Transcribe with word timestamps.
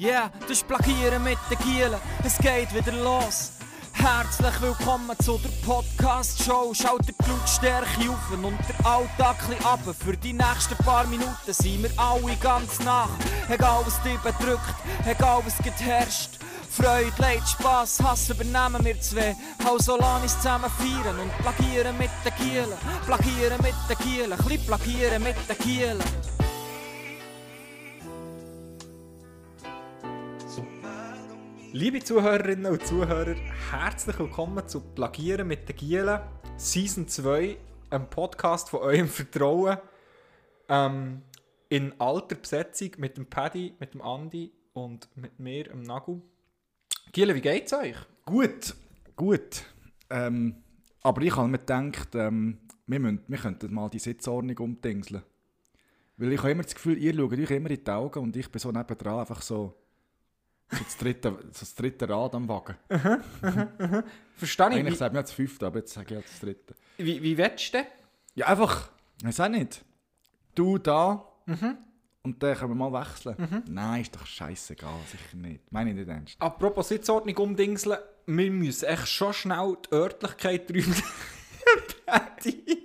Yeah, 0.00 0.30
das 0.42 0.50
ist 0.50 0.68
Plagieren 0.68 1.24
mit 1.24 1.38
den 1.50 1.58
Gielen. 1.58 1.98
Es 2.22 2.38
geht 2.38 2.72
wieder 2.72 2.92
los. 2.92 3.50
Herzlich 3.94 4.60
willkommen 4.60 5.18
zu 5.18 5.38
der 5.38 5.48
Podcast-Show. 5.66 6.72
Schaut 6.72 7.08
die 7.08 7.12
Blutstärke 7.12 8.08
auf 8.08 8.30
und 8.30 8.56
der 8.68 8.86
Alltag 8.86 9.36
ab. 9.64 9.80
Für 9.98 10.16
die 10.16 10.34
nächsten 10.34 10.76
paar 10.84 11.04
Minuten 11.08 11.32
sind 11.48 11.82
wir 11.82 11.90
alle 11.96 12.36
ganz 12.36 12.78
nach. 12.84 13.08
Egal 13.48 13.82
was 13.84 14.00
dich 14.04 14.18
bedrückt, 14.18 14.76
egal 15.04 15.42
was 15.44 15.58
geherrscht. 15.58 16.30
Freude, 16.70 17.10
Leid, 17.18 17.42
Spass, 17.48 18.00
Hass 18.00 18.30
übernehmen 18.30 18.84
wir 18.84 19.00
zwei. 19.00 19.34
Lass 19.64 19.88
uns 19.88 20.36
zusammen 20.36 20.70
feiern 20.78 21.18
und 21.18 21.38
plagieren 21.38 21.98
mit 21.98 22.10
den 22.24 22.34
Gielen. 22.36 22.78
Plagieren 23.04 23.60
mit 23.62 23.74
den 23.90 23.98
Gielen, 23.98 24.32
ein 24.32 24.38
bisschen 24.38 24.64
plagieren 24.64 25.22
mit 25.24 25.36
den 25.48 25.58
Gielen. 25.58 25.98
Liebe 31.78 32.00
Zuhörerinnen 32.00 32.72
und 32.72 32.84
Zuhörer, 32.84 33.36
herzlich 33.70 34.18
willkommen 34.18 34.66
zu 34.66 34.80
Plagieren 34.80 35.46
mit 35.46 35.68
den 35.68 35.76
Gielen, 35.76 36.18
Season 36.56 37.06
2, 37.06 37.56
einem 37.90 38.10
Podcast 38.10 38.70
von 38.70 38.80
eurem 38.80 39.06
Vertrauen. 39.06 39.78
Ähm, 40.68 41.22
in 41.68 41.92
alter 42.00 42.34
Besetzung 42.34 42.90
mit 42.98 43.16
dem 43.16 43.26
Paddy, 43.26 43.74
mit 43.78 43.94
dem 43.94 44.02
Andi 44.02 44.50
und 44.72 45.08
mit 45.14 45.38
mir, 45.38 45.68
dem 45.68 45.82
Nagu. 45.82 46.20
Gielen, 47.12 47.36
wie 47.36 47.40
geht's 47.40 47.72
euch? 47.72 47.94
Gut, 48.24 48.74
gut. 49.14 49.62
Ähm, 50.10 50.56
aber 51.02 51.22
ich 51.22 51.36
habe 51.36 51.46
mir 51.46 51.58
gedacht, 51.60 52.12
ähm, 52.16 52.58
wir, 52.88 52.98
müssen, 52.98 53.22
wir 53.28 53.38
könnten 53.38 53.72
mal 53.72 53.88
die 53.88 54.00
Sitzordnung 54.00 54.58
umdingseln. 54.58 55.22
Weil 56.16 56.32
ich 56.32 56.40
habe 56.40 56.50
immer 56.50 56.64
das 56.64 56.74
Gefühl, 56.74 56.98
ihr 56.98 57.14
schaut 57.14 57.34
euch 57.34 57.50
immer 57.52 57.70
in 57.70 57.84
die 57.84 57.90
Augen 57.92 58.18
und 58.18 58.36
ich 58.36 58.50
bin 58.50 58.58
so 58.58 58.72
nebendran 58.72 59.20
einfach 59.20 59.42
so, 59.42 59.76
so, 60.70 60.84
das, 60.84 60.96
dritte, 60.96 61.30
so 61.30 61.60
das 61.60 61.74
dritte 61.74 62.08
Rad 62.08 62.34
am 62.34 62.48
Wagen. 62.48 62.76
Verstehe 64.36 64.68
ich. 64.68 64.74
Eigentlich 64.76 64.98
sage 64.98 65.12
ich 65.12 65.16
ja 65.16 65.22
das 65.22 65.32
fünfte, 65.32 65.66
aber 65.66 65.78
jetzt 65.78 65.92
sage 65.94 66.06
ich 66.06 66.10
ja 66.12 66.20
das 66.20 66.40
dritte. 66.40 66.74
wie, 66.98 67.22
wie 67.22 67.36
willst 67.38 67.68
du 67.74 67.78
denn? 67.78 67.86
Ja, 68.34 68.46
einfach, 68.46 68.90
ich 69.20 69.26
weiß 69.26 69.40
auch 69.40 69.48
nicht. 69.48 69.84
Du 70.54 70.78
da 70.78 71.24
Mhm. 71.46 71.78
und 72.22 72.42
dann 72.42 72.54
können 72.56 72.78
wir 72.78 72.90
mal 72.90 73.00
wechseln. 73.00 73.62
Nein, 73.70 74.02
ist 74.02 74.14
doch 74.14 74.26
scheißegal, 74.26 74.98
sicher 75.10 75.36
nicht. 75.36 75.72
Meine 75.72 75.90
ich 75.90 75.96
nicht 75.96 76.08
ernst. 76.08 76.36
Apropos 76.38 76.88
Sitzordnung 76.88 77.36
umdingseln, 77.38 77.98
wir 78.26 78.50
müssen 78.50 78.84
echt 78.84 79.08
schon 79.08 79.32
schnell 79.32 79.76
die 79.90 79.94
Örtlichkeit. 79.94 80.66
Paddy. 82.04 82.84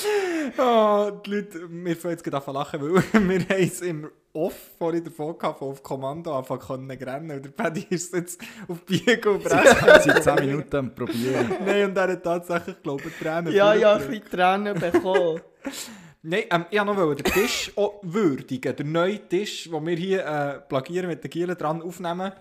oh, 0.58 1.10
die 1.24 1.30
Leute, 1.30 1.70
wir 1.70 1.96
fangen 1.96 2.12
jetzt 2.12 2.24
gerade 2.24 2.46
an 2.46 2.54
lachen, 2.54 2.80
weil 2.80 2.94
wir 3.12 3.40
haben 3.40 3.62
es 3.62 3.80
im 3.80 4.10
Off 4.32 4.54
vorhin 4.78 5.02
davon 5.02 5.36
gehabt, 5.36 5.60
auf 5.60 5.82
Kommando 5.82 6.36
anfangen 6.38 6.60
können 6.60 6.90
rennen. 6.90 7.30
Und 7.32 7.44
der 7.44 7.50
Paddy 7.50 7.86
ist 7.90 8.14
jetzt 8.14 8.40
auf 8.68 8.80
Biegen 8.84 9.34
und 9.34 9.42
Brechen. 9.42 10.00
Seit 10.04 10.22
10 10.22 10.34
Minuten 10.36 10.76
am 10.76 10.94
Probieren. 10.94 11.56
Nein, 11.66 11.90
und 11.90 11.96
er 11.96 12.12
hat 12.12 12.22
tatsächlich, 12.22 12.80
glaube 12.82 13.02
ich, 13.08 13.18
Tränen 13.18 13.52
Ja, 13.52 13.74
ja, 13.74 13.94
ein 13.94 14.00
vorgedrückt. 14.00 14.30
bisschen 14.30 14.40
Tränen 14.40 14.78
bekommen. 14.78 15.40
Nein, 16.22 16.44
ähm, 16.50 16.66
ich 16.70 16.78
wollte 16.78 16.94
noch 16.94 17.14
den 17.14 17.24
Tisch 17.32 17.72
auch 17.76 18.00
würdigen. 18.02 18.76
Der 18.76 18.86
neue 18.86 19.26
Tisch, 19.26 19.64
den 19.70 19.86
wir 19.86 19.96
hier 19.96 20.24
äh, 20.26 20.60
plagieren 20.60 21.08
mit 21.08 21.24
den 21.24 21.30
Gielen 21.30 21.56
dran 21.56 21.82
aufnehmen. 21.82 22.32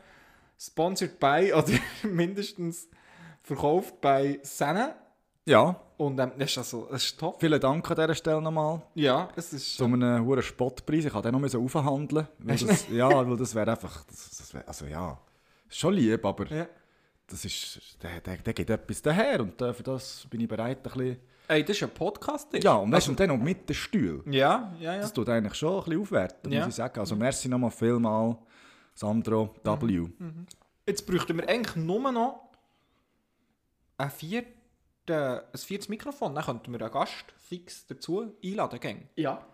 Sponsored 0.59 1.19
by, 1.19 1.53
oder 1.57 1.71
mindestens 2.03 2.89
verkauft 3.41 3.99
bei 4.01 4.39
Senne. 4.43 4.95
Ja, 5.45 5.79
Und 5.99 6.17
ähm, 6.17 6.31
das 6.37 6.51
ist 6.51 6.57
also, 6.59 6.87
das 6.89 7.03
ist 7.03 7.19
top. 7.19 7.41
vielen 7.41 7.59
Dank 7.59 7.89
an 7.91 7.95
dieser 7.97 8.15
Stelle 8.15 8.41
nochmal. 8.41 8.81
Ja, 8.95 9.27
es 9.35 9.51
ist... 9.51 9.75
Zu 9.75 9.83
einem 9.83 10.25
hohen 10.25 10.41
Spottpreis. 10.41 11.03
Ich 11.03 11.13
musste 11.13 11.27
den 11.27 11.33
noch 11.33 11.39
müssen 11.41 11.61
aufhandeln. 11.61 12.25
Das, 12.39 12.87
ja, 12.89 13.09
weil 13.29 13.35
das 13.35 13.53
wäre 13.53 13.71
einfach. 13.71 14.05
Das, 14.05 14.29
das 14.37 14.53
wär, 14.53 14.65
also 14.65 14.85
ja, 14.85 15.19
ist 15.67 15.77
schon 15.77 15.93
lieb, 15.93 16.23
aber 16.25 16.47
Ja. 16.47 16.67
das 17.27 17.43
ist, 17.43 17.97
der, 18.01 18.21
der, 18.21 18.37
der 18.37 18.53
geht 18.53 18.69
etwas 18.69 19.01
daher 19.01 19.41
und 19.41 19.61
äh, 19.61 19.73
für 19.73 19.83
das 19.83 20.25
bin 20.29 20.39
ich 20.39 20.47
bereit, 20.47 20.77
ein 20.77 20.83
bisschen. 20.83 21.17
Ey, 21.49 21.65
das 21.65 21.75
ist 21.75 21.83
ein 21.83 21.89
Podcast. 21.89 22.47
Ja, 22.63 22.75
und 22.75 22.93
weißt 22.93 23.09
und 23.09 23.19
dann 23.19 23.27
noch 23.29 23.37
mit 23.37 23.67
den 23.67 23.75
Stühlen. 23.75 24.21
Ja, 24.31 24.73
ja, 24.79 24.93
ja. 24.95 25.01
Das 25.01 25.11
tut 25.11 25.27
eigentlich 25.27 25.55
schon 25.55 25.79
ein 25.79 25.83
bisschen 25.83 26.01
aufwerten, 26.01 26.49
Ja. 26.53 26.59
muss 26.59 26.69
ich 26.69 26.75
sagen. 26.75 26.97
Also, 26.97 27.17
merci 27.17 27.49
nochmal 27.49 27.71
vielmal, 27.71 28.37
Sandro 28.93 29.53
W. 29.63 30.07
Jetzt 30.87 31.05
bräuchten 31.05 31.35
wir 31.37 31.49
eigentlich 31.49 31.75
nur 31.75 32.09
noch 32.09 32.39
ein, 33.97 34.09
vierte, 34.11 34.47
ein 35.11 35.57
viertes 35.57 35.89
Mikrofon. 35.89 36.35
Dann 36.35 36.43
könnten 36.45 36.71
wir 36.71 36.81
einen 36.81 36.91
Gast 36.91 37.25
fix 37.47 37.85
dazu 37.87 38.33
einladen. 38.43 38.79
Gang. 38.79 39.09
Ja. 39.15 39.45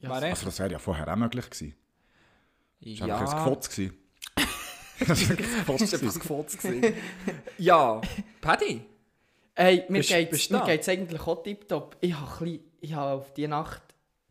ja 0.00 0.08
Wäre 0.10 0.30
Also, 0.30 0.46
das 0.46 0.58
wäre 0.58 0.72
ja 0.72 0.78
vorher 0.78 1.08
auch 1.12 1.16
möglich 1.16 1.48
gewesen. 1.50 1.74
Das 2.80 3.00
war 3.00 3.08
Ja. 3.08 3.18
einfach 3.18 3.34
ein 3.34 3.44
Gefotz. 3.44 3.68
gewesen. 3.70 3.98
Das 5.06 5.28
war 5.28 5.36
ein 5.36 6.18
Gefotz 6.20 6.56
gewesen. 6.56 6.94
ja, 7.58 8.00
Paddy. 8.40 8.86
Hey, 9.56 9.84
mir 9.88 10.02
da? 10.60 10.64
geht's 10.66 10.88
eigentlich 10.88 11.20
auch 11.20 11.42
tipptopp. 11.42 11.96
Ich 12.00 12.14
habe 12.14 12.30
habe 12.94 13.10
auf 13.12 13.32
die 13.34 13.48
Nacht 13.48 13.82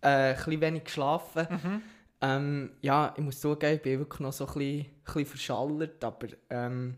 äh, 0.02 0.08
ein 0.08 0.36
bisschen 0.36 0.62
wenig 0.62 0.84
geschlafen. 0.86 1.48
Mhm. 1.50 1.82
Ähm, 2.22 2.72
ja, 2.82 3.14
ich 3.18 3.24
muss 3.24 3.40
zugeben, 3.42 3.76
ich 3.76 3.82
bin 3.82 4.00
wirklich 4.00 4.20
noch 4.22 4.32
so 4.34 4.46
ein 4.48 4.54
bisschen, 4.54 4.80
ein 4.86 5.04
bisschen 5.06 5.26
verschallert, 5.26 6.04
aber 6.04 6.28
ähm, 6.50 6.96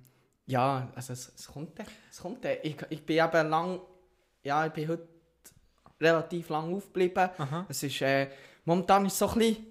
ja, 0.48 0.92
also 0.96 1.14
es, 1.14 1.32
es 1.36 1.48
kommt 1.48 1.78
dann, 1.80 1.88
es 2.12 2.20
kommt 2.22 2.44
dann. 2.46 2.58
Ich, 2.64 2.78
ich 2.90 3.06
bin 3.06 3.18
eben 3.18 3.50
lang, 3.50 3.80
ja, 4.44 4.66
ich 4.66 4.72
bin 4.74 4.88
heute 4.88 5.08
relativ 6.00 6.50
lang 6.50 6.74
aufgeblieben. 6.74 7.30
Aha. 7.38 7.66
Es 7.70 7.82
ist, 7.84 8.02
äh, 8.02 8.30
momentan 8.66 9.06
ist 9.06 9.18
so 9.18 9.28
ein 9.30 9.40
bisschen, 9.40 9.66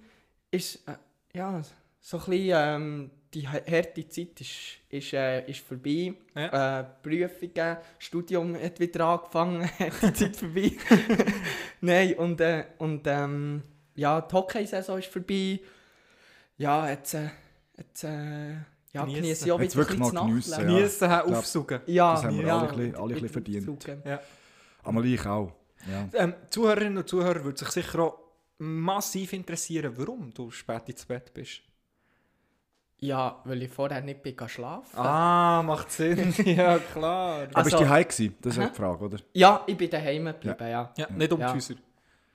ist, 0.50 0.88
äh, 0.88 0.94
ja, 1.38 1.62
so 2.00 2.18
ein 2.18 2.24
bisschen, 2.24 2.50
ähm, 2.54 3.10
die 3.32 3.48
ha- 3.48 3.60
harte 3.68 4.08
Zeit 4.08 4.40
ist, 4.40 4.78
ist, 4.88 5.12
äh, 5.12 5.44
ist 5.50 5.60
vorbei. 5.60 6.14
Ja. 6.34 6.80
Äh, 6.80 6.84
Prüfungen, 7.02 7.76
Studium 7.98 8.54
hat 8.60 8.78
wieder 8.80 9.06
angefangen, 9.06 9.68
die 10.02 10.12
Zeit 10.12 10.36
vorbei. 10.36 10.72
Nein, 11.80 12.14
und, 12.14 12.40
äh, 12.40 12.64
und 12.78 13.06
ähm, 13.06 13.62
ja, 13.96 14.20
die 14.20 14.32
Hockey-Saison 14.34 14.98
ist 14.98 15.08
vorbei. 15.08 15.60
Ja, 16.56 16.88
jetzt, 16.88 17.14
äh, 17.14 17.28
jetzt 17.76 18.04
äh, 18.04 18.54
ja, 18.94 19.02
Geniessen. 19.02 19.22
genieße 19.22 19.44
ich 19.46 19.52
auch 19.52 19.60
Jetzt 19.60 19.72
wieder 19.76 19.82
wirklich 19.88 19.98
mal 20.00 20.10
geniessen, 20.26 20.50
Nachtleben. 20.50 20.72
Ja. 20.72 20.78
Geniessen, 20.78 21.10
ja, 21.10 21.24
aufsuchen. 21.24 21.80
Ja, 21.86 22.12
Das 22.14 22.24
haben 22.24 22.38
wir 22.38 22.46
ja, 22.46 22.52
alle 22.54 22.62
ein 22.62 22.68
bisschen- 22.68 22.86
wieder- 22.86 22.98
alle 23.00 23.14
ein 23.14 23.20
bisschen 23.20 23.28
verdient. 23.28 24.04
Ja. 24.06 24.20
Aber 24.84 25.04
ich 25.04 25.26
auch. 25.26 25.52
Ja. 25.90 26.08
Ähm, 26.24 26.34
Zuhörerinnen 26.50 26.98
und 26.98 27.08
Zuhörer 27.08 27.44
würde 27.44 27.58
sich 27.58 27.68
sicher 27.68 27.98
auch 28.00 28.18
massiv 28.58 29.32
interessieren, 29.34 29.92
warum 29.96 30.32
du 30.32 30.50
spät 30.50 30.88
ins 30.88 31.04
Bett 31.04 31.34
bist. 31.34 31.60
Ja, 33.00 33.40
weil 33.44 33.62
ich 33.64 33.70
vorher 33.72 34.00
nicht 34.00 34.22
bin 34.22 34.34
schlafen. 34.48 34.96
Ah, 34.98 35.62
macht 35.62 35.90
Sinn. 35.90 36.32
ja, 36.44 36.78
klar. 36.78 37.42
Aber 37.42 37.56
Also- 37.56 37.70
bist 37.70 37.80
du 37.82 37.88
heim 37.88 38.04
gewesen? 38.04 38.34
Das 38.40 38.52
ist 38.56 38.62
ja 38.62 38.68
die 38.68 38.74
Frage, 38.74 39.04
oder? 39.04 39.18
Ja, 39.34 39.62
ich 39.66 39.76
bin 39.76 39.90
daheim 39.90 40.24
geblieben, 40.26 40.56
ja. 40.68 40.92
Ja, 40.96 41.10
nicht 41.10 41.32
um 41.32 41.40
Ja. 41.40 41.48
die 41.48 41.54
Häuser. 41.56 41.74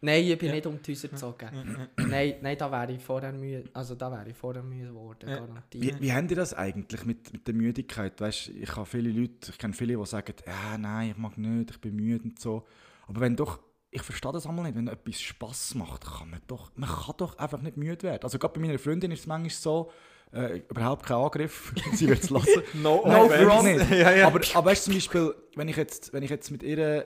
Nein, 0.01 0.23
ich 0.23 0.37
bin 0.37 0.47
Ja. 0.49 0.55
nicht 0.55 0.65
um 0.65 0.81
die 0.81 0.91
Häuser 0.91 1.07
gezogen. 1.09 1.49
nein, 1.97 2.35
nein, 2.41 2.57
da 2.57 2.71
wäre 2.71 2.91
ich 2.93 3.03
vorher 3.03 3.33
müde, 3.33 3.69
also 3.73 3.95
da 3.95 4.09
wäre 4.11 4.29
ich 4.29 4.35
vorher 4.37 4.63
müde 4.63 4.87
geworden, 4.87 5.29
Ja. 5.29 5.39
garantiert. 5.39 5.83
Wie, 5.99 6.01
wie 6.01 6.13
habt 6.13 6.29
ihr 6.31 6.37
das 6.37 6.53
eigentlich 6.53 7.05
mit, 7.05 7.33
mit 7.33 7.45
der 7.47 7.53
Müdigkeit? 7.53 8.19
Weißt, 8.21 8.49
ich 8.49 8.75
habe 8.75 8.85
viele 8.85 9.09
Leute, 9.11 9.51
ich 9.51 9.57
kenne 9.57 9.73
viele, 9.73 9.97
die 9.97 10.05
sagen, 10.05 10.33
ja, 10.47 10.77
nein, 10.77 11.11
ich 11.11 11.17
mag 11.17 11.37
nicht, 11.37 11.71
ich 11.71 11.81
bin 11.81 11.95
müde 11.95 12.23
und 12.23 12.39
so. 12.39 12.65
Aber 13.07 13.19
wenn 13.21 13.35
doch, 13.35 13.59
ich 13.91 14.01
verstehe 14.01 14.31
das 14.31 14.45
einmal 14.45 14.65
nicht, 14.65 14.75
wenn 14.77 14.87
etwas 14.87 15.19
Spass 15.19 15.75
macht, 15.75 16.05
kann 16.05 16.29
man 16.29 16.41
doch, 16.47 16.71
man 16.75 16.89
kann 16.89 17.16
doch 17.17 17.37
einfach 17.37 17.61
nicht 17.61 17.75
müde 17.75 18.03
werden. 18.03 18.23
Also 18.23 18.39
gerade 18.39 18.53
bei 18.53 18.66
meiner 18.66 18.79
Freundin 18.79 19.11
ist 19.11 19.21
es 19.21 19.27
manchmal 19.27 19.49
so, 19.49 19.91
äh, 20.31 20.59
überhaupt 20.69 21.05
kein 21.07 21.17
Angriff, 21.17 21.73
sie 21.93 22.07
wird 22.07 22.23
es 22.23 22.29
lassen. 22.29 22.61
No, 22.75 23.01
Nein, 23.05 23.21
offense. 23.23 23.45
wirklich 23.45 23.90
nicht. 23.90 23.91
ja, 23.99 24.11
ja. 24.16 24.28
Aber, 24.28 24.40
aber 24.53 24.69
weißt 24.69 24.85
du, 24.87 24.91
zum 24.91 24.93
Beispiel, 24.97 25.35
wenn 25.55 25.67
ich 25.67 25.75
jetzt, 25.75 26.13
wenn 26.13 26.22
ich 26.23 26.29
jetzt 26.29 26.52
mit 26.52 26.61
ihr 26.63 27.05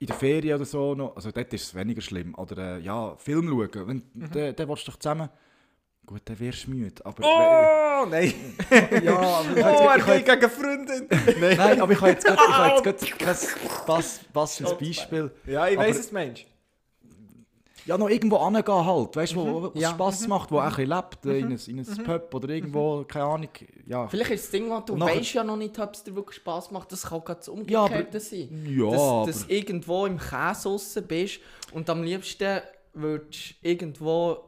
in 0.00 0.06
der 0.06 0.16
Ferien 0.16 0.56
oder 0.56 0.64
so 0.64 0.94
noch, 0.94 1.14
also 1.14 1.30
dort 1.30 1.52
ist 1.52 1.62
es 1.62 1.74
weniger 1.74 2.00
schlimm, 2.00 2.34
oder 2.36 2.78
äh, 2.78 2.80
ja, 2.80 3.14
Film 3.16 3.48
schauen, 3.48 3.86
wenn, 3.86 3.96
Mhm. 4.14 4.30
dann, 4.32 4.56
dann 4.56 4.68
willst 4.68 4.86
du 4.88 4.90
doch 4.90 4.98
zusammen, 4.98 5.28
gut, 6.06 6.22
dann 6.24 6.40
wirst 6.40 6.66
du 6.66 6.70
müde, 6.70 7.04
aber... 7.04 7.22
Oh, 7.22 8.06
nein. 8.08 8.32
ja, 9.04 9.14
aber 9.18 9.56
ich 9.58 9.64
Oh, 9.64 9.88
er 9.88 9.98
geht 10.22 10.24
gegen 10.26 10.50
Freundin. 10.50 11.06
Nein. 11.38 11.56
Nein, 11.56 11.80
aber 11.82 11.92
ich 11.92 12.00
habe 12.00 12.10
jetzt 12.12 12.24
gerade, 12.24 12.82
kein 13.18 13.36
pass, 13.86 14.20
passendes 14.32 14.78
Beispiel. 14.78 15.30
Ja, 15.46 15.68
ich 15.68 15.76
weiss 15.76 15.98
es, 15.98 16.10
Mensch. 16.12 16.46
Ja, 17.86 17.96
noch 17.98 18.08
irgendwo 18.08 18.36
angehen 18.36 18.84
halt, 18.84 19.16
weißt 19.16 19.32
du, 19.32 19.36
wo, 19.36 19.62
wo 19.62 19.66
es 19.74 19.80
Ja. 19.80 19.90
Spass 19.90 20.26
macht, 20.28 20.50
wo 20.50 20.58
auch 20.58 20.62
ein 20.64 20.68
bisschen 20.70 20.88
lebt, 20.88 21.26
äh, 21.26 21.38
in 21.38 21.46
ein, 21.52 21.60
in 21.66 21.78
ein 21.80 22.04
Pub 22.04 22.34
oder 22.34 22.48
irgendwo, 22.50 23.04
keine 23.04 23.24
Ahnung, 23.24 23.48
ja. 23.86 24.06
Vielleicht 24.08 24.30
ist 24.32 24.44
das 24.44 24.50
Ding, 24.50 24.70
was 24.70 24.84
du 24.84 24.96
nachher- 24.96 25.16
weißt 25.16 25.34
ja 25.34 25.44
noch 25.44 25.56
nicht, 25.56 25.78
ob 25.78 25.94
es 25.94 26.04
dir 26.04 26.14
wirklich 26.14 26.36
Spass 26.36 26.70
macht, 26.70 26.92
das 26.92 27.02
kann 27.02 27.20
gerade 27.24 27.38
das 27.40 27.46
Ja, 27.66 27.80
aber- 27.80 27.94
Umgekehrte 27.94 28.20
sein. 28.20 28.66
Ja, 28.68 28.90
dass, 28.90 29.00
aber- 29.00 29.26
dass 29.26 29.46
du 29.46 29.52
irgendwo 29.54 30.06
im 30.06 30.18
Käse 30.18 30.62
draussen 30.62 31.06
bist 31.06 31.40
und 31.72 31.88
am 31.90 32.02
liebsten 32.02 32.60
würdest 32.92 33.54
irgendwo 33.62 34.44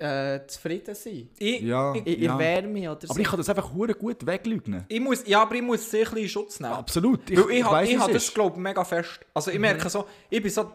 äh, 0.00 0.46
zufrieden 0.46 0.94
sein. 0.94 1.28
Ich, 1.40 1.60
Ja. 1.60 1.92
ich, 1.92 2.06
In, 2.06 2.14
in 2.14 2.22
Ja. 2.22 2.38
Wärme 2.38 2.92
oder 2.92 3.04
so. 3.04 3.10
Aber 3.10 3.20
ich 3.20 3.26
kann 3.26 3.36
das 3.36 3.48
einfach 3.48 3.74
hure 3.74 3.94
gut 3.94 4.24
weglügen. 4.24 4.84
ich 4.88 5.00
muss, 5.00 5.26
ja, 5.26 5.42
aber 5.42 5.56
ich 5.56 5.62
muss 5.62 5.90
sehr 5.90 6.02
ein 6.02 6.04
bisschen 6.04 6.22
in 6.22 6.28
Schutz 6.28 6.60
nehmen. 6.60 6.72
Absolut. 6.74 7.28
Weil 7.28 7.50
ich, 7.50 7.58
ich, 7.58 7.64
weiss, 7.66 7.88
ich 7.90 7.98
habe 7.98 8.12
es 8.12 8.24
das, 8.26 8.32
glaube 8.34 8.54
ich, 8.56 8.62
mega 8.62 8.84
fest. 8.84 9.18
Also 9.34 9.50
ich 9.50 9.58
merke 9.58 9.90
so, 9.90 10.04
ich 10.30 10.40
bin 10.40 10.52
so... 10.52 10.70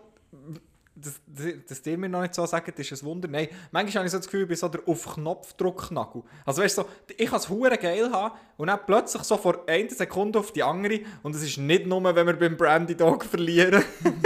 dass, 0.96 1.20
dass 1.68 1.86
ihr 1.86 1.98
mir 1.98 2.10
noch 2.10 2.22
nicht 2.22 2.36
so 2.36 2.46
sagt, 2.46 2.78
ist 2.78 2.92
ein 2.92 3.06
Wunder. 3.06 3.28
Nein, 3.28 3.48
manchmal 3.72 4.02
habe 4.02 4.06
ich 4.06 4.12
so 4.12 4.18
das 4.18 4.28
Gefühl, 4.28 4.44
ich 4.44 4.48
bin 4.48 4.58
so 4.58 4.68
der 4.68 4.82
auf 4.88 5.16
Knopfdruck-Nagel. 5.16 6.24
Also 6.46 6.62
weißt 6.62 6.78
du, 6.78 6.82
so, 6.84 6.90
ich 7.18 7.30
kann 7.30 7.40
es 7.40 7.50
hure 7.50 7.78
geil 7.78 8.12
haben 8.12 8.36
und 8.58 8.68
dann 8.68 8.80
plötzlich 8.86 9.24
so 9.24 9.38
vor 9.38 9.68
einer 9.68 9.90
Sekunde 9.90 10.40
auf 10.40 10.52
die 10.52 10.62
andere 10.62 11.00
und 11.24 11.36
es 11.36 11.42
ist 11.42 11.58
nicht 11.58 11.88
nur, 11.88 12.04
wenn 12.04 12.28
wir 12.28 12.38
beim 12.38 12.56
Brandy 12.56 12.96
Dog 12.96 13.26
verlieren. 13.26 13.84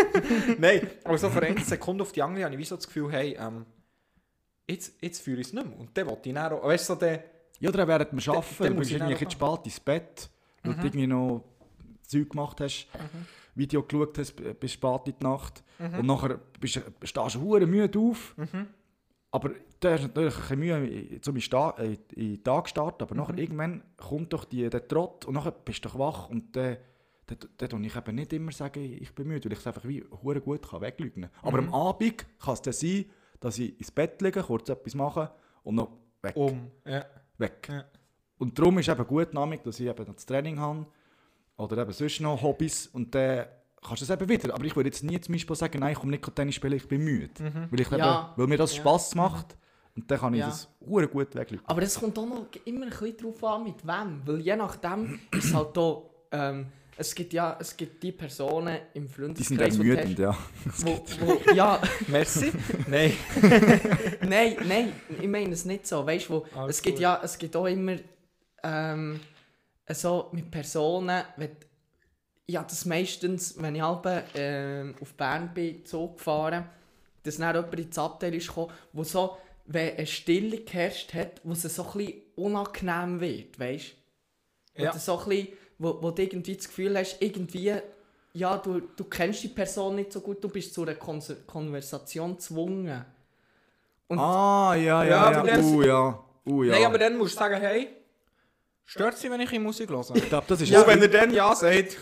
Nein, 0.57 0.89
aber 1.03 1.17
so 1.17 1.29
vor 1.29 1.41
einer 1.41 1.61
Sekunde 1.61 2.03
auf 2.03 2.11
die 2.11 2.21
andere 2.21 2.43
habe 2.43 2.53
ich 2.55 2.59
wie 2.59 2.65
so 2.65 2.75
das 2.75 2.87
Gefühl, 2.87 3.11
hey, 3.11 3.37
ähm, 3.39 3.65
jetzt, 4.67 4.93
jetzt 5.01 5.21
führe 5.21 5.39
ich 5.39 5.47
es 5.47 5.53
nicht 5.53 5.65
mehr. 5.65 5.79
Und 5.79 5.97
dann 5.97 6.07
wollte 6.07 6.29
ich 6.29 6.35
dann 6.35 6.51
auch, 6.51 6.63
weißt 6.63 6.89
du, 6.89 6.93
so 6.93 6.99
der... 6.99 7.23
Ja, 7.59 7.69
oder 7.69 7.87
während 7.87 8.13
wir 8.13 8.33
arbeiten, 8.33 8.55
dann 8.59 8.67
du 8.67 8.73
muss 8.73 8.79
bist 8.81 8.91
ich 8.91 8.97
irgendwie 8.97 9.23
dann 9.23 9.31
spät 9.31 9.65
ins 9.65 9.79
Bett, 9.79 10.29
weil 10.63 10.73
du 10.73 10.81
irgendwie 10.81 11.07
noch 11.07 11.43
Zeug 12.03 12.29
gemacht 12.29 12.61
hast, 12.61 12.87
Video 13.57 13.83
geschaut 13.83 14.17
hast 14.17 14.59
bis 14.59 14.71
spät 14.73 15.01
in 15.07 15.13
die 15.19 15.23
Nacht 15.23 15.63
und 15.79 16.05
nachher 16.05 16.39
bist, 16.59 16.75
du- 16.77 16.81
stehst 17.07 17.35
du 17.35 17.41
hure 17.41 17.65
müde 17.65 17.99
auf. 17.99 18.35
Aber 19.31 19.49
du 19.79 19.89
hast 19.91 20.01
natürlich 20.03 20.51
ein 20.51 20.59
Mühe, 20.59 20.77
um 20.77 21.35
in 21.35 21.41
äh, 21.79 21.97
in 22.15 22.33
den 22.35 22.43
Tag 22.43 22.67
zu 22.67 22.71
starten, 22.71 23.03
aber 23.03 23.15
nachher 23.15 23.37
irgendwann 23.37 23.83
kommt 23.97 24.31
doch 24.33 24.45
die, 24.45 24.69
der 24.69 24.87
Trott 24.87 25.25
und 25.25 25.33
nachher 25.33 25.51
bist 25.51 25.83
du 25.85 25.89
doch 25.89 25.99
wach 25.99 26.29
und 26.29 26.55
dann 26.55 26.77
dann 27.57 27.69
tue 27.69 27.85
ich 27.85 27.93
eben 27.95 28.15
nicht 28.15 28.31
immer 28.31 28.53
sagen, 28.53 28.79
ich 28.81 29.13
bin 29.13 29.27
müde, 29.27 29.43
weil 29.49 29.51
ich 29.51 29.59
es 29.59 29.67
einfach 29.67 29.85
wie 29.85 30.01
hure 30.23 30.39
gut 30.39 30.65
kann 30.69 30.79
weglügen 30.79 31.29
Aber 31.41 31.59
am 31.59 31.73
Abend 31.73 32.25
kann 32.39 32.53
es 32.53 32.61
dann 32.61 32.71
sein, 32.71 33.03
dass 33.41 33.59
ich 33.59 33.77
ins 33.77 33.91
Bett 33.91 34.21
liege, 34.21 34.41
kurz 34.41 34.69
etwas 34.69 34.95
mache 34.95 35.29
und 35.63 35.75
noch 35.75 35.91
weg. 36.21 36.37
Um. 36.37 36.71
Ja. 36.85 37.05
weg. 37.37 37.67
Ja. 37.69 37.83
Und 38.37 38.57
darum 38.57 38.77
ist 38.79 38.87
eben 38.87 39.05
gut, 39.05 39.35
dass 39.35 39.79
ich 39.81 39.87
eben 39.87 40.05
das 40.05 40.25
Training 40.25 40.57
habe 40.57 40.85
oder 41.57 41.77
eben 41.79 41.91
sonst 41.91 42.19
noch 42.21 42.41
Hobbys 42.41 42.87
und 42.87 43.13
dann 43.15 43.45
kannst 43.85 44.01
du 44.01 44.05
es 44.05 44.09
eben 44.09 44.29
wieder. 44.29 44.53
Aber 44.53 44.63
ich 44.65 44.75
würde 44.75 44.89
jetzt 44.89 45.03
nie 45.03 45.19
zum 45.19 45.33
Beispiel 45.33 45.55
sagen, 45.55 45.79
nein, 45.79 45.93
ich 45.93 45.99
komme 45.99 46.11
nicht 46.11 46.35
Tennis 46.35 46.55
spielen, 46.55 46.73
ich 46.73 46.87
bin 46.87 47.03
müde. 47.03 47.29
Weil, 47.69 47.79
ich 47.79 47.89
Ja. 47.91 47.97
eben, 48.31 48.39
weil 48.39 48.47
mir 48.47 48.57
das 48.57 48.75
Ja. 48.75 48.81
Spass 48.81 49.15
macht 49.15 49.55
und 49.95 50.09
dann 50.09 50.19
kann 50.19 50.33
ich 50.33 50.39
Ja. 50.41 50.47
das 50.47 50.67
hure 50.85 51.07
gut 51.07 51.33
weglügen. 51.35 51.65
Aber 51.67 51.81
es 51.81 51.99
kommt 51.99 52.17
auch 52.19 52.25
noch 52.25 52.45
immer 52.65 52.85
ein 52.85 52.89
bisschen 52.89 53.17
drauf 53.17 53.43
an, 53.43 53.63
mit 53.63 53.85
wem. 53.85 54.21
Weil 54.25 54.39
je 54.41 54.55
nachdem 54.55 55.19
ist 55.31 55.53
halt 55.53 55.75
da, 55.75 56.01
ähm, 56.31 56.67
es 56.99 57.13
gibt 57.13 57.31
ja 57.33 57.55
es 57.59 57.77
gibt 57.77 58.01
die 58.01 58.11
Personen 58.11 58.75
im 58.95 59.07
Die 59.07 59.13
Freundeskreis, 59.13 59.75
sind 59.75 59.79
wo 59.79 59.83
du 59.83 59.89
ermüdend, 59.91 60.19
ja. 60.19 60.37
Wo, 60.79 61.05
wo, 61.19 61.53
ja, 61.53 61.79
Merci. 62.07 62.51
Nein. 62.87 63.13
nein, 64.27 64.55
nein, 64.67 64.91
ich 65.21 65.27
meine 65.27 65.51
es 65.53 65.65
nicht 65.65 65.85
so. 65.87 66.05
Weißt 66.05 66.29
du, 66.29 66.33
wo, 66.33 66.45
Alles 66.59 66.77
es 66.77 66.81
gibt 66.81 66.95
gut. 66.97 67.01
ja 67.03 67.19
es 67.23 67.37
gibt 67.37 67.55
auch 67.55 67.65
immer 67.67 67.95
ähm, 68.63 69.19
so 69.93 70.29
mit 70.31 70.51
Personen, 70.51 71.23
wenn, 71.37 71.55
ja, 72.47 72.63
das 72.63 72.85
meistens, 72.85 73.61
wenn 73.61 73.75
ich 73.75 73.81
halb 73.81 74.07
ähm, 74.35 74.95
auf 75.01 75.13
Bern 75.13 75.53
bin, 75.53 75.85
Zug 75.85 76.17
gefahren, 76.17 76.69
dass 77.23 77.37
dann 77.37 77.55
jemand 77.55 77.79
ins 77.79 77.97
Abteil 77.97 78.35
ist 78.35 78.47
gekommen, 78.47 78.71
wo 78.93 79.03
so, 79.03 79.37
wenn 79.65 79.97
eine 79.97 80.07
Stille 80.07 80.61
geherrscht 80.61 81.13
hat, 81.13 81.41
wo 81.43 81.51
es 81.51 81.63
so 81.63 81.83
ein 81.83 81.97
bisschen 81.97 82.21
unangenehm 82.35 83.19
wird, 83.19 83.59
weißt 83.59 83.95
du? 84.75 84.83
Ja. 84.83 84.97
So 84.97 85.19
ein 85.19 85.29
bisschen, 85.29 85.47
wo, 85.77 86.01
wo 86.01 86.11
du 86.11 86.21
irgendwie 86.21 86.55
das 86.55 86.67
Gefühl 86.67 86.97
hast, 86.97 87.21
irgendwie, 87.21 87.73
ja, 88.33 88.57
du, 88.57 88.79
du 88.79 89.03
kennst 89.05 89.43
die 89.43 89.49
Person 89.49 89.95
nicht 89.95 90.13
so 90.13 90.21
gut, 90.21 90.43
du 90.43 90.49
bist 90.49 90.73
zu 90.73 90.83
einer 90.83 90.95
Kon 90.95 91.21
Konversation 91.45 92.33
gezwungen. 92.33 93.03
Und 94.07 94.19
Ah, 94.19 94.73
ja, 94.75 95.03
Ja, 95.03 95.31
ja, 95.31 95.39
aber 95.39 95.49
ja. 95.49 95.59
Uh, 95.59 95.81
ja. 95.83 96.23
Uh, 96.45 96.63
ja. 96.63 96.75
Nein, 96.75 96.85
aber 96.85 96.97
dann 96.97 97.17
musst 97.17 97.35
du 97.35 97.39
sagen, 97.39 97.59
hey, 97.59 97.89
stört 98.87 99.17
sie, 99.17 99.29
wenn 99.29 99.41
ich 99.41 99.53
in 99.53 99.61
Musik 99.61 99.89
höre? 99.91 100.03
ich 100.15 100.27
glaube, 100.29 100.45
das 100.47 100.61
ist 100.61 100.69
Ja, 100.71 100.87
wenn 100.87 100.99
er 101.01 101.07
dann 101.09 101.31
Ja 101.31 101.53
sagt, 101.55 101.97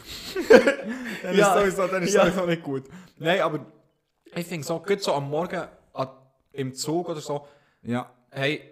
dann 1.24 1.36
Ja. 1.36 1.54
ist 1.56 1.60
sowieso, 1.76 1.88
dann 1.88 2.04
ist 2.04 2.14
Ja. 2.14 2.26
sowieso 2.26 2.46
nicht 2.46 2.64
gut. 2.64 2.84
Nein, 3.18 3.42
aber 3.42 3.66
ich 4.34 4.46
finde 4.48 4.66
so, 4.66 4.80
gut 4.80 5.02
so 5.02 5.14
am 5.14 5.30
Morgen 5.30 5.64
an, 5.94 6.08
im 6.54 6.74
Zug 6.74 7.10
oder 7.10 7.20
so, 7.22 7.46
ja. 7.82 8.10
hey, 8.32 8.72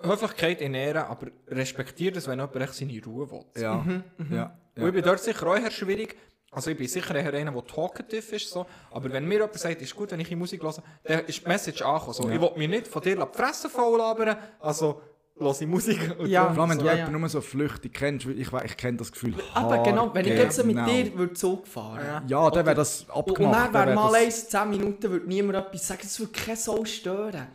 Höflichkeit 0.00 0.60
in 0.60 0.74
Ehren, 0.74 1.04
aber 1.04 1.28
respektiert 1.48 2.16
es, 2.16 2.26
wenn 2.26 2.38
jemand 2.38 2.56
echt 2.56 2.74
seine 2.74 3.02
Ruhe 3.04 3.30
will. 3.30 3.44
Ja, 3.56 3.84
ja. 4.30 4.58
Und 4.76 4.86
ich 4.88 4.92
bin 4.92 5.02
dort 5.02 5.20
sicher 5.20 5.46
auch 5.46 5.56
eher 5.56 5.70
schwierig. 5.70 6.16
Also 6.50 6.70
ich 6.70 6.76
bin 6.76 6.86
sicher 6.86 7.14
eher 7.14 7.32
einer, 7.32 7.50
der 7.52 7.66
talkative 7.66 8.36
ist. 8.36 8.50
So. 8.50 8.66
Aber 8.90 9.10
wenn 9.12 9.26
mir 9.26 9.34
jemand 9.36 9.54
sagt, 9.58 9.80
ist 9.82 9.94
gut, 9.96 10.10
wenn 10.12 10.20
ich 10.20 10.30
in 10.30 10.38
Musik 10.38 10.62
höre, 10.62 10.74
dann 11.04 11.24
ist 11.26 11.42
die 11.44 11.48
Message 11.48 11.80
angekommen. 11.82 12.12
So, 12.14 12.30
Ich 12.30 12.40
will 12.40 12.50
mich 12.56 12.68
nicht 12.68 12.88
von 12.88 13.02
dir 13.02 13.16
die 13.16 13.36
Fresse 13.36 13.68
voll 13.70 13.98
labern, 13.98 14.36
also 14.60 15.00
höre 15.38 15.60
ich 15.60 15.66
Musik. 15.66 16.18
Und 16.18 16.26
Ja. 16.28 16.52
Vor 16.52 16.62
allem, 16.62 16.70
wenn 16.72 16.78
du 16.78 16.84
Ja, 16.86 16.94
ja. 16.94 17.10
nur 17.10 17.28
so 17.28 17.40
flüchtig 17.40 17.92
kennst, 17.94 18.26
ich, 18.26 18.52
ich 18.52 18.76
kenne 18.76 18.96
das 18.98 19.12
Gefühl. 19.12 19.34
aber 19.54 19.82
genau, 19.82 20.12
wenn 20.14 20.24
ich 20.26 20.32
jetzt 20.32 20.62
mit 20.64 20.76
dir 20.86 21.14
würde 21.16 21.34
Zug 21.34 21.66
fahren 21.66 22.22
Ja, 22.26 22.50
dann 22.50 22.64
wäre 22.66 22.76
das 22.76 23.08
abgemacht. 23.10 23.40
und 23.40 23.52
dann 23.52 23.74
wäre 23.74 23.86
wär 23.88 23.94
mal 23.94 24.12
das- 24.12 24.22
eins, 24.22 24.48
10 24.48 24.70
Minuten, 24.70 25.10
würde 25.10 25.26
niemand 25.26 25.58
etwas 25.58 25.86
sagen, 25.88 26.00
es 26.04 26.18
würde 26.18 26.32
keine 26.32 26.56
Sau 26.56 26.84
stören. 26.84 27.46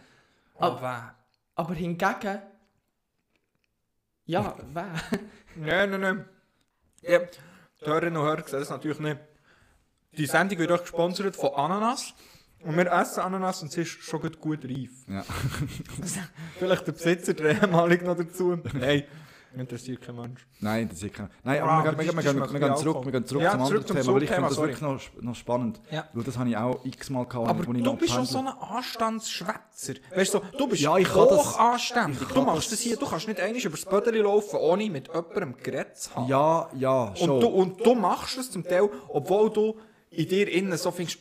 Wer? 0.60 1.16
Aber 1.56 1.74
hingegen, 1.74 2.40
ja, 4.26 4.56
wer? 4.74 4.86
Nein, 5.56 5.90
nein, 5.92 6.02
nein. 6.02 6.26
Ja, 7.02 7.20
die 7.20 7.86
Hörerinnen 7.86 8.18
und 8.18 8.28
Hörer 8.28 8.48
sehen 8.48 8.60
das 8.60 8.70
natürlich 8.70 9.00
nicht. 9.00 9.18
Die 10.14 10.26
Sendung 10.26 10.60
wird 10.60 10.72
auch 10.72 10.82
gesponsert 10.82 11.36
von 11.36 11.54
Ananas. 11.56 12.14
Und 12.64 12.78
wir 12.78 12.92
essen 12.92 13.22
Ananas 13.22 13.62
und 13.64 13.72
sie 13.72 13.82
ist 13.82 13.90
schon 14.04 14.22
gut, 14.22 14.40
gut 14.40 14.64
reif. 14.66 14.92
Ja. 15.08 15.24
Vielleicht 16.60 16.88
der 16.88 16.92
Besitzer, 16.92 17.34
der 17.34 17.62
ehemalige 17.62 18.06
noch 18.06 18.16
dazu. 18.18 18.58
Nein, 18.74 19.04
interessiert 19.56 20.02
kein 20.02 20.16
Mensch. 20.16 20.46
Nein, 20.60 20.88
das 20.90 21.02
ist 21.02 21.14
kein. 21.14 21.30
Nein, 21.44 21.62
Ah, 21.62 21.80
aber 21.80 21.84
wir, 21.84 21.92
gehen- 21.92 22.00
wir, 22.00 22.06
das 22.06 22.24
gehen- 22.24 22.34
schmeckt 22.38 22.54
wir, 22.54 22.62
wie 22.62 22.64
gehen 22.66 22.78
zurück, 22.78 23.06
wir 23.06 23.12
gehen 23.12 23.26
zurück 23.26 23.42
Ja, 23.44 23.52
zum 23.52 23.60
zurück 23.66 23.72
anderen 23.82 23.88
zum 23.88 23.98
Thema, 23.98 24.14
weil 24.16 24.24
ich 24.24 24.30
finde 24.30 24.48
das 24.48 24.56
sorry. 24.56 24.68
wirklich 24.70 24.82
noch, 24.82 25.22
noch 25.24 25.36
spannend. 25.36 25.82
Ja. 25.92 26.08
Weil 26.14 26.24
das 26.24 26.38
habe 26.38 26.50
ich 26.50 26.58
auch 26.58 26.86
x-mal 26.86 27.26
gehabt, 27.26 27.48
Aber 27.50 27.68
wo 27.68 27.72
ich 27.74 27.78
du 27.80 27.84
noch 27.84 27.98
bist 27.98 28.14
schon 28.14 28.26
so 28.26 28.38
ein 28.40 28.48
Anstandsschwätzer. 28.48 29.94
Weißt 30.16 30.34
du, 30.34 30.42
du 30.58 30.68
bist 30.68 30.82
Ja, 30.82 30.98
ich 30.98 31.08
das- 31.08 31.16
hoch 31.16 31.60
anständig. 31.60 32.28
Du 32.30 32.42
machst 32.44 32.58
das- 32.64 32.70
das 32.70 32.80
hier, 32.82 32.96
du 32.98 33.06
kannst 33.06 33.28
nicht 33.28 33.40
einmal 33.40 33.60
über 33.62 33.72
das 33.76 33.86
Bödeli 33.86 34.20
laufen, 34.20 34.58
ohne 34.58 34.90
mit 34.90 35.08
jemandem 35.08 35.56
geredet 35.58 35.98
zu 35.98 36.16
haben. 36.16 36.28
Ja, 36.30 36.70
ja, 36.76 37.14
schon. 37.16 37.30
Und 37.32 37.40
du, 37.42 37.48
und 37.48 37.86
du 37.86 37.96
machst 37.96 38.38
es 38.38 38.52
zum 38.52 38.64
Teil, 38.64 38.90
obwohl 39.10 39.50
du 39.52 39.78
in 40.12 40.28
dir 40.28 40.52
innen 40.52 40.78
so 40.78 40.92
findest, 40.92 41.20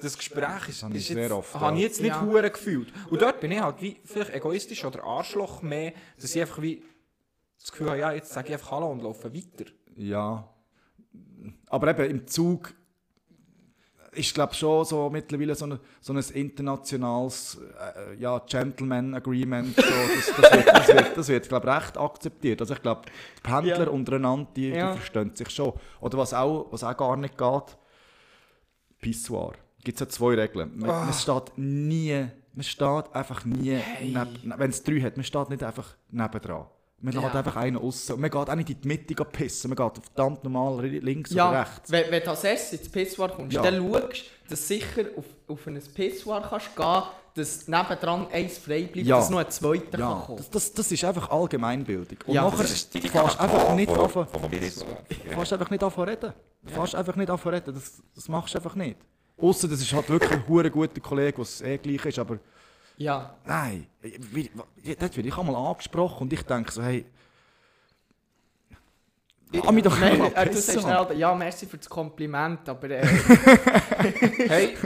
das 0.00 0.16
Gespräch 0.16 0.68
ist, 0.68 0.82
ich 0.90 0.94
ist 0.96 1.06
sehr 1.08 1.22
jetzt, 1.22 1.32
oft, 1.32 1.54
habe 1.54 1.66
ja. 1.66 1.74
ich 1.76 1.82
jetzt 1.82 2.00
nicht 2.00 2.10
Ja. 2.10 2.22
hure 2.22 2.50
gefühlt. 2.50 2.92
Und 3.10 3.20
dort 3.22 3.40
bin 3.40 3.52
ich 3.52 3.60
halt 3.60 3.80
wie 3.82 4.00
vielleicht 4.04 4.34
egoistisch 4.34 4.84
oder 4.84 5.02
Arschloch 5.04 5.62
mehr, 5.62 5.92
dass 6.20 6.34
ich 6.34 6.40
einfach 6.40 6.60
wie 6.62 6.82
das 7.58 7.70
Gefühl 7.70 7.88
habe, 7.90 7.98
ja, 7.98 8.12
jetzt 8.12 8.32
sage 8.32 8.48
ich 8.48 8.54
einfach 8.54 8.70
Hallo 8.70 8.90
und 8.90 9.02
laufe 9.02 9.32
weiter. 9.34 9.70
Ja. 9.96 10.48
Aber 11.68 11.88
eben 11.88 12.10
im 12.10 12.26
Zug 12.26 12.72
ist 14.12 14.34
glaube 14.34 14.54
schon 14.54 14.84
so 14.84 15.08
mittlerweile 15.08 15.54
so, 15.54 15.66
eine, 15.66 15.78
so 16.00 16.12
ein 16.12 16.18
internationales 16.34 17.60
äh, 17.78 18.14
ja, 18.16 18.38
Gentleman 18.40 19.14
Agreement. 19.14 19.76
So, 19.76 19.82
das, 19.82 20.34
das 20.36 20.52
wird, 20.52 20.66
das 20.68 20.88
wird, 20.88 21.16
das 21.16 21.28
wird 21.28 21.48
glaube 21.48 21.66
recht 21.76 21.96
akzeptiert. 21.96 22.60
Also 22.60 22.74
ich 22.74 22.82
glaube, 22.82 23.02
die 23.38 23.40
Pendler 23.42 23.84
Ja. 23.84 23.88
untereinander, 23.90 24.48
die, 24.56 24.68
Ja. 24.70 24.92
die 24.92 24.98
verstehen 24.98 25.34
sich 25.36 25.50
schon. 25.50 25.74
Oder 26.00 26.18
was 26.18 26.34
auch, 26.34 26.66
was 26.72 26.82
auch 26.82 26.96
gar 26.96 27.16
nicht 27.16 27.38
geht, 27.38 27.76
Pissoir. 29.00 29.54
Gibt 29.82 29.96
es 29.96 30.00
ja 30.00 30.08
zwei 30.08 30.34
Regeln. 30.34 30.72
Man, 30.76 30.90
Ah. 30.90 31.04
man 31.04 31.12
steht 31.14 31.52
nie, 31.56 32.26
man 32.52 32.62
steht 32.64 33.14
einfach 33.14 33.44
nie, 33.44 33.78
neb- 34.02 34.28
wenn 34.58 34.70
es 34.70 34.82
drei 34.82 35.00
hat, 35.00 35.16
man 35.16 35.24
steht 35.24 35.48
nicht 35.50 35.62
einfach 35.62 35.94
nebendran. 36.10 36.66
Man 37.02 37.14
Ja. 37.14 37.22
lässt 37.22 37.34
einfach 37.34 37.56
einen 37.56 37.76
raus. 37.76 38.10
Und 38.10 38.20
man 38.20 38.28
geht 38.30 38.50
auch 38.50 38.54
nicht 38.54 38.68
in 38.68 38.80
die 38.82 38.88
Mitte 38.88 39.14
pissen. 39.24 39.70
Man 39.70 39.76
geht 39.76 40.04
verdammt 40.04 40.44
normal 40.44 40.84
links 40.84 41.30
oder 41.32 41.38
Ja, 41.38 41.60
rechts. 41.62 41.90
wenn, 41.90 42.10
wenn 42.10 42.22
du 42.22 42.28
als 42.28 42.44
erstes 42.44 42.78
ins 42.80 42.88
Pissoir 42.90 43.30
kommst, 43.30 43.54
Ja. 43.56 43.62
dann 43.62 43.76
schaust 43.90 44.02
du, 44.02 44.50
dass 44.50 44.60
du 44.60 44.66
sicher 44.66 45.04
auf, 45.16 45.24
auf 45.48 45.66
ein 45.66 45.80
Pissoir 45.94 46.42
kannst 46.48 46.76
gehen 46.76 47.02
dass 47.32 47.68
nebendran 47.68 48.26
eins 48.32 48.58
frei 48.58 48.82
bleibt, 48.92 49.06
Ja. 49.06 49.16
dass 49.18 49.30
noch 49.30 49.38
ein 49.38 49.48
zweiter 49.50 49.96
kann 49.96 50.00
Ja, 50.00 50.22
kommen 50.26 50.36
das, 50.38 50.50
das, 50.50 50.72
das 50.74 50.90
ist 50.92 51.04
einfach 51.04 51.30
Allgemeinbildung. 51.30 52.18
Und 52.26 52.34
Ja, 52.34 52.42
nachher 52.42 52.56
fährst 52.64 52.92
du 52.92 52.98
einfach 52.98 53.74
nicht 53.76 53.88
an 53.88 54.10
fährst 54.10 55.52
einfach 55.52 55.70
nicht 55.70 55.82
an 55.84 55.90
reden. 55.92 56.32
Du 56.62 56.72
fährst 56.74 56.94
einfach 56.94 57.16
nicht 57.16 57.30
an 57.30 57.36
reden. 57.38 57.74
Das, 57.74 58.02
das 58.14 58.28
machst 58.28 58.54
du 58.54 58.58
einfach 58.58 58.74
nicht. 58.74 58.98
Außer 59.38 59.66
das 59.68 59.80
ist 59.80 59.92
halt 59.92 60.08
wirklich 60.10 60.32
ein 60.32 60.46
hure 60.46 60.70
guter 60.70 61.00
Kollege, 61.00 61.38
was 61.38 61.62
eh 61.62 61.78
gleich 61.78 62.04
ist, 62.04 62.18
aber 62.18 62.38
Ja, 62.98 63.34
nein, 63.46 63.86
dort 64.98 65.16
werde 65.16 65.28
ich 65.28 65.38
einmal 65.38 65.56
angesprochen 65.56 66.24
und 66.24 66.32
ich 66.32 66.42
denke 66.42 66.70
so, 66.70 66.82
hey, 66.82 67.06
ich 69.52 69.70
mich 69.70 69.82
doch 69.82 69.98
Nein, 69.98 70.18
mal 70.18 70.32
äh, 70.34 70.46
du 70.46 70.54
sagst 70.56 70.82
schnell, 70.82 71.18
ja, 71.18 71.34
merci 71.34 71.66
für 71.66 71.78
das 71.78 71.88
Kompliment, 71.88 72.68
aber 72.68 72.90
äh, 72.90 73.04
Hey, 74.48 74.76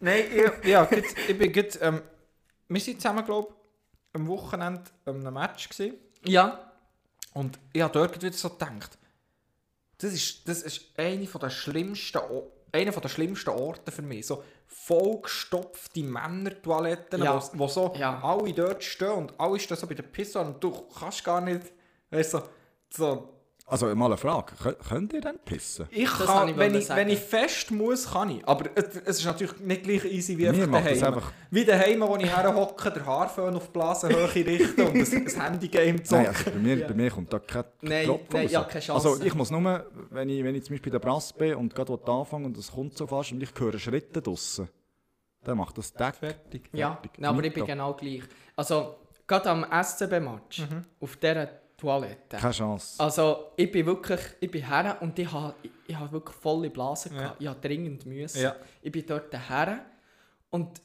nein, 0.00 0.24
ich, 0.62 0.68
ja, 0.68 0.84
gut, 0.84 1.04
ich 1.28 1.38
bin 1.38 1.52
gut, 1.52 1.78
ähm, 1.80 2.02
wir 2.68 2.80
sind 2.80 3.00
zusammen, 3.00 3.24
glaube 3.24 3.48
ich, 3.50 4.14
am 4.20 4.26
Wochenende 4.26 4.82
an 5.06 5.16
einem 5.20 5.32
Match 5.34 5.68
gewesen. 5.70 5.94
ja, 6.24 6.70
Und 7.32 7.58
ich 7.72 7.80
habe 7.80 7.92
dort 7.92 8.20
wieder 8.22 8.32
so 8.36 8.50
gedacht, 8.50 8.98
das 9.98 10.12
ist, 10.12 10.48
das 10.48 10.62
ist 10.62 10.82
eine 10.96 11.26
von 11.26 11.40
der 11.40 11.50
schlimmsten, 11.50 12.20
einer 12.72 12.92
von 12.92 13.02
der 13.02 13.08
schlimmsten 13.08 13.50
Orte 13.50 13.90
für 13.92 14.02
mich. 14.02 14.26
So 14.26 14.42
vollgestopfte 14.66 16.02
Männertoiletten, 16.02 17.22
Ja. 17.22 17.42
wo, 17.54 17.58
wo 17.58 17.68
so 17.68 17.92
Ja. 17.96 18.20
alle 18.22 18.52
dort 18.52 18.82
stehen 18.82 19.10
und 19.10 19.40
alle 19.40 19.58
stehen 19.58 19.76
so 19.76 19.86
bei 19.86 19.94
der 19.94 20.02
Pisse 20.04 20.38
und 20.40 20.62
du 20.62 20.70
kannst 20.98 21.24
gar 21.24 21.40
nicht, 21.40 21.62
weißt 22.10 22.34
du, 22.34 22.42
so, 22.90 23.28
Also 23.70 23.94
mal 23.94 24.06
eine 24.06 24.16
Frage, 24.16 24.54
Kö- 24.54 24.76
könnt 24.88 25.12
ihr 25.12 25.20
dann 25.20 25.38
pissen? 25.44 25.86
Ich 25.90 26.08
Das 26.08 26.26
kann, 26.26 26.48
ich 26.48 26.56
wenn, 26.56 26.74
ich, 26.74 26.86
sagen. 26.86 27.00
wenn 27.00 27.08
ich 27.10 27.18
fest 27.18 27.70
muss, 27.70 28.10
kann 28.10 28.30
ich. 28.30 28.48
Aber 28.48 28.64
es, 28.74 28.96
ist 28.96 29.24
natürlich 29.26 29.60
nicht 29.60 29.82
gleich 29.82 30.04
easy 30.06 30.38
wie 30.38 30.44
Mir 30.50 30.62
einfach 30.64 30.82
daheim. 30.82 31.04
einfach- 31.04 31.32
Wie 31.50 31.64
daheim, 31.66 32.00
wo 32.00 32.16
ich 32.16 32.34
herhocke, 32.34 32.90
den 32.90 33.04
Haarföhn 33.04 33.54
auf 33.54 33.66
die 33.66 33.72
Blasenhöhe 33.72 34.34
richten 34.34 34.80
und 34.80 34.98
das, 34.98 35.10
das 35.10 35.38
Handygame 35.38 36.02
zocken. 36.02 36.24
Nein, 36.24 36.34
also 36.34 36.50
bei, 36.50 36.56
mir, 36.58 36.86
bei 36.86 36.94
mir 36.94 37.10
kommt 37.10 37.30
da 37.30 37.38
kein 37.40 37.64
Nein, 37.82 38.06
Tropfen 38.06 38.26
nein, 38.32 38.42
raus. 38.44 38.52
ja, 38.52 38.64
keine 38.64 38.80
Chance. 38.80 39.08
Also 39.10 39.22
ich 39.24 39.34
muss 39.34 39.50
nur, 39.50 39.86
wenn 40.10 40.28
ich, 40.30 40.42
wenn 40.42 40.54
ich 40.54 40.64
zum 40.64 40.74
Beispiel 40.74 40.90
bei 40.92 40.98
der 40.98 41.06
Brass 41.06 41.32
bin 41.34 41.54
und 41.56 41.74
gerade 41.74 41.98
anfangen 42.06 42.46
und 42.46 42.56
es 42.56 42.72
kommt 42.72 42.96
so 42.96 43.06
fast 43.06 43.32
und 43.32 43.42
ich 43.42 43.50
höre 43.58 43.78
Schritte 43.78 44.22
draussen, 44.22 44.70
dann 45.44 45.58
macht 45.58 45.76
das 45.76 45.92
Deck. 45.92 46.14
Fertig. 46.14 46.70
Ja, 46.72 46.92
Fertig. 46.92 47.12
nein, 47.18 47.30
aber 47.30 47.44
ich 47.44 47.52
bin 47.52 47.66
genau 47.66 47.92
gleich. 47.92 48.22
Also, 48.56 48.96
gerade 49.26 49.50
am 49.50 49.64
SCB-Match, 49.70 50.60
Mhm. 50.60 50.84
auf 51.00 51.16
dieser 51.16 51.48
Toilette. 51.78 52.36
Keine 52.36 52.52
Chance. 52.52 52.96
Also, 52.98 53.52
ich 53.56 53.70
bin 53.70 53.86
wirklich, 53.86 54.20
ich 54.40 54.50
bin 54.50 54.66
her 54.66 54.98
und 55.00 55.16
ich 55.18 55.30
habe, 55.30 55.54
ich, 55.62 55.96
wirklich 56.10 56.36
volle 56.36 56.70
Blasen 56.70 57.14
Ja. 57.14 57.20
gehabt. 57.22 57.40
Ich 57.40 57.46
habe 57.46 57.60
dringend 57.60 58.04
müssen. 58.04 58.42
Ja. 58.42 58.56
Ich 58.82 58.90
bin 58.92 59.06
dort 59.06 59.32
her 59.48 59.86
und 60.50 60.80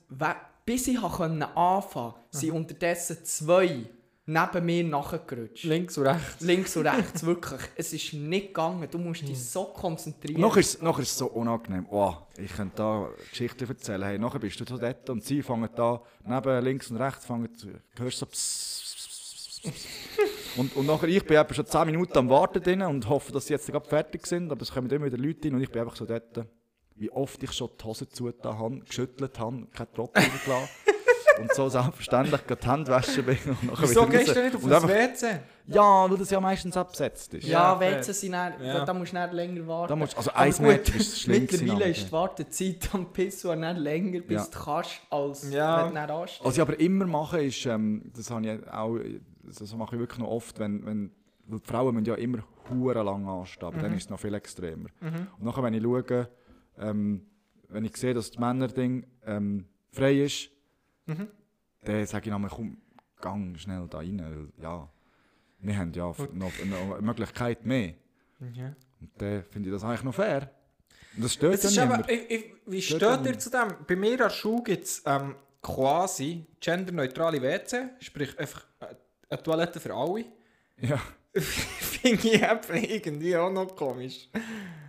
bis 0.65 0.87
ich 0.87 0.99
anfangen 1.01 1.39
konnte, 1.39 2.15
sind 2.29 2.51
unterdessen 2.51 3.25
zwei 3.25 3.85
neben 4.25 4.65
mir 4.65 4.83
nachgerutscht. 4.83 5.63
Links 5.65 5.97
und 5.97 6.07
rechts. 6.07 6.41
Links 6.41 6.77
und 6.77 6.87
rechts, 6.87 7.23
wirklich. 7.25 7.59
Es 7.75 7.91
ist 7.91 8.13
nicht 8.13 8.47
gegangen. 8.47 8.87
Du 8.89 8.97
musst 8.99 9.27
dich 9.27 9.43
so 9.43 9.65
konzentrieren. 9.65 10.39
Noch 10.39 10.55
ist, 10.55 10.81
noch 10.81 10.97
ist 10.99 11.09
es 11.11 11.17
so 11.17 11.25
unangenehm. 11.27 11.87
Oh, 11.89 12.13
ich 12.37 12.53
könnte 12.53 12.75
da 12.77 13.09
Geschichten 13.29 13.67
erzählen. 13.67 14.03
Hey, 14.03 14.19
nachher 14.19 14.39
bist 14.39 14.59
du 14.59 14.63
so 14.65 14.77
dort 14.77 15.09
und 15.09 15.23
sie 15.25 15.41
fangen 15.41 15.69
da 15.75 16.01
neben 16.23 16.63
links 16.63 16.89
und 16.91 16.97
rechts, 16.97 17.25
fangen 17.25 17.53
zu, 17.55 17.67
hörst 17.97 18.19
so 18.19 18.25
pss, 18.27 18.83
pss, 18.85 18.95
pss, 18.95 19.61
pss, 19.63 19.71
pss. 19.73 19.87
und, 20.57 20.75
und 20.75 20.85
nachher, 20.85 21.07
ich 21.07 21.23
bin 21.25 21.37
eben 21.39 21.53
schon 21.53 21.65
10 21.65 21.85
Minuten 21.85 22.17
am 22.17 22.29
Warten 22.29 22.61
drin 22.61 22.81
und 22.83 23.07
hoffe, 23.09 23.31
dass 23.31 23.47
sie 23.47 23.53
jetzt 23.53 23.67
gerade 23.67 23.87
fertig 23.87 24.25
sind, 24.27 24.51
aber 24.51 24.61
es 24.61 24.71
kommen 24.71 24.89
immer 24.89 25.05
wieder 25.05 25.17
Leute 25.17 25.47
rein 25.47 25.55
und 25.55 25.61
ich 25.61 25.71
bin 25.71 25.81
einfach 25.81 25.95
so 25.95 26.05
dort, 26.05 26.45
wie 26.95 27.09
oft 27.11 27.41
ich 27.43 27.51
schon 27.51 27.69
die 27.79 27.83
Hose 27.83 28.07
zugetan 28.07 28.57
habe, 28.59 28.79
geschüttelt 28.81 29.39
habe, 29.39 29.65
keinen 29.73 29.93
Tropfen 29.93 30.23
gelassen 30.45 30.69
und 31.41 31.53
so 31.55 31.67
selbstverständlich 31.69 32.45
gerade 32.45 32.61
die 32.61 32.69
Hände 32.69 32.91
waschen 32.91 33.25
bin 33.25 33.37
und 33.45 33.63
nachher 33.63 33.81
Wieso 33.89 34.07
wieder 34.07 34.19
gehst 34.19 34.29
raus. 34.29 34.35
du 34.35 34.43
nicht 34.43 34.55
auf 34.55 34.63
und 34.63 34.69
das 34.69 34.83
einfach, 34.83 34.95
WC? 34.95 35.39
Ja, 35.65 36.09
weil 36.11 36.17
das 36.17 36.29
ja 36.29 36.39
meistens 36.41 36.77
abgesetzt 36.77 37.33
ist. 37.33 37.47
Ja, 37.47 37.73
Ja, 37.73 37.79
WC 37.79 38.11
sind 38.13 38.33
dann, 38.33 38.53
Ja. 38.63 38.85
da 38.85 38.93
musst 38.93 39.13
du 39.13 39.15
dann 39.15 39.31
länger 39.31 39.65
warten. 39.65 39.89
Da 39.89 39.95
musst, 39.95 40.15
also 40.17 40.29
ein 40.35 40.53
Meter 40.59 40.93
ist 40.95 41.13
das 41.13 41.19
Schlimmste. 41.21 41.57
Mittlerweile 41.63 41.89
ist 41.91 42.07
die 42.07 42.11
Wartezeit 42.11 42.89
am 42.93 43.11
Pissoir 43.11 43.55
nicht 43.55 43.77
länger, 43.77 44.19
bis 44.19 44.41
Ja. 44.41 44.45
du 44.51 44.59
kannst, 44.65 44.91
als 45.09 45.51
Ja. 45.51 45.77
wenn 45.85 45.89
du 45.89 45.95
dann 45.95 46.09
anstehst. 46.11 46.45
Was 46.45 46.55
ich 46.55 46.61
aber 46.61 46.79
immer 46.79 47.05
mache, 47.05 47.41
ist, 47.43 47.65
ähm, 47.65 48.11
das 48.15 48.29
habe 48.29 48.45
ich 48.45 48.67
auch, 48.71 48.97
das 49.43 49.75
mache 49.75 49.95
ich 49.95 49.99
wirklich 49.99 50.19
noch 50.19 50.29
oft, 50.29 50.59
wenn, 50.59 50.85
wenn 50.85 51.11
weil 51.45 51.59
die 51.59 51.67
Frauen 51.67 51.93
müssen 51.93 52.05
ja 52.05 52.15
immer 52.15 52.39
hure 52.69 53.03
lang 53.03 53.27
anstehen, 53.27 53.67
aber 53.67 53.77
Mhm. 53.77 53.81
dann 53.81 53.93
ist 53.93 54.03
es 54.05 54.09
noch 54.09 54.19
viel 54.19 54.33
extremer. 54.33 54.89
Und 55.01 55.43
nachher, 55.43 55.61
wenn 55.63 55.73
ich 55.73 55.83
schaue, 55.83 56.29
ähm, 56.77 57.25
wenn 57.67 57.83
ich 57.83 57.97
sehe, 57.97 58.13
dass 58.13 58.31
das 58.31 58.39
Männerding 58.39 59.05
ähm, 59.25 59.65
frei 59.91 60.21
ist, 60.23 60.49
Mhm. 61.05 61.27
dann 61.83 62.05
sage 62.05 62.25
ich 62.27 62.31
nochmal, 62.31 62.49
komm, 62.49 62.77
gang 63.19 63.57
schnell 63.59 63.87
da 63.89 63.97
rein, 63.97 64.19
weil, 64.21 64.63
ja, 64.63 64.89
wir 65.59 65.77
haben 65.77 65.91
ja 65.91 66.09
f- 66.11 66.29
noch, 66.33 66.51
eine 66.61 67.01
Möglichkeit 67.01 67.65
mehr. 67.65 67.93
Ja. 68.53 68.73
Und 69.01 69.09
dann 69.17 69.43
finde 69.43 69.67
ich 69.69 69.73
das 69.75 69.83
eigentlich 69.83 70.03
noch 70.03 70.13
fair. 70.15 70.49
Und 71.15 71.23
das 71.25 71.33
stört 71.33 71.77
aber, 71.77 72.09
ich, 72.09 72.31
ich, 72.31 72.45
wie 72.65 72.81
Stört 72.81 73.19
steht 73.21 73.33
ihr 73.33 73.39
zu 73.39 73.49
dem? 73.49 73.67
Bei 73.85 73.95
mir 73.97 74.11
an 74.13 74.17
der 74.17 74.29
Schule 74.29 74.63
gibt 74.63 74.85
es 74.85 75.03
ähm, 75.05 75.35
quasi 75.61 76.45
genderneutrale 76.61 77.41
WC, 77.41 77.89
sprich 77.99 78.37
einfach 78.39 78.65
äh, 78.79 78.95
eine 79.33 79.43
Toilette 79.43 79.79
für 79.79 79.93
alle. 79.93 80.25
Ja. 80.81 80.99
Finde 81.39 82.27
ich 82.27 82.43
einfach 82.43 82.75
irgendwie 82.75 83.35
auch 83.35 83.51
noch 83.51 83.75
komisch. 83.75 84.29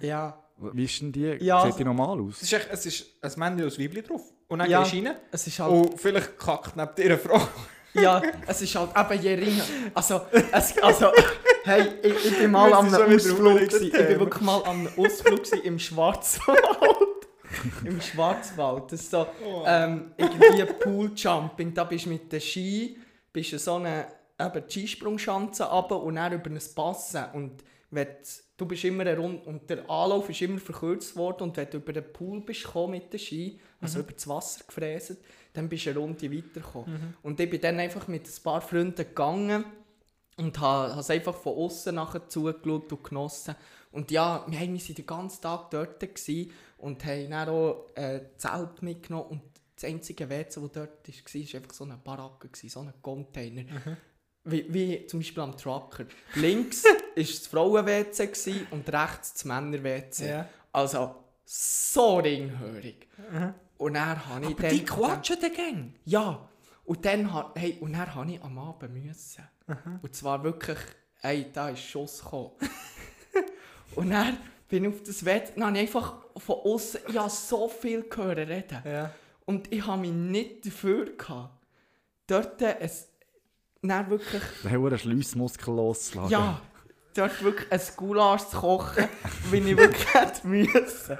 Ja, 0.00 0.38
Wie 0.58 0.84
ist 0.84 1.00
denn 1.00 1.12
die? 1.12 1.36
Ja. 1.40 1.64
Sieht 1.66 1.78
die 1.78 1.84
normal 1.84 2.20
aus? 2.20 2.36
Es 2.36 2.42
ist, 2.42 2.52
echt, 2.52 2.68
es 2.70 2.86
ist 2.86 3.06
ein 3.22 3.32
Männchen 3.36 3.64
und 3.66 3.78
ein 3.78 3.84
Weibchen 3.84 4.04
drauf. 4.04 4.22
Und 4.48 4.58
dann 4.58 4.70
Ja. 4.70 4.82
gehst 4.82 4.92
du 4.94 4.96
rein 4.98 5.16
es 5.32 5.46
ist 5.46 5.58
halt... 5.58 5.72
und 5.72 6.00
vielleicht 6.00 6.38
kackt 6.38 6.76
neben 6.76 6.94
dir 6.94 7.04
eine 7.04 7.18
Frau. 7.18 7.40
Ja, 7.96 8.20
es 8.48 8.60
ist 8.60 8.74
halt 8.74 8.90
eben 9.12 9.22
je 9.22 9.34
ringer. 9.34 9.62
Also, 9.94 10.22
es, 10.50 10.76
also 10.82 11.12
hey, 11.64 11.92
ich, 12.02 12.24
ich 12.26 12.38
bin 12.38 12.50
mal 12.50 12.72
an 12.72 12.86
einem 12.86 12.92
wieder 12.92 13.06
Ausflug. 13.06 13.54
gewesen. 13.56 13.86
Ich 13.86 13.92
bin 13.92 14.18
wirklich 14.18 14.42
mal 14.42 14.62
an 14.64 14.88
einem 14.88 14.88
Ausflug 14.98 15.64
im 15.64 15.78
Schwarzwald. 15.78 16.58
Im 17.84 18.00
Schwarzwald. 18.00 18.90
Das 18.90 19.00
ist 19.00 19.12
so 19.12 19.24
ähm, 19.64 20.10
irgendwie 20.16 20.64
Pooljumping. 20.64 21.72
Da 21.72 21.84
bist 21.84 22.06
du 22.06 22.08
mit 22.08 22.32
den 22.32 22.40
Ski, 22.40 22.98
bist 23.32 23.52
du 23.52 23.60
so 23.60 23.74
eine 23.76 24.06
eben 24.46 24.66
die 24.66 24.72
Skisprungschanze 24.72 25.64
runter 25.64 26.02
und 26.02 26.16
dann 26.16 26.32
über 26.32 26.50
ein 26.50 26.60
Passen. 26.74 27.24
Und 27.32 27.64
wenn 27.90 28.08
du, 28.56 28.66
bist 28.66 28.84
immer 28.84 29.04
Runde, 29.16 29.42
und 29.44 29.68
der 29.70 29.88
Anlauf 29.88 30.28
ist 30.28 30.42
immer 30.42 30.58
verkürzt 30.58 31.16
worden 31.16 31.44
und 31.44 31.56
wenn 31.56 31.70
du 31.70 31.78
über 31.78 31.92
den 31.92 32.12
Pool 32.12 32.40
bist 32.40 32.64
gekommen 32.64 32.92
mit 32.92 33.12
den 33.12 33.20
Ski, 33.20 33.60
also 33.80 34.00
über 34.00 34.12
das 34.12 34.26
Wasser 34.28 34.64
gefräst, 34.66 35.16
dann 35.52 35.68
bist 35.68 35.86
du 35.86 35.90
eine 35.90 35.98
Runde 36.00 36.30
weitergekommen. 36.32 37.14
Und 37.22 37.38
ich 37.40 37.48
bin 37.48 37.60
dann 37.60 37.78
einfach 37.78 38.08
mit 38.08 38.26
ein 38.26 38.42
paar 38.42 38.60
Freunden 38.60 38.96
gegangen 38.96 39.64
und 40.36 40.60
habe 40.60 40.98
es 40.98 41.10
einfach 41.10 41.34
von 41.36 41.56
außen 41.56 41.94
nachher 41.94 42.28
zugeschaut 42.28 42.92
und 42.92 43.04
genossen. 43.04 43.54
Und 43.92 44.10
ja, 44.10 44.44
wir 44.48 44.58
waren 44.58 44.76
den 44.76 45.06
ganzen 45.06 45.40
Tag 45.40 45.70
dort 45.70 46.02
und 46.78 47.04
haben 47.04 47.30
dann 47.30 47.48
auch 47.48 47.86
äh, 47.94 48.20
Zelt 48.36 48.82
mitgenommen 48.82 49.30
und 49.30 49.42
das 49.76 49.84
einzige 49.84 50.28
WC, 50.28 50.60
das 50.60 50.72
dort 50.72 50.76
war, 50.76 51.34
war 51.34 51.54
einfach 51.60 51.74
so 51.74 51.84
eine 51.84 51.96
Baracke, 51.96 52.48
so 52.68 52.80
ein 52.80 52.92
Container. 53.02 53.64
Wie, 54.44 54.66
wie 54.68 55.06
zum 55.06 55.20
Beispiel 55.20 55.42
am 55.42 55.56
Trucker. 55.56 56.04
Links 56.34 56.84
war 56.84 56.92
das 57.16 57.46
Frauen-WC 57.46 58.66
und 58.70 58.92
rechts 58.92 59.34
das 59.34 59.44
Männer-WC. 59.44 60.28
Ja. 60.28 60.48
Also 60.72 61.14
so 61.44 62.18
ringhörig. 62.18 63.08
Und 63.78 63.94
dann 63.94 64.26
habe 64.26 64.46
ich 64.46 64.52
Aber 64.52 64.62
dann... 64.62 64.70
die 64.70 64.84
quatschen 64.84 65.40
den 65.40 65.54
Gang. 65.54 65.94
Ja, 66.04 66.48
und 66.84 67.04
dann, 67.04 67.54
hey, 67.54 67.78
und 67.80 67.92
dann 67.94 68.14
habe 68.14 68.32
ich 68.32 68.42
am 68.42 68.58
Abend 68.58 69.04
müssen. 69.04 69.44
Und 70.02 70.14
zwar 70.14 70.44
wirklich, 70.44 70.78
hey, 71.20 71.50
da 71.52 71.70
ist 71.70 71.80
Schuss 71.80 72.22
gekommen. 72.22 72.52
und 73.94 74.10
dann 74.10 74.36
bin 74.68 74.84
ich 74.84 74.90
auf 74.90 75.02
das 75.02 75.24
Wett, 75.24 75.52
dann 75.54 75.64
habe 75.64 75.76
ich 75.78 75.82
einfach 75.82 76.14
von 76.36 76.56
außen, 76.56 77.00
ich 77.08 77.16
habe 77.16 77.30
so 77.30 77.68
viel 77.68 78.02
gehört 78.02 78.38
reden. 78.38 78.82
Ja. 78.84 79.10
Und 79.46 79.72
ich 79.72 79.86
habe 79.86 80.02
mich 80.02 80.12
nicht 80.12 80.66
dafür 80.66 81.16
gehabt. 81.16 81.64
Dort 82.26 82.60
es, 82.60 83.08
dann 83.88 84.09
wirklich, 84.11 84.43
Der 84.62 84.71
hat 84.71 84.79
einen 84.79 84.99
Schliessmuskel 84.99 85.75
loslassen. 85.75 86.31
ja, 86.31 86.61
dort 87.14 87.43
wirklich 87.45 87.71
ein 87.73 87.81
Gulasch 87.97 88.43
zu 88.49 88.57
kochen, 88.59 89.05
wenn 89.50 89.67
ich 89.69 89.76
wirklich 89.76 90.14
hätte 90.14 90.47
müssen. 90.47 91.19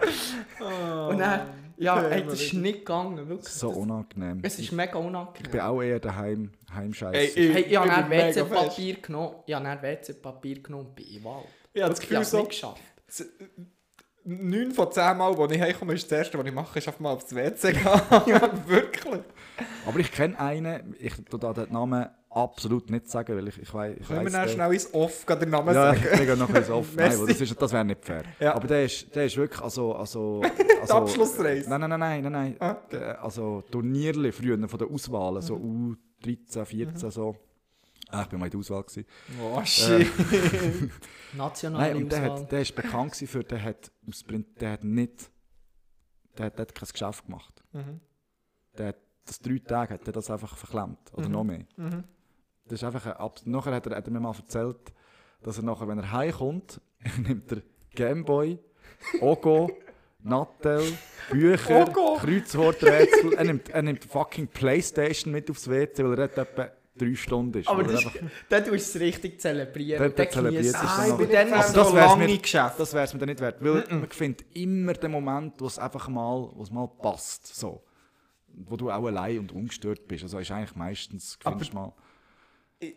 Und 1.09 1.19
dann, 1.19 1.49
ja, 1.77 2.01
hey, 2.09 2.25
das 2.25 2.41
ist 2.41 2.55
nicht 2.55 2.81
gegangen, 2.81 3.29
wirklich. 3.29 3.49
So 3.53 3.69
Das- 3.69 3.77
unangenehm. 3.79 4.41
es 4.43 4.59
ist 4.59 4.73
mega 4.73 4.99
Ich 4.99 5.05
unangenehm. 5.07 5.51
bin 5.51 5.61
auch 5.61 5.83
eher 5.83 6.01
daheim, 6.01 6.51
heimscheiße. 6.75 7.17
Ey, 7.17 7.27
ich- 7.49 7.53
Hey, 7.55 7.63
ich 7.63 7.77
habe 7.77 7.89
dann 7.89 8.11
WC-Papier 8.11 8.95
genommen. 9.01 9.35
Ich 9.47 9.55
habe 9.55 9.65
dann 9.65 9.83
WC-Papier 9.83 10.63
genommen 10.63 10.87
und 10.87 10.95
bin 10.95 11.07
in 11.07 11.13
den 11.15 11.25
Wald. 11.25 11.45
Ich 11.73 11.83
habe 11.83 11.91
das 11.95 12.01
Ich 12.03 12.09
Gefühl, 12.09 12.25
so, 12.25 12.45
geschafft. 12.45 12.81
9 14.27 14.73
von 14.73 14.91
10 14.91 15.17
Mal, 15.19 15.35
als 15.39 15.53
ich 15.53 15.61
heimkomme, 15.61 15.93
ist 15.95 16.11
das 16.11 16.19
erste, 16.19 16.39
was 16.39 16.47
ich 16.47 16.53
mache, 16.53 16.79
ist 16.79 16.89
einfach 16.89 17.01
mal 17.01 17.13
aufs 17.13 17.35
WC 17.35 17.73
gehen. 17.73 17.83
ja, 17.85 18.51
wirklich. 18.67 19.21
Aber 19.87 19.99
ich 19.99 20.11
kenne 20.11 20.39
einen, 20.41 20.97
ich 20.99 21.13
tue 21.29 21.39
da 21.39 21.53
den 21.53 21.71
Namen 21.73 22.07
absolut 22.35 22.91
nicht 22.91 23.09
sagen, 23.09 23.37
weil 23.37 23.49
ich, 23.49 23.59
ich, 23.59 23.73
wei- 23.75 23.97
ich 23.99 24.07
Können 24.07 24.21
wir 24.21 24.25
weiss, 24.27 24.33
dann 24.33 24.47
der- 24.47 24.53
schnell 24.55 24.73
ins 24.75 24.93
Off 24.95 25.25
den 25.25 25.51
Namen 25.51 25.69
Ja, 25.75 25.95
sagen? 25.95 26.05
ich 26.13 26.19
lege 26.19 26.37
noch 26.37 26.49
etwas 26.51 26.71
offen. 26.71 26.97
Nein, 26.97 27.19
das, 27.27 27.41
ist- 27.41 27.63
das 27.63 27.73
wäre 27.73 27.85
nicht 27.85 28.05
fair. 28.05 28.25
Ja. 28.41 28.55
Aber 28.55 28.67
der 28.67 28.85
ist, 28.85 29.15
der 29.15 29.27
ist 29.27 29.37
wirklich, 29.37 29.61
also... 29.61 29.95
also, 29.95 30.43
also 30.81 30.95
Abschlussreise. 30.95 31.69
Nein, 31.71 31.81
nein, 31.81 31.91
nein, 31.91 32.23
nein, 32.23 32.33
nein. 32.33 32.33
nein. 32.33 32.57
Ah. 32.61 32.77
Der- 32.91 33.23
Also 33.23 33.63
Turnierli 33.71 34.33
früher 34.33 34.69
von 34.69 34.79
der 34.79 34.89
Auswahl, 34.91 35.41
so 35.43 35.57
Mhm. 35.57 35.97
U13, 36.25 36.65
14 36.65 37.11
so. 37.11 37.37
Ah, 38.11 38.23
ich 38.23 38.29
bin 38.29 38.39
mal 38.39 38.47
in 38.47 38.51
der 38.53 38.61
Auswahl. 38.61 38.83
Gewesen. 38.83 39.07
Oh, 39.43 39.61
shit. 39.65 40.07
Nationale 41.35 41.95
Nein, 41.95 42.03
und 42.05 42.13
der, 42.13 42.23
Auswahl. 42.23 42.41
hat, 42.43 42.53
der 42.53 42.61
ist 42.61 42.75
bekannt 42.75 43.13
gewesen 43.13 43.27
für, 43.29 43.45
der 43.45 43.63
hat, 43.63 43.91
der 44.61 44.73
hat 44.73 44.85
nicht, 44.85 45.31
der 46.39 46.47
hat, 46.47 46.59
der 46.59 46.67
hat 46.67 46.75
kein 46.75 46.89
Geschäft 46.89 47.27
gemacht. 47.27 47.63
Mhm. 47.73 48.01
Der 48.79 48.89
hat, 48.89 48.97
das 49.27 49.39
drei 49.41 49.59
Tage 49.59 49.95
hat 49.95 50.07
er 50.07 50.13
das 50.13 50.31
einfach 50.31 50.57
verklemmt, 50.57 50.99
oder 51.13 51.27
Mhm. 51.27 51.33
noch 51.33 51.45
mehr. 51.45 51.65
Mhm. 51.77 52.05
Das 52.67 52.81
ist 52.81 52.85
einfach 52.85 53.05
ein, 53.07 53.13
Abs- 53.13 53.45
nachher 53.47 53.75
hat 53.75 53.87
er, 53.87 53.97
hat 53.97 54.07
er 54.07 54.13
mir 54.13 54.21
mal 54.21 54.35
erzählt, 54.35 54.93
dass 55.43 55.59
er 55.59 55.65
nachher, 55.65 55.87
wenn 55.89 55.99
er 55.99 56.11
heimkommt, 56.13 56.81
nimmt 57.27 57.51
er 57.53 57.63
Gameboy, 57.95 58.59
Ogo, 59.21 59.71
Nattel, 60.23 60.83
Bücher, 61.31 61.87
Ogo? 61.89 62.17
Kreuzworträtsel, 62.19 63.35
er 63.35 63.45
nimmt, 63.45 63.69
er 63.69 63.83
nimmt 63.83 64.05
fucking 64.05 64.49
Playstation 64.49 65.33
mit 65.33 65.51
aufs 65.51 65.69
WC, 65.69 66.03
weil 66.05 66.19
er 66.19 66.29
dort 66.29 66.39
etwa 66.39 66.69
drei 66.97 67.15
Stunden 67.15 67.59
ist. 67.59 67.69
Aber 67.69 67.83
er 67.83 67.89
das, 67.93 68.07
einfach- 68.07 68.21
dann 68.49 68.65
tust 68.65 68.95
du 68.95 68.99
es 68.99 69.01
richtig 69.01 69.41
zelebrieren. 69.41 70.07
Und 70.07 70.19
dann 70.19 70.31
zelebriert 70.31 70.65
es 70.65 70.67
es. 70.69 70.73
dann 70.81 70.87
Ah, 70.89 71.03
ich 71.05 71.11
noch. 71.11 71.19
bin 71.19 71.29
dann 71.31 71.51
dann 71.51 71.59
Also 71.61 71.73
so 71.75 71.81
das 71.81 71.95
wär's 71.95 72.11
lange 72.13 72.25
mir- 72.27 72.39
Geschäft. 72.39 72.81
Das 72.81 72.95
wäre 72.95 73.05
es 73.05 73.13
mir 73.13 73.19
dann 73.21 73.29
nicht 73.29 73.41
wert, 73.41 73.57
weil 73.63 73.85
man 73.91 74.09
findet 74.11 74.57
immer 74.57 74.93
den 74.95 75.11
Moment, 75.11 75.61
wo 75.61 75.67
es 75.67 75.79
einfach 75.79 76.09
mal, 76.09 76.51
wo 76.55 76.63
es 76.63 76.71
mal 76.71 76.89
passt, 76.89 77.55
so. 77.55 77.83
Wo 78.49 78.77
du 78.77 78.91
auch 78.91 79.05
allein 79.07 79.41
und 79.41 79.53
ungestört 79.53 80.07
bist. 80.09 80.23
Also 80.23 80.39
ist 80.39 80.51
eigentlich 80.53 80.75
meistens, 80.77 81.37
findest 81.43 81.73
du 81.73 81.77
mal... 81.77 81.93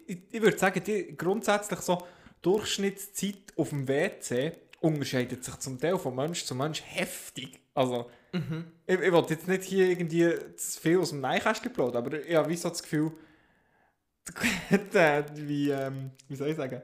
ich, 0.07 0.19
ich, 0.31 0.41
würde 0.41 0.57
sagen, 0.57 0.83
die 0.83 1.15
grundsätzlich 1.15 1.79
so 1.79 2.01
Durchschnittszeit 2.41 3.53
auf 3.55 3.69
dem 3.69 3.87
WC 3.87 4.53
unterscheidet 4.79 5.43
sich 5.43 5.55
zum 5.57 5.79
Teil 5.79 5.97
von 5.97 6.15
Mensch 6.15 6.45
zu 6.45 6.55
Mensch 6.55 6.81
heftig. 6.85 7.59
Also, 7.73 8.09
ich, 8.31 8.41
ich 8.93 8.99
will 8.99 9.25
jetzt 9.29 9.47
nicht 9.47 9.63
hier 9.63 9.87
irgendwie 9.89 10.29
zu 10.55 10.79
viel 10.79 10.99
aus 10.99 11.09
dem 11.09 11.21
Neinkästchen 11.21 11.73
plaudern, 11.73 12.05
aber 12.05 12.25
ich 12.25 12.35
habe 12.35 12.49
wie 12.49 12.55
so 12.55 12.69
das 12.69 12.83
Gefühl, 12.83 13.11
die, 14.71 15.47
wie, 15.47 15.69
ähm, 15.69 16.11
wie 16.27 16.35
soll 16.35 16.49
ich 16.49 16.57
sagen, 16.57 16.81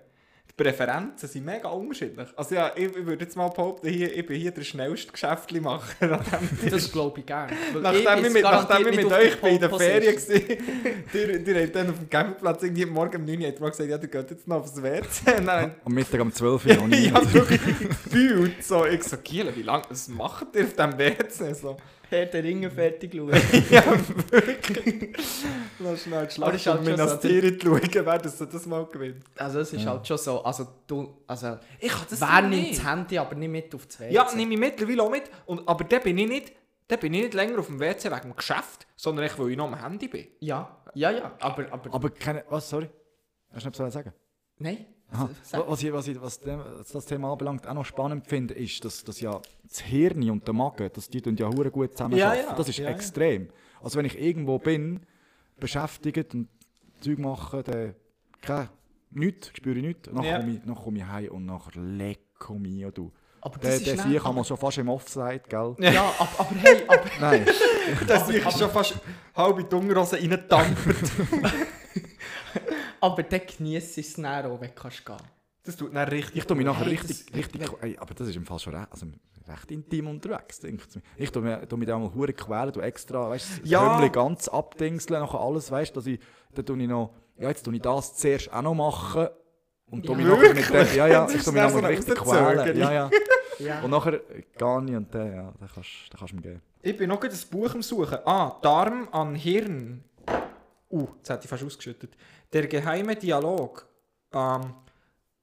die 0.58 0.64
Präferenzen 0.64 1.28
sind 1.28 1.46
mega 1.46 1.68
unterschiedlich. 1.70 2.28
Also 2.36 2.54
ja, 2.54 2.72
ich, 2.76 2.84
ich 2.84 3.06
würde 3.06 3.24
jetzt 3.24 3.36
mal 3.36 3.48
behaupten, 3.48 3.88
hier, 3.88 4.16
ich 4.16 4.26
bin 4.26 4.40
hier 4.40 4.52
der 4.52 4.62
schnellste 4.62 5.12
Geschäftlimacher 5.12 6.12
an 6.12 6.24
diesem 6.24 6.60
Tisch. 6.60 6.72
Das 6.72 6.92
glaube 6.92 7.20
ich 7.22 7.26
gerne. 7.26 7.54
Nachdem 7.82 8.26
ich, 8.26 8.34
mit, 8.34 8.44
nachdem 8.44 8.88
ich 8.88 8.96
mit 8.98 9.06
auf 9.06 9.14
euch 9.14 9.44
in 9.44 9.60
der 9.60 9.70
Ferien 9.72 10.16
war, 10.16 11.48
ihr, 11.48 11.64
habt 11.64 11.76
dann 11.76 11.90
auf 11.90 11.98
dem 11.98 12.10
Campingplatz 12.10 12.64
irgendwie 12.64 12.86
morgen 12.86 13.16
um 13.18 13.26
9 13.26 13.42
Uhr 13.42 13.70
gesagt, 13.72 13.90
ja, 13.90 13.98
ihr 13.98 14.08
geht 14.08 14.32
jetzt 14.32 14.48
noch 14.48 14.58
aufs 14.58 14.82
WC. 14.82 15.38
Am 15.86 15.94
Mittag 15.94 16.22
um 16.22 16.32
12 16.32 16.66
Uhr 16.66 16.76
noch 16.76 16.88
nie. 16.88 17.08
ich 17.08 17.14
habe 17.14 17.34
wirklich 17.34 17.62
gefühlt 17.80 18.64
so, 18.64 18.86
ich 18.86 19.04
so, 19.04 19.18
Giele, 19.24 19.56
wie 19.56 19.64
lange, 19.64 19.86
was 19.90 20.08
macht 20.08 20.56
ihr 20.56 20.66
auf 20.66 20.74
diesem 20.74 20.98
WC? 21.00 21.54
So, 21.54 21.78
Herr 22.14 22.26
der 22.28 22.44
Ringe 22.44 22.70
fertig 22.72 23.14
schauen. 23.16 23.32
ja, 23.70 23.84
wirklich. 24.32 25.14
Lass 25.80 26.04
schnell 26.04 26.26
die 26.28 26.34
Schlacht 26.34 26.66
halt 26.68 26.84
Minas 26.84 27.20
Tirith 27.20 27.62
schauen, 27.64 27.82
wer 27.94 28.18
das, 28.20 28.38
das 28.38 28.66
mal 28.66 28.86
gewinnt. 28.86 29.24
Also 29.38 29.60
es 29.60 29.74
ist 29.74 29.86
halt 29.86 30.08
schon 30.08 30.18
so, 30.18 30.44
also 30.44 30.68
du, 30.88 31.18
also 31.28 31.58
Ich 31.80 31.92
kann 31.92 32.06
das 32.10 32.22
wer 32.22 32.42
nicht. 32.42 32.62
nimmt 32.64 32.78
das 32.78 32.86
Handy, 32.92 33.18
aber 33.18 33.36
nicht 33.36 33.50
mit 33.50 33.76
auf 33.76 33.86
das 33.88 34.00
WC? 34.00 34.14
Ja, 34.14 34.28
nehme 34.36 34.54
ich 34.54 34.60
mittlerweile 34.60 35.04
auch 35.04 35.12
mit. 35.12 35.24
Und, 35.46 35.68
aber 35.68 35.84
dann 35.84 36.02
bin 36.02 36.18
ich 36.18 36.28
nicht... 36.28 36.54
Dann 36.88 37.00
bin 37.00 37.14
ich 37.14 37.22
nicht 37.24 37.34
länger 37.34 37.60
auf 37.60 37.68
dem 37.68 37.80
WC 37.80 38.12
wegen 38.12 38.22
dem 38.24 38.36
Geschäft, 38.36 38.86
sondern 38.98 39.26
ich, 39.26 39.40
weil 39.40 39.52
ich 39.52 39.58
noch 39.58 39.72
am 39.72 39.82
Handy 39.82 40.10
bin. 40.10 40.28
Ja, 40.42 40.78
ja, 40.94 41.12
ja, 41.12 41.32
aber, 41.40 41.66
aber, 41.72 41.94
Aber 41.94 42.10
keine. 42.10 42.44
Was, 42.50 42.70
sorry? 42.70 42.90
Hast 43.54 43.64
du 43.66 43.70
nicht 43.70 43.80
etwas 43.80 43.94
sagen? 43.94 44.14
nein. 44.58 44.86
Was 45.68 45.84
ich, 45.84 45.94
was 45.94 46.08
ich 46.08 46.22
was 46.22 46.40
dem, 46.40 46.60
was 46.78 46.90
das 46.90 47.06
Thema 47.06 47.32
anbelangt, 47.32 47.68
auch 47.68 47.74
noch 47.74 47.86
spannend 47.86 48.28
finde, 48.28 48.54
ist, 48.56 48.84
dass, 48.84 49.04
dass 49.04 49.20
ja 49.22 49.40
das 49.68 49.80
Hirn 49.82 50.30
und 50.30 50.46
der 50.48 50.54
Magen, 50.54 50.90
dass 50.94 51.10
die 51.10 51.22
ja 51.38 51.48
hure 51.48 51.70
gut 51.72 51.92
zusammen. 51.92 52.18
Ja, 52.18 52.30
arbeiten. 52.30 52.48
ja, 52.50 52.56
Das 52.56 52.70
ist 52.70 52.78
ja, 52.78 52.86
ja. 52.86 52.92
extrem. 52.92 53.50
Also 53.82 53.98
wenn 54.00 54.06
ich 54.06 54.20
irgendwo 54.20 54.58
bin, 54.60 55.02
beschäftigt 55.60 56.34
und 56.34 56.48
Zeug 57.02 57.20
mache, 57.20 57.64
dann 57.64 57.96
kein, 58.42 58.70
nichts, 59.12 59.52
spüre 59.56 59.78
ich 59.78 59.84
nichts. 59.86 60.10
Nachher 60.12 60.30
Ja. 60.32 60.40
komme 60.40 60.52
ich, 60.66 60.84
komme 60.84 60.98
ich 61.00 61.06
heim 61.06 61.30
und 61.32 61.46
nachher 61.46 61.80
lecko 61.82 62.56
mio, 62.56 62.92
du. 62.92 63.12
Aber 63.42 63.58
Der, 63.60 63.72
das 63.72 63.80
ist 63.80 63.88
der 63.88 63.94
nicht- 63.96 64.04
Sieg 64.08 64.24
kann 64.24 64.36
man 64.36 64.46
schon 64.46 64.56
fast 64.58 64.78
im 64.78 64.88
Offside, 64.88 65.42
gell? 65.50 65.76
Ja, 65.80 66.14
aber, 66.18 66.30
aber 66.40 66.56
hey, 66.62 66.84
aber, 66.88 67.04
Nein. 67.20 67.46
Dass 68.08 68.30
ich 68.30 68.42
schon 68.42 68.70
fast 68.70 68.96
halb 69.36 69.60
in 69.60 69.68
die 69.68 69.76
Unterhose 69.76 70.16
reindampft. 70.16 71.12
aber 73.04 73.24
dann 73.24 73.42
genießt 73.58 73.98
es 73.98 74.14
dann 74.14 74.26
auch, 74.46 74.60
wenn 74.62 74.70
du 74.70 74.74
kannst 74.76 75.06
gehen. 75.06 75.18
Das 75.64 75.76
tut 75.78 75.96
dann 75.96 76.08
richtig... 76.08 76.36
Ich 76.38 76.46
tue 76.46 76.58
mich 76.58 76.66
nachher 76.66 76.86
Hey, 76.86 76.92
richtig, 76.96 77.26
das- 77.26 77.36
richtig, 77.36 77.62
ey, 77.82 77.98
aber 78.00 78.14
das 78.14 78.28
ist 78.28 78.36
im 78.36 78.46
Fall 78.46 78.60
schon 78.60 78.76
recht, 78.76 78.88
also 78.92 79.06
recht 79.48 79.72
intim 79.72 80.08
unterwegs, 80.08 80.60
denke 80.60 80.84
ich. 80.90 81.02
Ich 81.24 81.32
tue 81.32 81.42
mich, 81.42 81.68
tue 81.68 81.78
mich 81.80 81.88
da 81.88 81.98
mal 81.98 82.14
hure 82.14 82.34
quälen, 82.34 82.72
du 82.74 82.80
extra, 82.82 83.30
weißt 83.30 83.62
du, 83.64 83.68
Ja. 83.68 84.06
Ganz 84.08 84.48
abdingseln, 84.48 85.22
nachher 85.22 85.40
alles, 85.40 85.70
weißt 85.72 85.92
du, 85.92 86.00
dass 86.00 86.08
ich, 86.08 86.20
dann 86.54 86.66
tue 86.66 86.82
ich 86.82 86.88
noch, 86.88 87.14
ja, 87.38 87.50
jetzt 87.50 87.64
tue 87.64 87.74
ich 87.76 87.82
das 87.82 88.16
zuerst 88.16 88.52
auch 88.54 88.62
noch 88.62 88.74
machen 88.74 89.28
und 89.88 90.06
tue 90.06 90.16
Ja. 90.16 90.22
mich 90.22 90.28
nachher 90.28 90.54
mit 90.54 90.70
dem, 90.92 90.96
ja, 90.98 91.08
ja, 91.08 91.28
ich 91.30 91.44
tue 91.44 91.54
mich 91.54 91.62
dann 91.62 91.74
nachher 91.76 91.90
richtig 91.90 92.16
quälen, 92.16 92.78
ja, 92.78 92.92
ja. 92.94 93.10
Ja. 93.60 93.82
Und 93.84 93.92
nachher 93.92 94.14
gehe 94.14 94.40
ich 94.40 94.96
und 94.98 95.14
dann, 95.14 95.32
ja, 95.32 95.54
dann 95.60 95.70
kannst 95.74 95.90
dann 96.10 96.20
kannst 96.20 96.32
du 96.32 96.36
mir 96.38 96.42
geben. 96.42 96.62
Ich 96.82 96.98
bin 96.98 97.08
noch 97.08 97.20
gerade 97.20 97.36
ein 97.36 97.42
Buch 97.52 97.74
am 97.76 97.84
Suchen. 97.84 98.18
Ah, 98.26 98.58
Darm 98.64 99.08
an 99.12 99.36
Hirn. 99.36 100.04
Uh, 100.90 101.08
jetzt 101.18 101.30
hätte 101.30 101.44
ich 101.44 101.50
fast 101.50 101.64
ausgeschüttet. 101.64 102.18
Der 102.54 102.68
geheime 102.68 103.16
Dialog. 103.16 103.88
Ähm, 104.32 104.76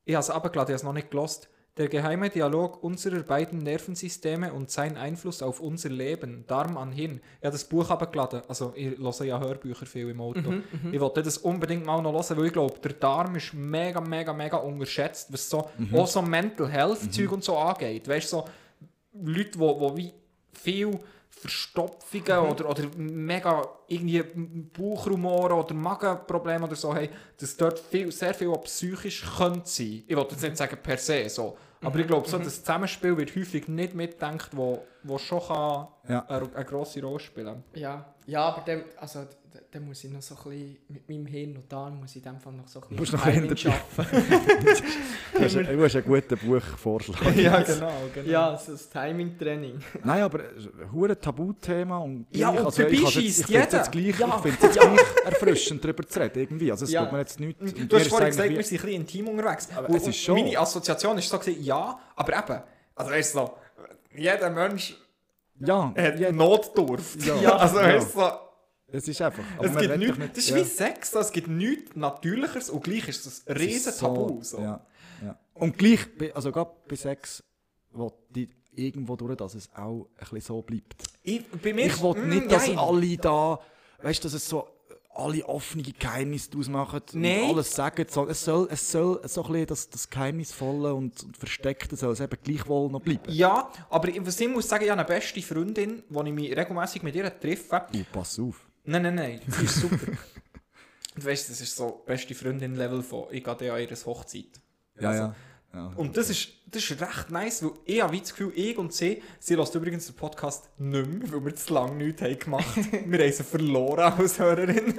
ich 0.05 0.15
habe 0.15 0.23
es 0.23 0.31
abgeladen, 0.31 0.71
ich 0.71 0.75
habe 0.75 0.77
es 0.77 0.83
noch 0.85 0.93
nicht 0.93 1.11
gelost. 1.11 1.49
Der 1.77 1.89
geheime 1.89 2.31
Dialog 2.31 2.83
unserer 2.83 3.23
beiden 3.23 3.61
Nervensysteme 3.61 4.53
und 4.53 4.71
sein 4.71 4.97
Einfluss 4.97 5.43
auf 5.43 5.61
unser 5.61 5.89
Leben. 5.89 6.45
Darm 6.47 6.77
an 6.77 6.93
Hirn. 6.93 7.21
Ich 7.39 7.45
habe 7.45 7.53
das 7.53 7.65
Buch 7.65 7.89
abgeladen. 7.91 8.43
Also, 8.49 8.73
ich 8.77 8.99
höre 8.99 9.25
ja 9.25 9.41
Hörbücher 9.41 9.87
viel 9.87 10.11
im 10.11 10.21
Auto. 10.21 10.53
Ich 10.93 11.01
wollte 11.01 11.23
das 11.23 11.39
unbedingt 11.39 11.87
mal 11.87 12.03
noch 12.03 12.13
hören, 12.13 12.39
weil 12.39 12.47
ich 12.47 12.53
glaube, 12.53 12.79
der 12.81 12.93
Darm 12.95 13.37
ist 13.37 13.55
mega, 13.55 14.01
mega, 14.01 14.33
mega 14.33 14.57
unterschätzt, 14.59 15.33
was 15.33 15.49
so, 15.49 15.71
auch 15.95 16.07
so 16.07 16.23
Mental 16.23 16.69
Health-Zeug 16.69 17.33
und 17.33 17.45
so 17.45 17.57
angeht. 17.57 18.09
Weißt 18.09 18.33
du, 18.33 18.39
so 18.39 18.49
Leute, 19.15 19.53
die 19.53 19.59
wo 19.59 19.97
wie 19.97 20.13
viel 20.53 20.99
Verstopfungen 21.41 22.39
oder, 22.39 22.69
oder 22.69 22.85
mega 22.97 23.67
irgendwie 23.89 24.23
Bauchrumore 24.23 25.55
oder 25.55 25.75
Magenprobleme 25.75 26.67
oder 26.67 26.77
so 26.77 26.95
haben, 26.95 27.09
dass 27.39 27.57
dort 27.57 27.79
viel, 27.79 28.13
sehr 28.13 28.35
viel 28.35 28.49
auch 28.49 28.63
psychisch 28.65 29.25
könnte 29.39 29.63
sein. 29.65 30.05
Ich 30.07 30.15
wollte 30.15 30.35
jetzt 30.35 30.43
nicht 30.43 30.57
sagen 30.59 30.77
per 30.83 30.99
se 30.99 31.29
so, 31.31 31.57
aber 31.81 31.99
ich 31.99 32.07
glaube, 32.07 32.29
so 32.29 32.39
das 32.39 32.61
Zusammenspiel 32.61 33.17
wird 33.17 33.35
häufig 33.35 33.69
nicht 33.69 33.95
mitgedacht, 33.95 34.51
wo, 34.55 34.85
wo 35.03 35.19
schon 35.19 35.41
kann 35.41 35.89
Ja. 36.09 36.25
eine, 36.29 36.49
eine 36.55 36.65
grosse 36.65 37.01
Rolle 37.03 37.21
spielen 37.21 37.63
Ja, 37.75 38.05
ja, 38.27 38.43
aber 38.45 38.63
dann, 38.67 38.85
also, 39.01 39.27
dann 39.73 39.85
muss 39.87 40.05
ich 40.05 40.11
noch 40.11 40.23
so 40.23 40.35
ein 40.37 40.51
bisschen, 40.51 40.77
mit 40.89 41.09
meinem 41.09 41.27
Hirn 41.27 41.57
und 41.57 41.73
Darm 41.73 41.99
muss 42.01 42.11
ich 42.11 42.17
in 42.25 42.33
dem 42.33 42.41
Fall 42.41 42.53
noch 42.53 42.69
so 42.69 42.81
ein 42.81 42.97
Musst 42.97 43.13
bisschen 43.13 43.33
Timing 43.33 43.57
schaffen. 43.57 44.07
Du 45.33 45.45
hast, 45.45 45.55
du 45.55 45.83
hast 45.85 45.97
einen 45.97 46.05
guten 46.05 46.37
Buchvorschlag. 46.39 47.37
Ja, 47.37 47.63
genau. 47.63 47.91
genau. 48.13 48.29
ja, 48.31 48.57
so 48.59 48.73
ein 48.73 48.79
Timing-Training. 48.93 49.79
Nein, 50.05 50.23
aber 50.23 50.41
ein 50.41 50.93
hure 50.93 51.19
Tabuthema 51.19 51.99
und 51.99 52.27
Ja, 52.33 52.51
und 52.51 52.69
ich 52.69 52.75
dabei 52.75 52.97
kann's 52.97 53.15
jetzt- 53.15 53.41
ich 53.41 53.49
jeder. 53.49 53.63
jetzt 53.79 53.93
gleich, 53.93 54.19
Ja. 54.19 54.27
ich 54.37 54.43
find's 54.43 54.63
jetzt 54.63 54.79
gleich 54.81 55.01
erfrischend 55.25 55.85
darüber 55.85 56.07
zu 56.07 56.21
reden 56.21 56.41
irgendwie. 56.41 56.71
Also 56.71 56.85
es 56.85 56.91
Ja. 56.93 57.05
tut 57.05 57.13
mir 57.13 57.19
jetzt 57.21 57.41
nichts. 57.41 57.63
und 57.63 57.91
Du 57.91 57.97
hast 57.97 58.03
ist 58.03 58.09
vorhin 58.11 58.29
gesagt, 58.29 58.51
wie- 58.51 58.57
wir 58.57 58.63
sind 58.65 58.79
ein 58.81 58.85
bisschen 58.87 59.01
intim 59.01 59.29
unterwegs. 59.29 59.69
Aber 59.75 59.89
Und- 59.89 59.97
es 59.97 60.07
ist 60.09 60.17
schon. 60.19 60.35
Meine 60.35 60.59
Assoziation 60.59 61.17
ist 61.19 61.29
so 61.29 61.39
gewesen, 61.39 61.63
ja, 61.63 61.99
aber 62.17 62.33
eben, 62.39 62.63
also 62.97 63.11
weißt 63.11 63.35
du 63.35 63.39
so, 63.39 63.55
jeder 64.15 64.51
Mensch 64.51 64.97
ja, 65.59 65.93
hat 65.97 66.19
ja, 66.19 66.33
Notdurft. 66.33 67.23
Ja. 67.25 67.57
also 67.57 67.79
Ja. 67.81 67.85
weißt 67.95 68.15
du 68.15 68.21
so, 68.21 68.31
es 68.93 69.07
ist 69.09 69.23
einfach. 69.23 69.45
aber 69.57 69.67
es 69.67 69.77
gibt 69.77 69.97
nichts, 69.99 70.19
nicht- 70.19 70.31
das 70.37 70.45
ist 70.45 70.51
ja. 70.51 70.57
wie 70.57 70.65
Sex, 70.65 71.15
es 71.15 71.33
gibt 71.33 71.49
nichts 71.49 71.95
Natürlicheres 71.97 72.71
und 72.71 72.83
gleich 72.83 73.09
ist 73.09 73.27
es 73.27 73.47
ein 73.47 73.57
Es 73.57 73.63
riesen 73.63 73.93
Tabu. 73.99 74.43
So. 74.43 74.59
Ja, 74.61 74.85
ja. 75.23 75.39
Und 75.55 75.77
gleich, 75.79 76.01
also 76.35 76.51
gerade 76.51 76.71
bei 76.89 76.97
Sex, 76.97 77.43
will 77.93 78.11
ich 78.35 78.49
irgendwo 78.73 79.17
durch, 79.17 79.37
dass 79.37 79.55
es 79.55 79.69
auch 79.75 80.09
ein 80.17 80.21
bisschen 80.21 80.41
so 80.41 80.63
bleibt. 80.63 81.03
Ich, 81.23 81.47
bei 81.49 81.73
mir 81.75 81.87
Ich 81.87 82.03
will 82.03 82.15
Mm, 82.15 82.29
nicht, 82.29 82.51
dass 82.53 82.67
nein. 82.69 82.79
alle 82.79 83.17
da, 83.17 83.61
weißt 84.03 84.21
du, 84.25 84.27
dass 84.27 84.35
es 84.35 84.49
so 84.49 84.67
alle 85.13 85.45
offene 85.47 85.83
Geheimnisse 85.83 86.51
daraus 86.51 86.69
machen 86.69 87.01
Nein. 87.15 87.43
und 87.45 87.51
alles 87.51 87.75
sagen. 87.75 88.05
Es, 88.07 88.15
soll, 88.45 88.69
es 88.71 88.91
soll 88.91 89.21
so 89.29 89.43
ein 89.45 89.53
bisschen 89.53 89.67
das, 89.67 89.91
das 89.91 90.09
Geheimnisvolle 90.09 90.95
und, 90.95 91.23
und 91.25 91.37
Versteckte 91.37 91.97
soll 91.97 92.13
es 92.13 92.21
eben 92.21 92.37
gleichwohl 92.43 92.91
noch 92.91 93.01
bleiben. 93.01 93.23
Ja, 93.29 93.71
aber 93.91 94.09
ich- 94.09 94.25
was 94.25 94.41
ich 94.41 94.49
muss 94.49 94.69
sagen, 94.69 94.85
ich 94.85 94.91
habe 94.91 95.01
eine 95.01 95.07
beste 95.09 95.43
Freundin, 95.43 96.03
wo 96.09 96.23
ich 96.23 96.33
mich 96.33 96.57
regelmäßig 96.57 97.03
mit 97.03 97.15
ihr 97.17 97.39
treffe. 97.39 97.87
Uh, 97.95 98.03
pass 98.13 98.39
auf. 98.39 98.61
Nein, 98.85 99.03
nein, 99.03 99.15
nein, 99.17 99.41
sie 99.47 99.65
ist 99.65 99.77
super. 99.81 99.97
du 101.17 101.25
weißt, 101.25 101.51
das 101.51 101.61
ist 101.61 101.77
so 101.77 102.03
beste 102.07 102.35
Freundin-Level 102.35 103.03
von, 103.03 103.25
ich 103.31 103.43
gehe 103.45 103.53
an 103.73 103.81
ihre 103.81 103.97
Hochzeit. 104.07 104.47
Ja, 105.01 105.09
Also, 105.11 105.23
ja. 105.25 105.35
Ja. 105.73 105.93
Und 105.95 106.17
das 106.17 106.31
ist, 106.31 106.49
das 106.67 106.83
ist 106.83 107.01
recht 107.01 107.31
nice, 107.31 107.63
weil 107.63 107.71
ich 107.85 108.03
habe 108.03 108.19
das 108.19 108.31
Gefühl, 108.31 108.53
ich 108.57 108.77
und 108.77 108.93
sie, 108.93 109.23
sie 109.39 109.55
lässt 109.55 109.75
übrigens 109.75 110.07
den 110.07 110.17
Podcast 110.17 110.69
nicht 110.79 111.07
mehr, 111.07 111.33
weil 111.33 111.45
wir 111.45 111.55
zu 111.55 111.73
lange 111.73 111.95
nichts 111.95 112.23
haben 112.23 112.39
gemacht 112.39 112.77
Wir 113.07 113.19
haben 113.21 113.33
sie 113.33 113.45
verloren 113.45 114.13
als 114.13 114.39
Hörerin. 114.39 114.99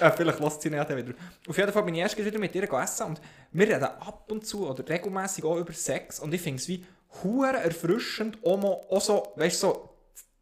äh, 0.00 0.10
vielleicht 0.10 0.40
lässt 0.40 0.60
sie 0.60 0.68
ihn 0.68 0.74
ja 0.74 0.84
dann 0.84 0.98
wieder. 0.98 1.14
Auf 1.48 1.56
jeden 1.56 1.72
Fall 1.72 1.82
bin 1.84 1.94
ich 1.94 2.00
erst 2.02 2.18
wieder 2.22 2.38
mit 2.38 2.54
ihr 2.54 2.70
essen 2.70 3.06
und 3.06 3.20
wir 3.52 3.66
reden 3.66 3.84
ab 3.84 4.30
und 4.30 4.46
zu 4.46 4.68
oder 4.68 4.86
regelmäßig 4.86 5.44
auch 5.44 5.56
über 5.56 5.72
Sex 5.72 6.20
und 6.20 6.34
ich 6.34 6.40
finde 6.42 6.60
es 6.60 6.68
wie 6.68 6.84
hure 7.22 7.56
erfrischend, 7.56 8.38
auch, 8.44 8.58
mal, 8.58 8.78
auch 8.90 9.00
so, 9.00 9.32
weißt 9.36 9.60
so 9.60 9.90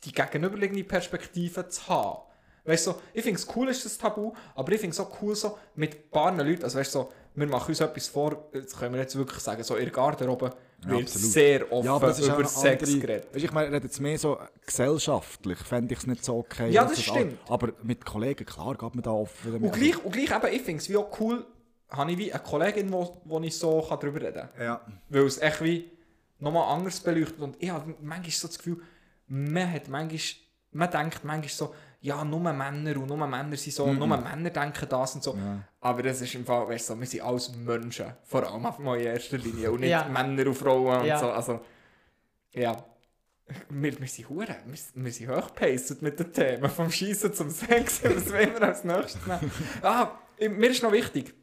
die 0.04 0.12
gegenüberliegende 0.12 0.82
Perspektive 0.82 1.68
zu 1.68 1.86
haben. 1.86 2.22
Weißt 2.64 2.86
du, 2.86 2.94
ich 3.12 3.24
finde 3.24 3.40
es 3.40 3.56
cool, 3.56 3.68
ist 3.68 3.84
das 3.84 3.98
Tabu, 3.98 4.32
aber 4.54 4.72
ich 4.72 4.80
finde 4.80 4.94
es 4.94 5.00
auch 5.00 5.20
cool, 5.20 5.34
so 5.34 5.58
mit 5.74 5.94
ein 5.94 6.10
paar 6.10 6.32
Leuten, 6.36 6.62
also 6.62 6.78
weißt 6.78 6.94
du, 6.94 6.98
so, 7.00 7.12
wir 7.34 7.46
machen 7.46 7.68
uns 7.70 7.80
etwas 7.80 8.08
vor, 8.08 8.48
das 8.52 8.76
können 8.76 8.94
wir 8.94 9.00
jetzt 9.00 9.16
wirklich 9.16 9.38
sagen, 9.40 9.62
so 9.62 9.74
in 9.76 9.84
der 9.84 9.92
Garderobe 9.92 10.52
wird 10.84 11.02
absolut. 11.04 11.32
sehr 11.32 11.72
offen 11.72 11.86
Ja, 11.86 11.94
aber 11.94 12.08
das 12.08 12.18
ist 12.18 12.28
auch 12.30 12.38
über 12.38 12.48
Sex 12.48 12.82
andere, 12.88 13.00
geredet. 13.00 13.34
Weißt, 13.34 13.44
ich 13.44 13.52
meine, 13.52 13.76
jetzt 13.78 14.00
mehr 14.00 14.18
so 14.18 14.38
gesellschaftlich, 14.66 15.58
fände 15.58 15.94
ich 15.94 16.00
es 16.00 16.06
nicht 16.06 16.24
so 16.24 16.38
okay. 16.38 16.70
Ja, 16.70 16.84
das 16.84 17.00
stimmt. 17.00 17.38
all- 17.46 17.54
Aber 17.54 17.72
mit 17.82 18.04
Kollegen, 18.04 18.44
klar, 18.44 18.74
geht 18.76 18.94
man 18.94 19.02
da 19.02 19.10
offen. 19.12 19.54
Und 19.54 19.72
gleich, 19.72 20.04
und 20.04 20.12
gleich 20.12 20.30
eben, 20.30 20.54
ich 20.54 20.62
finde 20.62 20.82
es 20.82 20.88
wie 20.88 20.96
auch 20.96 21.20
cool, 21.20 21.46
habe 21.90 22.10
ich 22.12 22.18
wie 22.18 22.32
eine 22.32 22.42
Kollegin, 22.42 22.92
wo, 22.92 23.20
wo 23.24 23.40
ich 23.40 23.56
so 23.56 23.80
kann 23.88 23.98
darüber 24.00 24.20
reden 24.20 24.48
kann. 24.56 24.62
Ja. 24.64 24.80
Weil 25.08 25.24
es 25.26 25.38
echt 25.40 25.62
wie 25.62 25.90
nochmal 26.38 26.74
anders 26.76 27.00
beleuchtet. 27.00 27.40
Und 27.40 27.56
ich 27.62 27.70
habe 27.70 27.94
manchmal 28.00 28.30
so 28.30 28.48
das 28.48 28.58
Gefühl, 28.58 28.78
man 29.28 29.70
hat 29.72 29.88
manchmal, 29.88 30.20
man 30.72 30.90
denkt 30.90 31.24
manchmal 31.24 31.48
so, 31.48 31.74
ja, 32.00 32.24
nur 32.24 32.40
Männer 32.40 32.96
und 32.98 33.06
nur 33.06 33.16
Männer 33.16 33.56
sind 33.56 33.72
so, 33.72 33.84
und 33.84 33.98
nur 33.98 34.08
Männer 34.08 34.50
denken 34.50 34.86
das 34.88 35.14
und 35.14 35.22
so. 35.22 35.34
Ja. 35.36 35.62
Aber 35.84 36.02
das 36.02 36.20
ist 36.20 36.34
im 36.36 36.46
Fall, 36.46 36.68
weißt 36.68 36.88
du, 36.90 36.94
so, 36.94 37.00
wir 37.00 37.06
sind 37.06 37.22
alles 37.22 37.54
Menschen. 37.56 38.06
Vor 38.22 38.48
allem 38.48 38.64
auf 38.66 38.78
mal 38.78 38.98
in 39.00 39.06
erster 39.06 39.36
Linie. 39.36 39.70
Und 39.72 39.80
nicht 39.80 39.90
Ja. 39.90 40.06
Männer 40.08 40.46
und 40.46 40.54
Frauen 40.54 41.00
und 41.00 41.06
Ja. 41.06 41.18
so. 41.18 41.30
Also, 41.30 41.60
ja. 42.52 42.84
Wir, 43.68 43.98
wir 44.00 44.06
sind 44.08 44.28
hure, 44.30 44.56
wir, 44.64 44.78
wir 45.04 45.12
sind 45.12 45.28
hochgepaced 45.28 46.00
mit 46.00 46.18
den 46.20 46.32
Themen. 46.32 46.70
Vom 46.70 46.90
Schießen 46.90 47.34
zum 47.34 47.50
Sex. 47.50 48.00
Was 48.04 48.32
wollen 48.32 48.52
wir 48.54 48.62
als 48.62 48.84
nächstes 48.84 49.26
nehmen? 49.26 49.50
Ah, 49.82 50.18
mir 50.40 50.70
ist 50.70 50.82
noch 50.84 50.92
wichtig. 50.92 51.34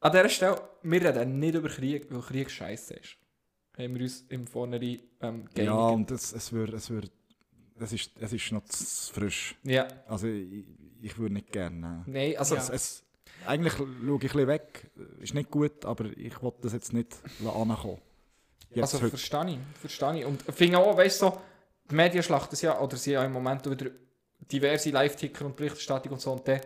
an 0.00 0.12
dieser 0.12 0.28
Stelle, 0.28 0.60
wir 0.82 1.02
reden 1.02 1.38
nicht 1.40 1.54
über 1.54 1.68
Krieg, 1.70 2.06
weil 2.10 2.20
Krieg 2.20 2.50
scheiße 2.50 2.94
ist. 2.94 3.16
Haben 3.78 3.94
wir 3.94 4.02
uns 4.02 4.20
im 4.28 4.46
Vornherein 4.46 5.00
ähm, 5.22 5.44
Ja, 5.56 5.64
geeinigt. 5.64 5.94
und 5.94 6.10
es, 6.10 6.32
es 6.34 6.52
wird, 6.52 6.74
es 6.74 6.90
wird, 6.90 7.10
es 7.80 7.92
ist, 7.92 8.10
es 8.20 8.32
ist 8.34 8.52
noch 8.52 8.64
zu 8.66 9.12
frisch. 9.14 9.56
Ja. 9.64 9.88
Also 10.06 10.28
ich, 10.28 10.64
ich 11.00 11.18
würde 11.18 11.34
nicht 11.34 11.50
gerne. 11.50 12.04
Nein, 12.06 12.34
also 12.36 12.54
Es, 12.56 12.68
es, 12.68 13.02
eigentlich 13.46 13.72
schaue 13.74 13.86
ich 13.86 14.10
ein 14.12 14.18
bisschen 14.18 14.46
weg. 14.48 14.90
Ist 15.20 15.34
nicht 15.34 15.50
gut, 15.50 15.84
aber 15.84 16.04
ich 16.16 16.40
wollte 16.42 16.58
das 16.62 16.72
jetzt 16.72 16.92
nicht 16.92 17.16
ankommen. 17.44 17.98
Jetzt 18.70 18.82
Also 18.94 18.98
heute. 18.98 19.10
verstehe 19.10 19.50
ich, 19.50 19.58
verstehe 19.80 20.18
ich. 20.20 20.24
Und 20.24 20.42
ich 20.48 20.54
finde 20.54 20.78
auch, 20.78 20.96
weißt 20.96 21.22
du, 21.22 21.26
so, 21.26 21.40
die 21.90 21.94
Medien 21.94 22.22
schlachten 22.22 22.54
es 22.54 22.62
ja, 22.62 22.78
oder 22.80 22.96
sie 22.96 23.12
ja 23.12 23.24
im 23.24 23.32
Moment 23.32 23.68
wieder 23.70 23.90
diverse 24.52 24.90
Live-Ticker 24.90 25.46
und 25.46 25.56
Berichterstattung 25.56 26.12
und 26.12 26.20
so, 26.20 26.32
und 26.32 26.46
dann, 26.46 26.60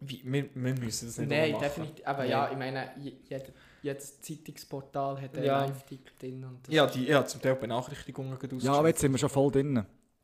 wie, 0.00 0.20
wir, 0.24 0.48
wir 0.54 0.74
müssen 0.74 1.06
das 1.08 1.18
nicht 1.18 1.30
Nein, 1.30 1.52
machen. 1.52 1.62
definitiv. 1.62 2.06
Aber 2.06 2.18
Nein. 2.22 2.30
ja, 2.30 2.50
ich 2.50 2.58
meine, 2.58 2.90
je- 2.98 3.14
jeder, 3.28 3.44
jedes 3.82 4.20
Zeitungsportal 4.20 5.20
hat 5.20 5.34
einen 5.36 5.46
Ja. 5.46 5.64
Live-Ticker 5.64 6.10
drin. 6.18 6.44
Und 6.44 6.68
Ja, 6.68 6.86
die, 6.86 7.04
ja, 7.06 7.24
zum 7.24 7.40
Teil 7.40 7.54
Benachrichtigungen 7.56 8.38
Ja, 8.60 8.74
aber 8.74 8.88
jetzt 8.88 9.00
sind 9.00 9.12
wir 9.12 9.18
schon 9.18 9.30
voll 9.30 9.50
drin. 9.50 9.72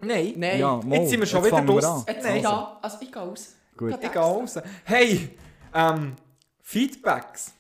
Nein, 0.03 0.35
Nein, 0.37 0.59
Ja, 0.61 0.77
mal, 0.77 0.99
jetzt 0.99 1.11
sind 1.11 1.21
wir 1.21 1.27
schon 1.27 1.43
jetzt 1.45 1.53
wieder 1.53 1.63
los. 1.65 1.85
an. 1.85 2.05
jetzt, 2.07 2.25
Nein. 2.25 2.43
ja, 2.43 2.79
also 2.81 2.97
ich 3.01 3.13
gehe 3.13 3.23
raus. 3.23 3.57
Gut. 3.81 3.95
Ich 4.03 4.13
gehe 4.13 4.21
raus. 4.21 4.59
Hey, 4.85 5.31
ähm, 5.75 6.15
Feedbacks. 6.61 7.55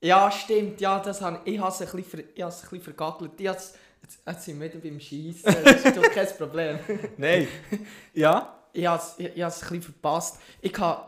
Ja, 0.00 0.30
stimmt, 0.30 0.80
ja, 0.80 1.00
das 1.00 1.20
habe 1.20 1.40
ich, 1.44 1.58
habe 1.58 1.70
es 1.72 1.80
ein 1.82 1.86
bisschen, 1.88 2.04
ver, 2.04 2.18
ich 2.34 2.40
habe 2.40 2.52
es 2.52 2.58
ein 2.62 2.68
bisschen 2.70 2.82
vergackelt. 2.82 3.32
Ich 3.40 3.48
habe 3.48 3.58
es- 3.58 3.74
Jetzt, 4.02 4.22
jetzt 4.26 4.44
sind 4.44 4.58
wir 4.60 4.72
wieder 4.72 4.80
beim 4.80 4.98
Schießen, 4.98 5.56
das 5.62 5.84
ist 5.84 5.96
doch 5.96 6.10
kein 6.10 6.26
Problem. 6.38 6.78
Nein. 7.18 7.46
ja? 8.14 8.56
Ich 8.72 8.86
habe 8.86 9.02
es, 9.02 9.14
ich, 9.18 9.26
ein 9.44 9.50
bisschen 9.50 9.82
verpasst. 9.82 10.40
Ich 10.62 10.76
habe, 10.78 11.04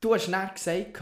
du 0.00 0.14
hast 0.14 0.26
näher 0.28 0.50
gesagt, 0.52 1.00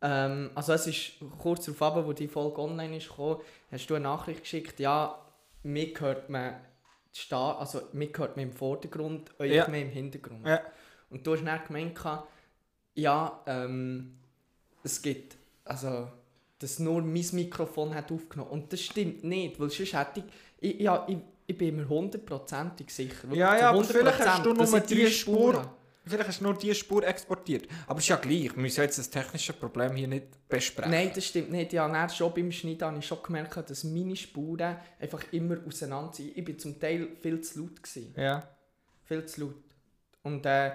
ähm, 0.00 0.50
also 0.54 0.72
es 0.74 0.86
ist 0.86 1.12
kurz 1.38 1.64
darauf 1.66 2.06
wo 2.06 2.12
die 2.12 2.28
Folge 2.28 2.60
online 2.60 2.98
ist 2.98 3.08
gekommen, 3.08 3.40
hast 3.70 3.86
du 3.90 3.94
eine 3.96 4.04
Nachricht 4.04 4.42
geschickt, 4.42 4.78
ja, 4.78 5.18
mir 5.64 5.92
hört 5.98 6.28
man 6.30 6.54
also 7.30 7.82
mir 7.92 8.08
hört 8.16 8.36
man 8.36 8.46
im 8.46 8.52
Vordergrund, 8.52 9.38
euch 9.40 9.52
Ja. 9.52 9.66
mehr 9.68 9.82
im 9.82 9.90
Hintergrund. 9.90 10.46
Ja. 10.46 10.60
Und 11.12 11.26
du 11.26 11.32
hast 11.34 11.44
dann 11.44 11.60
gemeint, 11.66 11.98
ja, 12.94 13.40
ähm, 13.46 14.16
es 14.82 15.00
gibt, 15.00 15.36
also, 15.64 16.08
dass 16.58 16.78
nur 16.78 17.02
mein 17.02 17.24
Mikrofon 17.32 17.94
hat 17.94 18.10
aufgenommen. 18.10 18.50
Und 18.50 18.72
das 18.72 18.80
stimmt 18.80 19.24
nicht, 19.24 19.58
weil 19.60 19.70
sonst 19.70 19.92
hätte 19.92 20.24
ich, 20.60 20.74
ich, 20.74 20.80
ja, 20.80 21.06
ich, 21.08 21.18
ich 21.46 21.56
bin 21.58 21.76
mir 21.76 21.88
hundertprozentig 21.88 22.90
sicher. 22.90 23.28
Ja, 23.32 23.56
ja, 23.58 23.70
aber 23.70 23.84
vielleicht 23.84 24.18
hast 24.20 24.44
du 24.44 24.50
100%, 24.52 24.58
dass 24.58 24.70
nur 24.70 24.80
die 24.80 25.06
Spur- 25.06 25.10
Spuren 25.10 25.56
habe. 25.56 25.70
Vielleicht 26.04 26.28
hast 26.28 26.40
du 26.40 26.44
nur 26.44 26.54
diese 26.54 26.74
Spur 26.74 27.06
exportiert. 27.06 27.68
Aber 27.86 27.98
es 27.98 28.04
ist 28.04 28.08
ja 28.08 28.16
gleich. 28.16 28.52
Wir 28.56 28.60
müssen 28.62 28.80
jetzt 28.80 28.98
das 28.98 29.08
technische 29.08 29.52
Problem 29.52 29.94
hier 29.94 30.08
nicht 30.08 30.26
besprechen. 30.48 30.90
Nein, 30.90 31.12
das 31.14 31.26
stimmt 31.26 31.52
nicht. 31.52 31.72
Ja, 31.72 31.86
dann 31.88 32.10
schon 32.10 32.34
beim 32.34 32.50
Schneiden 32.50 32.82
habe 32.88 32.98
ich 32.98 33.06
schon 33.06 33.22
gemerkt, 33.22 33.70
dass 33.70 33.84
meine 33.84 34.16
Spuren 34.16 34.76
einfach 34.98 35.22
immer 35.32 35.58
auseinander 35.64 36.12
sind. 36.12 36.36
Ich 36.36 36.48
war 36.48 36.58
zum 36.58 36.80
Teil 36.80 37.08
viel 37.20 37.40
zu 37.40 37.60
laut. 37.60 37.80
Gewesen. 37.80 38.14
Ja. 38.16 38.48
Viel 39.04 39.24
zu 39.26 39.42
laut. 39.42 39.54
Und 40.22 40.46
äh, 40.46 40.72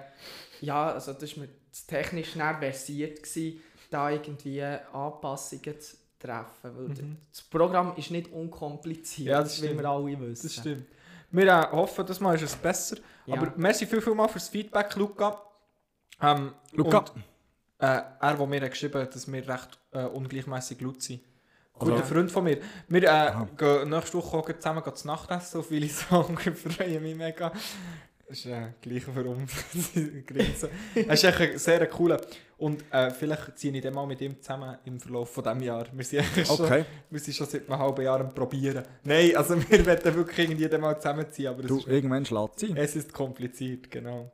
ja, 0.60 0.92
also 0.92 1.12
das 1.12 1.36
war 1.36 1.44
mir 1.44 1.50
technisch 1.86 2.34
näher 2.36 2.56
versiert, 2.58 3.22
gewesen, 3.22 3.60
da 3.90 4.10
irgendwie 4.10 4.62
Anpassungen 4.62 5.80
zu 5.80 5.96
treffen. 6.18 6.46
Weil 6.62 6.88
Mhm. 6.88 7.16
das 7.30 7.42
Programm 7.42 7.94
ist 7.96 8.10
nicht 8.10 8.30
unkompliziert, 8.32 9.28
Ja, 9.28 9.40
das 9.42 9.60
wie 9.62 9.66
stimmt. 9.66 9.80
wir 9.80 9.88
alle 9.88 10.20
wissen. 10.20 10.42
Das 10.46 10.54
stimmt. 10.54 10.86
Wir 11.30 11.46
äh, 11.46 11.70
hoffen, 11.72 12.06
das 12.06 12.20
Mal 12.20 12.34
ist 12.36 12.42
es 12.42 12.56
besser. 12.56 12.96
Ja. 13.26 13.34
Aber 13.36 13.52
merci 13.56 13.86
viel, 13.86 14.00
viel 14.00 14.14
mal 14.14 14.28
fürs 14.28 14.48
Feedback, 14.48 14.94
Luca. 14.96 15.40
Ähm, 16.20 16.54
Luca. 16.72 16.98
Und, 16.98 17.12
äh, 17.78 18.00
er, 18.20 18.34
der 18.34 18.46
mir 18.46 18.60
hat 18.62 18.70
geschrieben 18.70 19.00
hat, 19.02 19.14
dass 19.14 19.30
wir 19.30 19.46
recht 19.48 19.78
äh, 19.92 20.04
ungleichmäßig 20.04 20.80
laut 20.80 21.00
sind. 21.02 21.20
Also- 21.74 21.92
Guter 21.92 22.04
Freund 22.04 22.32
von 22.32 22.42
mir. 22.44 22.58
Wir 22.88 23.02
äh, 23.04 23.32
gehen 23.56 23.90
nächste 23.90 24.18
Woche 24.18 24.58
zusammen 24.58 24.82
zu 24.94 25.06
Nacht 25.06 25.30
essen, 25.30 25.60
auf 25.60 25.68
viele 25.68 25.88
Sagen. 25.88 26.36
Ich 26.44 26.58
freue 26.76 26.98
mich 26.98 27.14
mega. 27.14 27.52
Das 28.28 28.38
ist 28.40 28.46
äh, 28.46 28.72
gleich 28.82 29.04
warum 29.14 29.46
grinsen. 30.26 30.68
Er 30.94 31.14
ist 31.14 31.24
echt 31.24 31.40
ein 31.40 31.58
sehr 31.58 31.86
cooler. 31.88 32.20
Und 32.58 32.84
äh, 32.92 33.10
vielleicht 33.10 33.56
ziehe 33.58 33.72
ich 33.74 33.80
den 33.80 33.94
mal 33.94 34.06
mit 34.06 34.20
ihm 34.20 34.38
zusammen 34.42 34.76
im 34.84 35.00
Verlauf 35.00 35.32
von 35.32 35.44
diesem 35.44 35.62
Jahr. 35.62 35.86
Wir 35.92 36.04
sind, 36.04 36.18
eigentlich 36.20 36.46
schon, 36.46 36.60
Okay. 36.60 36.84
wir 37.08 37.20
sind 37.20 37.34
schon 37.34 37.46
seit 37.46 37.68
einem 37.70 37.78
halben 37.78 38.02
Jahr 38.02 38.20
am 38.20 38.34
Probieren. 38.34 38.84
Nein, 39.04 39.34
also 39.34 39.56
wir 39.70 39.86
werden 39.86 40.14
wirklich 40.14 40.38
irgendwie 40.40 40.68
den 40.68 40.80
mal 40.80 40.96
zusammenziehen, 40.98 41.48
aber 41.48 41.60
es, 41.60 41.66
Du, 41.68 41.78
ist, 41.78 41.86
irgendwann 41.86 42.26
schlägt 42.26 42.58
sie. 42.60 42.74
es 42.76 42.96
ist 42.96 43.12
kompliziert, 43.14 43.90
genau. 43.90 44.30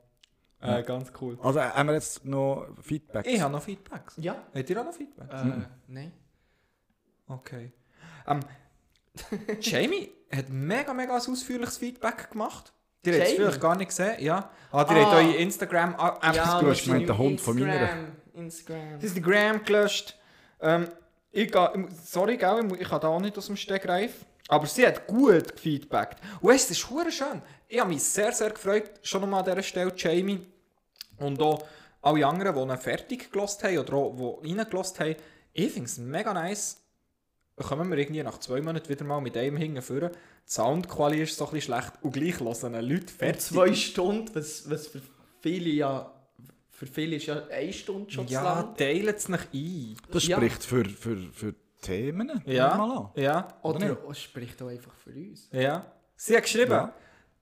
Ja. 0.61 0.79
Äh, 0.79 0.83
ganz 0.83 1.11
cool. 1.21 1.37
Also 1.41 1.59
äh, 1.59 1.69
haben 1.69 1.87
wir 1.87 1.93
jetzt 1.93 2.25
noch 2.25 2.67
Feedback? 2.81 3.25
Ich 3.27 3.39
habe 3.39 3.53
noch 3.53 3.61
Feedbacks. 3.63 4.15
Ja, 4.17 4.43
Habt 4.53 4.69
ihr 4.69 4.81
auch 4.81 4.85
noch 4.85 4.93
Feedbacks? 4.93 5.41
äh, 5.41 5.45
Mhm. 5.45 5.65
nein. 5.87 6.11
Okay. 7.27 7.71
Ähm, 8.27 8.39
Jamie 9.61 10.11
hat 10.35 10.49
mega, 10.49 10.93
mega 10.93 11.15
ein 11.15 11.21
ausführliches 11.21 11.77
Feedback 11.77 12.31
gemacht. 12.31 12.73
Die 13.05 13.11
habt 13.13 13.23
es 13.23 13.33
vielleicht 13.33 13.61
gar 13.61 13.75
nicht 13.75 13.87
gesehen, 13.89 14.15
ja. 14.19 14.49
Ah, 14.71 14.83
die 14.83 14.93
Ah. 14.93 15.05
habt 15.05 15.13
eure 15.15 15.35
Instagram-App 15.35 16.35
Ja, 16.35 16.59
sind 16.59 16.83
gemeint, 16.83 17.01
im 17.01 17.07
der 17.07 17.17
Hund 17.17 17.41
von 17.41 17.57
meiner. 17.59 17.73
Instagram. 17.73 18.11
Instagram. 18.33 18.99
Instagram 18.99 19.63
gelöscht. 19.63 20.17
Ähm, 20.61 20.87
ich 21.31 21.51
ga, 21.51 21.73
ich 21.75 21.85
sorry, 22.05 22.37
gell, 22.37 22.65
ich, 22.73 22.81
ich 22.81 22.87
kann 22.89 23.01
da 23.01 23.07
auch 23.07 23.19
nicht 23.21 23.37
aus 23.37 23.47
dem 23.47 23.55
Stegreif. 23.57 24.25
Aber 24.47 24.67
sie 24.67 24.85
hat 24.85 25.07
gut 25.07 25.55
gefeedbackt. 25.55 26.19
Und 26.41 26.53
es 26.53 26.69
ist 26.69 26.79
schön. 26.79 27.41
Ich 27.67 27.79
habe 27.79 27.89
mich 27.89 28.03
sehr, 28.03 28.31
sehr 28.31 28.51
gefreut, 28.51 28.91
schon 29.01 29.21
nochmal 29.21 29.39
an 29.39 29.45
dieser 29.45 29.63
Stelle, 29.63 29.91
Jamie. 29.95 30.45
Und 31.17 31.41
auch 31.41 31.65
alle 32.01 32.25
anderen, 32.27 32.53
die 32.55 32.61
ihn 32.73 32.77
fertig 32.77 33.31
gelost 33.31 33.63
haben 33.63 33.77
oder 33.79 33.93
auch, 33.93 34.39
die 34.43 34.49
reingelost 34.55 34.99
haben. 34.99 35.15
Ich 35.53 35.71
finde 35.71 35.85
es 35.89 35.97
mega 35.97 36.33
nice. 36.33 36.77
Kommen 37.57 37.89
wir 37.89 37.97
irgendwie 37.97 38.21
nach 38.21 38.37
zwei 38.39 38.61
Monaten 38.61 38.87
wieder 38.89 39.05
mal 39.05 39.21
mit 39.21 39.35
einem 39.37 39.55
hinten 39.57 39.81
führen. 39.81 40.11
Die 40.47 40.51
Soundqualität 40.51 41.29
ist 41.29 41.37
so 41.37 41.45
ein 41.45 41.51
bisschen 41.53 41.73
schlecht 41.73 41.93
und 42.01 42.11
gleich 42.13 42.39
hören 42.39 42.73
Leute 42.87 43.07
Für 43.07 43.17
fertig. 43.17 43.41
zwei 43.41 43.73
Stunden, 43.73 44.29
was, 44.35 44.69
was 44.69 44.87
für 44.87 45.01
viele 45.41 45.69
ja. 45.69 46.11
Für 46.69 46.85
viele 46.87 47.15
ist 47.15 47.25
ja 47.27 47.41
eine 47.47 47.71
Stunde 47.71 48.11
schon 48.11 48.27
zu 48.27 48.33
Ja, 48.33 48.43
lang. 48.43 48.75
teilt 48.75 49.17
es 49.17 49.29
nicht 49.29 49.47
ein. 49.53 49.95
Das 50.11 50.27
Ja. 50.27 50.35
spricht 50.37 50.63
für, 50.63 50.83
für, 50.85 51.17
für 51.17 51.55
Themen. 51.81 52.41
Ja. 52.45 52.75
Mal 52.75 52.97
an. 52.97 53.09
Ja. 53.15 53.57
oder 53.63 53.97
Oder 54.05 54.13
spricht 54.13 54.61
auch 54.61 54.67
einfach 54.67 54.93
für 54.95 55.11
uns. 55.11 55.47
Ja. 55.51 55.85
Sie 56.17 56.35
hat 56.35 56.43
geschrieben, 56.43 56.71
Ja. 56.71 56.93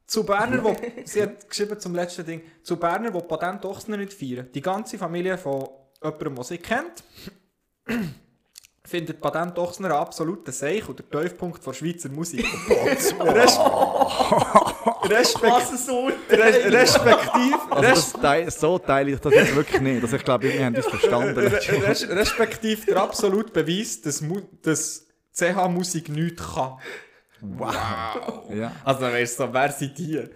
zu 0.05 0.23
Berner, 0.23 0.63
wo, 0.63 0.75
sie 1.05 1.23
hat 1.23 1.49
geschrieben 1.49 1.79
zum 1.79 1.95
letzten 1.95 2.25
Ding, 2.25 2.41
zu 2.61 2.77
Berner, 2.77 3.09
die 3.11 3.19
Patent 3.21 3.65
Ochsner 3.65 3.97
nicht 3.97 4.13
feiern. 4.13 4.47
Die 4.53 4.61
ganze 4.61 4.97
Familie 4.99 5.37
von 5.37 5.67
jemandem, 6.01 6.35
den 6.35 6.43
sie 6.43 6.57
kennt, 6.59 7.03
findet 8.85 9.21
Patent 9.21 9.57
Ochsner 9.57 9.89
einen 9.91 9.97
absoluten 9.97 10.51
Seich 10.51 10.87
und 10.89 10.99
der 10.99 11.09
Tiefpunkt 11.21 11.63
von 11.63 11.73
Schweizer 11.73 12.09
Musik. 12.09 12.45
Res 12.69 13.13
Respekt 15.09 15.77
so? 15.77 16.09
Res 16.29 16.65
respektiv, 16.73 17.55
Also 17.69 18.13
das 18.21 18.59
so 18.59 18.77
teile 18.79 19.11
ich 19.11 19.19
das 19.19 19.33
jetzt 19.33 19.55
wirklich 19.55 19.81
nicht. 19.81 20.03
Also 20.03 20.15
ich 20.17 20.23
glaube, 20.23 20.43
wir 20.51 20.65
haben 20.65 20.73
das 20.75 20.85
verstanden. 20.87 21.37
Re- 21.39 21.87
res 21.87 22.07
respektiv 22.09 22.85
der 22.85 22.97
absolute 22.97 23.51
Beweis, 23.51 24.01
dass, 24.01 24.21
Mu 24.21 24.41
dass 24.61 25.05
CH-Musik 25.33 26.09
nichts 26.09 26.43
kann. 26.53 26.77
Wow. 27.41 27.73
Ja. 28.53 28.71
Also 28.85 29.01
weißt 29.01 29.39
du, 29.39 29.43
so, 29.45 29.53
wer 29.53 29.71
seid 29.71 29.99
ihr? 29.99 30.29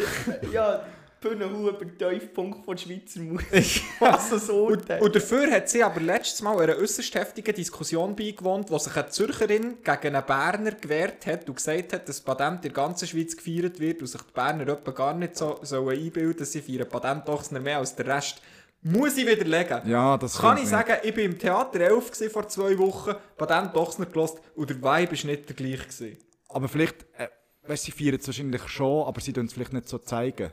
Ja, 0.52 0.84
Bühnenhuber, 1.24 1.78
Tiefpunkt 1.98 2.64
von 2.64 2.76
Schweizer 2.76 3.20
Musik. 3.20 3.82
Also 4.00 4.38
so. 4.38 4.66
Und, 4.66 4.90
und 4.90 5.16
dafür 5.16 5.50
hat 5.50 5.68
sie 5.68 5.82
aber 5.82 6.00
letztes 6.00 6.42
Mal 6.42 6.60
einer 6.60 6.76
äußerst 6.76 7.14
heftigen 7.14 7.54
Diskussion 7.54 8.14
beigewohnt, 8.14 8.70
wo 8.70 8.78
sich 8.78 8.94
eine 8.94 9.08
Zürcherin 9.08 9.78
gegen 9.82 10.16
einen 10.16 10.26
Berner 10.26 10.72
gewehrt 10.72 11.26
hat 11.26 11.48
und 11.48 11.56
gesagt 11.56 11.92
hat, 11.94 12.08
dass 12.08 12.16
das 12.16 12.20
Patent 12.20 12.64
in 12.64 12.72
der 12.72 12.72
ganzen 12.72 13.08
Schweiz 13.08 13.34
gefeiert 13.36 13.80
wird 13.80 14.00
und 14.00 14.06
sich 14.06 14.20
die 14.20 14.32
Berner 14.32 14.68
etwa 14.68 14.90
gar 14.90 15.14
nicht 15.14 15.36
so 15.36 15.58
sollen 15.62 15.98
einbilden, 15.98 16.38
dass 16.38 16.52
sie 16.52 16.60
feiern 16.60 16.88
Patentochsner 16.88 17.60
mehr 17.60 17.78
als 17.78 17.96
der 17.96 18.06
Rest. 18.06 18.42
Muss 18.82 19.16
ich 19.16 19.26
widerlegen. 19.26 19.88
ja, 19.88 20.18
das 20.18 20.36
Kann 20.36 20.58
ich 20.58 20.68
sagen, 20.68 20.98
ich 21.02 21.16
war 21.16 21.24
im 21.24 21.38
Theater 21.38 21.80
11 21.80 22.10
gewesen 22.10 22.30
vor 22.30 22.46
zwei 22.48 22.76
Wochen, 22.76 23.14
Patentochsner 23.38 24.04
gelost 24.04 24.40
und 24.54 24.68
der 24.68 24.76
Vibe 24.76 24.84
war 25.16 25.30
nicht 25.30 25.48
der 25.48 25.56
gleiche. 25.56 26.18
Aber 26.50 26.68
vielleicht, 26.68 27.06
äh, 27.16 27.28
weißt, 27.66 27.84
sie 27.84 27.92
feiern 27.92 28.16
es 28.20 28.26
wahrscheinlich 28.26 28.68
schon, 28.68 29.06
aber 29.06 29.22
sie 29.22 29.32
tun 29.32 29.46
es 29.46 29.54
vielleicht 29.54 29.72
nicht 29.72 29.88
so 29.88 29.96
zeigen. 29.96 30.52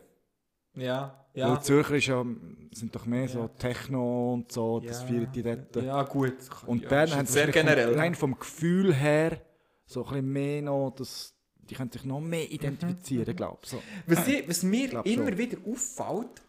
Ja, 0.76 1.26
Weil 1.34 1.42
ja. 1.42 1.56
die 1.56 1.62
Zürcher 1.64 1.96
ist 1.96 2.08
ja, 2.08 2.26
sind 2.74 2.96
doch 2.96 3.06
mehr 3.06 3.28
so 3.28 3.50
Techno 3.58 4.34
und 4.34 4.52
so, 4.52 4.80
das 4.80 5.02
Ja. 5.02 5.08
feiern 5.08 5.32
die 5.34 5.44
dort. 5.44 5.76
Ja, 5.76 6.04
gut. 6.04 6.36
Und 6.66 6.84
ja, 6.84 6.90
Bern 6.90 7.12
haben 7.12 7.26
sehr 7.26 7.48
generell. 7.48 7.90
Vom, 7.92 8.00
rein 8.00 8.16
vom 8.16 8.40
Gefühl 8.40 8.94
her 8.94 9.42
so 9.86 10.04
ein 10.06 10.10
bisschen 10.10 10.32
mehr 10.32 10.62
noch, 10.62 10.92
dass 10.92 11.34
die 11.70 11.76
können 11.76 11.92
sich 11.92 12.04
noch 12.04 12.20
mehr 12.20 12.52
identifizieren, 12.52 13.36
glaube 13.36 13.60
ich. 13.64 13.70
So. 13.70 13.82
Was, 14.08 14.28
ich, 14.28 14.48
was 14.48 14.64
mir 14.64 14.90
glaub 14.90 15.06
immer 15.06 15.28
schon. 15.30 15.38
wieder 15.38 15.58
auffällt, 15.66 16.42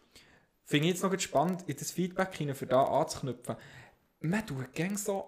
finde 0.65 0.87
ich 0.87 0.93
jetzt 0.93 1.03
noch 1.03 1.19
spannend, 1.19 1.63
in 1.67 1.75
das 1.77 1.91
Feedback 1.91 2.35
hinein 2.35 2.55
für 2.55 2.65
da 2.65 2.83
anzuknüpfen. 2.83 3.55
Man 4.21 4.45
tut 4.45 4.73
gang 4.73 4.97
so, 4.97 5.25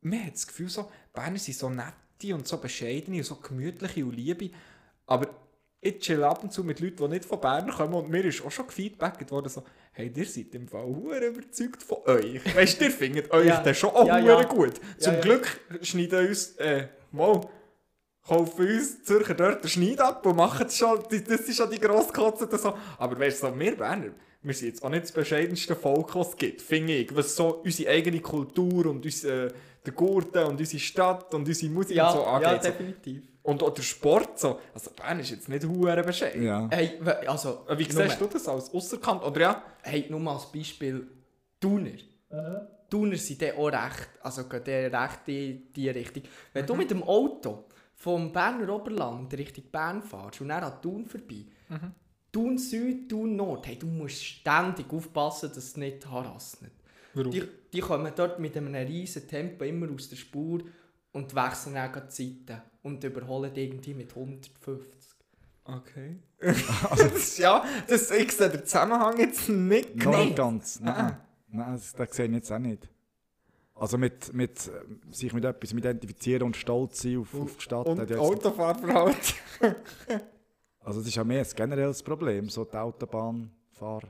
man 0.00 0.24
hat 0.26 0.34
das 0.34 0.46
Gefühl 0.46 0.68
so, 0.68 0.90
Berner 1.12 1.38
sind 1.38 1.56
so 1.56 1.70
nette 1.70 2.34
und 2.34 2.46
so 2.46 2.58
bescheidene 2.58 3.18
und 3.18 3.24
so 3.24 3.36
gemütliche 3.36 4.04
und 4.04 4.16
liebe, 4.16 4.50
aber 5.06 5.28
ich 5.80 5.98
chill 6.00 6.24
ab 6.24 6.42
und 6.42 6.52
zu 6.52 6.64
mit 6.64 6.80
Leuten, 6.80 6.96
die 6.96 7.08
nicht 7.08 7.24
von 7.24 7.40
Bern 7.40 7.70
kommen 7.70 7.94
und 7.94 8.10
mir 8.10 8.24
ist 8.24 8.44
auch 8.44 8.50
schon 8.50 8.66
gefeedbackt 8.66 9.30
worden, 9.30 9.48
so, 9.48 9.62
hey, 9.92 10.10
ihr 10.14 10.26
seid 10.26 10.54
im 10.54 10.66
Fall 10.66 10.84
hure 10.86 11.18
überzeugt 11.26 11.82
von 11.82 11.98
euch. 12.06 12.40
Weißt 12.56 12.80
du, 12.80 12.84
ihr 12.86 12.90
findet 12.90 13.30
euch 13.32 13.46
Ja. 13.46 13.62
dann 13.62 13.74
schon 13.74 13.90
auch 13.90 14.06
Ja, 14.06 14.18
ja. 14.18 14.42
gut. 14.42 14.74
Zum 14.98 15.14
ja. 15.14 15.20
Glück 15.20 15.60
schneiden 15.82 16.28
uns, 16.28 16.56
äh, 16.56 16.88
mal, 17.12 17.40
kaufen 18.26 18.66
uns 18.66 19.04
Zürcher 19.04 19.34
dort 19.34 19.62
den 19.64 19.68
Schneid 19.68 20.00
ab 20.00 20.26
und 20.26 20.36
machen 20.36 20.66
es 20.66 20.76
schon, 20.76 20.98
das 21.10 21.40
ist 21.40 21.56
schon 21.56 21.70
die 21.70 21.78
Grosskotzen 21.80 22.48
so. 22.58 22.74
Aber 22.98 23.18
weißt 23.18 23.42
du, 23.42 23.46
so, 23.48 23.58
wir 23.58 23.76
Berner, 23.76 24.10
wir 24.42 24.54
sind 24.54 24.68
jetzt 24.68 24.84
auch 24.84 24.90
nicht 24.90 25.04
das 25.04 25.12
bescheidenste 25.12 25.74
Volk, 25.76 26.14
was 26.14 26.30
es 26.30 26.36
gibt, 26.36 26.60
finde 26.60 26.94
ich. 26.94 27.14
Was 27.14 27.34
so 27.34 27.60
unsere 27.64 27.90
eigene 27.90 28.20
Kultur 28.20 28.86
und 28.86 29.04
unser, 29.04 29.46
äh, 29.46 29.52
der 29.86 29.92
Gurten 29.92 30.44
und 30.44 30.58
unsere 30.60 30.80
Stadt 30.80 31.32
und 31.34 31.46
unsere 31.48 31.72
Musik 31.72 32.02
und 32.02 32.10
so 32.12 32.18
ja, 32.18 32.24
angeht. 32.24 32.62
so. 33.04 33.10
Und 33.48 33.62
auch 33.62 33.72
der 33.72 33.82
Sport 33.82 34.38
so. 34.38 34.60
Also 34.74 34.90
Bern 34.90 35.20
ist 35.20 35.30
jetzt 35.30 35.48
nicht 35.48 35.64
hure 35.64 36.02
bescheiden. 36.02 36.42
Ja. 36.42 36.68
Hey, 36.70 37.00
also, 37.26 37.64
Wie 37.78 37.84
siehst 37.84 38.20
du 38.20 38.26
das 38.26 38.46
als 38.46 38.74
Ausserkant? 38.74 39.22
Oder 39.22 39.40
ja? 39.40 39.62
Hey, 39.82 40.04
nur 40.10 40.20
mal 40.20 40.34
als 40.34 40.52
Beispiel 40.52 41.06
Thuner. 41.58 41.96
Thuner 42.90 43.16
sind 43.16 43.40
dann 43.40 43.56
auch 43.56 43.68
recht, 43.68 44.10
also 44.20 44.44
gehen 44.44 44.92
dann 44.92 45.02
recht 45.02 45.28
in 45.28 45.72
die 45.72 45.88
Richtung. 45.88 46.24
Wenn 46.52 46.66
du 46.66 46.74
mit 46.74 46.90
dem 46.90 47.02
Auto 47.02 47.64
vom 47.94 48.30
Berner 48.30 48.68
Oberland 48.68 49.32
Richtung 49.32 49.64
Bern 49.72 50.02
fährst 50.02 50.42
und 50.42 50.48
dann 50.48 50.64
an 50.64 50.82
Thun 50.82 51.06
vorbei, 51.06 51.46
Thun 52.30 52.58
Süd, 52.58 53.08
Thun 53.08 53.34
Nord, 53.34 53.66
hey, 53.66 53.78
du 53.78 53.86
musst 53.86 54.22
ständig 54.22 54.92
aufpassen, 54.92 55.48
dass 55.48 55.64
es 55.64 55.76
nicht 55.78 56.06
harassnet. 56.06 56.72
Warum? 57.14 57.32
Die, 57.32 57.44
die 57.72 57.80
kommen 57.80 58.12
dort 58.14 58.38
mit 58.40 58.54
einem 58.58 58.74
riesen 58.74 59.26
Tempo 59.26 59.64
immer 59.64 59.90
aus 59.90 60.10
der 60.10 60.16
Spur 60.16 60.60
und 61.12 61.34
wechseln 61.34 61.74
gerade 61.74 62.08
die 62.08 62.44
Seiten 62.46 62.62
und 62.82 63.02
überholen 63.04 63.52
die 63.52 63.64
irgendwie 63.64 63.94
mit 63.94 64.10
150. 64.10 64.98
Okay. 65.64 66.16
also, 66.90 67.42
ja, 67.42 67.64
das, 67.86 68.10
ich 68.10 68.32
sehe 68.32 68.48
den 68.48 68.64
Zusammenhang 68.64 69.18
jetzt 69.18 69.48
nicht 69.48 69.98
genau. 69.98 70.24
nicht 70.24 70.36
ganz. 70.36 70.80
Nein, 70.80 71.16
Nein 71.48 71.72
das, 71.72 71.92
das 71.92 72.16
sehe 72.16 72.26
ich 72.26 72.32
jetzt 72.32 72.50
auch 72.50 72.58
nicht. 72.58 72.88
Also 73.74 73.96
mit, 73.96 74.32
mit 74.32 74.66
äh, 74.68 75.12
sich 75.12 75.32
mit 75.32 75.44
etwas 75.44 75.72
identifizieren 75.72 76.44
und 76.44 76.56
stolz 76.56 77.02
sein 77.02 77.18
auf, 77.18 77.34
auf 77.34 77.56
die 77.56 77.62
Stadt. 77.62 77.86
Und 77.86 78.12
Autofahrverhalten. 78.12 79.34
Also 80.80 81.00
es 81.00 81.08
ist 81.08 81.16
ja 81.16 81.24
mehr 81.24 81.42
ein 81.42 81.50
generelles 81.54 82.02
Problem, 82.02 82.48
so 82.48 82.64
die 82.64 82.78
Autobahnfahrer. 82.78 84.08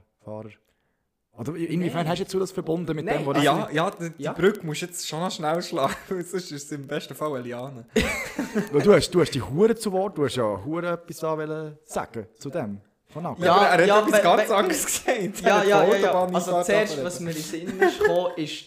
Oder 1.39 1.55
inwiefern 1.55 2.01
Nein. 2.01 2.09
hast 2.09 2.19
du 2.19 2.23
jetzt 2.25 2.35
das 2.35 2.51
verbunden 2.51 2.97
mit 2.97 3.05
Nein. 3.05 3.19
dem, 3.19 3.27
was 3.27 3.43
Ja, 3.43 3.69
ja, 3.71 3.91
die, 3.91 4.11
die 4.11 4.23
Ja. 4.25 4.33
Brücke 4.33 4.67
musst 4.67 4.83
du 4.83 4.87
jetzt 4.87 5.07
schon 5.07 5.21
noch 5.21 5.31
schnell 5.31 5.63
schlagen, 5.63 5.95
sonst 6.09 6.33
ist 6.35 6.53
es 6.53 6.73
im 6.73 6.87
besten 6.87 7.15
Fall 7.15 7.35
eine 7.35 7.43
Liane. 7.43 7.87
Du 8.73 8.93
hast, 8.93 9.11
du 9.11 9.21
hast 9.21 9.31
die 9.31 9.43
Hure 9.43 9.77
zu 9.77 9.93
Wort, 9.93 10.19
du 10.19 10.25
hast 10.25 10.37
ja 10.37 10.65
Hure 10.65 10.93
etwas 10.93 11.19
da 11.19 11.37
wollen 11.39 11.79
sagen 11.85 12.27
zu 12.37 12.51
dem. 12.51 12.81
Von 13.11 13.25
Acker. 13.25 13.45
Ja, 13.45 13.55
aber 13.55 13.67
er 13.67 13.73
hat 13.73 13.87
ja, 13.87 14.01
etwas 14.07 14.23
ganz 14.23 14.51
anderes 14.51 14.85
gesagt. 14.85 15.41
Ja, 15.41 15.63
ja, 15.63 15.85
ja, 15.85 15.97
ja. 15.97 16.13
Also 16.25 16.63
zuerst, 16.63 17.05
was 17.05 17.21
mir 17.21 17.31
in 17.31 17.37
den 17.37 17.43
Sinn 17.43 17.81
ist 17.81 18.01
gekommen, 18.01 18.33
ist 18.37 18.65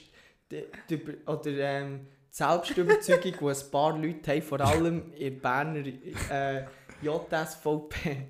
die, 0.49 0.63
die, 0.89 1.01
oder, 1.25 1.51
ähm, 1.51 2.07
die 2.31 2.35
Selbstüberzeugung, 2.35 3.33
die 3.39 3.45
ein 3.45 3.71
paar 3.71 3.97
Leute 3.97 4.31
haben, 4.31 4.41
vor 4.41 4.61
allem 4.61 5.13
in 5.17 5.39
Berner 5.39 5.85
äh, 6.29 6.63
JSVP. 7.01 8.27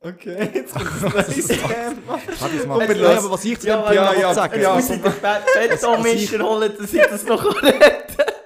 Okay, 0.00 0.50
jetzt 0.54 0.74
kommt 0.74 0.86
das 1.02 1.14
neues 1.28 1.48
Thema. 1.48 2.12
Hat 2.40 2.50
es 2.56 2.66
mal. 2.66 2.80
Jetzt 2.88 3.18
aber 3.18 3.30
was 3.32 3.44
ich 3.44 3.58
zu 3.58 3.66
Ja, 3.66 3.82
dem 3.82 3.88
Thema 3.88 4.14
ja, 4.14 4.20
ja, 4.20 4.34
sagen 4.34 4.60
ja. 4.60 4.76
Jetzt 4.76 4.88
muss 4.90 4.96
ich 4.96 5.02
den 5.02 5.20
Be- 5.20 5.68
Betonmischer 5.68 6.38
holen, 6.38 6.72
dass 6.78 6.94
ich 6.94 7.02
das 7.02 7.24
noch 7.24 7.62
reden 7.62 7.82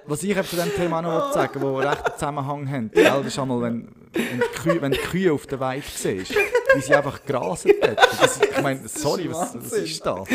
Was 0.06 0.22
ich 0.22 0.42
zu 0.48 0.56
dem 0.56 0.74
Thema 0.74 1.02
noch 1.02 1.26
will 1.26 1.32
sagen 1.34 1.60
wo 1.60 1.76
recht 1.76 2.06
einen 2.06 2.14
Zusammenhang 2.14 2.70
haben, 2.70 2.90
das 2.94 3.26
ist 3.26 3.38
einmal, 3.38 3.60
wenn, 3.62 3.88
wenn, 4.12 4.40
die 4.40 4.58
Kühe, 4.60 4.80
wenn 4.80 4.92
die 4.92 4.98
Kühe 4.98 5.32
auf 5.32 5.46
der 5.46 5.60
Weide 5.60 5.84
siehst, 5.94 6.34
wie 6.74 6.80
sie 6.80 6.94
einfach 6.94 7.22
grasen 7.24 7.72
dort. 7.82 7.98
Das, 7.98 8.40
ich 8.40 8.62
meine, 8.62 8.88
sorry, 8.88 9.28
was, 9.30 9.54
was 9.54 9.72
ist 9.72 10.06
das? 10.06 10.28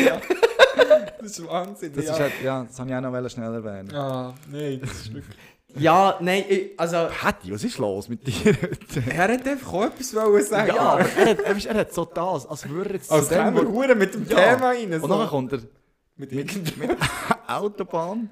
Das 1.20 1.30
ist 1.32 1.48
Wahnsinn. 1.48 1.92
Das, 1.94 2.04
ja. 2.04 2.12
ist 2.12 2.20
halt, 2.20 2.32
ja, 2.44 2.64
das 2.64 2.78
habe 2.78 2.90
ich 2.90 2.96
auch 2.96 3.00
noch 3.00 3.28
schnell 3.28 3.54
erwähnen. 3.54 3.92
Ah, 3.92 4.34
nein, 4.50 4.78
das 4.80 4.92
ist 4.92 5.12
wirklich... 5.12 5.36
Ja, 5.78 6.16
nein, 6.20 6.44
ich, 6.48 6.70
also... 6.78 7.08
Patty, 7.20 7.52
was 7.52 7.64
ist 7.64 7.78
los 7.78 8.08
mit 8.08 8.26
dir? 8.26 8.56
Er 9.10 9.28
hat 9.34 9.46
einfach 9.46 9.72
auch 9.72 9.84
etwas 9.84 10.14
wollen 10.14 10.44
sagen. 10.44 10.68
ja, 10.74 10.80
aber 10.80 11.00
er 11.16 11.30
hat, 11.30 11.40
er, 11.40 11.56
ist- 11.56 11.66
er 11.66 11.74
hat 11.78 11.92
so 11.94 12.04
das, 12.04 12.46
als 12.46 12.68
würde 12.68 12.90
er 12.90 12.94
jetzt 12.96 13.10
Als 13.10 13.28
kämen 13.28 13.54
wir 13.54 13.66
wo- 13.68 13.72
Hure 13.72 13.94
mit 13.94 14.14
dem 14.14 14.26
Ja. 14.28 14.54
Thema 14.54 14.66
rein. 14.68 14.92
Und 14.94 15.00
So. 15.00 15.06
dann 15.08 15.28
kommt 15.28 15.52
er 15.52 15.60
mit 16.16 16.32
mit, 16.32 16.76
mit 16.78 16.96
Autobahn, 17.46 18.30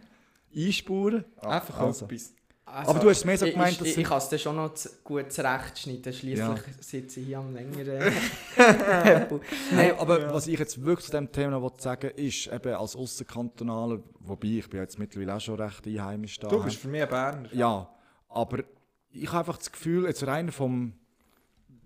Einspuren. 0.55 1.25
Ah, 1.41 1.57
Einfach 1.57 1.79
also. 1.81 2.05
etwas. 2.07 2.33
Also 2.77 2.91
Aber 2.91 3.01
du 3.01 3.09
hast 3.11 3.25
mehr 3.25 3.39
so 3.39 3.47
ich- 3.47 3.53
gemeint, 3.53 3.73
ich, 3.73 3.79
dass 3.79 3.89
ich, 3.89 3.99
ich 3.99 4.05
kann 4.05 4.19
es 4.19 4.29
dann 4.29 4.39
schon 4.39 4.57
noch 4.57 4.73
gut 5.03 5.33
zurechtschneiden, 5.33 6.13
schliesslich 6.13 6.39
Ja. 6.39 6.57
sitze 6.81 7.21
ich 7.21 7.27
hier 7.27 7.39
am 7.39 7.55
längeren... 7.55 8.13
Nein, 9.73 9.95
aber 9.99 10.33
was 10.33 10.47
ich 10.47 10.59
jetzt 10.59 10.85
wirklich 10.85 11.07
zu 11.07 11.13
dem 11.13 11.31
Thema 11.33 11.53
noch 11.53 11.63
will 11.63 11.81
sagen 11.81 12.11
ist, 12.17 12.47
eben 12.49 12.75
als 12.75 12.95
Ausserkantonaler, 12.97 14.01
wobei 14.21 14.49
ich 14.49 14.69
bin 14.69 14.81
jetzt 14.81 14.99
mittlerweile 14.99 15.37
auch 15.37 15.41
schon 15.41 15.61
recht 15.61 15.87
einheimisch 15.87 16.39
da. 16.39 16.49
Du 16.49 16.63
bist 16.63 16.77
für 16.77 16.89
mich 16.89 17.03
ein 17.03 17.09
Berner. 17.09 17.49
Ja, 17.55 17.89
aber 18.29 18.63
ich 19.11 19.27
habe 19.29 19.39
einfach 19.39 19.57
das 19.59 19.73
Gefühl, 19.73 20.05
jetzt 20.07 20.27
rein 20.27 20.51
vom, 20.53 20.93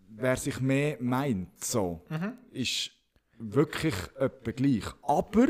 wer 0.09 0.37
sich 0.37 0.61
mehr 0.61 0.97
meint, 1.01 1.65
so, 1.65 2.01
ist 2.51 2.91
wirklich 3.39 3.95
etwa 4.19 4.51
gleich. 4.51 4.85
Aber 5.03 5.47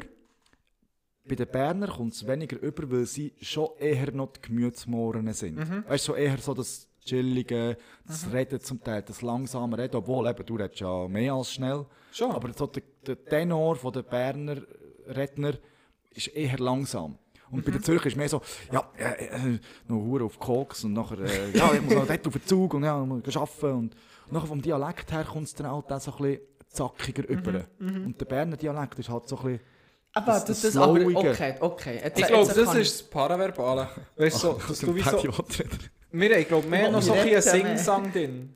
bei 1.30 1.36
den 1.36 1.46
Berner 1.46 1.86
kommt 1.86 2.12
es 2.12 2.26
weniger 2.26 2.60
über, 2.60 2.90
weil 2.90 3.06
sie 3.06 3.32
schon 3.40 3.68
eher 3.78 4.10
noch 4.10 4.32
die 4.32 4.42
Gemütsmohren 4.42 5.32
sind. 5.32 5.58
Weißt 5.88 6.08
du, 6.08 6.12
so 6.12 6.16
eher 6.16 6.38
so 6.38 6.54
das 6.54 6.88
Chillige, 7.04 7.76
das 8.04 8.32
Reden 8.32 8.60
zum 8.60 8.82
Teil, 8.82 9.02
das 9.02 9.22
langsame 9.22 9.78
Reden, 9.78 9.94
obwohl 9.94 10.26
eben, 10.28 10.44
du 10.44 10.56
redest 10.56 10.80
ja 10.80 11.06
mehr 11.06 11.32
als 11.34 11.52
schnell. 11.52 11.86
Schon. 12.10 12.32
Aber 12.32 12.52
so 12.52 12.66
der, 12.66 12.82
der 13.06 13.24
Tenor 13.24 13.76
von 13.76 13.92
der 13.92 14.02
Berner 14.02 14.56
Redner 15.06 15.54
ist 16.10 16.28
eher 16.28 16.58
langsam. 16.58 17.16
Und 17.52 17.64
bei 17.64 17.70
den 17.70 17.82
Zürcher 17.82 18.06
ist 18.06 18.16
mehr 18.16 18.28
so, 18.28 18.42
ja, 18.72 18.90
äh, 18.96 19.26
äh, 19.26 19.58
noch 19.86 19.98
Hure 19.98 20.24
auf 20.24 20.38
Koks 20.38 20.82
und 20.82 20.94
nachher, 20.94 21.20
äh, 21.20 21.56
ja, 21.56 21.72
ich 21.74 21.82
muss 21.82 21.94
noch 21.94 22.06
dort 22.06 22.26
auf 22.26 22.32
den 22.32 22.44
Zug 22.46 22.74
und 22.74 22.82
ja, 22.82 22.98
muss 22.98 23.36
arbeiten. 23.36 23.66
Und, 23.66 23.94
und 24.26 24.32
nachher 24.32 24.46
vom 24.48 24.62
Dialekt 24.62 25.12
her 25.12 25.24
kommt 25.24 25.46
es 25.46 25.54
dann 25.54 25.70
halt 25.70 25.92
auch 25.92 26.00
so 26.00 26.12
ein 26.12 26.18
bisschen 26.18 26.40
zackiger 26.68 27.28
über. 27.28 27.66
Und 27.78 28.20
der 28.20 28.26
Berner 28.26 28.56
Dialekt 28.56 28.98
ist 28.98 29.08
halt 29.08 29.28
so 29.28 29.38
ein 29.38 29.44
bisschen, 29.44 29.60
Aber 30.12 30.26
Das- 30.32 30.44
das, 30.44 30.62
das 30.62 30.72
das, 30.72 30.82
aber 30.82 31.00
okay, 31.00 31.54
okay. 31.60 32.00
Jetzt, 32.02 32.18
Ich 32.18 32.26
glaube, 32.26 32.46
das 32.52 32.74
ist 32.74 33.00
das 33.00 33.02
Paraverbale. 33.10 33.88
Weißt 34.16 34.36
du, 34.36 34.38
so, 34.48 34.60
dass 34.68 34.78
du 34.80 34.94
wie 34.94 35.02
so... 35.02 35.22
Wir 36.12 36.34
haben, 36.36 36.44
glaube 36.48 36.66
mehr 36.68 36.90
noch 36.90 37.00
so 37.02 37.12
ein. 37.12 37.40
Sing-Sang 37.40 38.12
drin. 38.12 38.52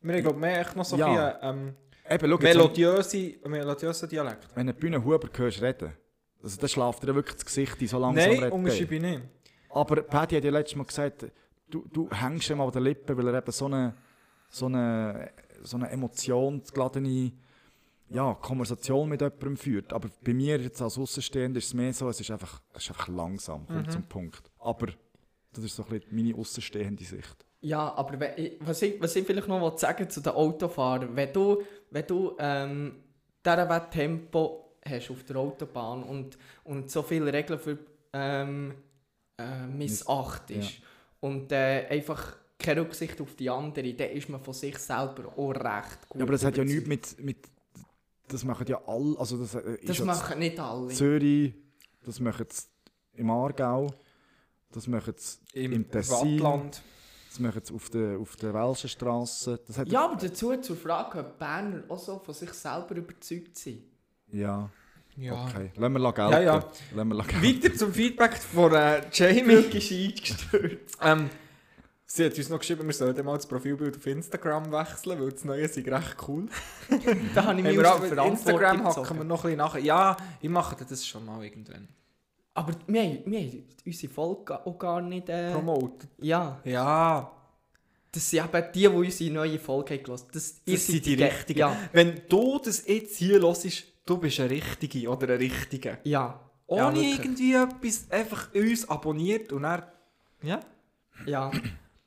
Wir 0.00 0.14
haben, 0.14 0.22
glaube 0.22 0.38
mehr 0.40 0.60
echt 0.60 0.74
noch 0.74 0.84
so 0.84 0.96
ein 0.96 1.00
Ja. 1.00 1.30
bisschen 1.30 1.76
ähm, 2.10 2.38
melodiöse, 2.40 3.34
melodiöse 3.46 4.08
Dialekt. 4.08 4.48
wenn 4.54 4.66
du 4.66 4.72
Bühne 4.72 5.04
Huber 5.04 5.28
hörst 5.36 5.62
reden, 5.62 5.92
also, 6.42 6.60
dann 6.60 6.68
schläft 6.68 7.02
dir 7.04 7.14
wirklich 7.14 7.36
das 7.36 7.44
Gesicht 7.44 7.76
so 7.88 7.98
langsam 7.98 8.14
Nein, 8.36 8.50
unterschreibe 8.52 8.94
ich 8.96 9.00
nicht. 9.02 9.20
Aber 9.70 10.02
Paddy 10.02 10.36
hat 10.36 10.44
ja 10.44 10.50
letztes 10.50 10.76
Mal 10.76 10.84
gesagt, 10.84 11.26
du, 11.68 11.84
du 11.92 12.08
hängst 12.10 12.50
ihm 12.50 12.60
an 12.60 12.70
den 12.72 12.82
Lippen, 12.82 13.16
weil 13.16 13.28
er 13.28 13.38
eben 13.38 13.52
so 13.52 13.66
eine, 13.66 13.94
so 14.48 14.66
eine, 14.66 15.30
so 15.62 15.76
eine 15.76 15.90
emotionsgeladene 15.90 17.32
ja, 18.10 18.34
Konversation 18.34 19.08
mit 19.08 19.20
jemandem 19.20 19.56
führt. 19.56 19.92
Aber 19.92 20.08
bei 20.24 20.34
mir 20.34 20.58
jetzt 20.58 20.80
als 20.80 20.98
Außenstehender 20.98 21.58
ist 21.58 21.66
es 21.66 21.74
mehr 21.74 21.92
so, 21.92 22.08
es 22.08 22.20
ist 22.20 22.30
einfach, 22.30 22.60
es 22.72 22.84
ist 22.84 22.90
einfach 22.90 23.08
langsam, 23.08 23.66
kommt 23.66 23.92
zum 23.92 24.02
Punkt. 24.04 24.50
Aber 24.58 24.88
das 25.52 25.64
ist 25.64 25.76
so 25.76 25.84
ein 25.84 25.90
bisschen 25.90 26.14
meine 26.14 26.34
außenstehende 26.34 27.04
Sicht. 27.04 27.44
Ja, 27.60 27.92
aber 27.94 28.20
was, 28.60 28.82
ich, 28.82 29.00
was 29.00 29.16
ich 29.16 29.26
vielleicht 29.26 29.48
noch 29.48 29.78
sagen 29.78 30.08
zu 30.08 30.20
den 30.20 30.32
Autofahrern, 30.32 31.14
wenn 31.16 31.32
du, 31.32 31.62
wenn 31.90 32.06
du 32.06 32.36
ähm, 32.38 32.96
dieser 33.44 33.90
Tempo 33.90 34.76
hast 34.84 35.10
auf 35.10 35.24
der 35.24 35.36
Autobahn 35.36 36.02
und, 36.04 36.38
und 36.64 36.90
so 36.90 37.02
viele 37.02 37.32
Regeln 37.32 37.58
für 37.58 37.78
ähm, 38.12 38.74
äh, 39.38 39.66
missachtest 39.66 40.80
und 41.20 41.50
äh, 41.52 41.86
einfach 41.88 42.36
keine 42.58 42.80
Rücksicht 42.82 43.20
auf 43.20 43.34
die 43.36 43.50
anderen, 43.50 43.96
dann 43.96 44.10
ist 44.10 44.28
man 44.28 44.40
von 44.40 44.54
sich 44.54 44.76
selber 44.78 45.32
auch 45.36 45.50
recht 45.50 46.08
gut 46.08 46.20
Ja, 46.20 46.22
aber 46.22 46.32
das 46.32 46.44
hat 46.44 46.56
ja 46.56 46.64
nichts 46.64 46.86
mit, 46.88 47.24
mit. 47.24 47.36
Das 48.28 48.44
machen 48.44 48.66
ja 48.68 48.80
alle. 48.86 49.16
Also 49.18 49.36
das, 49.38 49.54
äh, 49.54 49.76
ist 49.80 49.88
Das 49.88 50.00
machen 50.04 50.38
nicht 50.38 50.58
alle. 50.60 50.88
Zürich, 50.88 51.54
das 52.04 52.20
machen 52.20 52.46
sie 52.50 52.64
im 53.20 53.30
Aargau, 53.30 53.92
das 54.70 54.86
machen 54.86 55.14
sie 55.16 55.38
Im, 55.64 55.72
Im 55.72 55.90
Tessin. 55.90 56.40
Wattland. 56.40 56.82
das 57.28 57.38
machen 57.40 57.60
sie 57.64 57.74
auf 57.74 57.88
der, 57.90 58.18
auf 58.18 58.36
der 58.36 58.54
Welschen 58.54 58.88
Straße. 58.90 59.60
Das 59.66 59.78
hat 59.78 59.88
Ja, 59.88 60.04
aber 60.04 60.16
dazu 60.16 60.56
zur 60.58 60.76
Frage, 60.76 61.18
ob 61.20 61.38
Berner 61.38 61.82
auch 61.88 61.98
so 61.98 62.18
von 62.18 62.34
sich 62.34 62.52
selber 62.52 62.94
überzeugt 62.96 63.56
sind. 63.56 63.82
Ja, 64.30 64.68
Ja. 65.16 65.44
okay. 65.44 65.72
Lassen 65.76 65.92
wir 65.94 66.12
gelten. 66.12 66.32
Ja, 66.32 66.40
ja. 66.40 66.64
Lassen 66.94 67.08
wir 67.08 67.24
gelten. 67.24 67.42
Weiter 67.64 67.74
zum 67.76 67.92
Feedback 67.94 68.36
von 68.36 68.72
äh, 68.74 69.02
Jamie. 69.12 69.46
Wirklich 69.48 69.90
eingestürzt. 69.92 70.98
Ähm, 71.02 71.30
sie 72.10 72.24
hat 72.24 72.36
uns 72.36 72.48
noch 72.48 72.58
geschrieben, 72.58 72.86
wir 72.86 72.94
sollten 72.94 73.24
mal 73.24 73.36
das 73.36 73.46
Profilbild 73.46 73.96
auf 73.96 74.06
Instagram 74.06 74.72
wechseln, 74.72 75.20
weil 75.20 75.30
das 75.30 75.44
neue 75.44 75.60
ist 75.62 75.76
recht 75.76 76.16
cool. 76.26 76.46
Da 77.34 77.44
habe 77.44 77.60
ich 77.60 77.66
mich 77.76 77.86
auch, 77.86 78.02
Instagram 78.26 78.84
hacken 78.84 79.18
wir 79.18 79.24
noch 79.24 79.44
ein 79.44 79.50
bisschen 79.50 79.58
nachher. 79.58 79.80
Ja, 79.80 80.16
ich 80.40 80.48
mache 80.48 80.76
das 80.88 81.06
schon 81.06 81.24
mal 81.24 81.44
irgendwann. 81.44 81.86
Aber 82.54 82.72
wir, 82.86 83.02
haben- 83.02 83.22
wir 83.26 83.40
haben 83.40 83.64
unsere 83.86 84.12
Folge 84.12 84.66
auch 84.66 84.78
gar 84.78 85.00
nicht... 85.00 85.28
Äh, 85.28 85.52
Promote. 85.52 86.08
ja. 86.18 86.58
Ja. 86.64 87.30
Das 88.10 88.30
sind 88.30 88.42
eben 88.42 88.64
die, 88.74 88.80
die 88.80 88.86
unsere 88.88 89.30
neue 89.30 89.58
Folge 89.58 89.94
haben 89.94 90.02
gehört. 90.02 90.24
Das, 90.34 90.62
ihr 90.64 90.74
Das 90.74 90.86
seid 90.86 90.94
sind 90.94 91.06
die 91.06 91.16
Ge- 91.16 91.26
Richtigen. 91.26 91.58
Ja, 91.60 91.76
Wenn 91.92 92.22
du 92.28 92.58
das 92.58 92.86
jetzt 92.86 93.16
hier 93.18 93.38
hörst, 93.40 93.66
du 94.06 94.16
bist 94.16 94.40
ein 94.40 94.48
Richtige 94.48 95.10
oder 95.10 95.28
ein 95.34 95.38
Richtiger. 95.38 95.98
ja. 96.04 96.40
Ohne 96.70 96.96
wirklich. 96.96 97.18
irgendwie 97.18 97.54
etwas, 97.54 98.10
einfach 98.10 98.52
uns 98.54 98.88
abonniert 98.88 99.52
und 99.52 99.62
dann... 99.62 99.84
Ja. 100.42 100.60
Ja, 101.26 101.50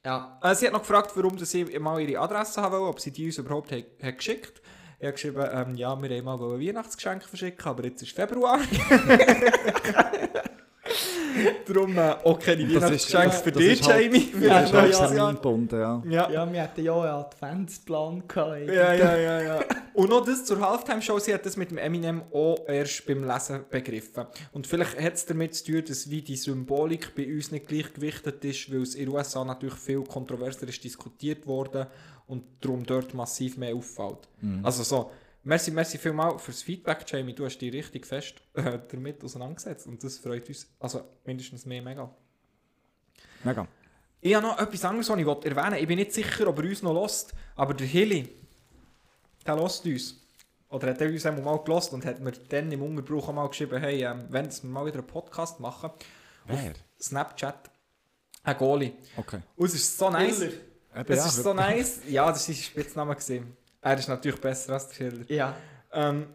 ja. 0.05 0.39
Äh, 0.41 0.55
sie 0.55 0.65
hat 0.65 0.73
noch 0.73 0.81
gefragt, 0.81 1.11
warum 1.15 1.37
sie 1.37 1.65
mal 1.79 1.99
ihre 2.01 2.21
Adresse 2.21 2.61
haben 2.61 2.73
wollen, 2.73 2.89
ob 2.89 2.99
sie 2.99 3.11
die 3.11 3.25
uns 3.25 3.37
überhaupt 3.37 3.71
hat, 3.71 3.85
hat 4.01 4.17
geschickt 4.17 4.61
Ich 4.99 5.05
habe 5.05 5.13
geschrieben, 5.13 5.45
ähm, 5.51 5.75
ja, 5.75 6.01
wir 6.01 6.09
wollten 6.09 6.25
mal 6.25 6.35
ein 6.35 6.67
Weihnachtsgeschenk 6.67 7.23
verschicken, 7.23 7.65
aber 7.65 7.85
jetzt 7.85 8.01
ist 8.01 8.15
Februar. 8.15 8.59
Darum 11.67 11.97
äh, 11.97 12.11
auch 12.23 12.39
keine 12.39 12.63
Das 12.65 12.89
ist- 12.91 13.13
Weihnachtsgeschenke 13.13 13.35
für 13.37 13.51
das 13.51 13.61
dich, 13.63 13.83
halt- 13.87 14.03
Jamie. 14.03 14.33
Ja, 14.45 14.61
das 14.61 14.89
ist. 14.89 15.15
Jahr. 15.15 15.27
eingebunden, 15.29 15.79
ja. 15.79 16.03
Ja. 16.07 16.29
Ja, 16.31 16.51
wir 16.53 16.61
hatten 16.61 16.83
ja 16.83 16.91
auch 16.91 17.03
einen 17.03 17.11
Adventsplan 17.13 18.23
gehabt. 18.27 18.67
Ja, 18.67 18.93
ja, 18.93 19.15
ja, 19.17 19.41
ja. 19.41 19.59
Und 19.93 20.09
noch 20.09 20.25
das 20.25 20.45
zur 20.45 20.59
Halftime-Show, 20.59 21.19
sie 21.19 21.33
hat 21.33 21.45
das 21.45 21.57
mit 21.57 21.71
dem 21.71 21.77
Eminem 21.77 22.21
auch 22.33 22.57
erst 22.67 23.05
beim 23.05 23.23
Lesen 23.27 23.61
begriffen. 23.69 24.25
Und 24.53 24.67
vielleicht 24.67 24.99
hat 24.99 25.13
es 25.13 25.25
damit 25.25 25.55
zu 25.55 25.65
tun, 25.71 25.83
dass 25.87 26.09
wie 26.09 26.21
die 26.21 26.35
Symbolik 26.35 27.13
bei 27.15 27.25
uns 27.27 27.51
nicht 27.51 27.67
gleichgewichtet 27.67 28.43
ist, 28.45 28.71
weil 28.71 28.81
es 28.81 28.95
in 28.95 29.05
den 29.05 29.15
USA 29.15 29.43
natürlich 29.43 29.75
viel 29.75 30.03
kontroverser 30.03 30.67
ist 30.67 30.83
diskutiert 30.83 31.45
worden 31.47 31.87
und 32.27 32.43
darum 32.61 32.85
dort 32.85 33.13
massiv 33.13 33.57
mehr 33.57 33.75
auffällt. 33.75 34.29
Also 34.63 34.83
so, 34.83 35.11
merci, 35.43 35.71
merci 35.71 35.97
vielmals 35.97 36.41
fürs 36.41 36.61
Feedback, 36.61 37.05
Jamie, 37.07 37.33
du 37.33 37.45
hast 37.45 37.57
dich 37.57 37.73
richtig 37.73 38.05
fest 38.05 38.41
äh, 38.53 38.79
damit 38.89 39.23
auseinandergesetzt 39.23 39.87
und 39.87 40.03
das 40.03 40.17
freut 40.17 40.47
uns, 40.47 40.67
also 40.79 41.03
mindestens 41.25 41.65
mehr 41.65 41.81
mega. 41.81 42.13
Mega. 43.43 43.67
Ich 44.21 44.35
habe 44.35 44.45
noch 44.45 44.59
etwas 44.59 44.85
anderes, 44.85 45.09
was 45.09 45.17
ich 45.17 45.25
wollte 45.25 45.49
erwähnen 45.49 45.79
Ich 45.79 45.87
bin 45.87 45.97
nicht 45.97 46.13
sicher, 46.13 46.47
ob 46.47 46.59
er 46.59 46.65
uns 46.65 46.83
noch 46.83 46.93
lost, 46.93 47.33
aber 47.55 47.73
der 47.73 47.87
Hilly, 47.87 48.29
der 49.45 49.55
lost 49.55 49.85
uns. 49.85 50.17
Oder 50.69 50.91
hat 50.91 51.01
er 51.01 51.09
uns 51.09 51.25
einmal 51.25 51.43
mal 51.43 51.63
gelost 51.63 51.91
und 51.91 52.05
hat 52.05 52.19
mir 52.19 52.31
dann 52.31 52.71
im 52.71 52.81
Unterbruch 52.81 53.27
auch 53.27 53.33
mal 53.33 53.47
geschrieben, 53.47 53.79
hey, 53.79 54.03
ähm, 54.05 54.27
wenn 54.29 54.49
wir 54.49 54.69
mal 54.69 54.85
wieder 54.85 54.99
einen 54.99 55.07
Podcast 55.07 55.59
machen, 55.59 55.91
Wer? 56.45 56.73
Snapchat, 56.99 57.69
ein 58.43 58.57
Goalie. 58.57 58.93
Okay. 59.17 59.41
Und 59.55 59.65
es 59.65 59.73
ist 59.73 59.97
so 59.97 60.09
nice. 60.09 60.41
Eben, 60.41 60.53
Es 61.07 61.17
ja, 61.17 61.25
ist 61.25 61.43
so 61.43 61.53
nice. 61.53 62.01
Ja, 62.07 62.27
das 62.27 62.47
war 62.47 62.55
sein 62.55 62.63
Spitzname. 62.63 63.15
Gewesen. 63.15 63.57
Er 63.81 63.97
ist 63.97 64.07
natürlich 64.07 64.39
besser 64.39 64.73
als 64.73 64.87
der 64.89 64.95
Schiller. 64.95 65.25
Ja. 65.27 65.55
Ähm, 65.91 66.27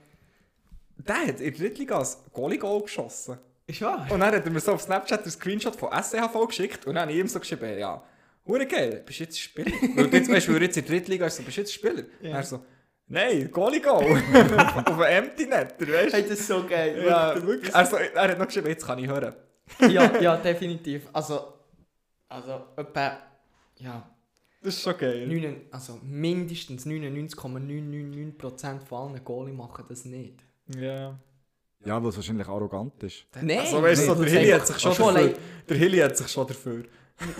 der 0.96 1.16
hat 1.28 1.40
in 1.40 1.52
der 1.52 1.52
Drittliga 1.52 2.00
ein 2.00 2.06
Goalie-Goal 2.32 2.82
geschossen. 2.82 3.38
Ist 3.66 3.80
wahr? 3.82 4.06
Und 4.10 4.20
dann 4.20 4.34
hat 4.34 4.44
er 4.44 4.50
mir 4.50 4.60
so 4.60 4.72
auf 4.72 4.82
Snapchat 4.82 5.22
einen 5.22 5.30
Screenshot 5.30 5.76
von 5.76 5.90
SCHV 5.92 6.46
geschickt 6.46 6.86
und 6.86 6.94
dann 6.94 7.02
habe 7.02 7.12
ich 7.12 7.18
ihm 7.18 7.28
so 7.28 7.38
geschrieben, 7.40 7.78
ja, 7.78 8.02
hure 8.46 8.66
geil, 8.66 9.02
bist 9.04 9.18
du 9.20 9.24
jetzt 9.24 9.40
Spieler? 9.40 9.72
weil 9.96 10.12
jetzt, 10.14 10.30
weißt 10.30 10.48
du, 10.48 10.54
weil 10.54 10.62
jetzt 10.62 10.76
in 10.76 10.84
der 10.84 10.92
Drittliga 10.96 11.26
ist, 11.26 11.36
so, 11.36 11.42
bist 11.42 11.56
du 11.56 11.60
jetzt 11.62 11.72
Spieler? 11.74 12.04
Ja. 12.20 12.30
Und 12.30 12.36
er 12.36 12.42
so, 12.44 12.64
nein, 13.08 13.50
Goalie 13.50 13.80
Goal. 13.80 14.04
auf 14.86 15.00
einem 15.00 15.24
Empty 15.24 15.46
Netter, 15.46 15.86
weißt 15.86 16.14
Hey, 16.14 16.22
du? 16.22 16.28
das 16.28 16.40
ist 16.40 16.46
so 16.46 16.64
geil. 16.66 17.04
Ja, 17.06 17.42
wirklich. 17.44 17.74
Er, 17.74 17.86
so, 17.86 17.96
er 17.96 18.28
hat 18.28 18.38
noch 18.38 18.46
geschrieben, 18.46 18.68
jetzt 18.68 18.86
kann 18.86 18.98
ich 18.98 19.08
hören. 19.08 19.34
ja, 19.88 20.20
ja, 20.20 20.36
definitiv. 20.36 21.08
Also, 21.12 21.54
also 22.28 22.66
etwa, 22.76 23.18
ja, 23.78 24.08
Das 24.66 24.74
ist 24.76 24.82
schon 24.82 24.98
geil. 24.98 25.26
9, 25.28 25.56
also 25.70 26.00
mindestens 26.02 26.84
99,999% 26.86 28.80
von 28.80 29.12
allen 29.12 29.24
Goalie 29.24 29.52
machen 29.54 29.84
das 29.88 30.04
nicht. 30.04 30.42
Ja. 30.76 31.18
Ja, 31.84 32.02
weil 32.02 32.08
es 32.10 32.16
wahrscheinlich 32.16 32.48
arrogant 32.48 33.00
ist. 33.04 33.26
Nein, 33.40 33.60
Also 33.60 33.80
weißt 33.80 34.02
du, 34.02 34.06
so, 34.06 34.14
der 34.16 34.24
das 34.24 34.32
Hilly 34.32 34.50
hat 34.50 34.66
sich 34.66 34.78
schon 34.80 34.90
dafür, 34.90 35.06
allein- 35.06 35.34
der 35.68 35.76
Hilly 35.76 35.98
hat 35.98 36.16
sich 36.16 36.28
schon 36.28 36.46
dafür. 36.48 36.84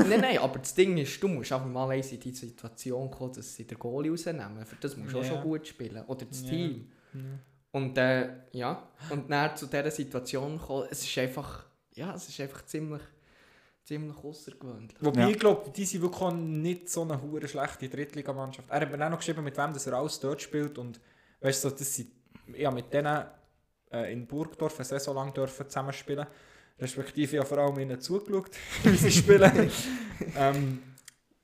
Nein, 0.09 0.21
nein, 0.21 0.39
aber 0.39 0.59
das 0.61 0.75
Ding 0.75 0.97
ist, 0.99 1.21
du 1.23 1.29
musst 1.29 1.53
einfach 1.53 1.67
mal 1.67 1.93
in 1.93 2.21
die 2.21 2.31
Situation 2.33 3.11
kommen, 3.11 3.33
dass 3.33 3.55
sie 3.55 3.67
den 3.67 3.79
Goalie 3.79 4.11
rausnehmen. 4.11 4.65
Für 4.65 4.77
das 4.77 4.97
musst 4.97 5.13
du 5.13 5.19
auch 5.19 5.23
Ja. 5.25 5.29
schon 5.31 5.43
gut 5.43 5.67
spielen. 5.67 6.05
Oder 6.07 6.25
das 6.27 6.43
Ja. 6.43 6.49
Team. 6.51 6.91
Und 7.73 7.99
äh, 7.99 8.29
ja, 8.53 8.89
und 9.11 9.29
dann 9.31 9.57
zu 9.57 9.67
dieser 9.67 9.91
Situation 9.91 10.59
kommen, 10.59 10.87
es 10.91 11.03
ist 11.03 11.19
einfach, 11.19 11.67
ja, 11.95 12.15
es 12.15 12.29
ist 12.29 12.41
einfach 12.41 12.65
ziemlich, 12.67 13.03
ziemlich 13.87 14.17
außergewöhnlich. 14.17 14.97
Wobei 15.01 15.21
Ja. 15.23 15.29
ich 15.29 15.39
glaube, 15.39 15.71
die 15.71 15.85
sind 15.85 16.03
wirklich 16.03 16.33
nicht 16.33 16.89
so 16.91 17.03
eine 17.03 17.23
hure 17.23 17.47
schlechte 17.47 17.89
Drittligamannschaft. 17.89 18.69
Er 18.69 18.81
hat 18.81 18.91
mir 18.91 19.05
auch 19.07 19.11
noch 19.11 19.19
geschrieben, 19.19 19.45
mit 19.45 19.57
wem 19.57 19.73
das 19.73 19.87
er 19.87 19.95
alles 19.95 20.19
dort 20.19 20.43
spielt. 20.43 20.77
Und 20.77 21.01
weißt 21.41 21.65
du, 21.65 21.71
das 21.71 21.95
sind, 21.95 22.11
ja, 22.55 22.71
mit 22.71 22.93
denen 22.93 23.25
äh, 23.93 24.13
in 24.13 24.27
Burgdorf 24.27 24.77
eine 24.77 24.85
Saison 24.85 25.15
lang 25.15 25.33
dürfen 25.33 25.69
zusammenspielen. 25.69 26.27
Respektive 26.79 27.37
ja 27.37 27.45
vor 27.45 27.59
allem 27.59 27.79
ihnen 27.79 28.01
zugeschaut, 28.01 28.51
wie 28.83 28.97
sie 28.97 29.13
spielen. 29.13 29.71
ähm, 30.37 30.83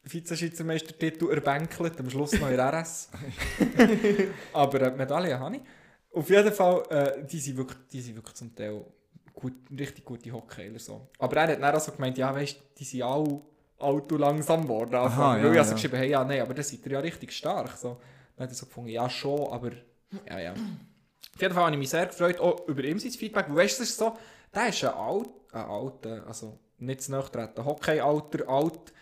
Vize-Schweizermeistertitel 0.04 1.30
erbänkelt, 1.30 1.98
am 2.00 2.10
Schluss 2.10 2.32
noch 2.32 2.50
in 2.50 2.58
RS. 2.58 3.08
Aber 4.52 4.80
äh, 4.80 4.90
Medaille 4.96 5.38
habe 5.38 5.56
ich. 5.56 5.62
Auf 6.12 6.28
jeden 6.28 6.52
Fall, 6.52 6.82
äh, 6.90 7.24
die, 7.24 7.38
sind 7.38 7.56
wirklich, 7.56 7.78
die 7.92 8.00
sind 8.00 8.16
wirklich 8.16 8.34
zum 8.34 8.54
Teil 8.54 8.84
gut, 9.34 9.54
richtig 9.70 10.04
gute 10.04 10.32
Hockeyler. 10.32 10.78
So. 10.78 11.08
Aber 11.18 11.36
er 11.36 11.52
hat 11.52 11.62
dann 11.62 11.74
auch 11.74 11.80
so 11.80 11.92
gemeint, 11.92 12.18
ja 12.18 12.34
weißt 12.34 12.60
die 12.78 12.84
sind 12.84 13.02
alle 13.02 13.40
alt 13.78 14.12
und 14.12 14.18
langsam 14.18 14.62
geworden. 14.62 14.94
Aha, 14.94 15.34
Weil 15.34 15.44
ja, 15.44 15.52
ich 15.52 15.58
also 15.58 15.70
ja. 15.70 15.74
geschrieben 15.74 15.96
hey, 15.96 16.10
ja, 16.10 16.24
nein, 16.24 16.40
aber 16.40 16.54
das 16.54 16.72
ihr 16.72 16.92
ja 16.92 17.00
richtig 17.00 17.32
stark. 17.32 17.76
So. 17.76 18.00
Dann 18.36 18.44
hat 18.44 18.52
er 18.52 18.54
so 18.54 18.66
gefunden, 18.66 18.90
ja 18.90 19.08
schon, 19.10 19.52
aber 19.52 19.72
ja, 20.28 20.38
ja. 20.38 20.52
Auf 20.52 21.40
jeden 21.40 21.54
Fall 21.54 21.64
habe 21.64 21.74
ich 21.74 21.78
mich 21.78 21.90
sehr 21.90 22.06
gefreut, 22.06 22.38
auch 22.40 22.66
über 22.68 22.84
ihm 22.84 22.98
sein 22.98 23.10
Feedback. 23.10 23.46
Weil 23.48 23.64
weißt 23.64 23.78
du, 23.78 23.82
es 23.82 23.90
ist 23.90 23.98
so, 23.98 24.16
der 24.54 24.68
ist 24.68 24.84
ein 24.84 24.94
alt, 24.94 25.30
ein 25.52 25.64
alter, 25.64 26.26
also 26.26 26.58
nicht 26.78 27.02
zu 27.02 27.12
nahe 27.12 27.30
treten, 27.30 27.64
Hockey-Alter, 27.64 28.48
alt, 28.48 28.92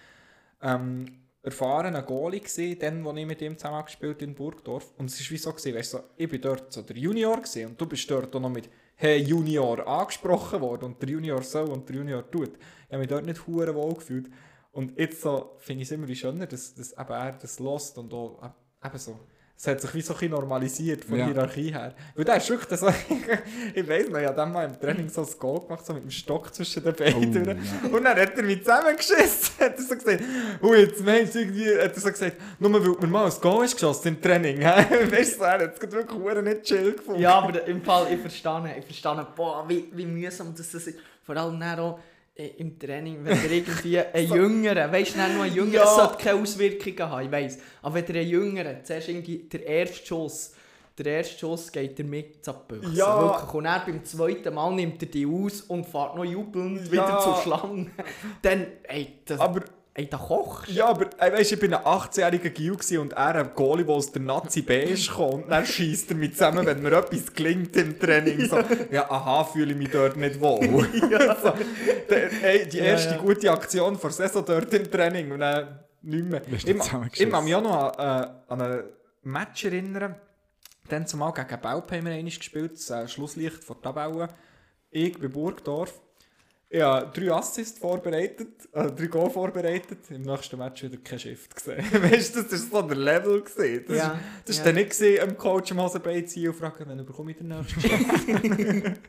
ähm, 0.62 1.06
erfahrener 1.42 2.02
Goalie 2.02 2.40
gewesen, 2.40 2.78
dann, 2.78 3.04
wo 3.04 3.12
ich 3.12 3.26
mit 3.26 3.40
ihm 3.40 3.56
zusammen 3.56 3.84
gespielt 3.84 4.22
in 4.22 4.34
Burgdorf. 4.34 4.92
Und 4.98 5.06
es 5.10 5.20
war 5.20 5.30
wie 5.30 5.38
so, 5.38 5.50
gewesen, 5.52 5.74
weißt 5.74 5.94
du, 5.94 5.96
so, 5.98 6.04
ich 6.16 6.28
bin 6.28 6.40
dort 6.40 6.72
so 6.72 6.82
der 6.82 6.96
Junior 6.96 7.36
gewesen, 7.36 7.70
und 7.70 7.80
du 7.80 7.86
bist 7.86 8.10
dort 8.10 8.34
auch 8.34 8.40
noch 8.40 8.50
mit 8.50 8.68
«Hey 9.02 9.22
Junior» 9.22 9.88
angesprochen 9.88 10.60
worden 10.60 10.84
und 10.84 11.00
der 11.00 11.08
Junior 11.08 11.42
so 11.42 11.62
und 11.62 11.88
der 11.88 11.96
Junior 11.96 12.30
tut. 12.30 12.50
Ich 12.58 12.88
habe 12.90 12.98
mich 12.98 13.08
dort 13.08 13.24
nicht 13.24 13.46
hure 13.46 13.74
wohl 13.74 13.94
gefühlt. 13.94 14.30
Und 14.72 14.98
jetzt 14.98 15.22
so 15.22 15.56
finde 15.56 15.80
ich 15.80 15.88
es 15.88 15.92
immer 15.92 16.06
wie 16.06 16.14
schöner, 16.14 16.44
dass, 16.44 16.74
dass 16.74 16.92
eben 16.92 17.10
er 17.10 17.32
das 17.32 17.58
lost 17.60 17.96
und 17.96 18.12
auch 18.12 18.42
äh, 18.42 18.86
eben 18.86 18.98
so. 18.98 19.18
Es 19.60 19.66
hat 19.66 19.78
sich 19.78 19.92
wie 19.92 20.00
so 20.00 20.14
ein 20.14 20.20
bisschen 20.20 20.30
normalisiert 20.32 21.04
von 21.04 21.18
Ja. 21.18 21.26
der 21.26 21.34
Hierarchie 21.34 21.70
her. 21.70 21.92
Weil 22.14 22.24
der 22.24 22.36
ist 22.38 22.48
wirklich 22.48 22.80
so, 22.80 22.88
ich 23.74 23.86
weiss 23.86 24.08
noch, 24.08 24.18
ich 24.18 24.24
habe 24.24 24.34
dann 24.34 24.52
mal 24.52 24.64
im 24.64 24.80
Training 24.80 25.10
so 25.10 25.20
ein 25.20 25.28
Goal 25.38 25.60
gemacht, 25.60 25.84
so 25.84 25.92
mit 25.92 26.02
dem 26.04 26.10
Stock 26.10 26.54
zwischen 26.54 26.82
den 26.82 26.94
Beinen. 26.94 27.46
Oh, 27.46 27.86
ja. 27.86 27.94
Und 27.94 28.04
dann 28.04 28.18
hat 28.18 28.38
er 28.38 28.42
mich 28.42 28.60
zusammengeschissen. 28.60 29.56
hat 29.60 29.76
er 29.76 29.82
so 29.82 29.94
gesagt, 29.96 30.22
oh, 30.62 30.72
jetzt 30.72 31.04
meinst 31.04 31.34
du 31.34 31.40
irgendwie, 31.40 31.76
hat 31.76 31.94
er 31.94 32.00
so 32.00 32.08
gesagt, 32.08 32.36
nur 32.58 32.72
weil 32.72 32.80
mir 33.02 33.06
mal 33.06 33.26
ein 33.30 33.40
Goal 33.42 33.64
hast 33.64 33.74
geschossen 33.74 34.08
im 34.08 34.22
Training. 34.22 34.60
weißt 34.62 35.38
du, 35.38 35.44
er 35.44 35.52
hat 35.60 35.74
es 35.84 35.92
wirklich 35.92 36.42
nicht 36.42 36.62
chill 36.62 36.92
gefunden. 36.94 37.20
Ja, 37.20 37.34
aber 37.40 37.62
im 37.66 37.82
Fall, 37.82 38.10
ich 38.14 38.20
verstehe, 38.20 38.76
ich 38.78 38.84
verstehe, 38.86 39.26
boah, 39.36 39.68
wie, 39.68 39.90
wie 39.92 40.06
mühsam 40.06 40.54
das 40.56 40.72
ist. 40.72 40.94
Vor 41.22 41.36
allem 41.36 41.60
dann 41.60 41.78
auch 41.78 41.98
im 42.48 42.78
Training, 42.78 43.24
wenn 43.24 43.36
ihr 43.44 43.50
irgendwie 43.52 43.98
einen 44.14 44.32
Jüngeren, 44.34 44.92
weißt 44.92 45.14
du, 45.14 45.18
dann 45.18 45.36
noch 45.36 45.44
einen 45.44 45.54
Jüngeren, 45.54 45.72
Ja. 45.74 45.86
sollte 45.86 46.16
keine 46.22 46.40
Auswirkungen 46.42 46.98
haben, 47.10 47.24
ich 47.26 47.32
weiss. 47.32 47.58
Aber 47.82 47.94
wenn 47.94 48.06
ihr 48.14 48.20
einen 48.20 48.30
Jüngeren, 48.30 48.84
zuerst 48.84 49.08
irgendwie 49.08 49.38
der 49.52 49.66
erste 49.66 50.06
Schuss, 50.06 50.52
der 50.98 51.06
erste 51.18 51.38
Schuss 51.38 51.72
geht 51.72 51.98
er 51.98 52.04
mit 52.04 52.44
zur 52.44 52.54
Büchse. 52.54 52.92
Ja. 52.94 53.22
Wirklich. 53.22 53.54
Und 53.54 53.64
dann 53.64 53.82
beim 53.86 54.04
zweiten 54.04 54.54
Mal 54.54 54.74
nimmt 54.74 55.02
er 55.02 55.08
die 55.08 55.24
aus 55.26 55.62
und 55.62 55.86
fährt 55.86 56.14
noch 56.16 56.24
jubelnd 56.24 56.84
Ja. 56.86 56.92
wieder 56.92 57.20
zur 57.20 57.36
Schlange. 57.36 57.90
Dann, 58.42 58.66
ey, 58.82 59.14
das, 59.24 59.40
Aber, 59.40 59.62
ey, 59.94 60.08
da 60.08 60.16
kochst 60.16 60.68
ja, 60.68 60.86
aber 60.86 61.10
ey, 61.18 61.32
weißt, 61.32 61.52
ich 61.52 61.60
bin 61.60 61.74
ein 61.74 61.84
18-jähriger 61.84 62.50
Gil 62.50 62.76
und 62.98 63.12
er 63.12 63.34
ein 63.34 63.50
Goalie, 63.54 63.84
der 63.84 63.94
aus 63.94 64.12
der 64.12 64.22
Nazi 64.22 64.62
B 64.62 64.84
ist. 64.84 65.10
Und 65.16 65.48
dann 65.50 65.66
schießt 65.66 66.10
er 66.10 66.16
mich 66.16 66.32
zusammen, 66.32 66.64
wenn 66.64 66.82
mir 66.82 66.92
etwas 66.92 67.32
gelingt 67.32 67.76
im 67.76 67.98
Training. 67.98 68.46
So, 68.48 68.58
ja, 68.90 69.10
aha, 69.10 69.44
fühle 69.44 69.72
ich 69.72 69.78
mich 69.78 69.90
dort 69.90 70.16
nicht 70.16 70.40
wohl. 70.40 70.60
so, 71.42 71.52
der, 72.08 72.42
ey, 72.42 72.68
die 72.68 72.78
Ja, 72.78 72.84
erste 72.84 73.14
ja. 73.14 73.20
gute 73.20 73.50
Aktion 73.50 73.98
vor 73.98 74.10
der 74.10 74.28
Saison 74.28 74.44
dort 74.44 74.72
im 74.72 74.90
Training 74.90 75.32
und 75.32 75.40
dann 75.40 75.80
nicht 76.02 76.24
mehr. 76.24 76.42
Ich, 76.50 77.28
kann 77.30 77.44
mich 77.44 77.54
auch 77.54 77.62
noch 77.62 77.98
an, 77.98 78.24
äh, 78.24 78.52
an 78.52 78.62
ein 78.62 78.82
Match 79.22 79.64
erinnern. 79.64 80.14
Dann 80.88 81.06
zumal 81.06 81.32
gegen 81.32 81.60
Belp 81.60 81.92
haben 81.92 82.06
wir 82.06 82.22
gespielt, 82.22 82.72
das 82.72 82.90
äh, 82.90 83.06
Schlusslicht 83.06 83.62
vor 83.62 83.80
Tabelle. 83.80 84.28
Ich 84.90 85.18
bei 85.18 85.28
Burgdorf. 85.28 86.00
Ich 86.72 86.80
habe 86.80 87.10
drei 87.12 87.32
Assists 87.32 87.80
vorbereitet, 87.80 88.68
äh, 88.72 88.92
drei 88.92 89.06
Goal 89.06 89.28
vorbereitet. 89.28 90.08
Im 90.10 90.22
nächsten 90.22 90.56
Match 90.56 90.84
wieder 90.84 90.98
kein 90.98 91.18
Shift 91.18 91.56
gesehen. 91.56 91.84
weißt 91.92 92.36
du, 92.36 92.42
das 92.44 92.70
war 92.70 92.82
so 92.82 92.88
der 92.88 92.96
Level. 92.96 93.42
Gewesen. 93.42 93.84
Das 93.88 93.96
Ja, 93.96 94.20
das 94.44 94.58
ja. 94.58 94.64
dann 94.64 94.76
nicht 94.76 94.90
gesehen, 94.90 95.28
dem 95.28 95.36
Coach 95.36 95.72
im 95.72 95.82
Hosenbein 95.82 96.24
ziehen 96.28 96.48
und 96.48 96.54
fragen, 96.54 96.84
wann 96.86 97.04
bekomme 97.04 97.32
ich 97.32 97.38
den 97.38 97.48
nächsten 97.48 97.80
Shift. 97.80 99.00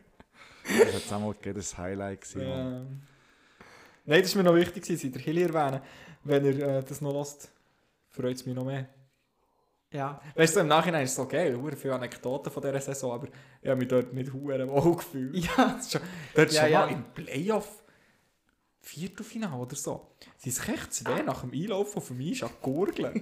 Das 0.64 0.96
hat 0.96 1.14
einmal 1.14 1.36
jedes 1.46 1.78
Highlight 1.78 2.22
gewesen. 2.22 2.48
Ja. 2.50 2.82
Nein, 4.06 4.22
das 4.24 4.36
war 4.36 4.44
mir 4.44 4.50
noch 4.50 4.56
wichtig, 4.56 4.82
gewesen, 4.82 5.00
Sie 5.00 5.12
der 5.12 5.22
Hilly 5.22 5.44
erwähnen. 5.44 5.82
Wenn 6.24 6.46
er 6.46 6.80
äh, 6.80 6.84
das 6.84 7.00
noch 7.00 7.14
lässt, 7.14 7.52
freut 8.10 8.38
es 8.38 8.46
mich 8.46 8.56
noch 8.56 8.66
mehr. 8.66 8.88
Ja. 9.92 10.22
Weißt 10.36 10.56
du, 10.56 10.62
im 10.62 10.68
Nachhinein 10.68 11.04
ist 11.04 11.12
es 11.12 11.16
so 11.18 11.28
geil, 11.28 11.56
hure 11.58 11.76
viele 11.76 11.96
Anekdoten 11.96 12.52
von 12.52 12.64
dieser 12.64 12.80
Saison, 12.80 13.12
aber 13.12 13.28
ich 13.62 13.70
habe 13.70 13.78
mich 13.78 13.90
dort 13.90 14.14
nicht 14.14 14.32
hure 14.32 14.68
wohl 14.70 14.96
gefühlt. 14.96 15.36
Ja. 15.36 15.76
Das 15.76 15.86
ist 15.86 15.92
schon, 15.92 16.02
dort 16.34 16.52
Ja, 16.54 16.62
schon 16.62 16.72
ja. 16.72 16.86
mal 16.86 16.92
im 16.94 17.04
Playoff. 17.14 17.78
Viertelfinale 18.84 19.62
oder 19.62 19.76
so, 19.76 20.16
sind 20.38 20.54
sich 20.56 20.68
echt 20.68 20.92
zwei 20.92 21.22
nach 21.22 21.42
dem 21.42 21.52
Einlaufen 21.52 22.02
von 22.02 22.18
mir 22.18 22.34
schon 22.34 22.50
gurgeln. 22.62 23.14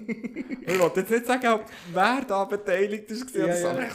ich 0.66 0.80
wollte 0.80 1.02
jetzt 1.02 1.12
nicht 1.12 1.26
sagen, 1.26 1.60
wer 1.92 2.22
da 2.26 2.46
beteiligt 2.46 3.12
ist, 3.12 3.36
Ja, 3.36 3.48
ja, 3.48 3.78
ja. 3.78 3.90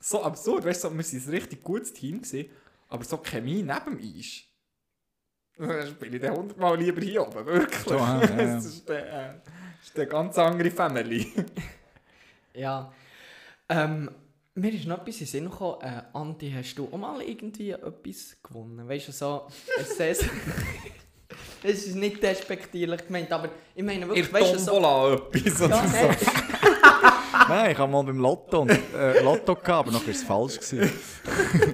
so, 0.00 0.22
absurd, 0.22 0.64
weißt 0.64 0.84
du, 0.84 0.88
so, 0.88 0.94
wir 0.94 1.04
waren 1.04 1.22
ein 1.26 1.30
richtig 1.30 1.62
gutes 1.62 1.92
Team, 1.92 2.22
gewesen, 2.22 2.48
aber 2.88 3.04
so 3.04 3.18
Chemie 3.18 3.62
neben 3.62 3.98
dem 3.98 3.98
Eis. 3.98 4.44
Dann 5.58 5.88
spiele 5.88 6.16
ich 6.16 6.22
dann 6.22 6.36
hundertmal 6.36 6.78
lieber 6.78 7.02
hier 7.02 7.20
oben, 7.26 7.44
wirklich. 7.44 7.86
Ja, 7.86 8.22
ja, 8.22 8.24
ja. 8.24 8.36
das 8.54 8.64
ist 8.64 8.90
eine, 8.90 9.06
äh, 9.06 9.34
ist 9.82 9.94
eine 9.94 10.06
ganz 10.06 10.38
andere 10.38 10.70
Family. 10.70 11.32
Ja. 12.58 12.92
Ähm, 13.68 14.10
mir 14.54 14.72
ist 14.72 14.86
noch 14.86 14.98
etwas 15.00 15.14
in 15.14 15.20
den 15.20 15.26
Sinn 15.26 15.50
gekommen. 15.50 15.80
Äh, 15.82 16.02
Andi, 16.12 16.50
hast 16.50 16.74
du 16.74 16.88
auch 16.92 16.96
mal 16.98 17.22
irgendwie 17.22 17.70
etwas 17.70 18.36
gewonnen? 18.42 18.88
Weißt 18.88 19.08
du, 19.08 19.12
so 19.12 19.46
ein 19.78 19.84
Saison... 19.96 20.28
Es 21.62 21.86
ist 21.86 21.94
nicht 21.96 22.22
despektierlich 22.22 23.06
gemeint, 23.06 23.30
aber 23.32 23.50
ich 23.74 23.82
meine 23.82 24.02
In 24.02 24.08
wirklich, 24.08 24.30
der 24.30 24.40
weißt 24.40 24.54
du, 24.54 24.58
so... 24.58 25.30
Etwas 25.32 25.62
oder 25.62 25.76
Ja, 25.76 25.86
so. 25.88 25.92
nein. 25.96 26.16
Nein, 27.48 27.70
ich 27.72 27.78
habe 27.78 27.90
mal 27.92 28.02
beim 28.02 28.18
Lotto, 28.18 28.60
und, 28.60 28.70
äh, 28.70 29.22
Lotto 29.22 29.54
gehabt, 29.54 29.68
aber 29.88 29.92
nachher 29.92 30.08
war 30.08 30.14
es 30.14 30.22
falsch. 30.22 30.58
Gewesen. 30.60 30.92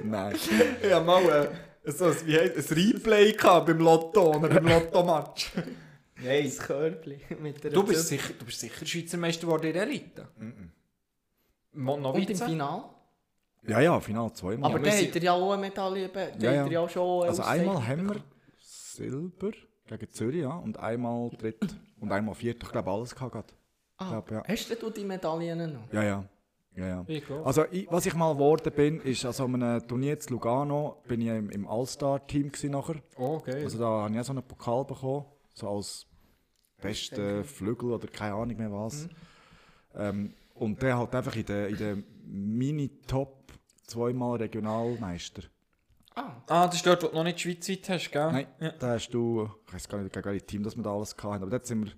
Nein. 0.11 0.37
Ich 0.83 0.93
hatte 0.93 1.05
mal 1.05 1.51
äh, 1.85 1.91
so 1.91 2.07
ein, 2.07 2.17
wie 2.27 2.39
heisst, 2.39 2.71
ein 2.71 2.77
Replay 2.79 3.33
gehabt 3.33 3.67
beim 3.67 3.79
Lotto 3.79 4.37
oder 4.37 4.49
beim 4.49 4.67
Lotto-Match. 4.69 5.53
Nein. 6.25 6.45
Das 6.45 6.59
Körbchen 6.59 7.21
mit 7.43 7.63
der 7.63 7.71
Du 7.71 7.83
bist, 7.85 8.09
sicher, 8.09 8.33
du 8.39 8.45
bist 8.45 8.61
sicher 8.61 8.85
Schweizer 8.87 9.17
Meister 9.19 9.43
geworden 9.47 9.67
in 9.67 9.73
der 9.73 9.83
Elite. 9.83 10.29
Noch 11.73 12.15
Und 12.15 12.31
im? 12.31 12.37
Final? 12.37 12.85
Ja, 13.67 13.81
ja, 13.81 13.99
Final 14.01 14.33
zweimal. 14.33 14.71
Aber 14.71 14.85
sind- 14.91 15.07
habt 15.07 15.17
ihr 15.17 15.23
ja 15.23 15.33
auch 15.33 15.53
eine 15.53 15.63
Medaille, 15.63 16.09
be- 16.09 16.33
da 16.39 16.45
Ja, 16.45 16.53
ja. 16.53 16.67
ja 16.67 16.81
auch 16.81 16.89
schon 16.91 17.25
Also 17.29 17.43
einmal 17.43 17.87
haben 17.87 18.03
wir 18.07 18.15
bekommen. 18.15 18.25
Silber 18.59 19.51
gegen 19.89 20.11
Zürich, 20.11 20.43
ja, 20.43 20.55
und 20.57 20.79
einmal 20.79 21.31
Dritt 21.31 21.61
und 22.01 22.13
einmal 22.13 22.35
Viert. 22.35 22.63
Ich 22.63 22.71
glaube, 22.71 22.91
alles 22.91 23.15
gehabt. 23.15 23.55
Ah, 23.97 24.11
glaub, 24.11 24.31
ja. 24.31 24.43
Hast 24.47 24.83
du 24.83 24.91
die 24.91 25.05
Medaillen 25.05 25.73
noch? 25.73 25.93
Ja, 25.93 26.03
ja. 26.03 26.25
ja, 26.77 26.87
ja. 26.87 27.07
Also, 27.45 27.65
ich, 27.71 27.91
was 27.91 28.07
ich 28.07 28.15
mal 28.15 28.33
geworden 28.35 28.73
bin, 28.75 29.01
ist, 29.01 29.25
also 29.25 29.45
an 29.45 29.63
einem 29.63 29.87
Turnier 29.89 30.19
zu 30.21 30.31
Lugano 30.35 31.03
bin 31.09 31.21
ich 31.23 31.29
im, 31.29 31.49
im 31.51 31.67
All-Star-Team 31.67 32.53
nachher. 32.65 32.97
Oh, 33.17 33.39
geil. 33.41 33.65
Also 33.65 33.79
da 33.79 33.87
habe 33.87 34.15
ich 34.15 34.21
auch 34.21 34.25
so 34.25 34.33
einen 34.33 34.43
Pokal 34.43 34.85
bekommen, 34.85 35.25
so 35.55 35.69
als 35.69 36.07
bester 36.89 37.45
Flügel 37.45 37.93
oder 37.93 38.07
keine 38.09 38.35
Ahnung 38.35 38.57
mehr 38.57 38.73
was. 38.73 39.09
Ähm, 39.97 40.35
und 40.55 40.81
der 40.83 40.99
hat 40.99 41.15
einfach 41.15 41.35
in 41.37 41.45
der, 41.47 41.69
in 41.69 41.77
der 41.77 41.97
Mini-Top 42.27 43.53
zweimal 43.87 44.37
Regionalmeister. 44.39 45.43
Ah, 46.17 46.31
ah, 46.47 46.67
das 46.67 46.77
ist 46.77 46.87
dort, 46.87 47.03
wo 47.03 47.09
du 47.09 47.15
noch 47.17 47.25
nicht 47.25 47.41
schweizweit 47.41 47.89
hast, 47.89 48.11
gell? 48.13 48.31
Nein, 48.33 48.47
Ja. 48.61 48.71
da 48.79 48.89
hast 48.93 49.09
du, 49.11 49.51
ich 49.67 49.75
weiß 49.75 49.89
gar 49.89 49.99
nicht, 49.99 50.13
gegen 50.15 50.25
welches 50.25 50.47
Team 50.47 50.63
das 50.63 50.77
wir 50.77 50.83
da 50.85 50.95
alles 50.95 51.15
hatten, 51.17 51.27
aber 51.43 51.51
dort 51.51 51.67
sind 51.67 51.85
wir... 51.87 51.93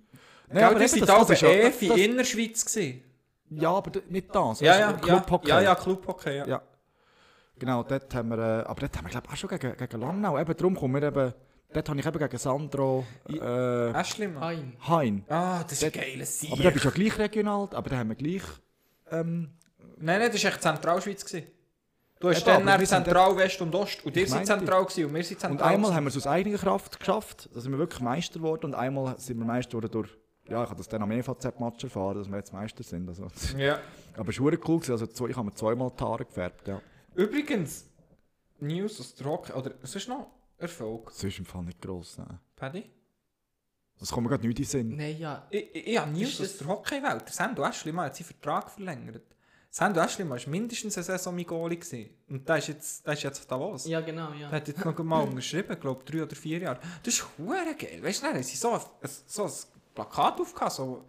Gell, 0.49 0.63
aber 0.63 0.79
das 0.79 0.93
eben, 0.95 1.05
sind 1.05 1.09
auch 1.15 1.29
ist 1.29 1.41
ja- 1.41 1.49
EF 1.49 1.81
in 1.83 1.89
das- 1.89 1.97
Innerschweiz 1.99 2.65
gewesen. 2.65 3.03
Ja, 3.49 3.71
aber 3.71 3.91
nicht 4.09 4.33
das. 4.33 4.59
Ja, 4.59 4.73
ja, 4.73 4.91
ja. 4.91 4.93
Clubhockey. 4.93 5.49
Ja, 5.49 5.61
ja, 5.61 5.75
Clubhockey, 5.75 6.35
ja. 6.37 6.47
Ja. 6.47 6.61
Genau, 7.59 7.83
dort 7.83 8.13
haben 8.13 8.29
wir, 8.29 8.37
äh, 8.37 8.63
aber 8.65 8.81
dort 8.81 8.97
haben 8.97 9.05
wir 9.05 9.11
glaube 9.11 9.27
ich 9.27 9.33
auch 9.33 9.37
schon 9.37 9.49
gegen, 9.49 9.77
gegen 9.77 10.01
Langnau, 10.01 10.37
eben 10.39 10.55
darum 10.57 10.75
kommen 10.75 10.95
wir 11.01 11.07
eben, 11.07 11.33
dort 11.73 11.89
habe 11.89 11.99
ich 11.99 12.05
eben 12.05 12.17
gegen 12.19 12.37
Sandro 12.37 13.05
äh, 13.29 13.91
Ashley, 13.91 14.27
Mann. 14.27 14.43
ein. 14.43 14.77
Hein. 14.87 15.25
Ah, 15.29 15.63
das 15.63 15.73
ist 15.73 15.83
ein 15.83 15.91
geiles 15.91 16.39
Sieg. 16.39 16.51
Aber 16.51 16.61
der 16.63 16.71
bist 16.71 16.85
ja 16.85 16.91
gleich 16.91 17.17
regional, 17.17 17.69
aber 17.71 17.89
da 17.89 17.97
haben 17.97 18.09
wir 18.09 18.15
gleich... 18.15 18.43
Ähm, 19.11 19.51
Nein, 19.99 20.19
nein, 20.19 20.31
das 20.31 20.43
war 20.43 20.51
echt 20.51 20.61
Zentralschweiz. 20.61 21.25
gewesen. 21.25 21.47
Du 22.19 22.29
hast 22.29 22.47
Eben, 22.47 22.65
dann 22.65 22.85
Zentral, 22.85 23.35
West 23.37 23.61
und 23.61 23.73
Ost. 23.75 24.03
Und 24.05 24.15
ihr 24.15 24.27
seid 24.27 24.45
zentral 24.47 24.83
gewesen 24.85 25.05
und 25.05 25.13
wir 25.15 25.23
sind 25.23 25.39
zentral. 25.39 25.51
und 25.51 25.61
einmal 25.61 25.77
gewesen. 25.91 25.95
haben 25.95 26.03
wir 26.05 26.09
es 26.09 26.17
aus 26.17 26.27
eigener 26.27 26.57
Kraft 26.57 26.99
geschafft, 26.99 27.49
da 27.53 27.59
sind 27.59 27.71
wir 27.71 27.77
wirklich 27.79 28.01
Meister 28.01 28.39
geworden 28.39 28.65
und 28.65 28.75
einmal 28.75 29.19
sind 29.19 29.37
wir 29.39 29.45
Meister 29.45 29.71
geworden 29.77 29.91
durch... 29.91 30.09
Ja, 30.49 30.63
ich 30.63 30.69
habe 30.69 30.77
das 30.77 30.87
dann 30.87 31.01
am 31.01 31.11
EVZ-Match 31.11 31.83
erfahren, 31.83 32.17
dass 32.19 32.29
wir 32.29 32.37
jetzt 32.37 32.53
Meister 32.53 32.81
sind. 32.83 33.07
Also. 33.09 33.27
Ja. 33.57 33.79
Aber 34.15 34.29
es 34.29 34.39
war 34.39 34.45
cool, 34.51 34.57
gewesen, 34.79 34.91
also 34.93 35.05
zwei- 35.07 35.27
ich 35.29 35.35
habe 35.35 35.45
mir 35.47 35.53
zweimal 35.53 35.91
die 35.99 36.03
Haare 36.03 36.25
gefärbt, 36.25 36.67
ja. 36.67 36.81
Übrigens, 37.15 37.89
News 38.59 38.99
aus 38.99 39.13
der 39.15 39.27
Hockey, 39.27 39.51
oder 39.53 39.71
es 39.83 39.95
ist 39.95 40.07
noch 40.07 40.27
Erfolg. 40.57 41.07
Das 41.07 41.23
ist 41.23 41.39
im 41.39 41.45
Fall 41.45 41.63
nicht 41.63 41.81
gross, 41.81 42.17
nein. 42.17 42.39
Paddy? 42.55 42.89
Das 43.99 44.11
kommt 44.11 44.25
mir 44.25 44.29
gerade 44.29 44.47
nicht 44.47 44.59
in 44.59 44.63
den 44.63 44.69
Sinn. 44.69 44.95
Nein, 44.95 45.17
ja. 45.17 45.47
Ich, 45.49 45.75
ich, 45.75 45.87
ich 45.87 45.97
habe 45.97 46.11
News 46.11 46.39
Ist 46.39 46.41
aus 46.41 46.57
der 46.57 46.67
Hockeywelt. 46.67 47.25
Der 47.25 47.33
Sando 47.33 47.63
Aschlimann 47.63 48.05
hat 48.05 48.15
seinen 48.15 48.25
Vertrag 48.27 48.69
verlängert. 48.69 49.23
Sando 49.69 49.99
Aschlimann 50.01 50.39
war 50.39 50.49
mindestens 50.49 50.97
eine 50.97 51.03
Saison 51.03 51.35
mein 51.35 51.45
Goalie. 51.45 51.77
gewesen. 51.77 52.09
Und 52.29 52.47
der 52.47 52.57
ist 52.57 52.67
jetzt, 52.67 53.05
der 53.05 53.13
ist 53.13 53.23
jetzt 53.23 53.39
auf 53.39 53.45
Davos. 53.47 53.87
Ja, 53.87 54.01
genau, 54.01 54.31
ja. 54.33 54.49
Der 54.49 54.57
hat 54.61 54.67
jetzt 54.67 54.85
noch 54.85 54.97
mal 55.03 55.21
unterschrieben, 55.23 55.79
glaube 55.79 56.03
drei 56.03 56.23
oder 56.23 56.35
vier 56.35 56.59
Jahre. 56.59 56.79
Das 57.03 57.13
ist 57.15 57.25
hure 57.37 57.75
geil. 57.77 58.01
Weißt 58.03 58.21
du, 58.21 58.25
dann 58.27 58.35
haben 58.35 58.43
sie 58.43 58.55
so 58.55 58.71
ein, 58.73 58.81
so 59.25 59.45
ein 59.45 59.51
Plakat 59.95 60.39
aufgehabt, 60.39 60.73
so 60.73 61.05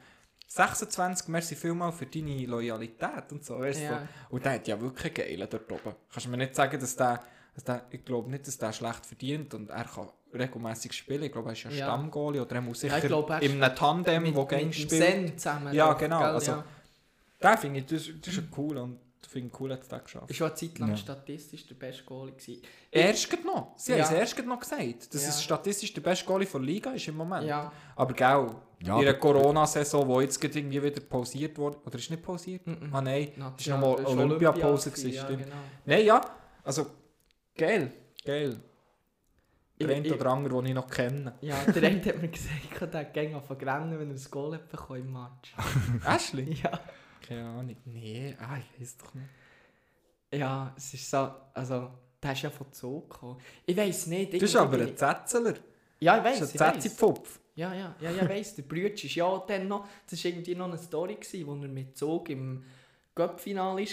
26, 0.48 1.28
merci 1.28 1.54
vielmal 1.56 1.92
für 1.92 2.06
deine 2.06 2.46
Loyalität 2.46 3.30
und 3.32 3.44
so. 3.44 3.58
Weißt 3.58 3.80
du, 3.80 3.84
Ja. 3.84 4.00
so. 4.30 4.34
Und 4.36 4.44
der 4.46 4.52
hat 4.54 4.66
ja 4.66 4.80
wirklich 4.80 5.12
geil 5.14 5.46
dort 5.50 5.70
oben. 5.70 5.94
Kannst 6.10 6.26
du 6.26 6.30
mir 6.30 6.38
nicht 6.38 6.54
sagen, 6.54 6.80
dass 6.80 6.96
der, 6.96 7.22
dass 7.58 7.64
der 7.64 7.82
ich 7.90 8.04
glaube 8.04 8.30
nicht, 8.30 8.46
dass 8.46 8.56
der 8.58 8.72
schlecht 8.72 9.04
verdient 9.04 9.52
und 9.54 9.70
er 9.70 9.84
kann 9.84 10.08
regelmäßig 10.32 10.92
spielen. 10.92 11.22
Ich 11.24 11.32
glaube, 11.32 11.48
er 11.48 11.52
ist 11.54 11.64
ja, 11.64 11.70
Ja. 11.70 11.86
Stammgoalie 11.86 12.42
oder 12.42 12.54
er 12.56 12.60
muss 12.60 12.80
sicher 12.80 12.96
Ja, 12.96 13.02
ich 13.02 13.08
glaube, 13.08 13.32
er 13.34 13.42
in 13.42 13.62
einem 13.62 13.74
Tandem, 13.74 14.22
mit, 14.22 14.34
wo 14.34 14.44
dem 14.44 14.72
spielt. 14.72 15.40
Zusammen. 15.40 15.72
Ja, 15.74 15.90
doch, 15.92 15.98
genau, 15.98 16.18
gell, 16.20 16.28
also- 16.28 16.52
ja. 16.52 16.64
Den 17.42 17.58
finde 17.58 17.80
ich, 17.80 17.86
das, 17.86 18.02
das 18.20 18.34
ist 18.34 18.44
cool 18.56 18.76
und 18.78 18.98
ich 19.22 19.28
finde 19.28 19.52
cool, 19.60 19.72
hat 19.72 19.80
er 19.90 19.98
geschafft. 20.00 20.30
Ist 20.30 20.36
schon 20.36 20.46
eine 20.48 20.56
Zeit 20.56 20.78
lang 20.78 20.90
Ja. 20.90 20.96
statistisch 20.96 21.66
der 21.66 21.74
beste 21.74 22.04
Goalie 22.04 22.32
gewesen. 22.32 22.62
Erst 22.90 23.44
noch. 23.44 23.74
Sie 23.76 23.92
Ja. 23.92 23.98
haben 23.98 24.14
es 24.14 24.20
erst 24.20 24.44
noch 24.46 24.58
gesagt, 24.60 25.14
dass 25.14 25.22
Ja. 25.22 25.28
es 25.28 25.42
statistisch 25.42 25.92
der 25.94 26.00
beste 26.00 26.24
Goalie 26.24 26.46
der 26.46 26.60
Liga 26.60 26.90
ist 26.92 27.06
im 27.08 27.16
Moment. 27.16 27.46
Ja. 27.46 27.70
Aber 27.96 28.12
gell, 28.14 28.50
Ja, 28.80 28.96
in 28.98 29.04
der 29.04 29.18
Corona-Saison, 29.18 30.06
wo 30.06 30.20
jetzt 30.20 30.40
gerade 30.40 30.56
irgendwie 30.58 30.80
wieder 30.82 31.00
pausiert 31.00 31.58
wurde, 31.58 31.78
oder 31.84 31.98
ist 31.98 32.10
nicht 32.10 32.22
pausiert? 32.22 32.64
Mhm. 32.66 32.90
Ah 32.92 33.00
nein, 33.00 33.32
das 33.56 33.66
ja, 33.66 33.74
war 33.74 33.80
nochmal 33.80 34.04
das 34.04 34.12
ist 34.12 34.18
Olympiapause, 34.18 34.66
Olympia 34.68 34.90
gewesen, 34.90 35.12
ja, 35.14 35.24
stimmt. 35.24 35.42
genau. 35.44 35.56
Nein, 35.84 36.04
ja, 36.06 36.20
also 36.62 36.86
geil, 37.58 37.92
geil. 38.24 38.56
Der 39.80 39.96
eine 39.96 40.12
oder 40.12 40.30
andere, 40.30 40.56
den 40.56 40.66
ich 40.66 40.74
noch 40.74 40.90
kenne. 40.90 41.34
Ja, 41.40 41.62
der 41.64 41.90
eine 41.90 42.04
hat 42.04 42.20
mir 42.20 42.28
gesagt, 42.28 42.94
der 42.94 43.04
ging 43.04 43.34
auf 43.34 43.50
rennen, 43.50 43.98
wenn 43.98 44.10
er 44.10 44.16
ein 44.16 44.30
Goal 44.30 44.54
hat 44.54 44.68
bekommen 44.68 45.00
im 45.00 45.12
Match. 45.12 45.54
Ashley? 46.06 46.54
Ja. 46.54 46.80
Keine 47.20 47.48
Ahnung. 47.48 47.76
Nee, 47.84 48.36
ah, 48.40 48.56
ich 48.58 48.80
weiß 48.80 48.96
doch 48.98 49.14
nicht. 49.14 49.28
Ja, 50.32 50.74
es 50.76 50.94
ist 50.94 51.10
so, 51.10 51.30
also, 51.54 51.90
der 52.22 52.32
ist 52.32 52.42
ja 52.42 52.50
von 52.50 52.72
Zug 52.72 53.10
gekommen. 53.10 53.40
Ich 53.64 53.76
weiß 53.76 54.08
nicht. 54.08 54.32
Du 54.32 54.38
bist 54.38 54.56
aber 54.56 54.78
ein 54.78 54.96
Zetzeler. 54.96 55.54
Ja, 56.00 56.18
ich 56.18 56.24
weiß, 56.24 56.40
bist 56.40 56.54
ich 56.54 56.60
ein. 56.60 56.74
Zetzi-Pfupf. 56.74 57.40
Ja, 57.54 57.74
ja, 57.74 57.94
ja, 58.00 58.10
ja, 58.10 58.22
ich 58.22 58.28
weiss, 58.28 58.54
der 58.54 58.62
Brütsch 58.62 59.04
ist 59.04 59.16
ja 59.16 59.44
dann 59.46 59.66
noch, 59.66 59.86
das 60.08 60.24
war 60.24 60.30
irgendwie 60.30 60.54
noch 60.54 60.68
eine 60.68 60.78
Story, 60.78 61.16
gewesen, 61.16 61.46
wo 61.46 61.52
er 61.54 61.68
mit 61.68 61.96
Zug 61.96 62.30
im 62.30 62.64
Cup-Final 63.14 63.76
war 63.76 63.86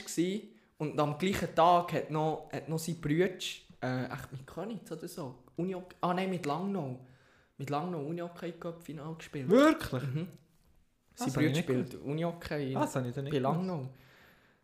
und 0.77 0.99
am 0.99 1.17
gleichen 1.17 1.53
Tag 1.55 1.93
hat 1.93 2.11
noch, 2.11 2.49
hat 2.51 2.67
noch 2.69 2.79
sein 2.79 2.99
Brütsch, 2.99 3.61
äh, 3.81 4.05
echt 4.05 4.31
mit 4.31 4.45
Könitz 4.47 4.91
oder 4.91 5.07
so, 5.07 5.35
Uni 5.55 5.75
ah 6.01 6.13
nein, 6.13 6.29
mit 6.29 6.45
Langnau, 6.45 6.99
mit 7.57 7.69
Langnau 7.69 7.99
Unihockey 7.99 8.53
Cup-Final 8.53 9.15
gespielt. 9.15 9.49
Wirklich? 9.49 10.03
Mhm. 10.03 10.27
Sein 11.15 11.45
nicht 11.45 11.59
spielt 11.59 11.95
Unihockey 11.95 12.75
Ah, 12.75 12.81
das 12.81 12.95
habe 12.95 13.07
ich 13.07 13.15
dann 13.15 13.29
bei. 13.29 13.37
Langnau. 13.37 13.87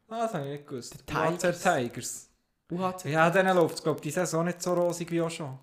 Ah, 0.09 0.23
das 0.23 0.33
habe 0.33 0.45
ich 0.45 0.51
nicht 0.51 0.67
gewusst. 0.67 1.03
Der 1.07 1.37
Tigers. 1.39 1.43
UAZ 1.43 1.63
Tigers. 1.63 2.29
UHC. 2.71 3.11
Ja, 3.11 3.29
denen 3.29 3.55
läuft 3.55 3.75
es, 3.75 3.83
glaube 3.83 3.97
ich, 3.97 4.01
die 4.01 4.11
Saison 4.11 4.45
nicht 4.45 4.61
so 4.61 4.73
rosig 4.73 5.11
wie 5.11 5.21
auch 5.21 5.29
schon. 5.29 5.57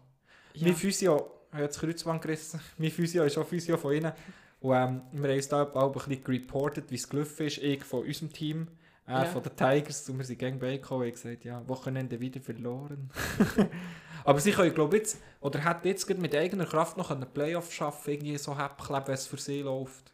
Ja. 0.55 0.67
Mein 0.67 0.77
Physio, 0.77 1.31
ich 1.51 1.55
habe 1.55 1.67
das 1.67 1.79
Kreuzband 1.79 2.23
gerissen, 2.23 2.61
mein 2.79 2.91
Physio 2.91 3.25
ist 3.25 3.37
auch 3.39 3.47
Physio 3.47 3.77
von 3.77 3.95
ihnen. 3.95 4.13
Und 4.61 4.75
ähm, 4.75 5.03
wir 5.13 5.29
haben 5.29 5.37
uns 5.37 5.49
da 5.49 5.63
auch 5.63 5.87
ein 5.87 5.93
bisschen 5.93 6.25
gereportet, 6.25 6.91
wie 6.91 6.97
es 6.97 7.09
gelaufen 7.09 7.47
ist. 7.47 7.59
Ich 7.59 7.85
von 7.85 8.05
unserem 8.05 8.33
Team, 8.33 8.69
er 9.09 9.25
Ja. 9.25 9.25
von 9.27 9.43
den 9.43 9.57
Tigers. 9.57 10.09
Und 10.09 10.19
wir 10.19 10.25
sind 10.25 10.39
gang 10.39 10.61
beigekommen 10.61 11.07
und 11.07 11.13
gesagt, 11.13 11.45
ja, 11.45 11.67
Wochenende 11.69 12.21
wieder 12.21 12.41
verloren. 12.41 13.11
Aber 14.25 14.41
sie 14.41 14.53
können, 14.53 14.75
glaube 14.75 14.97
ich, 14.97 15.03
jetzt, 15.05 15.19
oder 15.41 15.65
hätten 15.65 15.89
jetzt 15.89 16.09
mit 16.19 16.35
eigener 16.35 16.67
Kraft 16.67 16.97
noch 16.97 17.11
einen 17.11 17.33
Playoff 17.33 17.73
schaffen, 17.73 18.11
irgendwie 18.11 18.37
so 18.37 18.59
Häppchen, 18.59 18.97
wenn 19.07 19.15
es 19.15 19.27
für 19.27 19.39
sie 19.39 19.63
läuft. 19.63 20.13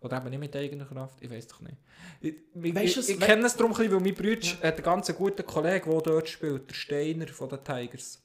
Oder 0.00 0.16
eben 0.16 0.30
nicht 0.30 0.40
mit 0.40 0.56
eigener 0.56 0.84
Kraft, 0.84 1.22
ich 1.22 1.30
weiß 1.30 1.46
doch 1.46 1.60
nicht. 1.60 1.76
Ich, 2.20 2.34
ich, 2.60 2.74
ich, 2.74 3.08
ich 3.10 3.20
kenne 3.20 3.46
es 3.46 3.56
darum, 3.56 3.76
weil 3.78 3.88
mein 3.88 4.14
Bruder 4.14 4.48
hat 4.62 4.74
einen 4.74 4.82
ganz 4.82 5.14
guten 5.14 5.46
Kollegen, 5.46 5.90
der 5.90 6.00
dort 6.00 6.28
spielt, 6.28 6.68
der 6.68 6.74
Steiner 6.74 7.28
von 7.28 7.48
den 7.48 7.62
Tigers. 7.62 8.20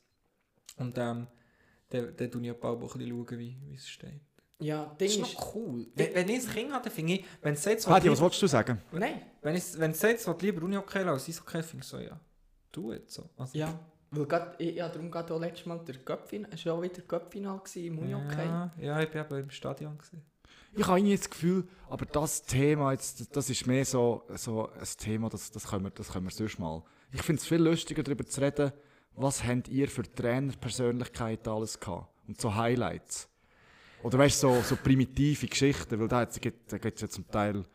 Und 0.78 0.98
ähm, 0.98 1.28
dann 1.90 2.32
schaue 2.32 2.42
ich 2.42 2.52
auch 2.52 2.74
ein 2.74 2.80
bisschen, 2.80 3.10
schauen, 3.10 3.40
wie, 3.40 3.58
wie 3.68 3.76
es 3.76 3.88
steht. 3.88 4.22
Ja, 4.60 4.86
Das 4.86 4.98
Ding 4.98 5.08
ist 5.08 5.18
ist, 5.30 5.34
noch 5.36 5.56
cool. 5.56 5.86
Wenn, 5.96 6.16
wenn 6.16 6.30
ich 6.30 6.48
ein 6.48 6.54
Kind 6.54 6.72
habe, 6.74 6.84
dann 6.84 6.94
finde 6.94 7.14
ich, 7.14 7.26
wenn 7.42 7.54
es 7.54 7.66
jetzt 7.66 7.88
Hadi, 7.88 8.10
was 8.10 8.20
wolltest 8.20 8.42
du 8.42 8.48
sagen? 8.48 8.82
nein, 8.92 9.22
wenn 9.42 9.56
es 9.56 9.80
wenn 9.80 9.92
es 9.92 10.02
jetzt 10.02 10.28
will, 10.28 10.36
lieber 10.42 10.64
Uni-Hockey 10.64 11.00
als 11.00 11.30
Eishockey, 11.30 11.62
finde 11.62 11.84
ich 11.84 11.90
so, 11.90 12.00
ja, 12.00 12.20
tu 12.72 12.92
jetzt 12.92 13.14
so. 13.14 13.30
Also, 13.38 13.58
ja, 13.58 13.80
weil 14.10 14.26
grad, 14.26 14.60
ich, 14.60 14.76
ja, 14.76 14.90
darum 14.90 15.12
geht 15.12 15.32
auch 15.32 15.40
letztes 15.40 15.66
Mal 15.68 15.80
der 15.86 15.98
Cup-Final, 15.98 16.50
es 16.52 16.66
war 16.66 16.74
auch 16.74 16.82
wieder 16.82 17.02
Cup-Final 17.02 17.62
im 17.76 18.00
Unihockey. 18.00 18.46
ja, 18.46 18.72
ja, 18.80 19.00
ich 19.02 19.14
war 19.14 19.26
eben 19.26 19.40
im 19.42 19.50
Stadion. 19.52 19.98
Gewesen. 19.98 20.24
Ich 20.76 20.86
habe 20.88 21.00
irgendwie 21.00 21.18
das 21.18 21.30
Gefühl, 21.30 21.68
aber 21.90 22.06
das 22.06 22.44
Thema, 22.44 22.92
jetzt, 22.92 23.36
das 23.36 23.50
ist 23.50 23.68
mehr 23.68 23.86
so, 23.86 24.24
so 24.36 24.70
ein 24.70 24.88
Thema, 24.98 25.30
das, 25.30 25.52
das, 25.52 25.68
können 25.68 25.86
wir, 25.86 25.92
das 25.92 26.12
können 26.12 26.26
wir 26.26 26.32
sonst 26.32 26.60
mal. 26.60 26.84
Ich 27.12 27.22
finde 27.22 27.42
es 27.42 27.48
viel 27.48 27.62
lustiger, 27.62 28.04
darüber 28.04 28.26
zu 28.26 28.42
reden, 28.42 28.72
was 29.14 29.44
habt 29.44 29.68
ihr 29.70 29.88
für 29.88 30.04
Trainerpersönlichkeiten 30.04 31.52
alles 31.52 31.80
gehabt? 31.80 32.08
und 32.28 32.40
so 32.40 32.54
Highlights. 32.54 33.30
Oder 34.04 34.20
weißt 34.20 34.44
du, 34.44 34.54
so, 34.54 34.62
so 34.62 34.76
primitive 34.76 35.48
Geschichten, 35.48 36.00
weil 36.00 36.08
da 36.08 36.26
gibt 36.26 36.72
es 36.72 37.02
ja 37.02 37.08
zum 37.10 37.28
Teil 37.30 37.66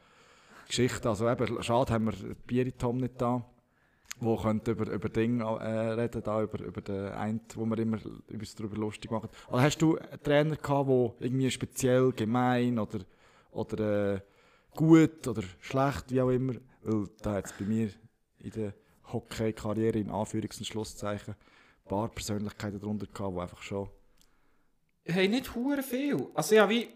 Geschichten. 0.66 1.08
Also 1.08 1.28
eben, 1.28 1.62
schade 1.62 1.92
haben 1.92 2.06
wir 2.06 2.34
Bieri 2.46 2.72
Tom 2.72 2.98
nicht 2.98 3.20
da, 3.20 3.44
wo 4.20 4.36
könnte 4.36 4.70
über, 4.70 4.90
über 4.90 5.08
Dinge 5.08 5.44
äh, 5.44 5.90
reden, 5.92 6.22
da, 6.22 6.42
über, 6.42 6.60
über 6.60 6.80
den 6.80 7.08
einen, 7.08 7.40
wo 7.54 7.66
wir 7.66 7.78
immer 7.78 7.98
uns 8.28 8.54
darüber 8.54 8.76
lustig 8.76 9.10
machen. 9.10 9.28
Oder 9.48 9.62
hast 9.62 9.78
du 9.78 9.98
einen 9.98 10.22
Trainer 10.22 10.56
gehabt, 10.56 10.88
der 10.88 11.26
irgendwie 11.26 11.50
speziell 11.50 12.12
gemein 12.12 12.78
oder, 12.78 13.00
oder 13.50 14.14
äh, 14.14 14.20
gut 14.74 15.26
oder 15.26 15.42
schlecht, 15.60 16.10
wie 16.10 16.20
auch 16.20 16.30
immer? 16.30 16.54
Weil 16.82 17.06
da 17.20 17.34
hat 17.34 17.46
es 17.46 17.52
bei 17.52 17.64
mir 17.64 17.90
in 18.38 18.50
der 18.52 18.74
Hockey-Karriere 19.12 19.98
in 19.98 20.10
Anführungs- 20.10 20.58
und 20.58 20.66
Schlusszeichen 20.66 21.34
ein 21.34 21.88
paar 21.88 22.08
Persönlichkeiten 22.08 22.80
darunter 22.80 23.06
gehabt, 23.06 23.36
die 23.36 23.40
einfach 23.40 23.62
schon... 23.62 23.88
Hey, 25.04 25.28
nicht 25.28 25.54
hure 25.54 25.82
viel. 25.82 26.28
Also 26.34 26.54
ja, 26.54 26.68
wie... 26.68 26.88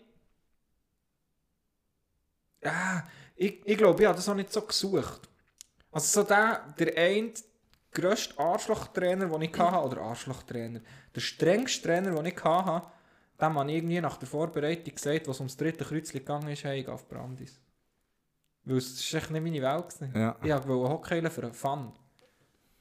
Ja, 2.62 3.06
ich, 3.34 3.60
ich 3.64 3.76
glaube, 3.76 4.02
ich 4.02 4.06
habe 4.06 4.16
das 4.16 4.28
auch 4.28 4.34
nicht 4.34 4.52
so 4.52 4.62
gesucht. 4.62 5.28
Also 5.90 6.22
so 6.22 6.26
der, 6.26 6.74
der 6.78 6.96
eine 6.96 7.32
grösste 7.92 8.38
Arschlochtrainer, 8.38 9.26
den 9.26 9.42
ich 9.42 9.58
hatte, 9.58 9.86
oder 9.86 10.02
Arschlochtrainer, 10.02 10.80
der 11.14 11.20
strengste 11.20 11.82
Trainer, 11.88 12.14
den 12.14 12.26
ich 12.26 12.44
hatte, 12.44 12.86
dem 13.40 13.58
habe 13.58 13.70
ich 13.70 13.76
irgendwie 13.76 14.00
nach 14.00 14.16
der 14.16 14.28
Vorbereitung 14.28 14.94
gesagt, 14.94 15.28
was 15.28 15.40
ums 15.40 15.56
dritte 15.56 15.84
Kreuzchen 15.84 16.20
gegangen 16.20 16.48
ist, 16.48 16.64
hey, 16.64 16.80
ich 16.80 16.86
gehe 16.86 16.94
auf 16.94 17.08
Brandis. 17.08 17.60
Weil 18.64 18.78
es 18.78 19.12
war 19.12 19.20
echt 19.20 19.30
nicht 19.30 19.42
meine 19.42 19.62
Welt. 19.62 19.88
Gewesen. 19.88 20.12
Ja. 20.14 20.36
Ich 20.42 20.68
wollte 20.68 20.92
Hockey 20.92 21.30
für 21.30 21.52
Fun. 21.52 21.92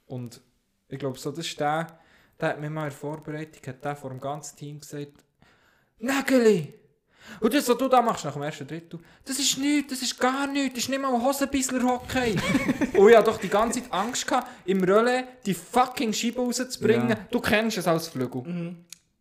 Und 0.07 0.41
ich 0.87 0.99
glaube, 0.99 1.17
so, 1.19 1.31
das 1.31 1.45
ist 1.45 1.59
der, 1.59 1.99
der 2.39 2.49
hat 2.49 2.61
mir 2.61 2.69
mal 2.69 2.83
in 2.83 2.89
der 2.89 2.97
Vorbereitung 2.97 3.61
hat 3.67 3.83
der 3.83 3.95
vor 3.95 4.09
dem 4.09 4.19
ganzen 4.19 4.57
Team 4.57 4.79
gesagt, 4.79 5.23
Nägeli! 5.99 6.73
Und 7.39 7.53
das, 7.53 7.67
was 7.67 7.77
du 7.77 7.87
da 7.87 8.01
machst 8.01 8.23
nach 8.25 8.33
dem 8.33 8.43
ersten 8.43 8.67
Drittel, 8.67 8.99
das 9.23 9.39
ist 9.39 9.57
nichts, 9.57 9.91
das 9.91 10.01
ist 10.01 10.19
gar 10.19 10.45
nichts, 10.47 10.75
das 10.75 10.83
ist 10.83 10.89
nicht 10.89 11.01
mal 11.01 11.13
ein 11.13 11.21
Hosenbissler 11.21 11.83
Hockey. 11.83 12.35
und 12.97 13.09
ich 13.09 13.17
hatte 13.17 13.31
doch 13.31 13.37
die 13.39 13.49
ganze 13.49 13.81
Zeit 13.81 13.91
Angst, 13.91 14.27
gehabt, 14.27 14.47
im 14.65 14.83
Relais 14.83 15.23
die 15.45 15.53
fucking 15.53 16.13
Scheibe 16.13 16.41
rauszubringen. 16.41 17.09
Ja. 17.09 17.17
Du 17.31 17.39
kennst 17.39 17.77
es 17.77 17.87
als 17.87 18.09
Flügel. 18.09 18.75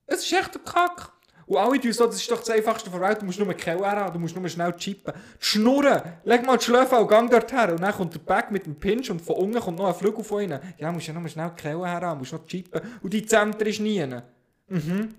Es 0.06 0.20
ist 0.24 0.32
echt 0.32 0.54
ein 0.54 0.64
Kack. 0.64 1.12
Und 1.46 1.56
alle 1.58 1.80
tun 1.80 1.92
so, 1.92 2.06
das 2.06 2.16
ist 2.16 2.30
doch 2.30 2.38
das 2.38 2.50
Einfachste 2.50 2.90
der 2.90 3.00
Welt, 3.00 3.20
du 3.20 3.26
musst 3.26 3.38
nur 3.38 3.46
eine 3.48 3.56
Kelle 3.56 3.86
haben, 3.86 4.12
du 4.12 4.18
musst 4.18 4.34
nur 4.36 4.48
schnell 4.48 4.72
chippen. 4.74 5.12
Die 5.14 5.44
Schnurren, 5.44 6.00
leg 6.24 6.46
mal 6.46 6.56
die 6.56 6.64
Schläfe 6.64 6.96
und 6.96 7.08
gang 7.08 7.30
dort 7.30 7.52
her. 7.52 7.72
Und 7.72 7.82
dann 7.82 7.92
kommt 7.92 8.14
der 8.14 8.20
Back 8.20 8.50
mit 8.50 8.66
dem 8.66 8.74
Pinch 8.76 9.10
und 9.10 9.20
von 9.20 9.36
unten 9.36 9.60
kommt 9.60 9.78
noch 9.78 9.88
ein 9.88 9.94
Flügel 9.94 10.24
von 10.24 10.42
innen. 10.42 10.60
Ja, 10.78 10.90
musst 10.90 11.06
ja 11.06 11.12
nur 11.14 11.28
schnell 11.28 11.50
die 11.56 11.62
Kelle 11.62 11.86
her, 11.86 12.14
musst 12.14 12.32
noch 12.32 12.46
chippen. 12.46 12.80
Und 13.02 13.12
die 13.12 13.24
Zentren 13.26 13.66
ist 13.66 13.80
nie. 13.80 14.04
Mhm. 14.68 15.14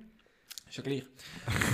Ist 0.67 0.78
ja 0.78 0.84
gleich. 0.84 1.05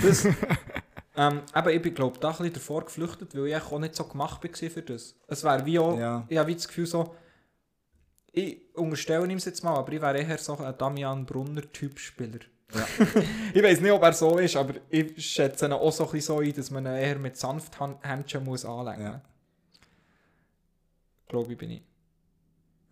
Das, 0.02 0.24
ähm, 1.16 1.40
aber 1.52 1.72
ich 1.72 1.80
bin, 1.80 1.94
glaube 1.94 2.18
da 2.18 2.28
ein 2.30 2.36
bisschen 2.36 2.52
davor 2.54 2.84
geflüchtet, 2.84 3.34
weil 3.36 3.46
ich 3.46 3.56
auch 3.56 3.78
nicht 3.78 3.94
so 3.94 4.04
gemacht 4.04 4.42
war 4.44 4.70
für 4.70 4.82
das. 4.82 5.14
Es 5.26 5.42
wäre 5.44 5.64
wie 5.64 5.78
auch, 5.78 5.98
Ja. 5.98 6.24
ich 6.28 6.38
habe 6.38 6.48
wie 6.48 6.54
das 6.54 6.68
Gefühl 6.68 6.86
so, 6.86 7.14
ich 8.34 8.62
unterstelle 8.74 9.26
ihm 9.26 9.36
es 9.36 9.44
jetzt 9.44 9.62
mal, 9.62 9.76
aber 9.76 9.92
ich 9.92 10.00
wäre 10.00 10.18
eher 10.18 10.38
so 10.38 10.56
ein 10.58 10.74
Damian 10.78 11.26
Brunner-Typ 11.26 11.98
Spieler. 12.72 13.24
ich 13.54 13.62
weiß 13.62 13.80
nicht, 13.80 13.92
ob 13.92 14.02
er 14.02 14.12
so 14.12 14.38
ist, 14.38 14.56
aber 14.56 14.74
ich 14.90 15.24
schätze 15.24 15.66
ihn 15.66 15.72
auch 15.72 15.92
so 15.92 16.04
ein 16.04 16.10
bisschen 16.12 16.36
so 16.36 16.40
ein, 16.40 16.52
dass 16.54 16.70
man 16.70 16.86
ihn 16.86 16.92
eher 16.94 17.18
mit 17.18 17.36
Sanfthändchen 17.36 18.44
muss 18.44 18.64
anlegen 18.64 19.02
muss. 19.02 19.12
Ja. 19.12 19.20
Glaube 21.28 21.52
ich, 21.52 21.58
bin 21.58 21.70
ich. 21.70 21.82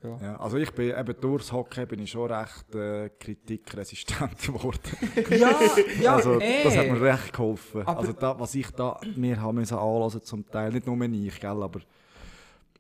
Ja. 0.03 0.19
Ja, 0.23 0.37
also 0.41 0.57
ich 0.57 0.71
bin 0.73 0.97
eben 0.99 1.21
durchs 1.21 1.53
Hockey 1.53 1.85
bin 1.85 2.01
ich 2.01 2.11
schon 2.11 2.33
recht 2.33 2.75
äh, 2.75 3.11
kritikresistent 3.19 4.39
geworden. 4.47 4.81
Ja, 5.29 5.55
ja, 6.01 6.15
also 6.17 6.41
eh. 6.41 6.65
das 6.65 6.75
hat 6.77 6.87
mir 6.87 7.01
recht 7.03 7.33
geholfen. 7.35 7.83
Aber- 7.83 7.99
also 7.99 8.13
da, 8.15 8.41
was 8.41 8.55
ich 8.55 8.71
da 8.71 8.99
mir 9.15 9.41
haben 9.41 9.57
müssen 9.57 9.77
anlassen 9.77 10.23
zum 10.23 10.51
Teil, 10.51 10.73
nicht 10.73 10.87
nur 10.87 10.99
ich, 11.03 11.39
gell, 11.39 11.63
aber 11.63 11.81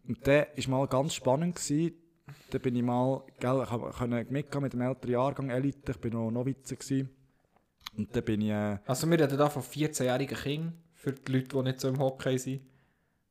und 0.09 0.26
der 0.26 0.57
ist 0.57 0.66
mal 0.66 0.86
ganz 0.88 1.14
spannend 1.14 1.57
gewesen. 1.57 1.94
Da 2.50 2.58
bin 2.58 2.76
ich 2.76 2.82
mal, 2.82 3.22
gell, 3.38 3.62
ich 3.62 3.96
können 3.96 4.26
mitgehen 4.30 4.62
mit 4.62 4.72
dem 4.72 4.80
älteren 4.80 5.12
Jahrgang 5.12 5.50
Elite, 5.50 5.92
ich 5.92 5.98
bin 5.98 6.12
noch 6.12 6.30
Novize 6.30 6.76
gewesen. 6.76 7.10
Und 7.96 8.14
da 8.14 8.20
bin 8.20 8.40
ich, 8.42 8.50
äh, 8.50 8.78
Also 8.86 9.08
wir 9.10 9.18
reden 9.18 9.38
da 9.38 9.48
von 9.48 9.62
14-jährigen 9.62 10.36
Kindern, 10.36 10.82
für 10.94 11.12
die 11.12 11.32
Leute, 11.32 11.48
die 11.48 11.62
nicht 11.62 11.80
so 11.80 11.88
im 11.88 11.98
Hockey 11.98 12.38
sind. 12.38 12.62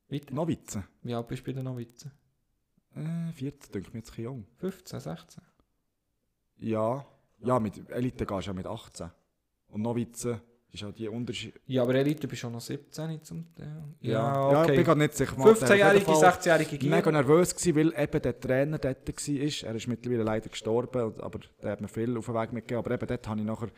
Weiter. 0.09 0.33
Novize. 0.33 0.83
Wie 1.03 1.13
alt 1.13 1.27
bist 1.27 1.41
du 1.41 1.45
bei 1.45 1.53
den 1.53 1.65
Novizen? 1.65 2.11
Äh, 2.95 3.31
14, 3.33 3.71
denke 3.71 3.87
ich 3.87 3.93
mir 3.93 3.99
jetzt 3.99 4.17
ein 4.17 4.23
jung. 4.23 4.45
15, 4.57 4.99
16? 4.99 5.43
Ja, 6.57 7.05
ja, 7.39 7.59
mit 7.59 7.89
Elite 7.89 8.25
gehst 8.25 8.47
du 8.47 8.51
ja 8.51 8.53
mit 8.53 8.65
18. 8.65 9.11
Und 9.67 9.81
Novize 9.81 10.41
ist 10.72 10.84
auch 10.84 10.91
die 10.91 11.07
Unterschied. 11.07 11.59
Ja, 11.65 11.82
aber 11.82 11.95
Elite 11.95 12.28
bist 12.28 12.41
schon 12.41 12.51
noch 12.51 12.61
17 12.61 13.24
zum 13.24 13.55
Teil. 13.55 13.84
ja, 14.01 14.11
Ja, 14.11 14.51
ja, 14.51 14.51
ich 14.51 14.57
okay. 14.67 14.76
bin 14.76 14.86
gerade 14.86 14.99
nicht 14.99 15.15
sicher. 15.15 15.36
Martin. 15.38 15.53
Auf 15.53 15.61
jeden 15.61 15.72
15-jährige, 15.72 16.05
Fall 16.05 16.34
16-jährige 16.34 16.86
mega 16.89 17.01
Gier. 17.01 17.11
nervös 17.11 17.55
gewesen, 17.55 17.76
weil 17.76 18.03
eben 18.03 18.22
der 18.22 18.39
Trainer 18.39 18.78
dort 18.78 19.07
war. 19.07 19.70
Er 19.70 19.76
ist 19.76 19.88
mittlerweile 19.88 20.24
leider 20.24 20.49
gestorben, 20.49 21.13
aber 21.20 21.39
der 21.61 21.72
hat 21.72 21.82
mir 21.82 21.88
viel 21.88 22.17
auf 22.17 22.26
den 22.26 22.36
Weg 22.36 22.53
mitgegeben. 22.53 22.86
Aber 22.86 22.93
eben 22.93 23.07
dort 23.07 23.28
habe 23.28 23.39
ich 23.39 23.45
nachher... 23.45 23.70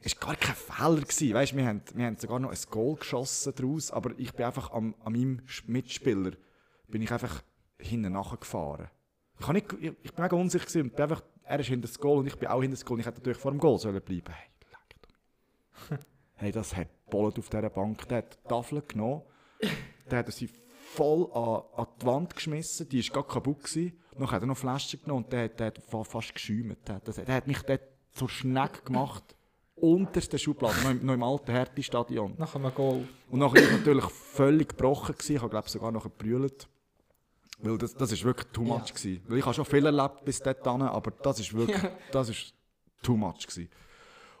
Es 0.00 0.14
war 0.20 0.28
gar 0.28 0.36
kein 0.36 0.54
Fehler. 0.56 1.00
Gewesen. 1.00 1.34
Weißt, 1.34 1.56
wir, 1.56 1.66
haben, 1.66 1.82
wir 1.94 2.04
haben 2.06 2.16
sogar 2.18 2.38
noch 2.38 2.50
ein 2.50 2.58
Goal 2.70 2.96
geschossen 2.96 3.52
daraus, 3.56 3.90
aber 3.90 4.10
ich 4.18 4.32
bin 4.34 4.44
einfach 4.44 4.72
am, 4.72 4.94
an 5.04 5.12
meinem 5.12 5.40
Mitspieler 5.66 6.32
bin 6.88 7.00
ich 7.00 7.10
einfach 7.10 7.42
hinten 7.78 8.12
nachgefahren. 8.12 8.88
Ich, 9.40 9.48
nicht, 9.48 9.72
ich, 9.80 9.92
ich 10.02 10.12
bin 10.12 10.22
mega 10.22 10.36
unsicher 10.36 10.64
gewesen 10.66 10.82
und 10.82 10.96
bin 10.96 11.02
einfach, 11.04 11.22
er 11.44 11.60
ist 11.60 11.68
hinter 11.68 11.88
das 11.88 11.98
Goal 11.98 12.18
und 12.18 12.26
ich 12.26 12.36
bin 12.36 12.48
auch 12.48 12.60
hinter 12.60 12.76
das 12.76 12.84
Goal. 12.84 12.96
und 12.96 13.00
Ich 13.00 13.06
hätte 13.06 13.18
natürlich 13.18 13.38
vor 13.38 13.50
dem 13.50 13.58
Goal 13.58 13.78
sollen 13.78 14.00
bleiben. 14.02 14.32
Hey, 14.32 14.48
leck. 15.90 16.00
Hey, 16.36 16.52
das 16.52 16.74
hat 16.76 16.88
Bollet 17.10 17.38
auf 17.38 17.48
dieser 17.48 17.70
Bank. 17.70 18.08
Der 18.08 18.18
hat 18.18 18.38
die 18.44 18.48
Tafel 18.48 18.82
genommen, 18.86 19.22
der 20.10 20.18
hat 20.20 20.32
sie 20.32 20.48
voll 20.94 21.30
an, 21.32 21.62
an 21.76 21.86
die 22.00 22.06
Wand 22.06 22.34
geschmissen, 22.34 22.88
die 22.88 23.02
war 23.08 23.22
gar 23.22 23.26
kaputt. 23.28 23.64
Gewesen. 23.64 23.98
Dann 24.18 24.30
hat 24.30 24.42
er 24.42 24.46
noch 24.46 24.56
Flaschen 24.56 25.00
genommen 25.02 25.24
und 25.24 25.32
der, 25.32 25.44
hat- 25.44 25.58
der 25.60 25.66
hat 25.68 25.78
fa- 25.78 26.04
fast 26.04 26.34
geschäumt. 26.34 26.76
Der, 26.86 27.00
das- 27.00 27.16
der 27.16 27.34
hat 27.34 27.46
mich 27.46 27.62
dort 27.62 27.80
zur 28.12 28.28
Schneck 28.28 28.84
gemacht, 28.84 29.24
unterste 29.76 30.38
Schublade, 30.38 30.80
noch 30.82 30.90
im, 30.90 31.04
noch 31.04 31.14
im 31.14 31.22
alten 31.22 31.50
Hertie-Stadion. 31.50 32.34
Nach 32.38 32.54
einem 32.54 32.72
Goal. 32.74 33.08
Und 33.30 33.38
nachher 33.40 33.54
war 33.56 33.62
ich 33.62 33.70
natürlich 33.78 34.04
völlig 34.04 34.68
gebrochen. 34.70 35.14
Gewesen. 35.14 35.34
Ich 35.36 35.40
habe 35.40 35.50
glaube 35.50 35.68
sogar 35.68 35.90
noch 35.90 36.04
gebrüllt. 36.04 36.68
Weil 37.58 37.78
das, 37.78 37.94
das 37.94 38.12
ist 38.12 38.22
wirklich 38.24 38.46
too 38.52 38.62
much. 38.62 38.92
Gewesen. 38.94 39.22
Weil 39.26 39.38
ich 39.38 39.44
habe 39.44 39.54
schon 39.54 39.64
viel 39.64 39.84
erlebt 39.86 40.24
bis 40.24 40.38
dahin, 40.40 40.82
aber 40.82 41.10
das 41.10 41.40
ist 41.40 41.52
wirklich 41.54 41.80
das 42.12 42.28
ist 42.28 42.54
too 43.02 43.16
much. 43.16 43.46
Gewesen. 43.46 43.68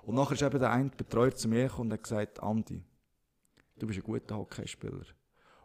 Und 0.06 0.14
nachher 0.16 0.34
ist 0.34 0.42
eben 0.42 0.58
der 0.58 0.70
eine 0.70 0.90
Betreuer 0.90 1.34
zu 1.34 1.48
mir 1.48 1.64
gekommen 1.64 1.88
und 1.90 1.92
hat 1.94 2.02
gesagt, 2.02 2.42
Andi, 2.42 2.82
du 3.78 3.86
bist 3.86 3.98
ein 3.98 4.02
guter 4.02 4.36
Hockeyspieler. 4.36 5.04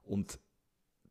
Und 0.03 0.39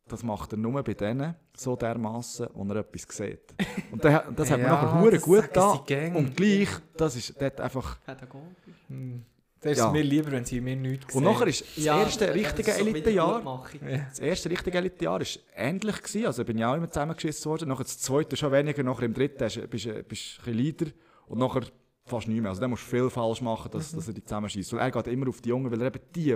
das 0.07 0.23
macht 0.23 0.51
er 0.53 0.57
nur 0.57 0.81
bei 0.83 0.93
denen 0.95 1.35
so 1.55 1.75
dermaßen, 1.75 2.47
wo 2.53 2.63
er 2.73 2.77
etwas 2.77 3.15
sieht. 3.15 3.53
Und 3.91 4.03
das 4.03 4.13
hat 4.13 4.37
mir 4.57 4.63
Ja, 4.65 4.71
nachher 4.83 4.99
hure 5.01 5.19
gut 5.19 5.85
gern. 5.85 6.15
Und 6.15 6.35
gleich, 6.35 6.69
das 6.97 7.15
ist 7.15 7.39
dort 7.39 7.61
einfach... 7.61 7.99
Pädagogisch. 8.03 8.47
Hm. 8.87 9.23
Das 9.61 9.73
ist 9.73 9.77
Ja. 9.79 9.91
mir 9.91 10.03
lieber, 10.03 10.31
wenn 10.31 10.45
sie 10.45 10.61
mir 10.61 10.75
nichts 10.75 11.13
Und 11.13 11.23
sehen. 11.23 11.31
nachher 11.31 11.47
ist 11.47 11.61
das 11.77 11.85
erste 11.85 12.33
richtige 12.33 12.73
Elitejahr... 12.73 13.43
Ja. 13.87 13.97
Das 14.09 14.19
erste 14.19 14.49
richtige 14.49 14.77
Elitejahr 14.77 15.19
war 15.19 15.27
ähnlich. 15.55 16.01
Gewesen. 16.01 16.25
Also 16.25 16.45
bin 16.45 16.57
ich 16.57 16.65
auch 16.65 16.75
immer 16.75 16.89
zusammengeschissen 16.89 17.51
worden. 17.51 17.67
Nachher 17.69 17.83
das 17.83 17.99
zweite 17.99 18.35
schon 18.37 18.51
weniger. 18.53 18.81
Nachher 18.83 19.03
im 19.03 19.13
dritten 19.13 19.67
bist 19.69 19.85
du 19.85 19.93
ein 19.95 20.03
bisschen 20.05 20.53
Leader. 20.53 20.87
Und 21.27 21.39
nachher 21.39 21.63
fast 22.09 22.27
nicht 22.27 22.41
mehr. 22.41 22.49
Also 22.49 22.61
dann 22.61 22.69
musst 22.71 22.83
viel 22.83 23.09
falsch 23.09 23.41
machen, 23.41 23.71
dass, 23.71 23.91
dass 23.91 24.07
er 24.07 24.13
die 24.13 24.23
zusammenschießt. 24.23 24.73
Weil 24.73 24.79
er 24.79 24.91
geht 24.91 25.07
immer 25.07 25.27
auf 25.29 25.41
die 25.41 25.49
Jungen, 25.49 25.71
weil 25.71 25.81
er 25.81 25.87
eben 25.87 25.99
die, 26.15 26.23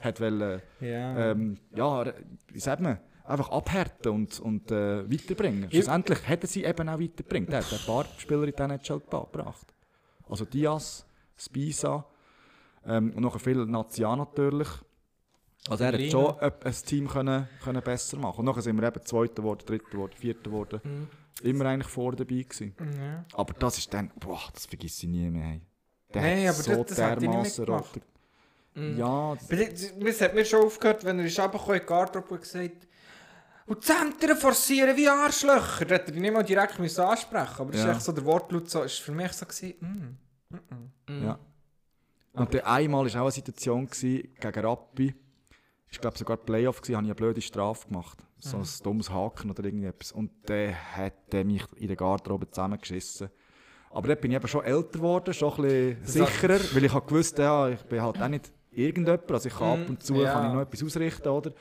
hat 0.00 0.20
wollen, 0.20 0.62
Ja. 0.80 1.30
ähm, 1.32 1.58
ja, 1.74 2.12
wie 2.52 2.60
sagt 2.60 2.80
man, 2.82 2.98
einfach 3.24 3.50
abhärten 3.50 4.12
und, 4.12 4.40
und 4.40 4.70
äh, 4.70 5.10
weiterbringen. 5.10 5.64
Ich- 5.64 5.76
Schlussendlich 5.76 6.26
hat 6.28 6.42
er 6.42 6.46
sie 6.48 6.64
eben 6.64 6.88
auch 6.88 6.98
weitergebracht. 7.00 7.52
Er 7.52 7.58
hat 7.58 7.72
ein 7.72 7.86
paar 7.86 8.06
Spieler 8.16 8.44
in 8.44 8.52
den 8.52 8.70
NHL 8.70 9.00
gebracht. 9.00 9.66
Also 10.28 10.44
Diaz, 10.44 11.04
Spisa 11.36 12.04
ähm, 12.86 13.12
und 13.14 13.22
noch 13.22 13.38
viel 13.40 13.64
Nazia 13.66 14.14
natürlich. 14.16 14.68
Also 15.68 15.84
er 15.84 15.92
hat 15.92 16.10
schon 16.10 16.38
ein, 16.38 16.52
ein 16.64 16.72
Team 16.86 17.08
können, 17.08 17.48
können 17.62 17.82
besser 17.82 18.16
machen. 18.18 18.38
Und 18.40 18.44
nachher 18.46 18.62
sind 18.62 18.80
wir 18.80 18.86
eben 18.88 19.02
Zweiter 19.04 19.34
geworden, 19.42 19.62
Dritter 19.66 19.90
geworden, 19.90 20.12
Vierter 20.16 20.42
geworden. 20.50 20.80
Mhm. 20.84 21.06
Immer 21.42 21.66
eigentlich 21.66 21.88
vor 21.92 22.12
dabei 22.16 22.42
gewesen. 22.42 22.74
Ja. 23.00 23.24
Aber 23.34 23.54
das 23.54 23.78
ist 23.78 23.92
dann, 23.94 24.10
boah, 24.18 24.40
das 24.52 24.66
vergiss 24.66 25.02
ich 25.02 25.08
nie 25.08 25.30
mehr. 25.30 25.60
Der 26.12 26.22
Nein, 26.22 26.44
aber 26.48 26.54
so 26.54 26.74
das- 26.82 26.96
das 26.96 27.00
hat 27.02 27.22
ich 27.22 27.28
nicht 27.28 27.58
rote- 27.60 28.00
Ja, 28.74 29.34
das, 29.34 29.50
Es 29.50 30.20
hat 30.20 30.34
mir 30.34 30.44
schon 30.44 30.64
aufgehört, 30.64 31.04
wenn 31.04 31.18
er 31.18 31.24
ist 31.26 31.38
runtergekommen 31.38 31.74
in 31.76 31.80
die 31.82 31.86
Garderobe 31.86 32.34
und 32.34 32.40
gesagt 32.40 32.86
und 33.66 33.76
die 33.82 33.86
Zentren 33.86 34.36
forcieren 34.36 34.96
wie 34.96 35.08
Arschlöcher. 35.08 35.84
Da 35.84 35.94
hätte 35.96 36.12
er 36.14 36.20
nicht 36.20 36.32
mal 36.32 36.42
direkt 36.44 36.78
müssen 36.78 37.00
ansprechen 37.02 37.56
Aber 37.58 37.72
das 37.72 37.82
Ja. 37.82 37.90
ist 37.90 37.96
echt 37.98 38.06
so, 38.06 38.12
der 38.12 38.24
Wortlaut 38.24 38.70
so, 38.70 38.82
ist 38.82 38.98
für 39.00 39.12
mich 39.12 39.32
so 39.32 39.44
gewesen, 39.46 39.74
mm, 39.80 40.56
mm, 40.56 41.12
mm. 41.12 41.24
Ja. 41.24 41.38
Und 42.34 42.54
dann 42.54 42.60
einmal 42.62 43.04
war 43.12 43.20
auch 43.20 43.24
eine 43.26 43.30
Situation 43.32 43.86
gewesen, 43.86 44.28
gegen 44.40 44.64
Rappi. 44.64 45.14
Ich 45.90 46.00
glaube 46.00 46.18
sogar 46.18 46.36
Playoff 46.36 46.80
gewesen, 46.82 46.96
habe 46.96 47.06
ich 47.06 47.10
eine 47.10 47.14
blöde 47.14 47.40
Strafe 47.40 47.88
gemacht. 47.88 48.18
So 48.38 48.58
ein 48.58 48.66
dummes 48.82 49.10
Haken 49.10 49.50
oder 49.50 49.64
irgendetwas. 49.64 50.12
Und 50.12 50.30
der 50.48 50.96
hat 50.96 51.32
der 51.32 51.44
mich 51.44 51.64
in 51.76 51.88
der 51.88 51.96
Garderobe 51.96 52.48
zusammengeschissen. 52.50 53.30
Aber 53.90 54.08
dort 54.08 54.20
bin 54.20 54.30
ich 54.30 54.36
eben 54.36 54.48
schon 54.48 54.64
älter 54.64 54.98
geworden, 54.98 55.32
schon 55.34 55.52
ein 55.54 55.96
bisschen 56.02 56.26
sicherer, 56.26 56.60
weil 56.74 56.84
ich 56.84 56.92
habe 56.92 57.06
gewusst, 57.06 57.38
ja, 57.38 57.68
ich 57.70 57.82
bin 57.84 58.02
halt 58.02 58.20
auch 58.20 58.28
nicht 58.28 58.52
irgendjemand, 58.70 59.30
also 59.32 59.48
ich 59.48 59.54
kann 59.54 59.82
ab 59.82 59.88
und 59.88 60.02
zu 60.02 60.14
ja. 60.14 60.32
kann 60.32 60.46
ich 60.46 60.52
noch 60.52 60.60
etwas 60.60 60.84
ausrichten, 60.84 61.28
oder? 61.28 61.52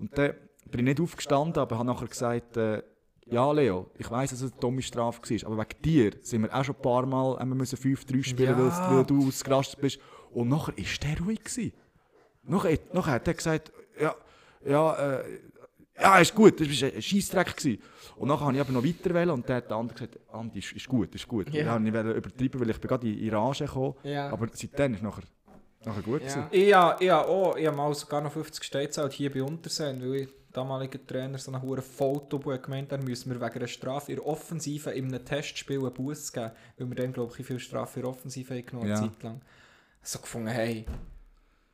Und 0.00 0.16
dann 0.16 0.32
bin 0.70 0.80
ich 0.80 0.84
nicht 0.86 1.00
aufgestanden, 1.00 1.60
aber 1.60 1.76
habe 1.78 1.86
nachher 1.86 2.08
gesagt, 2.08 2.56
äh, 2.56 2.82
ja 3.26 3.52
Leo, 3.52 3.90
ich 3.98 4.10
weiss, 4.10 4.30
dass 4.30 4.40
es 4.40 4.52
eine 4.52 4.60
dumme 4.60 4.80
Strafe 4.82 5.20
war, 5.20 5.52
aber 5.52 5.62
wegen 5.62 5.82
dir 5.82 6.12
sind 6.22 6.42
wir 6.42 6.54
auch 6.54 6.64
schon 6.64 6.74
ein 6.74 6.82
paar 6.82 7.04
Mal 7.04 7.38
haben 7.38 7.48
wir 7.50 7.54
müssen 7.54 7.76
5-3 7.76 8.24
spielen, 8.24 8.48
Ja. 8.48 8.58
weil, 8.58 8.96
weil 8.96 9.04
du 9.04 9.28
ausgerastet 9.28 9.80
bist. 9.80 10.00
Und 10.30 10.48
nachher 10.48 10.76
war 10.76 10.84
der 11.02 11.24
ruhig. 11.24 11.44
Gewesen. 11.44 11.72
Nachher, 12.44 12.78
nachher 12.92 13.12
hat 13.12 13.28
er 13.28 13.34
gesagt, 13.34 13.72
ja, 14.00 14.14
ja, 14.64 15.18
äh, 15.20 15.24
ja, 16.00 16.18
ist 16.18 16.34
gut, 16.34 16.60
das 16.60 16.68
war 16.82 16.92
ein 16.92 17.02
Scheissdreck. 17.02 17.56
gewesen. 17.56 17.82
Und 18.16 18.28
nachher 18.28 18.46
habe 18.46 18.54
ich 18.54 18.60
aber 18.60 18.72
noch 18.72 18.84
weiter 18.84 19.12
wählen 19.14 19.30
und 19.30 19.48
dann 19.48 19.56
hat 19.56 19.70
der 19.70 19.76
andere 19.76 19.94
gesagt, 19.98 20.18
Andi, 20.32 20.58
ist, 20.60 20.72
ist 20.72 20.88
gut, 20.88 21.14
ist 21.14 21.26
gut. 21.28 21.50
Ja. 21.50 21.64
Ja. 21.64 21.76
Ich 21.78 21.92
wollte 21.92 22.06
nicht 22.08 22.16
übertreiben, 22.16 22.60
weil 22.60 22.70
ich 22.70 22.80
bin 22.80 22.88
gerade 22.88 23.08
in, 23.08 23.18
in 23.18 23.34
Rage 23.34 23.64
gekommen. 23.66 23.94
Ja. 24.04 24.30
Aber 24.30 24.46
seitdem 24.52 24.94
ist 24.94 25.02
nachher, 25.02 25.22
nachher 25.84 26.02
gut. 26.02 26.22
Ja. 26.22 26.28
gewesen. 26.28 26.46
Ich 26.52 26.72
habe 26.74 27.04
ich 27.04 27.10
habe 27.10 27.28
auch, 27.28 27.56
ich 27.56 27.66
habe 27.66 27.76
mal 27.76 27.94
sogar 27.94 28.20
noch 28.20 28.32
50 28.32 28.64
Steine 28.64 28.86
gezahlt 28.86 29.12
hier 29.12 29.32
bei 29.32 29.42
Unterseen, 29.42 30.00
weil 30.00 30.14
ich 30.14 30.28
damaliger 30.52 31.04
Trainer 31.06 31.38
so 31.38 31.52
einen 31.52 31.62
hohen 31.62 31.82
hat 31.82 32.62
gemeint, 32.62 32.90
dann 32.90 33.04
müssen 33.04 33.30
wir 33.30 33.40
wegen 33.40 33.54
einer 33.58 33.66
Strafe 33.68 34.12
in 34.12 34.20
Offensive 34.20 34.90
in 34.90 35.06
einem 35.14 35.24
Testspiel 35.24 35.78
einen 35.78 35.92
Bus 35.92 36.32
geben, 36.32 36.52
weil 36.78 36.88
wir 36.88 36.96
dann, 36.96 37.12
glaube 37.12 37.34
ich, 37.38 37.46
viel 37.46 37.60
Strafe 37.60 38.00
in 38.00 38.06
Offensive 38.06 38.54
haben 38.54 38.66
genommen, 38.66 38.88
Ja. 38.88 38.98
eine 38.98 39.08
Zeit 39.10 39.22
lang. 39.22 39.40
So 40.02 40.18
gefunden, 40.20 40.48
hey, 40.48 40.86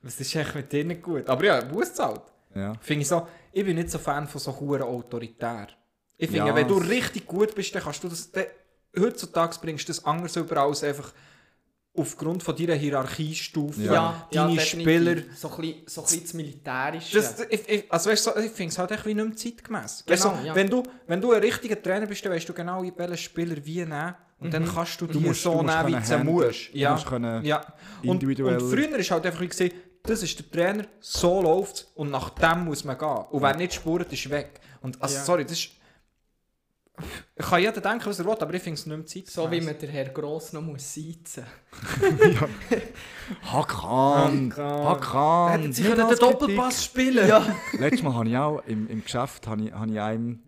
was 0.05 0.19
ist 0.19 0.35
eigentlich 0.35 0.55
mit 0.55 0.71
dir 0.71 0.85
nicht 0.85 1.01
gut? 1.01 1.27
Aber 1.27 1.43
ja, 1.43 1.61
Bus 1.61 1.93
zahlt. 1.93 2.21
Ja. 2.53 2.73
Finde 2.79 3.01
ich 3.01 3.07
so, 3.07 3.27
ich 3.51 3.65
bin 3.65 3.75
nicht 3.75 3.89
so 3.89 3.97
Fan 3.97 4.27
von 4.27 4.39
so 4.39 4.57
hohen 4.59 4.81
autoritär. 4.81 5.67
Ich 6.17 6.29
finde, 6.29 6.47
Ja. 6.47 6.55
wenn 6.55 6.67
du 6.67 6.77
richtig 6.77 7.25
gut 7.27 7.53
bist, 7.55 7.73
dann 7.75 7.83
kannst 7.83 8.03
du 8.03 8.07
das, 8.07 8.31
dann, 8.31 8.45
heutzutage 8.97 9.57
bringst 9.61 9.87
du 9.89 9.91
das 9.91 10.05
anders 10.05 10.35
über 10.37 10.63
einfach 10.83 11.11
aufgrund 11.97 12.43
von 12.43 12.55
deiner 12.55 12.73
Hierarchiestufe, 12.75 13.81
Ja. 13.81 14.27
deine 14.31 14.55
definitiv. 14.55 14.81
Spieler 14.81 15.15
So 15.35 15.49
ein 15.49 15.55
bisschen, 15.61 15.83
so 15.87 16.01
ein 16.01 16.05
bisschen 16.05 16.23
das 16.23 16.33
Militärische. 16.33 17.17
das, 17.17 17.39
ich, 17.49 17.69
ich, 17.69 17.91
also 17.91 18.09
weißt, 18.09 18.27
du, 18.27 18.31
so, 18.31 18.37
ich 18.39 18.51
finde 18.51 18.71
es 18.71 18.77
halt 18.77 18.91
echt 18.91 19.05
wie 19.05 19.13
nicht 19.13 19.25
mehr 19.27 19.35
zeitgemäß. 19.35 20.03
Genau, 20.05 20.29
du, 20.41 20.45
ja. 20.45 20.55
wenn, 20.55 20.69
du, 20.69 20.83
wenn 21.07 21.21
du 21.21 21.31
ein 21.31 21.41
richtiger 21.41 21.81
Trainer 21.81 22.05
bist, 22.05 22.23
dann 22.25 22.33
weißt 22.33 22.47
du 22.49 22.53
genau, 22.53 22.83
welchen 22.83 23.17
Spieler 23.17 23.55
wie 23.65 23.79
nehmen. 23.79 24.15
Und 24.37 24.53
dann 24.53 24.65
kannst 24.67 24.99
du, 24.99 25.07
Du 25.07 25.17
die 25.17 25.25
musst- 25.25 25.41
so 25.43 25.53
du 25.53 25.63
musst 25.63 25.73
nehmen, 25.83 25.87
wie 26.03 26.09
du 26.09 26.23
musst. 26.25 26.73
Du 26.73 26.77
Ja. 26.77 26.91
musst 26.91 27.05
können 27.05 27.45
ja. 27.45 27.61
Und, 28.03 28.21
und 28.23 28.61
früher 28.61 28.97
ist 28.97 29.09
halt 29.11 29.25
einfach 29.25 29.39
wie 29.41 29.47
gesehen, 29.47 29.71
das 30.07 30.23
ist 30.23 30.37
der 30.39 30.49
Trainer, 30.51 30.85
so 30.99 31.41
läuft 31.41 31.87
und 31.95 32.11
nach 32.11 32.29
dem 32.31 32.65
muss 32.65 32.83
man 32.83 32.97
gehen. 32.97 33.25
Und 33.31 33.41
wer 33.41 33.55
nicht 33.55 33.73
spurt, 33.73 34.11
ist 34.13 34.29
weg. 34.29 34.59
Und 34.81 35.01
also, 35.01 35.15
Ja. 35.15 35.23
sorry, 35.23 35.43
das 35.43 35.53
ist... 35.53 35.69
Ich 37.35 37.45
kann 37.45 37.61
jeder 37.61 37.81
denken, 37.81 38.05
was 38.05 38.19
er 38.19 38.25
will, 38.25 38.37
aber 38.39 38.53
ich 38.53 38.61
finde 38.63 38.79
es 38.79 38.85
nicht 38.85 38.95
mehr 38.95 39.05
zeitgemäß. 39.05 39.33
so 39.33 39.51
wie 39.51 39.59
man 39.59 39.77
den 39.77 39.89
Herr 39.89 40.05
Gross 40.09 40.53
noch 40.53 40.61
muss 40.61 40.93
sitzen 40.93 41.43
Hakan! 43.51 44.53
Hakan! 44.55 45.51
Hätten 45.51 45.73
sie 45.73 45.83
nicht 45.83 45.95
können 45.95 46.09
den. 46.09 46.17
Doppelpass 46.19 46.85
spielen 46.85 47.27
Ja. 47.27 47.45
Letztes 47.77 48.01
Mal 48.03 48.13
habe 48.13 48.29
ich 48.29 48.37
auch 48.37 48.59
im, 48.65 48.87
im 48.89 49.03
Geschäft 49.03 49.45
habe 49.47 49.63
ich, 49.63 49.73
habe 49.73 49.91
ich 49.91 49.99
einem, 49.99 50.39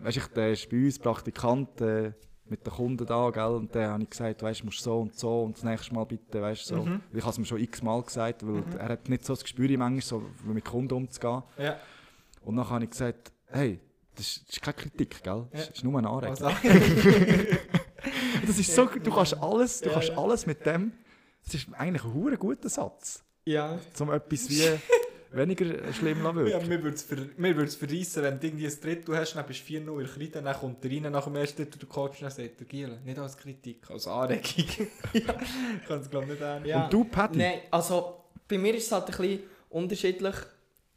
weißt 0.00 0.16
du, 0.16 0.20
der 0.34 0.52
ist 0.52 0.68
bei 0.68 0.76
uns 0.84 0.98
Praktikant 0.98 1.80
äh, 1.80 2.12
mit 2.46 2.66
den 2.66 2.72
Kunden 2.72 3.06
da, 3.06 3.30
gell, 3.30 3.42
und 3.44 3.74
dann 3.74 3.90
habe 3.90 4.02
ich 4.02 4.10
gesagt, 4.10 4.42
weißt 4.42 4.60
du, 4.60 4.64
musst 4.66 4.80
so 4.80 5.00
und 5.00 5.18
so 5.18 5.44
und 5.44 5.56
das 5.56 5.64
nächste 5.64 5.94
Mal 5.94 6.04
bitte, 6.04 6.42
weißt 6.42 6.66
so. 6.66 6.82
Mhm. 6.84 7.00
Ich 7.12 7.22
habe 7.22 7.30
es 7.30 7.38
mir 7.38 7.44
schon 7.46 7.60
x-mal 7.60 8.02
gesagt, 8.02 8.46
weil 8.46 8.62
er 8.78 8.88
hat 8.90 9.08
nicht 9.08 9.24
so 9.24 9.32
das 9.32 9.42
Gespür 9.42 9.68
manchmal, 9.78 10.00
so 10.02 10.22
mit 10.44 10.64
Kunden 10.64 10.92
umzugehen. 10.94 11.42
Ja. 11.58 11.78
Und 12.42 12.56
dann 12.56 12.68
habe 12.68 12.84
ich 12.84 12.90
gesagt, 12.90 13.32
hey, 13.46 13.80
das 14.14 14.26
ist, 14.26 14.48
das 14.48 14.56
ist 14.56 14.62
keine 14.62 14.74
Kritik, 14.74 15.22
gell? 15.22 15.46
Das 15.52 15.66
Ja. 15.66 15.72
ist 15.72 15.84
nur 15.84 15.98
eine 15.98 16.08
Anregung. 16.08 16.52
Das 18.46 18.58
ist 18.58 18.74
so, 18.74 18.84
du 18.84 19.10
kannst 19.10 19.34
alles, 19.40 19.80
du 19.80 19.90
kannst 19.90 20.10
alles 20.10 20.44
mit 20.44 20.66
dem, 20.66 20.92
das 21.46 21.54
ist 21.54 21.66
eigentlich 21.72 22.04
ein 22.04 22.38
guter 22.38 22.68
Satz, 22.68 23.24
ja. 23.46 23.78
um 23.98 24.12
etwas 24.12 24.50
wie 24.50 24.62
weniger 25.36 25.92
schlimm 25.92 26.18
zu 26.22 26.34
wirken. 26.34 26.50
Ja, 26.50 26.60
mir 26.60 26.82
würde 26.82 26.94
es 26.96 27.02
ver 27.02 27.16
mir 27.36 27.56
würd's 27.56 27.74
verreissen, 27.76 28.22
wenn 28.22 28.40
du 28.40 28.46
irgendwie 28.46 28.66
ein 28.66 28.80
Drittel 28.80 29.16
hast, 29.16 29.34
dann 29.34 29.46
bist 29.46 29.68
du 29.68 29.72
4-0 29.74 29.78
in 29.78 29.98
der 29.98 30.06
Kreide, 30.06 30.42
dann 30.42 30.54
kommt 30.56 30.84
er 30.84 30.90
rein 30.90 31.12
nach 31.12 31.24
dem 31.24 31.36
ersten 31.36 31.62
Drittel, 31.62 31.78
der 31.78 31.88
Coach, 31.88 32.20
dann 32.20 32.30
sagt 32.30 32.60
er, 32.60 32.66
Giel, 32.66 32.98
nicht 33.04 33.18
als 33.18 33.36
Kritik, 33.36 33.90
als 33.90 34.06
Anregung. 34.06 34.42
Ich 35.12 35.24
kann 35.86 36.00
es 36.00 36.10
glaube 36.10 36.24
ich 36.26 36.30
nicht 36.32 36.42
ernst 36.42 36.66
Ja. 36.66 36.84
Und 36.84 36.92
du, 36.92 37.04
Patty? 37.04 37.38
Nein, 37.38 37.58
also 37.70 38.24
bei 38.48 38.58
mir 38.58 38.74
ist 38.74 38.86
es 38.86 38.92
halt 38.92 39.04
ein 39.06 39.16
bisschen 39.16 39.40
unterschiedlich. 39.70 40.34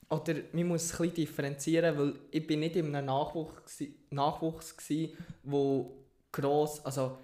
Oder 0.10 0.36
man 0.54 0.68
muss 0.68 0.84
es 0.86 0.92
ein 0.94 0.98
bisschen 1.10 1.16
differenzieren, 1.16 1.98
weil 1.98 2.14
ich 2.32 2.48
bin 2.48 2.62
nicht 2.62 2.78
in 2.78 2.96
einem 2.96 3.08
Nachwuchs, 3.08 3.62
gsi- 3.68 3.92
Nachwuchs 4.12 4.78
gsi, 4.78 5.14
wo 5.44 5.98
gross, 6.32 6.80
also... 6.86 7.18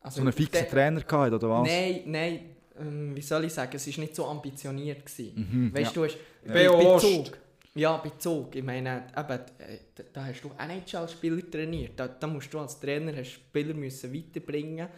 also 0.00 0.16
So 0.16 0.20
einen 0.20 0.32
fixen 0.32 0.52
der- 0.62 0.70
Trainer 0.70 1.00
gehabt, 1.00 1.32
oder 1.32 1.50
was? 1.50 1.68
Nein, 1.68 2.02
nein, 2.06 2.55
wie 2.78 3.22
soll 3.22 3.44
ich 3.44 3.52
sagen, 3.54 3.72
es 3.74 3.86
war 3.86 4.00
nicht 4.04 4.14
so 4.16 4.26
ambitioniert. 4.26 5.04
Gewesen. 5.06 5.48
Mhm, 5.70 5.74
Weißt 5.74 5.94
ja. 5.96 6.02
du, 6.02 6.04
hast, 6.04 6.18
Ja. 6.46 6.52
bei, 6.52 6.68
bei. 6.68 6.98
Zug, 6.98 7.38
ja, 7.74 7.96
bei 7.98 8.10
Zug, 8.18 8.54
ich 8.56 8.62
meine, 8.64 9.06
eben, 9.16 9.30
äh, 9.58 9.78
da, 9.94 10.02
da 10.12 10.24
hast 10.26 10.40
du 10.42 10.50
NHL-Spieler 10.58 11.50
trainiert, 11.50 11.92
da, 11.98 12.08
da 12.08 12.26
musst 12.26 12.52
du 12.52 12.58
als 12.58 12.78
Trainer 12.80 13.14
hast 13.16 13.32
Spieler 13.32 13.74
müssen 13.74 14.14
weiterbringen 14.14 14.88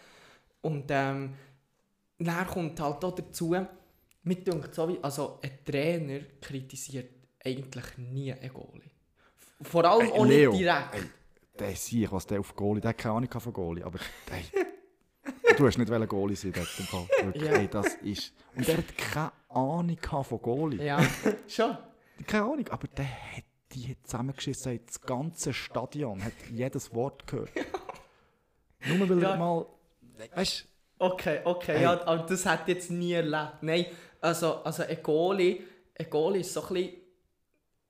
und 0.62 0.84
ähm, 0.90 1.34
dann 2.18 2.46
kommt 2.46 2.80
halt 2.80 3.04
auch 3.04 3.14
dazu, 3.14 3.54
mir 4.22 4.34
denkt 4.36 4.74
so 4.74 4.88
wie, 4.88 4.98
also 5.02 5.38
ein 5.42 5.50
Trainer 5.64 6.20
kritisiert 6.40 7.10
eigentlich 7.44 7.98
nie 7.98 8.32
einen 8.32 8.52
Goalie. 8.52 8.90
Vor 9.62 9.84
allem 9.84 10.06
Ey, 10.06 10.12
auch 10.12 10.24
Leo, 10.26 10.50
nicht 10.52 10.60
direkt. 10.62 10.94
ey. 10.94 11.02
Der 11.58 11.74
sehe 11.74 12.04
ich, 12.04 12.12
was 12.12 12.26
der 12.26 12.38
auf 12.38 12.54
Goalie, 12.54 12.80
der 12.80 12.90
hat 12.90 12.98
keine 12.98 13.14
Ahnung 13.16 13.30
von 13.40 13.52
Goalie, 13.52 13.84
aber 13.84 13.98
hey, 14.30 14.44
du 15.58 15.66
hast 15.66 15.78
nicht 15.78 15.90
wollen 15.90 16.08
Goalie 16.08 16.36
sein 16.36 16.52
dort 16.52 16.68
im 16.78 16.84
Fall. 16.86 17.06
Wirklich, 17.24 17.44
Ja. 17.44 17.52
ey, 17.52 17.68
das 17.68 17.94
ist... 17.96 18.32
Und 18.56 18.66
der 18.66 18.78
hat 18.78 18.96
keine 18.96 19.32
Ahnung 19.48 19.98
von 20.24 20.42
Goalie. 20.42 20.84
Ja, 20.84 21.00
schon. 21.48 21.76
Keine 22.26 22.44
Ahnung, 22.44 22.68
aber 22.68 22.88
der 22.88 23.04
hat 23.06 23.44
die 23.72 23.96
zusammengeschissen, 24.02 24.72
ey, 24.72 24.80
das 24.86 25.00
ganze 25.00 25.52
Stadion 25.52 26.24
hat 26.24 26.32
jedes 26.50 26.94
Wort 26.94 27.26
gehört. 27.26 27.50
Nur 28.86 29.08
weil 29.08 29.22
Ja. 29.22 29.30
er 29.32 29.36
mal... 29.36 29.66
Weißt 30.34 30.66
Okay, 31.00 31.40
okay, 31.44 31.74
Hey. 31.74 31.82
ja, 31.84 31.92
aber 32.06 32.24
das 32.26 32.44
hat 32.44 32.66
jetzt 32.66 32.90
nie 32.90 33.12
erlebt. 33.12 33.58
Nein, 33.62 33.86
also, 34.20 34.64
also 34.64 34.82
ein 34.82 35.00
Goalie, 35.00 35.62
ein 35.96 36.10
Goalie 36.10 36.40
ist 36.40 36.52
so 36.52 36.62
ein 36.62 36.74
bisschen... 36.74 36.92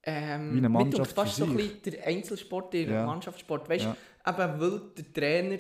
Ähm, 0.03 0.55
Wie 0.55 0.59
eine 0.59 0.69
Mannschaft 0.69 1.13
fast 1.13 1.35
für 1.35 1.45
so 1.45 1.51
ein 1.51 1.57
bisschen 1.57 1.83
der 1.85 2.07
Einzelsport, 2.07 2.73
der 2.75 2.83
Ja. 2.83 3.07
Mannschaftssport. 3.07 3.69
Weißt 3.69 3.85
du, 3.87 3.89
Ja. 3.89 3.97
eben 4.45 4.61
weil 4.61 4.81
der 4.97 5.13
Trainer 5.13 5.59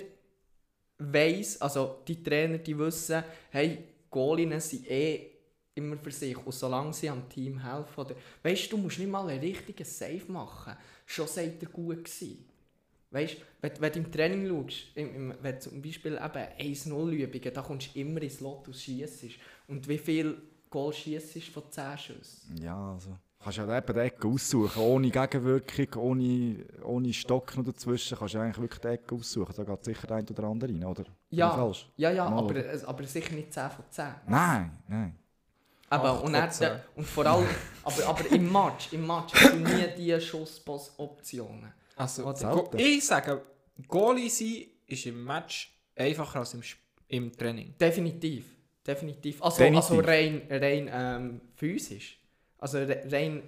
weiss, 0.98 1.60
also 1.60 2.02
die 2.06 2.22
Trainer, 2.22 2.58
die 2.58 2.76
wissen, 2.78 3.22
hey, 3.50 3.84
Goalien 4.10 4.60
sind 4.60 4.90
eh 4.90 5.30
immer 5.74 5.96
für 5.96 6.10
sich 6.10 6.36
und 6.36 6.52
solange 6.52 6.92
sie 6.92 7.08
am 7.08 7.28
Team 7.28 7.62
helfen. 7.62 8.00
Oder, 8.00 8.16
weißt 8.42 8.72
du, 8.72 8.76
du 8.76 8.82
musst 8.82 8.98
nicht 8.98 9.10
mal 9.10 9.28
einen 9.28 9.40
richtigen 9.40 9.84
Save 9.84 10.24
machen. 10.28 10.74
Schon 11.06 11.28
seid 11.28 11.62
ihr 11.62 11.68
gut 11.68 12.04
gewesen. 12.04 12.44
Weißt 13.10 13.34
du, 13.34 13.42
wenn, 13.62 13.80
wenn 13.80 13.92
du 13.92 13.98
im 14.00 14.12
Training 14.12 14.48
schaust, 14.48 14.96
im, 14.96 15.14
im, 15.14 15.34
wenn 15.40 15.54
du 15.54 15.60
zum 15.60 15.80
Beispiel 15.80 16.12
eben 16.12 16.74
1-0-Übungen, 16.74 17.54
da 17.54 17.62
kommst 17.62 17.94
du 17.94 18.00
immer 18.00 18.20
ins 18.20 18.40
Lot 18.40 18.66
und 18.66 18.76
schiessest. 18.76 19.36
Und 19.66 19.88
wie 19.88 19.98
viel 19.98 20.36
Goal 20.68 20.92
schiessest 20.92 21.48
von 21.48 21.62
10 21.70 21.98
Schüssen? 21.98 22.62
Ja, 22.62 22.92
also. 22.92 23.16
Kannst 23.48 23.66
ja 23.66 23.78
eben 23.78 23.94
die 23.94 24.00
Ecke 24.00 24.28
aussuchen, 24.28 24.82
ohne 24.82 25.10
Gegenwirkung, 25.10 26.02
ohne, 26.02 26.66
ohne 26.84 27.14
Stock 27.14 27.56
noch 27.56 27.64
dazwischen, 27.64 28.18
kannst 28.18 28.34
du 28.34 28.40
eigentlich 28.40 28.58
wirklich 28.58 28.80
die 28.80 28.88
Ecke 28.88 29.14
aussuchen. 29.14 29.54
Da 29.56 29.64
geht 29.64 29.84
sicher 29.86 30.06
der 30.06 30.16
ein 30.18 30.28
oder 30.28 30.44
andere 30.44 30.70
rein, 30.70 30.84
oder? 30.84 31.04
Ja, 31.30 31.50
falsch? 31.52 31.88
ja, 31.96 32.10
ja 32.10 32.28
Mal, 32.28 32.40
aber, 32.40 32.50
oder? 32.50 32.88
aber 32.88 33.04
sicher 33.04 33.34
nicht 33.34 33.50
10 33.50 33.70
von 33.70 33.84
10. 33.88 34.04
Nein, 34.26 34.78
nein. 34.86 35.18
Aber, 35.88 36.22
und, 36.22 36.52
zehn. 36.52 36.72
und 36.94 37.06
vor 37.06 37.24
allem, 37.24 37.46
aber, 37.84 38.06
aber 38.06 38.30
im 38.32 38.52
Match, 38.52 38.92
im 38.92 39.06
Match 39.06 39.32
hast 39.32 39.54
du 39.54 39.56
nie 39.56 39.86
diese 39.96 40.20
Schussoptionen. 40.20 41.72
Also, 41.96 42.34
ich 42.76 43.06
sage, 43.06 43.40
Goalie 43.88 44.28
sein 44.28 44.66
ist 44.86 45.06
im 45.06 45.24
Match 45.24 45.74
einfacher 45.96 46.40
als 46.40 46.52
im, 46.52 46.60
im 47.08 47.34
Training. 47.34 47.74
Definitiv, 47.80 48.44
definitiv. 48.86 49.42
Also, 49.42 49.56
Definitiv. 49.56 49.90
also 49.90 50.00
rein, 50.06 50.42
rein 50.50 50.90
ähm, 50.92 51.40
physisch. 51.54 52.17
Also 52.58 52.78
re 52.78 53.02
rein, 53.10 53.42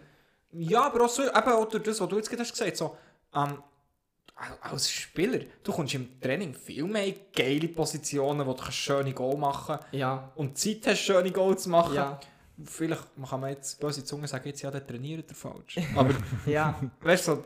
Ja, 0.52 0.86
aber 0.86 1.04
auch 1.04 1.08
so, 1.08 1.22
eben 1.22 1.34
auch 1.34 1.64
durch 1.68 1.82
das, 1.84 2.00
was 2.00 2.08
du 2.08 2.16
jetzt 2.16 2.28
gerade 2.28 2.42
hast 2.42 2.52
gesagt 2.52 2.76
so, 2.76 2.96
ähm, 3.34 3.62
als 4.62 4.90
Spieler, 4.90 5.40
du 5.62 5.72
kommst 5.72 5.94
im 5.94 6.18
Training 6.20 6.54
viel 6.54 6.84
mehr 6.84 7.12
geile 7.34 7.68
Positionen, 7.68 8.46
wo 8.46 8.52
du 8.54 8.62
kannst 8.62 8.78
schöne 8.78 9.12
Goal 9.12 9.36
machen 9.36 9.78
ja, 9.92 10.32
und 10.34 10.56
Zeit 10.56 10.86
hast, 10.86 11.00
schöne 11.00 11.30
Goal 11.30 11.58
zu 11.58 11.68
machen. 11.70 11.94
ja, 11.94 12.18
Vielleicht 12.64 13.02
kann 13.28 13.40
man 13.40 13.50
jetzt 13.50 13.78
böse 13.80 14.04
Zunge 14.04 14.26
sagen, 14.28 14.46
jetzt 14.48 14.60
ja, 14.62 14.70
der 14.70 14.86
trainiert 14.86 15.30
er 15.30 15.34
falsch. 15.34 15.78
Aber 15.96 16.14
ja, 16.46 16.78
weißt 17.00 17.28
du, 17.28 17.32
so, 17.36 17.44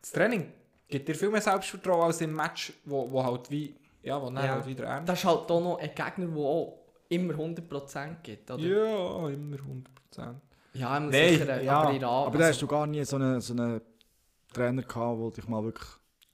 das 0.00 0.12
Training 0.12 0.52
gibt 0.88 1.08
dir 1.08 1.14
viel 1.14 1.30
mehr 1.30 1.40
Selbstvertrauen 1.40 2.02
als 2.04 2.20
im 2.20 2.34
Match, 2.34 2.72
wo, 2.84 3.10
wo 3.10 3.22
halt 3.24 3.50
wie, 3.50 3.74
ja, 4.02 4.20
wo 4.20 4.30
Ja. 4.30 4.40
halt 4.54 4.66
wieder 4.66 4.84
ernst 4.84 5.08
das 5.08 5.18
ist 5.18 5.24
halt 5.24 5.50
auch 5.50 5.60
noch 5.60 5.78
ein 5.78 5.90
Gegner, 5.94 6.26
der 6.26 6.36
auch 6.44 6.78
immer 7.08 7.34
100% 7.34 8.16
gibt, 8.22 8.50
oder? 8.50 8.62
Ja, 8.62 9.28
immer 9.28 9.56
100%. 9.56 10.34
Ja, 10.74 10.96
immer 10.96 11.10
Nein, 11.10 11.38
sicher, 11.38 11.62
ja, 11.62 11.80
aber 11.80 11.98
der 11.98 12.08
Aber 12.08 12.38
da 12.38 12.44
hast 12.44 12.54
also, 12.54 12.66
du 12.66 12.66
gar 12.66 12.86
nie 12.86 13.04
so 13.04 13.16
einen, 13.16 13.40
so 13.40 13.54
einen 13.54 13.80
Trainer 14.52 14.82
gehabt, 14.82 15.20
der 15.20 15.30
dich 15.30 15.48
mal 15.48 15.62
wirklich... 15.62 15.88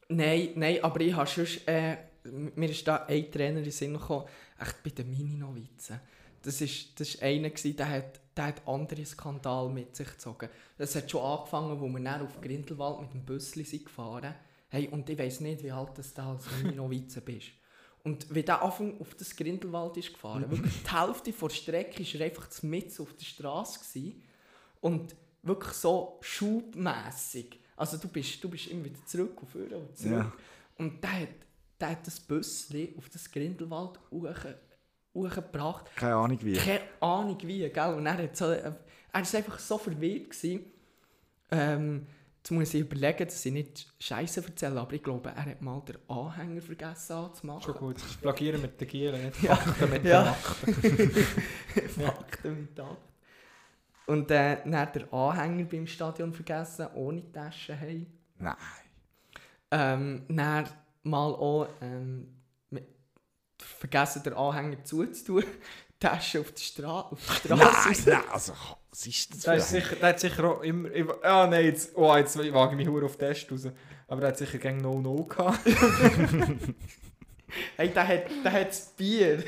Nein, 0.08 0.50
nein, 0.56 0.82
aber 0.82 1.00
ich 1.00 1.14
habe 1.14 1.28
sonst, 1.28 1.68
äh, 1.68 1.96
mir 2.24 2.70
ist 2.70 2.86
da 2.88 3.04
ein 3.04 3.30
Trainer 3.30 3.58
in 3.58 3.64
den 3.64 3.72
Sinn 3.72 3.92
gekommen, 3.92 4.24
echt 4.58 4.82
bei 4.82 4.90
den 4.90 5.10
Mini-Novizen. 5.10 6.00
Das 6.42 6.60
ist, 6.60 6.98
das 6.98 7.08
ist 7.08 7.22
einer, 7.22 7.50
gewesen, 7.50 7.76
der 7.76 7.88
hat, 7.88 8.20
der 8.36 8.46
hat 8.46 8.66
andere 8.66 9.04
Skandal 9.04 9.68
mit 9.68 9.94
sich 9.94 10.08
gezogen. 10.08 10.48
Das 10.78 10.94
hat 10.96 11.10
schon 11.10 11.22
angefangen, 11.22 11.78
wo 11.78 11.88
wir 11.88 12.02
dann 12.02 12.22
auf 12.22 12.40
Grindelwald 12.40 13.02
mit 13.02 13.12
dem 13.12 13.24
Büssli 13.24 13.64
sind 13.64 13.84
gefahren 13.84 14.34
hey, 14.68 14.88
Und 14.88 15.08
ich 15.10 15.18
weiss 15.18 15.40
nicht, 15.40 15.62
wie 15.62 15.70
alt 15.70 15.98
das 15.98 16.14
da 16.14 16.30
als 16.30 16.46
Mini-Novize 16.62 17.20
bist. 17.20 17.48
Und 18.02 18.34
wie 18.34 18.42
der 18.42 18.62
Anfang 18.62 18.98
auf 18.98 19.14
das 19.14 19.36
Grindelwald 19.36 19.96
ist 19.98 20.12
gefahren, 20.12 20.50
wirklich 20.50 20.82
die 20.82 20.90
Hälfte 20.90 21.32
der 21.32 21.48
Strecke 21.50 22.02
war 22.02 22.20
er 22.20 22.26
einfach 22.26 22.62
mit 22.62 22.98
auf 22.98 23.12
der 23.12 23.24
Straße. 23.24 23.80
Gewesen. 23.80 24.22
Und 24.80 25.14
wirklich 25.42 25.72
so 25.74 26.18
schubmässig. 26.22 27.60
Also 27.76 27.96
du 27.96 28.08
bist, 28.08 28.42
du 28.44 28.48
bist 28.48 28.66
immer 28.68 28.84
wieder 28.84 29.04
zurück 29.06 29.40
und 29.42 29.48
vorne 29.48 29.76
und 29.76 29.96
zurück. 29.96 30.12
Ja. 30.12 30.32
Und 30.78 31.02
der 31.02 31.20
hat, 31.22 31.28
der 31.80 31.90
hat 31.90 32.06
das 32.06 32.20
Büssli 32.20 32.94
auf 32.98 33.08
das 33.08 33.30
Grindelwald 33.30 33.98
hoch- 34.10 34.54
hochgebracht. 35.14 35.94
Keine 35.96 36.14
Ahnung 36.14 36.38
wie. 36.42 36.54
Keine 36.54 36.80
Ahnung 37.00 37.38
wie, 37.42 37.68
gell? 37.68 37.94
Und 37.94 38.06
er 38.06 38.18
hat 38.18 38.36
so, 38.36 38.46
er 38.46 38.72
war 38.72 38.78
einfach 39.12 39.58
so 39.58 39.78
verwirrt. 39.78 40.30
Gewesen. 40.30 40.64
Ähm, 41.50 42.06
jetzt 42.38 42.50
muss 42.52 42.74
ich 42.74 42.80
überlegen, 42.82 43.24
dass 43.26 43.44
ich 43.44 43.52
nicht 43.52 43.92
Scheiße 43.98 44.44
erzähle, 44.44 44.80
aber 44.80 44.92
ich 44.92 45.02
glaube, 45.02 45.30
er 45.30 45.44
hat 45.46 45.62
mal 45.62 45.80
den 45.80 45.96
Anhänger 46.08 46.60
vergessen 46.62 47.12
anzumachen. 47.14 47.62
Schon 47.62 47.74
gut. 47.74 47.96
Plagieren 48.20 48.60
mit 48.62 48.80
den 48.80 48.88
Gielen, 48.88 49.24
nicht 49.26 49.42
Ja. 49.42 49.56
Fakten 49.56 49.90
mit 49.90 50.04
Ja. 50.04 50.22
den 50.22 50.28
Akten. 50.28 51.10
Fakten 52.04 52.60
mit 52.60 52.78
Akt. 52.80 53.09
Und 54.10 54.28
äh, 54.32 54.56
dann 54.64 54.76
hat 54.76 54.96
der 54.96 55.12
Anhänger 55.14 55.64
beim 55.66 55.86
Stadion 55.86 56.32
vergessen, 56.32 56.88
ohne 56.94 57.30
Tasche 57.30 57.74
hey. 57.76 58.06
Nein. 58.38 58.56
Ähm, 59.70 60.24
dann 60.28 60.68
mal 61.04 61.32
auch 61.32 61.68
ähm, 61.80 62.26
vergessen, 63.56 64.24
den 64.24 64.34
Anhänger 64.34 64.82
zuzutun. 64.82 65.44
Die 66.02 66.06
Tasche 66.08 66.40
auf 66.40 66.50
die, 66.52 66.62
Stra 66.62 67.00
auf 67.02 67.18
die 67.20 67.48
Straße. 67.48 67.54
Nein, 67.54 67.96
nein, 68.06 68.30
also, 68.32 68.54
was 68.88 69.06
ist 69.06 69.34
das 69.34 69.40
Der, 69.42 69.54
ist 69.54 69.68
für 69.68 69.76
ein- 69.76 69.82
sicher, 69.82 69.96
der 69.96 70.08
hat 70.08 70.20
sicher 70.20 70.44
auch 70.44 70.62
immer... 70.62 70.88
Ah 71.22 71.46
nein, 71.46 71.66
jetzt, 71.66 71.94
oh, 71.94 72.16
jetzt 72.16 72.38
wage 72.38 72.70
ich 72.72 72.76
mich 72.78 72.88
hure 72.88 73.04
auf 73.04 73.16
den 73.18 73.28
Test 73.28 73.52
raus. 73.52 73.68
Aber 74.08 74.20
der 74.22 74.30
hat 74.30 74.38
sicher 74.38 74.56
gegen 74.58 74.78
No-No 74.78 75.24
gehabt. 75.24 75.60
Hey, 77.76 77.90
der 77.92 78.06
hat, 78.08 78.22
der 78.44 78.52
hat 78.52 78.68
das 78.68 78.86
Bier 78.96 79.44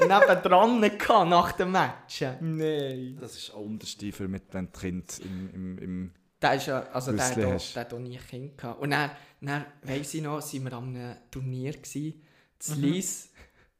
nebendran 0.00 0.80
gehabt 0.80 1.28
nach 1.30 1.52
dem 1.52 1.72
Match. 1.72 2.22
Nein. 2.40 3.16
Das 3.20 3.36
ist 3.36 3.52
auch 3.52 3.60
Unterstiefel 3.60 4.28
mit 4.28 4.52
den 4.54 4.70
Kind 4.72 5.18
im, 5.20 5.50
im, 5.54 5.78
im 5.78 6.14
Der, 6.40 6.54
ist 6.54 6.66
ja, 6.66 6.80
also 6.92 7.12
der, 7.12 7.18
Büssli 7.18 7.42
hat 7.42 7.48
auch- 7.48 7.52
hast. 7.54 7.74
der 7.76 7.80
hat 7.84 7.94
auch 7.94 7.98
nie 7.98 8.16
Kind 8.18 8.56
gehabt. 8.58 8.80
Und 8.80 8.90
dann, 8.90 9.10
dann 9.40 9.66
weiss 9.82 10.14
ich 10.14 10.22
noch, 10.22 10.40
sind 10.40 10.64
wir 10.64 10.72
an 10.72 10.94
einem 10.96 11.16
Turnier 11.30 11.72
gsi, 11.72 12.20
zu 12.58 12.74
Mhm. 12.76 12.82
Lies. 12.82 13.30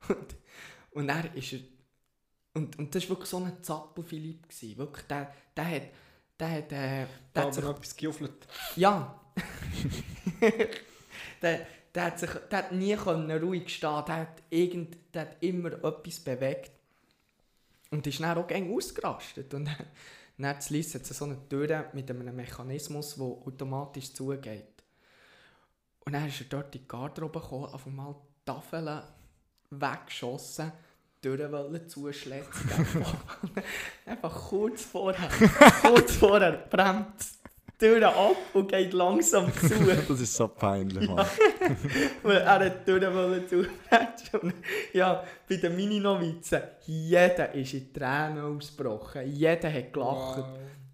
Und, 0.09 0.37
und 0.93 1.09
dann 1.09 1.35
ist 1.35 1.53
er... 1.55 1.61
Und, 2.55 2.79
und 2.79 2.95
das 2.95 3.03
war 3.05 3.11
wirklich 3.11 3.29
so 3.31 3.37
ein 3.39 3.63
Zappel-Philipp. 3.63 4.49
gsi. 4.49 4.77
Wirklich, 4.77 5.07
der, 5.07 5.33
der 5.57 5.65
hat... 5.71 5.83
Der 6.41 6.51
hat, 6.51 6.65
äh, 6.67 6.69
der 6.71 7.09
Da 7.33 7.41
hat 7.41 7.47
hat 7.49 7.55
sich 7.55 7.65
noch 7.65 7.71
etwas 7.77 7.97
gejuffelt. 7.97 8.47
Ja. 8.77 9.21
der, 11.43 11.67
der, 11.95 12.05
hat 12.05 12.19
sich, 12.19 12.31
der 12.51 12.59
hat 12.59 12.73
nie 12.73 12.97
können 12.97 13.43
ruhig 13.43 13.75
stehen 13.75 14.05
der 14.07 14.17
hat, 14.17 14.43
irgend, 14.51 14.97
der 15.15 15.23
hat 15.23 15.37
immer 15.43 15.73
etwas 15.73 16.21
bewegt. 16.21 16.73
Und 17.91 18.07
ist 18.07 18.21
dann 18.21 18.37
auch 18.37 18.47
gerne 18.47 18.71
ausgerastet. 18.73 19.53
Und 19.55 19.65
dann, 19.67 19.77
dann 20.37 20.51
hat 20.51 20.71
es 20.71 20.93
so 21.19 21.25
eine 21.25 21.49
Tür 21.49 21.87
mit 21.93 22.11
einem 22.11 22.37
Mechanismus, 22.37 23.15
der 23.15 23.25
automatisch 23.25 24.13
zugeht. 24.13 24.79
Und 26.05 26.13
dann 26.13 26.29
ist 26.29 26.41
er 26.41 26.47
dort 26.49 26.75
in 26.75 26.83
die 26.83 26.89
Garderobe 26.89 27.41
gekommen, 27.41 27.67
auf 27.67 27.87
einmal 27.87 28.15
die 28.15 28.45
Tafeln 28.47 29.03
weggeschossen, 29.71 30.73
die 31.17 31.29
Tür 31.29 31.53
wollen 31.53 31.89
zuschlätzen. 31.89 32.71
Einfach 34.07 34.49
kurz 34.49 34.85
vorher, 34.85 35.29
kurz 35.83 36.17
vorher 36.17 36.53
brennt 36.53 37.38
die 37.81 37.87
Tür 37.87 38.09
ab 38.09 38.37
und 38.55 38.69
geht 38.69 38.93
langsam 38.93 39.53
zu. 39.61 39.69
Das 40.09 40.21
ist 40.21 40.35
so 40.35 40.49
peinlich, 40.49 41.09
Mann. 41.09 41.27
Weil 42.23 42.39
er 42.39 42.59
hat 42.59 42.87
die 42.87 42.91
Tür 42.93 43.15
wollen 43.15 43.49
zubrechen. 43.49 44.53
Ja, 44.93 45.23
bei 45.49 45.57
den 45.57 45.77
Mini-Novizen, 45.77 46.61
jeder 46.87 47.55
ist 47.55 47.75
in 47.75 47.93
Tränen 47.93 48.41
ausgebrochen. 48.57 49.23
Jeder 49.31 49.73
hat 49.73 49.93
gelacht. 49.93 50.45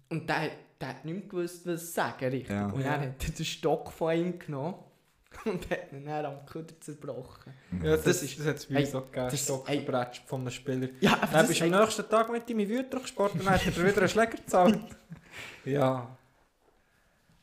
Und 0.09 0.29
der, 0.29 0.41
hat- 0.43 0.51
der 0.79 0.87
hat 0.89 1.05
nicht 1.05 1.29
gewusst, 1.29 1.65
was 1.67 1.93
sagen 1.93 2.25
richtig. 2.29 2.49
Ja. 2.49 2.67
Und 2.67 2.81
er 2.81 2.99
hat 3.01 3.39
den 3.39 3.45
Stock 3.45 3.91
von 3.91 4.15
ihm 4.15 4.37
genommen 4.37 4.75
und 5.45 5.69
hat 5.69 5.91
ihn 5.91 6.05
dann 6.05 6.25
am 6.25 6.45
Kuder 6.45 6.79
zerbrochen. 6.79 7.53
Ja, 7.83 7.95
das, 7.95 8.03
Das 8.03 8.19
das, 8.19 8.23
ist- 8.23 8.39
das 8.39 8.45
hat 8.47 8.55
es 8.57 8.65
bei 8.67 8.79
uns 8.81 8.95
auch 8.95 9.05
gegeben. 9.11 9.27
das- 9.31 9.43
Stock 9.43 9.69
ey. 9.69 9.81
verbrätscht 9.81 10.23
von 10.27 10.41
einem 10.41 10.51
Spieler. 10.51 10.87
Ja, 10.99 11.13
aber 11.13 11.27
Dann 11.31 11.47
bist 11.47 11.61
ist 11.61 11.61
du 11.69 11.73
am 11.75 11.81
nächsten 11.81 12.09
Tag 12.09 12.31
mit 12.31 12.49
ihm 12.49 12.59
in 12.59 12.69
Wüter 12.69 12.99
gespart 12.99 13.33
und 13.33 13.45
dann 13.45 13.53
hat 13.55 13.65
er 13.65 13.75
wieder 13.85 13.97
einen 13.97 14.09
Schläger 14.09 14.31
gezahlt. 14.37 14.79
ja. 15.65 16.15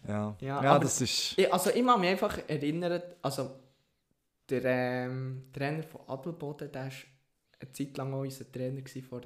Ja, 0.06 0.36
Ja, 0.40 0.62
ja, 0.62 0.70
aber- 0.72 0.84
das 0.84 1.00
ist... 1.00 1.38
Ich, 1.38 1.52
also 1.52 1.70
ich 1.70 1.84
kann 1.84 2.00
mich 2.00 2.10
einfach 2.10 2.38
erinnern, 2.48 3.00
also 3.22 3.50
der 4.48 4.64
ähm, 4.64 5.44
Trainer 5.52 5.82
von 5.84 6.00
Adelboden, 6.08 6.70
der 6.72 6.84
war 6.86 6.90
eine 7.60 7.72
Zeit 7.72 7.96
lang 7.96 8.12
auch 8.14 8.20
unser 8.20 8.50
Trainer 8.50 8.82
vor, 9.08 9.20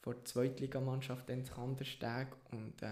vor 0.00 0.14
der 0.14 0.24
Zweitligamannschaft 0.24 1.28
in 1.30 1.44
Kandersteg 1.44 2.28
und 2.50 2.82
äh, 2.82 2.88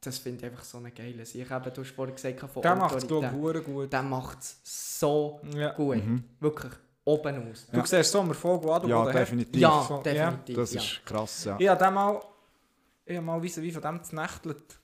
das 0.00 0.18
finde 0.18 0.46
ich 0.46 0.50
einfach 0.50 0.64
so 0.64 0.78
eine 0.78 0.90
geile 0.92 1.24
Sache. 1.26 1.38
Eben, 1.54 1.74
du 1.74 1.80
hast 1.82 1.90
vorhin 1.90 2.14
gesagt, 2.14 2.40
von 2.40 2.62
Der 2.62 2.74
macht 2.74 2.96
es, 2.96 3.06
glaube 3.06 3.58
ich, 3.58 3.64
gut. 3.64 3.92
Der 3.92 4.02
macht 4.02 4.38
es 4.40 4.60
so 4.64 5.40
Ja. 5.54 5.72
gut. 5.72 5.96
Mhm. 6.04 6.24
Wirklich 6.40 6.72
oben 7.04 7.50
aus. 7.50 7.66
Du 7.70 7.84
siehst 7.84 8.10
so 8.10 8.20
einen 8.20 8.30
Erfolg, 8.30 8.62
den 8.62 8.70
Adelboden 8.70 9.06
Ja, 9.06 9.12
definitiv. 9.12 9.60
Ja, 9.60 10.00
definitiv. 10.02 10.56
Das 10.56 10.72
ja. 10.72 10.80
ist 10.80 11.00
krass, 11.04 11.44
ja. 11.44 11.56
Ich 11.58 11.68
habe 11.68 11.90
mal, 11.90 12.20
ich 13.04 13.16
habe 13.16 13.26
mal 13.26 13.42
wie 13.42 13.72
von 13.72 13.82
dem 13.82 14.02
znächtelt. 14.02 14.79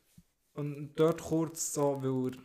Und 0.57 0.93
dort 0.97 1.23
kurz 1.23 1.75
so, 1.75 2.03
weil 2.03 2.33
er 2.33 2.39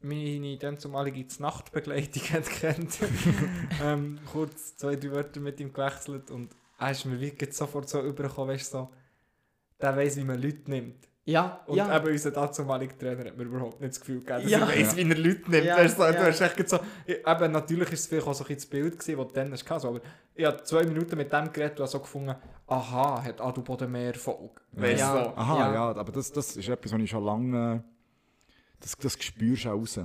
meine 0.00 0.56
dann 0.58 0.78
zumalige 0.78 1.26
Nachtbegleitung 1.40 2.22
hat 2.32 2.48
kennt, 2.50 2.98
ähm, 3.82 4.18
kurz 4.30 4.76
zwei, 4.76 4.96
drei 4.96 5.10
Wörter 5.10 5.40
mit 5.40 5.60
ihm 5.60 5.72
gewechselt 5.72 6.30
und 6.30 6.54
er 6.78 6.90
ist 6.92 7.04
mir 7.04 7.20
wirklich 7.20 7.52
sofort 7.54 7.88
so 7.88 8.00
übergekommen, 8.02 8.54
weißt 8.54 8.74
du, 8.74 8.78
so, 8.78 8.90
der 9.80 9.96
weiss, 9.96 10.16
wie 10.16 10.24
man 10.24 10.40
Leute 10.40 10.70
nimmt. 10.70 11.07
Ja, 11.28 11.60
Und 11.66 11.76
ja. 11.76 11.94
eben 11.94 12.06
unser 12.10 12.30
dazumaliger 12.30 12.96
Trainer 12.96 13.26
hat 13.26 13.36
mir 13.36 13.42
überhaupt 13.44 13.80
nicht 13.82 13.90
das 13.92 14.00
Gefühl 14.00 14.20
gegeben, 14.20 14.42
dass 14.44 14.50
Ja. 14.50 14.60
er 14.60 14.68
weiss, 14.68 14.96
wie 14.96 15.02
er 15.02 15.14
Leute 15.14 15.50
nimmt. 15.50 15.64
Ja, 15.66 15.76
Weißt 15.76 15.98
du, 15.98 16.02
ja. 16.02 16.12
du 16.12 16.18
hast 16.24 16.40
echt 16.40 16.68
so, 16.70 16.78
ich- 17.04 17.18
eben, 17.26 17.52
natürlich 17.52 17.92
ist 17.92 18.00
es 18.00 18.06
vielleicht 18.06 18.26
auch 18.26 18.32
so 18.32 18.44
ein 18.44 18.48
bisschen 18.48 18.56
das 18.56 18.66
Bild, 18.66 18.98
gewesen, 18.98 19.16
das 19.18 19.26
du 19.26 19.32
dann 19.34 19.52
hast, 19.52 19.82
so, 19.82 19.88
aber 19.88 20.00
ich 20.34 20.44
habe 20.46 20.62
zwei 20.62 20.84
Minuten 20.84 21.16
mit 21.18 21.30
dem 21.30 21.52
geredet 21.52 21.72
und 21.72 21.80
habe 21.80 21.88
so 21.90 22.00
gefunden, 22.00 22.34
aha, 22.66 23.22
hat 23.22 23.40
Adelboden 23.42 23.92
mehr 23.92 24.06
Erfolg. 24.14 24.62
Weißt 24.72 25.00
Ja. 25.00 25.18
du, 25.18 25.24
so. 25.24 25.36
Aha, 25.36 25.58
Ja. 25.58 25.74
ja, 25.74 25.88
aber 25.96 26.12
das, 26.12 26.32
das 26.32 26.56
ist 26.56 26.66
etwas, 26.68 26.92
was 26.92 27.00
ich 27.02 27.10
schon 27.10 27.24
lange... 27.24 27.84
Das, 28.80 28.96
das 28.96 29.12
spürst 29.22 29.64
du 29.66 29.68
auch 29.70 29.74
raus. 29.80 30.00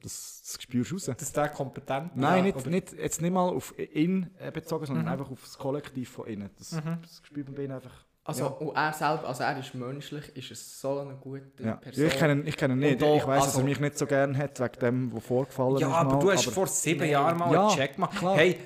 Das, 0.00 0.42
das 0.46 0.62
spürst 0.62 0.90
du 0.92 0.94
raus. 0.94 1.04
Dass 1.04 1.32
der 1.32 1.48
kompetent 1.50 2.16
Nein, 2.16 2.46
ja, 2.46 2.52
nicht, 2.54 2.66
nicht, 2.66 2.92
jetzt 2.94 3.20
nicht 3.20 3.32
mal 3.32 3.50
auf 3.50 3.74
ihn 3.78 4.30
bezogen, 4.54 4.86
sondern 4.86 5.04
Mhm. 5.04 5.10
einfach 5.12 5.30
auf 5.30 5.42
das 5.42 5.58
Kollektiv 5.58 6.08
von 6.10 6.26
innen. 6.26 6.48
Das, 6.58 6.72
Mhm. 6.72 6.98
das 7.02 7.20
spürt 7.22 7.48
man 7.48 7.54
bei 7.54 7.64
ihnen 7.64 7.72
einfach. 7.72 8.06
Also, 8.24 8.44
Ja. 8.44 8.48
und 8.50 8.76
er 8.76 8.92
selber, 8.92 9.26
also 9.28 9.42
er 9.42 9.58
ist 9.58 9.74
menschlich, 9.74 10.36
ist 10.36 10.50
es 10.52 10.80
so 10.80 11.00
eine 11.00 11.14
gute 11.16 11.62
Ja. 11.62 11.74
Person. 11.76 12.06
Ich 12.06 12.16
kenne 12.16 12.32
ihn, 12.40 12.46
ich 12.46 12.56
kenne 12.56 12.74
ihn 12.74 12.78
nicht. 12.80 13.02
Da- 13.02 13.14
ich 13.16 13.26
weiß, 13.26 13.36
dass 13.38 13.46
also- 13.48 13.58
er 13.60 13.64
mich 13.64 13.80
nicht 13.80 13.98
so 13.98 14.06
gerne 14.06 14.38
hat, 14.38 14.60
wegen 14.60 14.78
dem, 14.80 15.12
was 15.12 15.24
vorgefallen 15.24 15.78
Ja, 15.78 15.88
ist. 15.88 15.94
aber 15.94 16.14
mal, 16.14 16.20
du 16.20 16.30
hast 16.30 16.46
aber- 16.46 16.54
vor 16.54 16.66
sieben. 16.68 17.08
Jahren 17.08 17.36
mal 17.36 17.52
Ja, 17.52 17.66
einen 17.66 17.76
Check 17.76 17.94
gemacht. 17.94 18.16
klar. 18.18 18.36
Hey, 18.36 18.58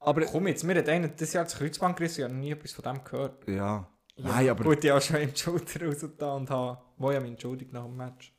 Aber 0.00 0.24
komm 0.26 0.46
jetzt, 0.46 0.62
mir 0.62 0.76
hat 0.76 0.88
einer 0.88 1.08
das 1.08 1.32
Jahr 1.32 1.44
das 1.44 1.56
Kreuzband 1.56 1.96
gerissen, 1.96 2.20
ich 2.20 2.24
habe 2.24 2.34
nie 2.34 2.52
etwas 2.52 2.72
von 2.72 2.84
dem 2.84 3.02
gehört. 3.04 3.46
ja. 3.48 3.86
Nein, 4.18 4.48
aber, 4.48 4.64
Gut, 4.64 4.82
ich 4.82 4.90
habe 4.90 5.00
schon 5.02 5.16
im 5.16 5.36
Schulter 5.36 5.84
rausgetan 5.84 6.36
und 6.42 6.50
habe, 6.50 6.78
wo 6.96 7.10
ja 7.10 7.20
mich 7.20 7.32
entschuldigt 7.32 7.70
nach 7.74 7.84
dem 7.84 7.96
Match. 7.98 8.32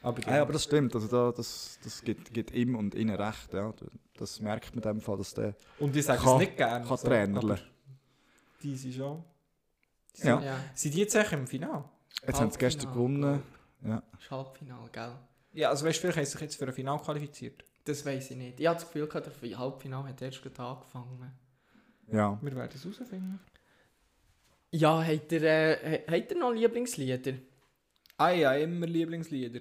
Aber, 0.00 0.18
Nein, 0.24 0.40
aber 0.40 0.52
das 0.54 0.64
stimmt. 0.64 0.94
Also 0.94 1.08
da, 1.08 1.30
das, 1.36 1.78
das 1.84 2.00
gibt, 2.02 2.32
gibt 2.32 2.52
ihm 2.52 2.74
und 2.74 2.94
ihnen 2.94 3.14
recht. 3.16 3.52
Ja. 3.52 3.74
Das 4.16 4.40
merkt 4.40 4.74
man 4.74 4.82
in 4.82 4.90
dem 4.92 5.00
Fall, 5.02 5.18
dass 5.18 5.34
der 5.34 5.54
und 5.78 5.94
ich 5.94 6.06
sage 6.06 6.22
es 6.24 6.38
nicht 6.38 6.56
gerne. 6.56 6.86
kann 6.86 6.96
so, 6.96 7.06
trainerle. 7.06 7.58
Die 8.62 8.74
sind 8.76 8.94
schon... 8.94 9.22
Ja. 10.16 10.36
sind, 10.38 10.44
Ja, 10.46 10.60
sind 10.74 10.94
die 10.94 10.98
jetzt 11.00 11.14
echt 11.14 11.32
im 11.32 11.46
Finale? 11.46 11.84
Jetzt 12.26 12.40
haben 12.40 12.50
sie 12.50 12.58
gestern 12.58 12.92
gewonnen. 12.92 13.42
Ja. 13.84 14.02
das 14.12 14.20
ist 14.22 14.30
Halbfinale, 14.30 14.88
gell? 14.90 15.12
Ja, 15.52 15.70
also 15.70 15.86
weißt 15.86 15.98
du, 15.98 16.00
vielleicht 16.00 16.16
haben 16.18 16.24
sie 16.24 16.32
sich 16.32 16.40
jetzt 16.40 16.56
für 16.56 16.66
ein 16.66 16.72
Finale 16.72 17.00
qualifiziert. 17.00 17.64
Das 17.84 18.04
weiß 18.04 18.32
ich 18.32 18.36
nicht. 18.36 18.60
Ich 18.60 18.66
habe 18.66 18.78
das 18.78 18.86
Gefühl, 18.86 19.06
gehabt, 19.06 19.30
der 19.42 19.58
Halbfinale 19.58 20.08
hat 20.08 20.20
erst 20.20 20.42
gerade 20.42 20.60
angefangen. 20.62 21.32
ja. 22.10 22.38
Wir 22.42 22.54
werden 22.56 22.72
es 22.74 22.84
herausfinden. 22.84 23.40
Ja, 24.70 25.02
habt 25.02 25.32
ihr, 25.32 25.42
äh, 25.42 26.04
habt 26.10 26.30
ihr 26.30 26.38
noch 26.38 26.52
Lieblingslieder? 26.52 27.34
Ah 28.18 28.30
ja, 28.30 28.52
immer 28.54 28.86
Lieblingslieder. 28.86 29.60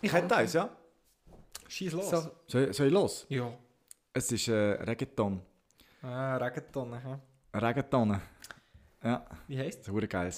Ich 0.00 0.12
hätte 0.12 0.34
eins, 0.34 0.54
ja. 0.54 0.68
Schieß 1.68 1.92
los. 1.92 2.10
So, 2.10 2.30
Soll, 2.48 2.72
soll 2.72 2.86
ich 2.88 2.92
los? 2.92 3.26
Ja. 3.28 3.52
Es 4.12 4.32
ist 4.32 4.48
äh, 4.48 4.52
Reggaeton. 4.82 5.40
Ah, 6.02 6.36
Reggaeton, 6.38 6.94
aha. 6.94 7.20
Reggaeton. 7.54 8.20
Ja, 9.02 9.26
Wie 9.46 9.58
heisst 9.58 9.80
das 9.80 9.88
ist 9.88 9.92
verdammt 9.92 10.10
geil. 10.10 10.32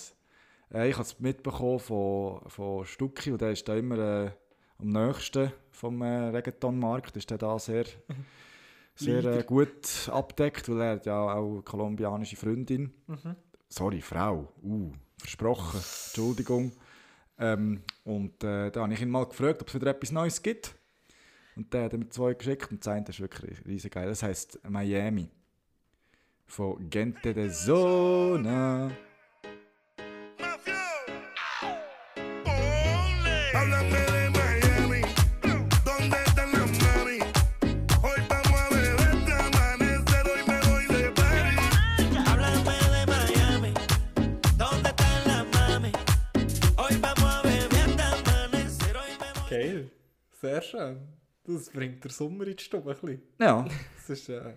Äh, 0.72 0.88
ich 0.90 0.94
habe 0.94 1.04
es 1.04 1.18
mitbekommen 1.20 1.80
von, 1.80 2.40
von 2.48 2.84
Stucki 2.84 3.32
und 3.32 3.40
der 3.40 3.52
ist 3.52 3.68
da 3.68 3.76
immer 3.76 3.98
äh, 3.98 4.30
am 4.78 4.88
nächsten 4.88 5.52
vom 5.70 6.02
äh, 6.02 6.28
Reggaeton-Markt, 6.28 7.16
ist 7.16 7.30
der 7.30 7.38
da 7.38 7.58
sehr, 7.58 7.84
sehr 8.94 9.24
äh, 9.24 9.42
gut 9.42 10.08
abdeckt, 10.10 10.68
weil 10.68 10.80
er 10.80 10.92
hat 10.92 11.06
ja 11.06 11.20
auch 11.20 11.54
eine 11.54 11.62
kolumbianische 11.62 12.36
Freundin. 12.36 12.92
Sorry, 13.68 14.00
Frau. 14.00 14.52
Uh, 14.62 14.92
versprochen. 15.18 15.78
Entschuldigung. 15.78 16.72
Ähm, 17.38 17.82
und 18.04 18.44
äh, 18.44 18.70
da 18.70 18.82
habe 18.82 18.92
ich 18.92 19.00
ihn 19.00 19.10
mal 19.10 19.26
gefragt, 19.26 19.62
ob 19.62 19.68
es 19.68 19.74
wieder 19.74 19.88
etwas 19.88 20.12
Neues 20.12 20.42
gibt. 20.42 20.74
Und 21.56 21.72
der 21.72 21.84
hat 21.84 21.92
mir 21.92 22.08
zwei 22.08 22.34
geschickt 22.34 22.70
und 22.70 22.84
das 22.84 22.92
eine 22.92 23.06
ist 23.08 23.20
wirklich 23.20 23.64
riesig 23.66 23.92
geil. 23.92 24.08
Das 24.08 24.22
heisst 24.22 24.58
Miami. 24.68 25.30
Von 26.52 26.90
Gente 26.90 27.32
de 27.32 27.48
Zona. 27.48 28.90
Geil. 49.48 49.90
Sehr 50.32 50.60
schön. 50.60 51.00
Das 51.44 51.70
bringt 51.70 52.04
der 52.04 52.10
Sommer 52.10 52.46
in 52.46 52.56
die 52.56 52.62
Stube 52.62 52.90
ein 52.90 53.00
bisschen. 53.00 53.22
Ja, 53.40 53.66
Das 53.96 54.10
ist, 54.10 54.28
äh, 54.28 54.54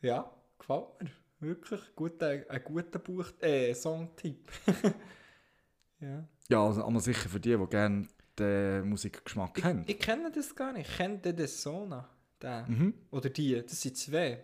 ja, 0.00 0.30
gefällt 0.66 1.02
mir. 1.02 1.10
Wirklich 1.40 1.80
guter, 1.94 2.44
ein 2.48 2.64
guter 2.64 2.98
Buch, 2.98 3.26
äh, 3.40 3.74
Songtipp. 3.74 4.50
ja. 6.00 6.26
ja 6.48 6.66
also, 6.66 6.84
aber 6.84 7.00
sicher 7.00 7.28
für 7.28 7.40
die, 7.40 7.56
die 7.56 7.66
gerne 7.66 8.08
den 8.38 8.88
Musikgeschmack 8.88 9.58
Ich, 9.58 9.64
haben. 9.64 9.84
ich 9.86 9.98
kenne 9.98 10.30
das 10.32 10.54
gar 10.54 10.72
nicht. 10.72 10.90
Kennt 10.96 11.26
ihr 11.26 11.32
das 11.32 11.62
Sona? 11.62 12.08
Den? 12.42 12.64
Mhm. 12.68 12.94
Oder 13.10 13.30
die? 13.30 13.62
Das 13.62 13.80
sind 13.80 13.96
zwei. 13.96 14.42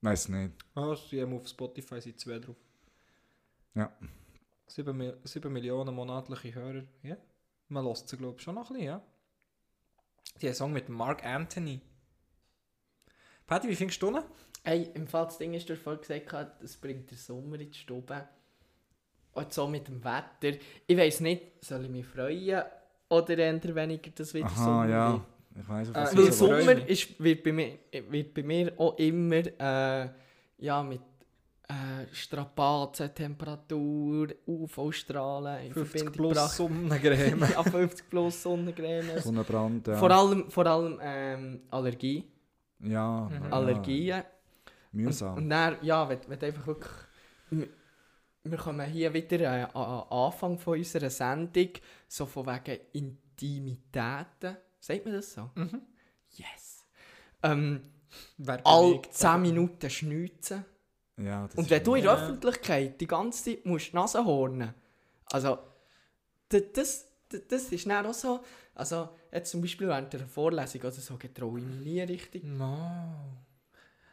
Weiß 0.00 0.28
nicht. 0.28 0.54
Ah, 0.74 0.94
sie 0.94 1.22
haben 1.22 1.34
auf 1.34 1.48
Spotify 1.48 2.00
sind 2.00 2.20
zwei 2.20 2.38
drauf. 2.38 2.56
Ja. 3.74 3.92
7, 4.66 4.96
Mi 4.96 5.12
7 5.24 5.52
Millionen 5.52 5.94
monatliche 5.94 6.54
Hörer. 6.54 6.84
Ja. 7.02 7.16
Man 7.68 7.84
lässt 7.84 8.08
sie, 8.08 8.16
glaube 8.16 8.36
ich, 8.36 8.42
schon 8.42 8.54
noch 8.54 8.70
ein 8.70 8.74
bisschen, 8.74 8.86
ja. 8.86 9.02
Die 10.36 10.46
haben 10.46 10.46
einen 10.46 10.54
Song 10.54 10.72
mit 10.72 10.88
Mark 10.88 11.24
Anthony. 11.24 11.80
Patty, 13.46 13.68
wie 13.68 13.76
findest 13.76 14.02
du 14.02 14.08
ihn? 14.10 14.22
Hey, 14.68 14.90
im 14.92 15.06
Fall 15.06 15.24
das 15.24 15.38
Ding 15.38 15.54
ist, 15.54 15.66
du 15.66 15.72
hast 15.72 15.80
vorhin 15.82 16.02
gesagt, 16.02 16.30
hast, 16.30 16.62
es 16.62 16.76
bringt 16.76 17.10
den 17.10 17.16
Sommer 17.16 17.58
in 17.58 17.70
die 17.70 17.78
Stube. 17.78 18.28
Und 19.32 19.50
so 19.50 19.66
mit 19.66 19.88
dem 19.88 20.04
Wetter. 20.04 20.58
Ich 20.86 20.94
weiss 20.98 21.20
nicht, 21.20 21.64
soll 21.64 21.86
ich 21.86 21.90
mich 21.90 22.04
freuen 22.04 22.64
oder 23.08 23.38
eher 23.38 23.74
weniger, 23.74 24.10
dass 24.14 24.34
wieder 24.34 24.44
Aha, 24.44 24.64
Sommer 24.64 24.88
ja. 24.90 25.12
wird. 25.14 25.22
Ich 25.58 25.68
weiß, 25.70 25.88
auf 25.88 25.96
Äh, 25.96 26.00
was 26.02 26.12
ich 26.12 26.18
Weil. 26.18 26.32
Sommer 26.32 26.86
ist, 26.86 27.18
wird, 27.18 27.42
bei 27.44 27.52
mir, 27.52 27.78
wird 28.10 28.34
bei 28.34 28.42
mir 28.42 28.72
auch 28.76 28.98
immer 28.98 29.36
äh, 29.36 30.08
ja, 30.58 30.82
mit 30.82 31.00
äh, 31.66 32.06
Strapazen, 32.12 33.14
Temperatur, 33.14 34.28
UV-Strahlen 34.46 35.64
in 35.64 35.72
50 35.72 36.02
Verbindung 36.02 36.12
plus 36.12 36.28
gebracht. 36.34 36.52
Sonnencreme. 36.56 37.40
ja, 37.54 37.62
50 37.62 38.10
plus 38.10 38.42
Sonnencreme. 38.42 39.18
Sonnenbrand, 39.20 39.86
ja. 39.86 39.96
Vor 39.96 40.10
allem, 40.10 40.50
vor 40.50 40.66
allem 40.66 40.98
ähm, 41.02 41.60
Allergie. 41.70 42.24
Ja, 42.80 43.30
Mhm. 43.30 43.52
ja. 44.06 44.24
Mühsam. 44.92 45.36
Und, 45.36 45.42
und 45.44 45.50
dann, 45.50 45.76
ja, 45.82 46.08
wenn, 46.08 46.20
wenn 46.28 46.40
einfach 46.42 46.66
wirklich... 46.66 46.92
Wir, 47.50 47.68
wir 48.44 48.58
kommen 48.58 48.86
hier 48.86 49.12
wieder 49.12 49.40
äh, 49.40 49.62
an 49.64 49.70
an 49.74 50.04
Anfang 50.10 50.58
von 50.58 50.78
unserer 50.78 51.10
Sendung, 51.10 51.70
so 52.06 52.24
von 52.26 52.46
wegen 52.46 52.80
Intimitäten. 52.92 54.56
Sagt 54.80 55.04
man 55.04 55.14
das 55.14 55.32
so? 55.34 55.50
Mhm. 55.54 55.82
Yes. 56.30 56.84
Ähm, 57.42 57.82
Wer 58.38 58.66
all 58.66 58.88
bewegt 58.92 59.14
10 59.14 59.30
sich? 59.44 59.52
Minuten 59.52 59.90
schneuzen. 59.90 60.64
ja, 61.18 61.46
das 61.46 61.56
Und 61.56 61.68
wenn 61.68 61.84
du 61.84 61.94
in 61.96 62.04
der. 62.04 62.12
Öffentlichkeit 62.14 63.00
die 63.00 63.06
ganze 63.06 63.44
Zeit 63.56 63.66
musst 63.66 63.92
die 63.92 63.96
Nase 63.96 64.24
hornen 64.24 64.72
also 65.30 65.58
das, 66.48 67.06
d- 67.30 67.42
das 67.46 67.64
ist 67.70 67.86
dann 67.86 68.06
auch 68.06 68.14
so, 68.14 68.40
also 68.74 69.10
jetzt 69.30 69.50
zum 69.50 69.60
Beispiel 69.60 69.88
während 69.88 70.10
der 70.14 70.26
Vorlesung 70.26 70.80
oder 70.80 70.90
so, 70.92 71.18
getraue 71.18 71.58
ich 71.58 71.66
mich 71.66 71.80
nie 71.84 72.00
richtig. 72.00 72.44
No. 72.44 73.44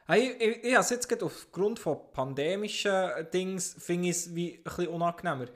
Hey, 0.08 0.32
ich, 0.32 0.42
ich, 0.42 0.64
ich 0.66 0.74
habe 0.74 0.84
es 0.84 0.90
jetzt 0.92 1.24
aufgrund 1.24 1.80
von 1.80 1.98
pandemischen 2.14 2.94
Dings 3.34 3.76
finde 3.80 4.10
ich 4.10 4.16
es 4.18 4.36
wie 4.36 4.58
ein 4.58 4.64
bisschen 4.64 4.88
unangenehmer. 4.90 5.48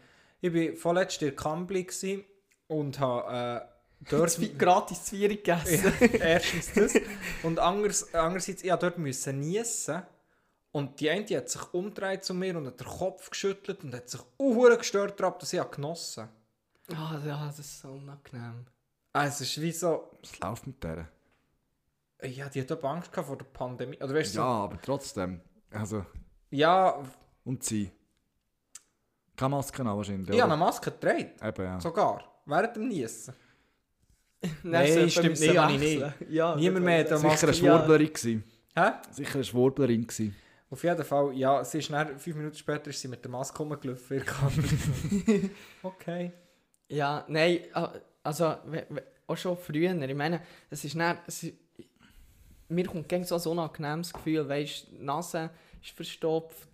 Ich 0.41 0.51
war 0.53 0.75
vorletzt 0.75 1.21
in 1.21 1.35
Kambli 1.35 1.85
und 2.67 2.99
habe 2.99 3.67
äh, 4.01 4.05
dort... 4.09 4.29
Zwi- 4.31 4.57
gratis 4.57 5.05
Zwiebeln 5.05 5.35
gegessen. 5.37 5.93
Ja, 5.99 6.17
erstens 6.19 6.73
das. 6.73 6.93
Und 7.43 7.59
anders, 7.59 8.11
andererseits, 8.13 8.63
ich 8.63 8.71
dort 8.73 8.97
müssen 8.97 9.39
niesen. 9.39 10.01
Und 10.71 10.99
die 10.99 11.09
eine 11.09 11.25
die 11.25 11.35
hat 11.37 11.49
sich 11.49 11.61
umgedreht 11.73 12.23
zu 12.23 12.33
mir 12.33 12.55
und 12.57 12.65
hat 12.67 12.79
den 12.79 12.87
Kopf 12.87 13.29
geschüttelt 13.29 13.83
und 13.83 13.93
hat 13.93 14.09
sich 14.09 14.21
auch 14.37 14.77
gestört 14.77 15.19
daran, 15.19 15.33
dass 15.39 15.53
ich 15.53 15.59
habe 15.59 15.75
genossen 15.75 16.27
Ah, 16.91 17.19
ja, 17.23 17.45
das 17.45 17.59
ist 17.59 17.81
so 17.81 17.89
unangenehm. 17.89 18.65
habe. 19.13 19.27
Es 19.27 19.41
ist 19.41 19.61
wie 19.61 19.71
so... 19.71 20.09
Was 20.21 20.39
läuft 20.39 20.65
mit 20.67 20.83
der? 20.83 21.07
Ja, 22.23 22.49
die 22.49 22.61
hat 22.61 22.71
auch 22.71 22.83
Angst 22.83 23.13
vor 23.13 23.37
der 23.37 23.45
Pandemie. 23.45 23.97
Oder 23.97 24.13
weißt 24.13 24.35
du, 24.35 24.39
Ja, 24.39 24.45
so, 24.45 24.49
aber 24.49 24.81
trotzdem. 24.81 25.41
Also, 25.71 26.05
ja, 26.51 27.01
und 27.45 27.63
sie. 27.63 27.91
Keine 29.35 29.49
Maske 29.49 29.81
an 29.81 29.87
wahrscheinlich, 29.95 30.29
ich 30.29 30.41
habe 30.41 30.51
eine 30.51 30.59
Maske 30.59 30.91
getragen. 30.91 31.31
Eben, 31.41 31.63
ja. 31.63 31.79
Sogar. 31.79 32.23
Während 32.45 32.75
dem 32.75 32.87
Niesen. 32.89 33.33
Nein, 34.63 35.09
stimmt 35.09 35.39
nicht, 35.39 35.57
habe 35.57 35.73
ich 35.73 35.81
wechseln. 35.81 36.13
Ja, 36.29 36.55
Niemand 36.55 36.85
mehr 36.85 36.99
hat 36.99 37.07
eine 37.07 37.17
Sicher 37.19 37.29
eine 37.29 37.31
Maske. 37.31 37.53
Schwurblerin 37.53 38.07
gewesen. 38.07 38.43
Hä? 38.75 38.91
Sicher 39.11 39.35
eine 39.35 39.43
Schwurblerin 39.43 40.07
gewesen. 40.07 40.35
Auf 40.71 40.83
jeden 40.83 41.03
Fall, 41.03 41.33
ja, 41.33 41.63
sie 41.63 41.79
ist 41.79 41.89
dann, 41.89 42.19
fünf 42.19 42.35
Minuten 42.35 42.55
später 42.55 42.89
ist 42.89 42.99
sie 42.99 43.07
mit 43.07 43.23
der 43.23 43.31
Maske 43.31 43.57
rumgelaufen. 43.57 44.21
okay. 45.83 46.31
Ja, 46.89 47.25
nein, 47.27 47.61
also 48.23 48.55
auch 49.25 49.37
schon 49.37 49.57
früher. 49.57 49.95
Ich 50.01 50.15
meine, 50.15 50.41
es 50.69 50.83
ist 50.83 50.95
nicht, 50.95 51.53
mir 52.69 52.85
kommt 52.85 53.09
gegen 53.09 53.23
so 53.23 53.35
ein 53.35 53.41
unangenehmes 53.41 54.13
Gefühl, 54.13 54.47
weißt, 54.47 54.87
die 54.91 55.03
Nase 55.03 55.49
ist 55.81 55.91
verstopft, 55.91 56.69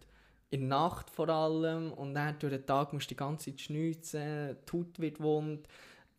in 0.49 0.61
der 0.61 0.69
Nacht 0.69 1.09
vor 1.09 1.27
allem 1.29 1.91
und 1.93 2.13
dann 2.13 2.37
durch 2.39 2.53
den 2.53 2.65
Tag 2.65 2.93
musst 2.93 3.07
du 3.07 3.15
die 3.15 3.17
ganze 3.17 3.51
Zeit 3.51 3.61
schneuzen, 3.61 4.57
die 4.67 4.71
Haut 4.77 4.99
wird 4.99 5.19
wund, 5.19 5.67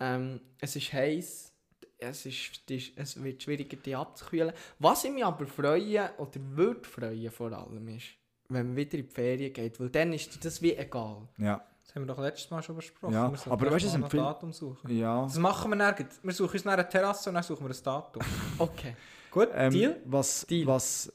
ähm, 0.00 0.40
es 0.60 0.76
ist 0.76 0.92
heiß, 0.92 1.52
es, 1.98 2.26
ist, 2.26 2.60
es 2.96 3.22
wird 3.22 3.42
schwieriger, 3.42 3.76
die 3.76 3.94
abzukühlen. 3.94 4.52
Was 4.78 5.04
ich 5.04 5.12
mich 5.12 5.24
aber 5.24 5.46
freue, 5.46 6.10
oder 6.18 6.32
würde 6.54 6.86
freuen 6.86 7.30
vor 7.30 7.52
allem, 7.52 7.88
ist, 7.88 8.06
wenn 8.48 8.66
man 8.68 8.76
wieder 8.76 8.98
in 8.98 9.06
die 9.06 9.12
Ferien 9.12 9.52
geht, 9.52 9.80
weil 9.80 9.88
dann 9.90 10.12
ist 10.12 10.34
dir 10.34 10.40
das 10.40 10.60
wie 10.60 10.74
egal. 10.76 11.28
Ja. 11.38 11.64
Das 11.84 11.94
haben 11.94 12.02
wir 12.02 12.14
doch 12.14 12.20
letztes 12.20 12.50
Mal 12.50 12.62
schon 12.62 12.76
besprochen. 12.76 13.14
Ja, 13.14 13.32
aber 13.46 13.70
weißt 13.70 13.84
du, 13.84 13.88
es 13.88 13.94
empfiehlt- 13.94 14.22
ein 14.22 14.26
Datum 14.26 14.52
suchen. 14.52 14.94
Ja. 14.94 15.22
Das 15.22 15.38
machen 15.38 15.70
wir 15.70 15.76
nirgends. 15.76 16.20
Wir 16.22 16.32
suchen 16.34 16.52
uns 16.54 16.64
nach 16.64 16.74
einer 16.74 16.88
Terrasse 16.88 17.30
und 17.30 17.34
dann 17.34 17.44
suchen 17.44 17.66
wir 17.66 17.74
ein 17.74 17.82
Datum. 17.82 18.22
Okay. 18.58 18.96
Gut, 19.36 19.50
Ähm, 19.52 19.70
Deal? 19.70 20.00
Was, 20.06 20.46
Deal. 20.46 20.66
was, 20.66 21.12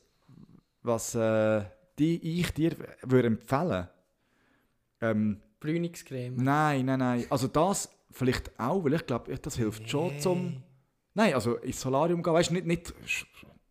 was 0.84 1.16
äh, 1.16 1.64
die 1.98 2.40
ich 2.40 2.54
dir 2.54 2.76
würde 3.02 3.30
empfehlen 3.30 3.88
ähm, 5.02 5.42
Bräunungscreme. 5.60 6.36
Nein, 6.36 6.86
nein, 6.86 7.00
nein. 7.00 7.26
Also 7.32 7.48
das 7.48 7.90
vielleicht 8.12 8.52
auch, 8.60 8.84
weil 8.84 8.94
ich 8.94 9.08
glaube, 9.08 9.36
das 9.36 9.56
hilft 9.56 9.90
schon 9.90 10.20
zum... 10.20 10.62
Nein, 11.16 11.34
also 11.34 11.56
ins 11.58 11.82
Solarium 11.82 12.22
gehen, 12.22 12.34
weißt 12.34 12.52
du, 12.52 12.54
nicht, 12.54 12.68
nicht 12.68 12.94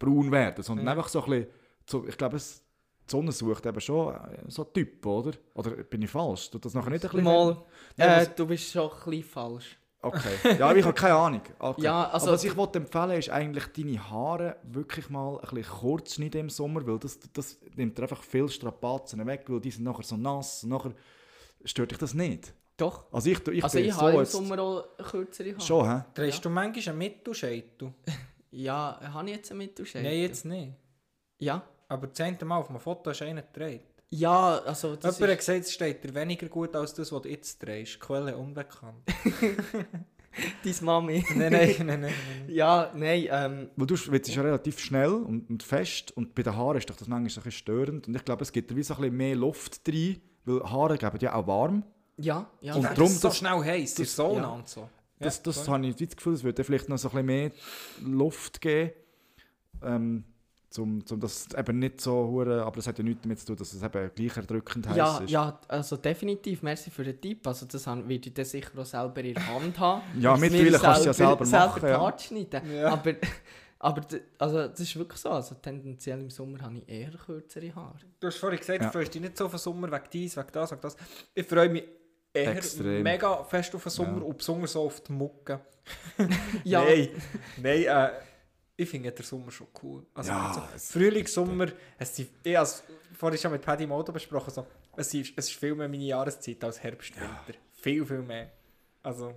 braun 0.01 0.33
werden, 0.33 0.65
sondern 0.65 0.87
Ja. 0.87 0.93
einfach 0.93 1.09
so 1.09 1.23
ein 1.23 1.31
bisschen... 1.31 1.47
So, 1.89 2.07
ich 2.09 2.17
glaube, 2.19 2.37
es, 2.37 2.65
die 3.07 3.11
Sonne 3.13 3.31
sucht 3.31 3.67
eben 3.67 3.81
schon 3.81 4.17
äh, 4.17 4.19
so 4.49 4.65
Typ, 4.65 5.07
oder? 5.07 5.31
Oder 5.55 5.71
bin 5.85 6.03
ich 6.03 6.11
falsch? 6.11 6.51
Tut 6.51 6.65
das 6.65 6.75
nachher 6.75 6.91
nicht 6.91 7.05
ein 7.05 7.11
bisschen... 7.11 7.25
Mal, 7.25 7.57
äh, 7.99 8.27
du 8.35 8.47
bist 8.47 8.73
schon 8.73 8.91
ein 8.91 8.97
bisschen 8.99 9.23
falsch. 9.23 9.79
Okay. 10.03 10.57
Ja, 10.59 10.69
aber 10.71 10.77
ich 10.79 10.85
habe 10.85 10.95
keine 10.95 11.15
Ahnung. 11.15 11.43
Okay. 11.59 11.83
Ja, 11.83 12.09
also- 12.09 12.27
aber 12.27 12.35
was 12.35 12.45
ich 12.45 12.57
wollte 12.57 12.79
empfehlen 12.79 13.11
ist 13.19 13.29
eigentlich 13.31 13.67
deine 13.67 14.11
Haare 14.11 14.57
wirklich 14.63 15.11
mal 15.11 15.39
ein 15.41 15.55
bisschen 15.55 15.79
kurz 15.81 16.15
schneiden 16.15 16.41
im 16.43 16.51
Sommer, 16.51 16.87
weil 16.87 16.99
das, 16.99 17.19
das 17.33 17.59
nimmt 17.77 17.99
dir 17.99 18.03
einfach 18.03 18.23
viel 18.23 18.49
Strapazen 18.49 19.25
weg, 19.27 19.45
weil 19.49 19.61
die 19.61 19.71
sind 19.71 19.85
nachher 19.85 20.03
so 20.03 20.17
nass 20.17 20.65
und 20.65 20.71
nachher 20.71 20.93
stört 21.65 21.91
dich 21.91 21.99
das 21.99 22.15
nicht. 22.15 22.55
Doch. 22.79 23.13
Also 23.13 23.29
ich, 23.29 23.47
ich 23.49 23.63
also 23.63 23.79
ich 23.79 23.93
so 23.93 24.01
habe 24.01 24.13
im 24.13 24.19
jetzt... 24.21 24.33
Sommer 24.33 24.59
auch 24.59 24.85
kürzere 24.97 25.51
Haare. 25.51 25.61
Schon, 25.61 25.87
hä? 25.87 26.05
Drehst 26.15 26.43
du 26.45 26.49
manchmal 26.49 26.89
einen 26.89 26.99
Mittelscheitel? 26.99 27.93
Ja, 28.53 28.99
habe 29.13 29.31
ich 29.31 29.37
jetzt 29.37 29.51
einen 29.53 29.59
Mittelscheitel? 29.59 30.11
Nein, 30.11 30.23
jetzt 30.23 30.45
nicht. 30.45 30.73
Ja. 31.39 31.63
Aber 31.87 32.09
das 32.09 32.21
eine 32.21 32.37
Mal 32.45 32.57
auf 32.59 32.69
einem 32.69 32.81
Foto 32.81 33.11
hast 33.11 33.21
du 33.21 33.25
einen 33.27 33.45
gedreht. 33.47 33.83
Ja, 34.11 34.59
also 34.59 34.97
das 34.97 35.19
Jemand 35.19 35.33
hat 35.33 35.39
ist... 35.39 35.47
gesagt, 35.47 35.65
es 35.67 35.73
steht 35.73 36.05
dir 36.05 36.15
weniger 36.15 36.49
gut 36.49 36.75
als 36.75 36.95
das, 36.95 37.13
was 37.13 37.23
du 37.23 37.29
jetzt 37.29 37.63
drehst. 37.63 38.01
Quelle 38.01 38.37
unbekannt. 38.37 38.97
Deine 40.65 40.77
Mami. 40.83 41.25
nein, 41.35 41.53
nein, 41.53 41.75
nein, 41.79 41.87
nein, 41.87 42.01
nein. 42.01 42.15
ja, 42.49 42.93
nein, 42.95 43.29
ähm... 43.31 43.71
Weil 43.77 43.87
du 43.87 43.97
schwitzt 43.97 44.35
ja 44.35 44.43
relativ 44.43 44.79
schnell 44.79 45.11
und, 45.13 45.49
und 45.51 45.63
fest 45.63 46.13
und 46.17 46.35
bei 46.35 46.43
den 46.43 46.57
Haaren 46.57 46.79
ist 46.79 46.89
doch 46.91 46.97
das 46.97 47.09
manchmal 47.09 47.31
so 47.31 47.41
ein 47.41 47.45
bisschen 47.45 47.59
störend 47.59 48.09
und 48.09 48.15
ich 48.15 48.25
glaube, 48.25 48.43
es 48.43 48.53
gibt 48.53 48.71
da 48.71 48.77
wie 48.77 48.83
so 48.83 48.95
ein 48.95 49.01
bisschen 49.01 49.17
mehr 49.17 49.37
Luft 49.37 49.81
rein, 49.89 50.21
weil 50.45 50.61
Haare 50.63 50.99
geben 50.99 51.19
ja 51.21 51.35
auch 51.35 51.47
warm. 51.47 51.85
Ja, 52.17 52.49
ja. 52.61 52.75
Und 52.75 52.83
drum 52.85 52.95
drum 52.95 53.09
so 53.09 53.29
das- 53.29 53.39
schnell 53.39 53.65
heiß, 53.65 53.95
der 53.95 54.07
Sauna 54.07 54.41
ja. 54.43 54.49
und 54.49 54.69
so. 54.69 54.89
Das, 55.19 55.37
Ja, 55.37 55.43
das 55.45 55.59
voll. 55.63 55.75
habe 55.75 55.87
ich 55.87 55.97
das 55.97 56.17
Gefühl, 56.17 56.35
es 56.35 56.45
würde 56.45 56.65
vielleicht 56.65 56.89
noch 56.89 56.99
so 56.99 57.09
ein 57.09 57.27
bisschen 57.27 57.27
mehr 57.27 57.51
Luft 58.03 58.61
geben. 58.61 58.93
Ähm, 59.83 60.25
zum, 60.71 61.05
zum 61.05 61.19
das 61.19 61.49
eben 61.57 61.81
nicht 61.81 62.01
so 62.01 62.29
hure, 62.29 62.63
aber 62.65 62.77
das 62.77 62.87
hat 62.87 62.97
ja 62.99 63.05
nichts 63.05 63.23
damit 63.23 63.41
zu 63.41 63.47
tun, 63.47 63.57
dass 63.57 63.73
es 63.73 63.83
eben 63.83 64.11
gleich 64.15 64.37
erdrückend 64.37 64.89
heiß 64.89 64.97
Ja, 64.97 65.19
ist. 65.19 65.31
ja, 65.31 65.61
also 65.67 65.97
definitiv, 65.97 66.63
merci 66.63 66.91
für 66.91 67.03
den 67.03 67.21
Tipp. 67.21 67.45
Also 67.47 67.67
das 67.67 67.85
werde 67.87 68.15
ich 68.15 68.33
dann 68.33 68.45
sicher 68.45 68.79
auch 68.79 68.85
selber 68.85 69.21
in 69.23 69.35
der 69.35 69.47
Hand 69.49 69.79
haben. 69.81 70.03
Ja, 70.21 70.37
mittlerweile 70.37 70.79
kannst 70.79 71.05
du 71.07 71.11
es 71.11 71.19
ja 71.19 71.27
selber 71.27 71.45
machen, 71.45 71.81
Selber 71.81 71.89
ja. 71.89 72.63
Ja. 72.73 72.89
Aber, 72.93 73.15
aber 73.81 74.03
also, 74.39 74.69
das 74.69 74.81
ist 74.81 74.97
wirklich 74.97 75.21
so. 75.21 75.31
Also 75.31 75.57
tendenziell 75.57 76.21
im 76.21 76.31
Sommer 76.31 76.61
habe 76.61 76.79
ich 76.79 76.89
eher 76.89 77.11
kürzere 77.11 77.75
Haare. 77.75 77.99
Du 78.21 78.29
hast 78.29 78.37
vorhin 78.37 78.59
gesagt, 78.61 78.81
Ja. 78.81 78.87
du 78.87 78.93
freust 78.93 79.13
dich 79.13 79.21
nicht 79.23 79.37
so 79.37 79.47
auf 79.47 79.51
den 79.51 79.59
Sommer, 79.59 79.91
wegen 79.91 80.05
dies, 80.13 80.37
wegen 80.37 80.49
das, 80.53 80.71
wegen 80.71 80.81
das. 80.83 80.97
Ich 81.35 81.47
freue 81.49 81.69
mich 81.69 81.85
eher 82.33 82.57
Extrem. 82.57 83.03
mega 83.03 83.43
fest 83.43 83.75
auf 83.75 83.83
den 83.83 83.91
Sommer 83.91 84.19
Ja. 84.19 84.23
und 84.25 84.39
besonders 84.39 84.73
so 84.73 84.83
auf 84.83 85.01
die 85.01 85.13
Mucke. 85.13 85.61
Ja, 86.65 86.85
Nein, 86.85 87.09
nein 87.61 87.83
äh, 87.83 88.11
ich 88.81 88.89
finde 88.89 89.13
den 89.13 89.25
Sommer 89.25 89.51
schon 89.51 89.67
cool. 89.83 90.07
Also 90.15 90.31
Ja, 90.31 90.53
so 90.55 90.63
Frühling, 90.99 91.27
Sommer, 91.27 91.69
es 91.99 92.17
sind, 92.17 92.31
ich 92.43 92.57
habe 92.57 92.65
es 92.65 92.83
vorhin 93.19 93.39
schon 93.39 93.53
mit 93.53 93.63
Paddy 93.63 93.85
im 93.85 93.93
Auto 93.93 94.13
besprochen, 94.13 94.53
so, 94.53 94.67
es, 94.97 95.13
ist, 95.15 95.33
es 95.37 95.49
ist 95.49 95.59
viel 95.59 95.75
mehr 95.75 95.89
meine 95.89 96.05
Jahreszeit 96.05 96.63
als 96.65 96.83
Herbst, 96.83 97.15
Winter. 97.15 97.59
Viel, 97.73 98.05
viel 98.07 98.23
mehr. 98.23 98.51
Also, 99.03 99.35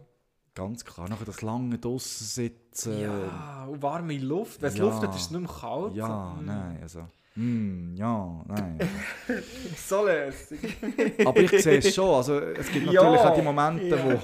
Ganz 0.56 0.86
klar, 0.86 1.10
nachher 1.10 1.26
das 1.26 1.42
lange 1.42 1.80
draussen 1.80 2.26
sitzen. 2.26 3.02
ja, 3.02 3.66
und 3.66 3.82
warme 3.82 4.18
Luft. 4.20 4.62
Wenn 4.62 4.70
es 4.70 4.78
ja. 4.78 4.84
luftet, 4.84 5.10
ist 5.16 5.22
es 5.22 5.32
nicht 5.32 5.42
mehr 5.42 5.50
kalt. 5.50 5.96
Ja, 5.96 6.36
so, 6.36 6.42
mm. 6.42 6.46
nein, 6.46 6.80
also. 6.82 7.08
Mm, 7.36 7.96
ja, 7.96 8.46
nein. 8.48 8.80
So 9.76 10.06
lässig. 10.06 10.78
Aber 11.26 11.40
ich 11.40 11.50
sehe 11.50 11.80
es 11.80 11.96
schon. 11.96 12.14
Also, 12.14 12.40
es 12.40 12.72
gibt 12.72 12.86
Ja, 12.92 13.04
natürlich 13.04 13.20
auch 13.22 13.36
die 13.36 13.42
Momente, 13.42 13.88
ja. 13.88 14.04
wo, 14.06 14.22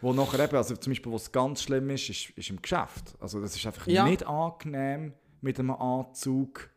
wo 0.00 0.12
nachher 0.12 0.40
eben, 0.44 0.56
also 0.56 0.76
zum 0.76 0.90
Beispiel, 0.92 1.12
wo 1.12 1.16
es 1.16 1.30
ganz 1.32 1.62
schlimm 1.62 1.90
ist, 1.90 2.08
ist, 2.08 2.30
ist 2.30 2.50
im 2.50 2.60
Geschäft. 2.60 3.14
Also 3.20 3.40
das 3.40 3.54
ist 3.56 3.66
einfach 3.66 3.86
Ja. 3.86 4.04
nicht 4.04 4.24
angenehm, 4.26 5.14
mit 5.40 5.58
einem 5.58 5.70
Anzug 5.72 6.70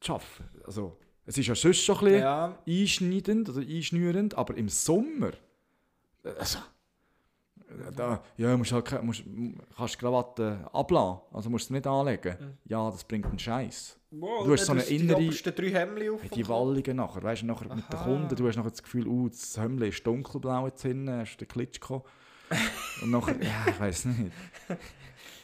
zu 0.00 0.14
arbeiten. 0.14 0.50
Also, 0.64 0.98
es 1.24 1.36
ist 1.38 1.46
ja 1.46 1.54
sonst 1.54 1.82
schon 1.84 1.96
ein 1.98 2.04
bisschen 2.04 2.20
Ja, 2.20 2.58
einschneidend 2.68 3.48
oder 3.48 3.60
einschnürend, 3.60 4.34
aber 4.36 4.56
im 4.56 4.68
Sommer, 4.68 5.32
äh, 6.24 6.30
also, 6.38 6.58
da, 7.94 8.22
ja, 8.36 8.56
musst 8.56 8.72
halt, 8.72 9.02
musst, 9.02 9.24
kannst 9.76 9.94
die 9.94 9.98
Krawatte 9.98 10.68
ablassen, 10.72 11.20
also 11.32 11.50
musst 11.50 11.68
du 11.70 11.74
nicht 11.74 11.86
anlegen. 11.86 12.36
Mhm. 12.40 12.52
Ja, 12.64 12.90
das 12.90 13.04
bringt 13.04 13.26
einen 13.26 13.38
Scheiß. 13.38 13.98
wow, 14.10 14.44
Du 14.44 14.52
hast 14.52 14.66
so 14.66 14.72
eine 14.72 14.82
die 14.82 14.96
innere- 14.98 15.16
obersten 15.16 15.54
drei 15.54 15.70
Hemden 15.70 16.10
auf. 16.14 16.20
Die 16.22 16.28
Kopf. 16.42 16.48
Wallungen 16.48 16.96
nachher, 16.96 17.22
weißt 17.22 17.42
du, 17.42 17.46
nachher 17.46 17.74
mit 17.74 17.88
den 17.92 17.96
Aha. 17.96 18.04
Kunden, 18.04 18.34
du 18.36 18.48
hast 18.48 18.56
nachher 18.56 18.70
das 18.70 18.82
Gefühl, 18.82 19.06
uh, 19.06 19.28
das 19.28 19.56
Hemd 19.58 19.82
ist 19.82 20.06
dunkelblau 20.06 20.66
jetzt 20.66 20.82
hinten, 20.82 21.10
hast 21.10 21.36
den 21.38 21.48
Klitschko. 21.48 22.04
Und 23.02 23.10
nachher, 23.10 23.42
ja, 23.42 23.66
ich 23.68 23.80
weiß 23.80 24.04
nicht. 24.06 24.32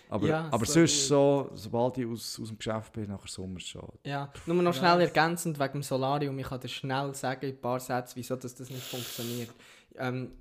Aber, 0.08 0.26
Ja, 0.28 0.48
aber 0.50 0.66
so 0.66 0.72
sonst 0.74 1.08
so, 1.08 1.50
sobald 1.54 1.96
ich 1.98 2.06
aus, 2.06 2.38
aus 2.40 2.48
dem 2.48 2.58
Geschäft 2.58 2.92
bin, 2.92 3.08
nachher 3.08 3.28
Sommer 3.28 3.58
schon. 3.60 3.88
Ja, 4.04 4.30
nur 4.46 4.62
noch 4.62 4.74
schnell 4.74 5.00
ergänzend 5.00 5.58
wegen 5.58 5.72
dem 5.72 5.82
Solarium. 5.82 6.38
Ich 6.38 6.46
kann 6.46 6.60
dir 6.60 6.68
schnell 6.68 7.14
sagen, 7.14 7.46
in 7.46 7.54
ein 7.56 7.60
paar 7.60 7.80
Sätzen, 7.80 8.12
wieso 8.16 8.36
das, 8.36 8.54
das 8.54 8.68
nicht 8.68 8.82
funktioniert. 8.82 9.50
Ähm, 9.96 10.32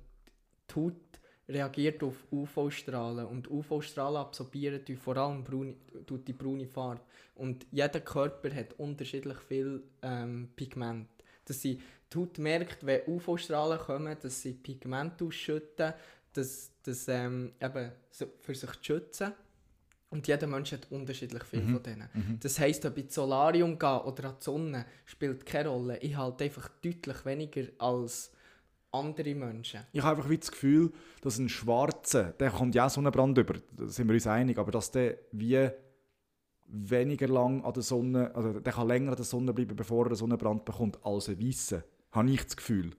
die 0.70 0.74
Haut 0.78 0.94
reagiert 1.48 2.02
auf 2.02 2.14
UV-Strahlen 2.30 3.26
und 3.26 3.50
UV-Strahlen 3.50 4.16
absorbieren 4.16 4.84
die 4.84 4.96
vor 4.96 5.16
allem 5.16 5.42
braune, 5.42 5.74
die 6.26 6.32
braune 6.32 6.66
Farbe. 6.66 7.00
Und 7.34 7.66
jeder 7.70 8.00
Körper 8.00 8.54
hat 8.54 8.74
unterschiedlich 8.78 9.38
viel 9.38 9.82
ähm, 10.02 10.48
Pigment. 10.54 11.08
Dass 11.44 11.60
sie, 11.60 11.80
die 12.12 12.18
Haut 12.18 12.38
merkt, 12.38 12.86
wenn 12.86 13.02
UV-Strahlen 13.06 13.78
kommen, 13.78 14.16
dass 14.20 14.42
sie 14.42 14.52
Pigment 14.52 15.20
ausschütten, 15.20 15.94
dass, 16.32 16.70
dass, 16.82 17.08
ähm, 17.08 17.52
eben 17.60 17.90
so, 18.10 18.26
für 18.40 18.54
sich 18.54 18.70
zu 18.70 18.82
schützen. 18.82 19.32
Und 20.10 20.28
jeder 20.28 20.46
Mensch 20.46 20.72
hat 20.72 20.86
unterschiedlich 20.90 21.42
viel 21.44 21.62
von 21.62 21.82
denen. 21.82 22.38
Das 22.38 22.58
heisst, 22.58 22.84
ob 22.84 22.98
ich 22.98 23.04
ins 23.04 23.14
Solarium 23.14 23.78
gehe 23.78 24.02
oder 24.02 24.28
an 24.28 24.36
die 24.38 24.44
Sonne, 24.44 24.86
spielt 25.06 25.46
keine 25.46 25.70
Rolle. 25.70 25.96
Ich 25.98 26.14
halte 26.14 26.44
einfach 26.44 26.68
deutlich 26.82 27.24
weniger 27.24 27.64
als 27.78 28.30
andere 28.92 29.34
Menschen. 29.34 29.80
Ich 29.92 30.02
habe 30.02 30.16
einfach 30.16 30.30
wie 30.30 30.38
das 30.38 30.50
Gefühl, 30.50 30.92
dass 31.22 31.38
ein 31.38 31.48
Schwarzer, 31.48 32.32
der 32.32 32.50
kommt 32.50 32.74
ja 32.74 32.86
auch 32.86 32.90
Sonnenbrand 32.90 33.38
über, 33.38 33.54
da 33.72 33.86
sind 33.88 34.06
wir 34.06 34.14
uns 34.14 34.26
einig, 34.26 34.58
aber 34.58 34.70
dass 34.70 34.90
der 34.90 35.18
wie 35.32 35.70
weniger 36.66 37.28
lang 37.28 37.64
an 37.64 37.72
der 37.72 37.82
Sonne, 37.82 38.34
also 38.34 38.60
der 38.60 38.72
kann 38.72 38.88
länger 38.88 39.10
an 39.10 39.16
der 39.16 39.24
Sonne 39.24 39.52
bleiben, 39.52 39.76
bevor 39.76 40.04
er 40.04 40.08
einen 40.08 40.16
Sonnenbrand 40.16 40.64
bekommt, 40.64 41.04
als 41.04 41.28
ein 41.28 41.40
Weißer. 41.40 41.82
Habe 42.12 42.30
ich 42.30 42.44
das 42.44 42.56
Gefühl. 42.56 42.92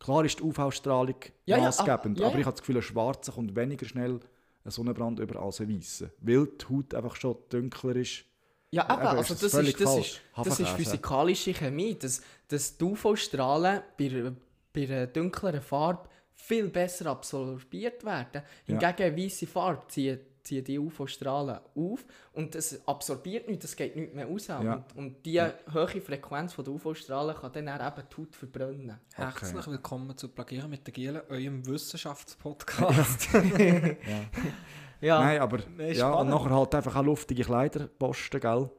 Klar 0.00 0.24
ist 0.24 0.38
die 0.38 0.42
UV-Strahlung 0.42 1.16
Ja, 1.46 1.56
ja, 1.56 1.64
maßgebend, 1.64 2.18
ah, 2.18 2.22
ja, 2.22 2.26
aber 2.26 2.34
ja. 2.34 2.40
ich 2.40 2.46
habe 2.46 2.54
das 2.54 2.60
Gefühl, 2.60 2.76
ein 2.76 2.82
Schwarzer 2.82 3.32
kommt 3.32 3.56
weniger 3.56 3.86
schnell 3.86 4.20
einen 4.64 4.70
Sonnenbrand 4.70 5.18
über 5.20 5.40
als 5.40 5.60
ein 5.60 5.68
Weißer. 5.68 6.10
Weil 6.20 6.46
die 6.46 6.64
Haut 6.68 6.94
einfach 6.94 7.16
schon 7.16 7.36
dunkler 7.48 7.96
ist. 7.96 8.24
Ja, 8.70 8.84
eben, 8.84 9.06
also 9.06 9.34
ist 9.34 9.42
das, 9.42 9.52
das 9.52 9.66
ist, 9.66 9.80
das, 9.80 9.80
ist, 9.80 9.80
das 9.80 10.06
ist 10.06 10.20
Hafenkäse. 10.36 10.76
physikalische 10.76 11.54
Chemie, 11.54 11.94
dass, 11.96 12.22
dass 12.48 12.76
die 12.76 12.84
UV-Strahlen 12.84 13.82
bei, 13.96 14.32
bei 14.74 14.84
einer 14.84 15.06
dunkleren 15.06 15.62
Farbe 15.62 16.08
viel 16.34 16.68
besser 16.68 17.06
absorbiert 17.06 18.04
werden. 18.04 18.42
Ja. 18.66 18.78
Hingegen 18.78 19.02
eine 19.02 19.16
weiße 19.16 19.46
Farbe 19.46 19.86
ziehen, 19.88 20.18
ziehen 20.42 20.64
die 20.64 20.78
UV-Strahlen 20.78 21.60
auf 21.76 22.04
und 22.32 22.54
es 22.54 22.86
absorbiert 22.86 23.48
nichts, 23.48 23.66
es 23.66 23.76
geht 23.76 23.96
nicht 23.96 24.14
mehr 24.14 24.26
raus. 24.26 24.48
Ja. 24.48 24.58
Und, 24.58 24.96
und 24.96 25.24
die 25.24 25.40
hohe 25.40 26.00
Frequenz 26.00 26.52
von 26.52 26.64
der 26.64 26.74
UV-Strahlen 26.74 27.36
kann 27.36 27.52
dann 27.52 27.68
auch 27.68 27.86
eben 27.86 28.06
die 28.10 28.16
Haut 28.16 28.36
verbrennen. 28.36 29.00
Herzlich 29.14 29.66
willkommen 29.66 30.16
zu 30.16 30.28
Plagieren 30.28 30.68
mit 30.68 30.86
der 30.86 30.92
Giele, 30.92 31.24
eurem 31.30 31.64
Wissenschaftspodcast. 31.66 33.28
Ja, 35.00 35.20
Nein, 35.20 35.40
aber 35.40 35.58
ja, 35.92 36.14
und 36.14 36.28
nachher 36.30 36.50
halt 36.50 36.74
einfach 36.74 36.96
auch 36.96 37.04
luftige 37.04 37.44
Kleider 37.44 37.88
posten, 37.88 38.40
gell? 38.40 38.70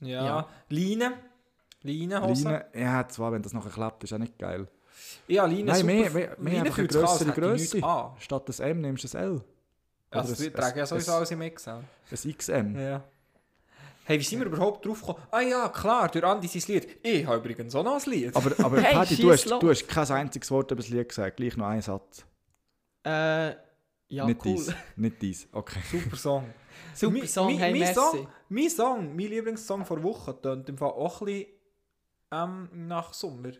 ja. 0.00 0.24
Ja. 0.24 0.48
Leine. 0.68 1.12
Leinenhose. 1.82 2.44
Leine, 2.44 2.64
ja, 2.74 3.06
zwar, 3.06 3.30
wenn 3.30 3.42
das 3.42 3.52
nachher 3.52 3.70
klappt, 3.70 4.02
ist 4.02 4.12
auch 4.12 4.18
nicht 4.18 4.36
geil. 4.36 4.66
Ja, 5.28 5.46
Leine 5.46 5.64
Nein, 5.64 5.74
super. 5.76 5.86
mehr, 5.86 6.10
mehr, 6.10 6.36
mehr 6.38 6.62
einfach 6.62 6.78
eine 6.78 6.86
grössere 6.88 7.84
an. 7.84 8.12
Statt 8.18 8.48
das 8.48 8.60
M 8.60 8.80
nimmst 8.80 9.04
du 9.04 9.08
das 9.08 9.14
L. 9.14 9.40
Also, 10.10 10.32
Oder 10.32 10.40
wir 10.40 10.46
ein- 10.46 10.54
tragen 10.54 10.76
ja 10.78 10.84
ein- 10.84 10.86
sowieso 10.88 11.10
ein- 11.12 11.16
alles 11.18 11.30
im 11.30 11.40
XL. 11.40 11.70
Ein 12.10 12.34
XM. 12.36 12.78
Ja. 12.80 13.04
Hey, 14.04 14.18
wie 14.18 14.24
sind 14.24 14.40
wir 14.40 14.46
überhaupt 14.46 14.84
drauf 14.84 15.00
gekommen? 15.00 15.24
Ah 15.30 15.40
ja, 15.40 15.68
klar, 15.68 16.08
durch 16.08 16.24
Andi 16.24 16.48
sein 16.48 16.62
Lied. 16.66 16.98
Ich 17.02 17.24
habe 17.26 17.36
übrigens 17.38 17.72
auch 17.76 17.84
noch 17.84 18.04
ein 18.04 18.10
Lied. 18.10 18.34
Aber, 18.34 18.50
aber 18.64 18.80
Hey, 18.82 18.94
Paddy, 18.94 19.16
du 19.16 19.30
hast, 19.30 19.44
los. 19.46 19.60
du 19.60 19.70
hast 19.70 19.86
kein 19.86 20.10
einziges 20.10 20.50
Wort 20.50 20.70
über 20.72 20.80
das 20.82 20.88
Lied 20.90 21.08
gesagt, 21.08 21.36
gleich 21.36 21.56
noch 21.56 21.66
einen 21.66 21.82
Satz. 21.82 22.24
äh, 23.04 23.50
ja 24.08 24.26
nicht 24.26 24.44
cool. 24.44 24.54
dies. 24.56 24.72
Nicht 24.96 25.22
dies. 25.22 25.48
Okay. 25.52 25.78
Super 25.92 26.16
Song. 26.16 26.50
Super 26.94 27.12
Mi- 27.12 27.26
Song, 27.28 27.46
mi- 27.46 27.58
hey, 27.58 27.78
mein. 27.78 27.94
Song, 27.94 28.26
mein 28.48 28.68
Song, 28.70 29.14
mein 29.14 29.26
Lieblingssong 29.28 29.84
vor 29.86 30.02
Woche, 30.02 30.40
tönt 30.40 30.68
im 30.68 30.76
Fall 30.76 30.90
auch 30.90 31.20
ein 31.20 31.26
bisschen 31.26 31.46
ähm, 32.32 32.68
nach 32.88 33.12
Sommer. 33.12 33.50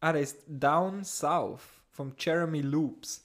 Er 0.00 0.14
heißt 0.14 0.44
Down 0.46 1.04
South 1.04 1.62
von 1.90 2.14
Jeremy 2.18 2.62
Loops. 2.62 3.24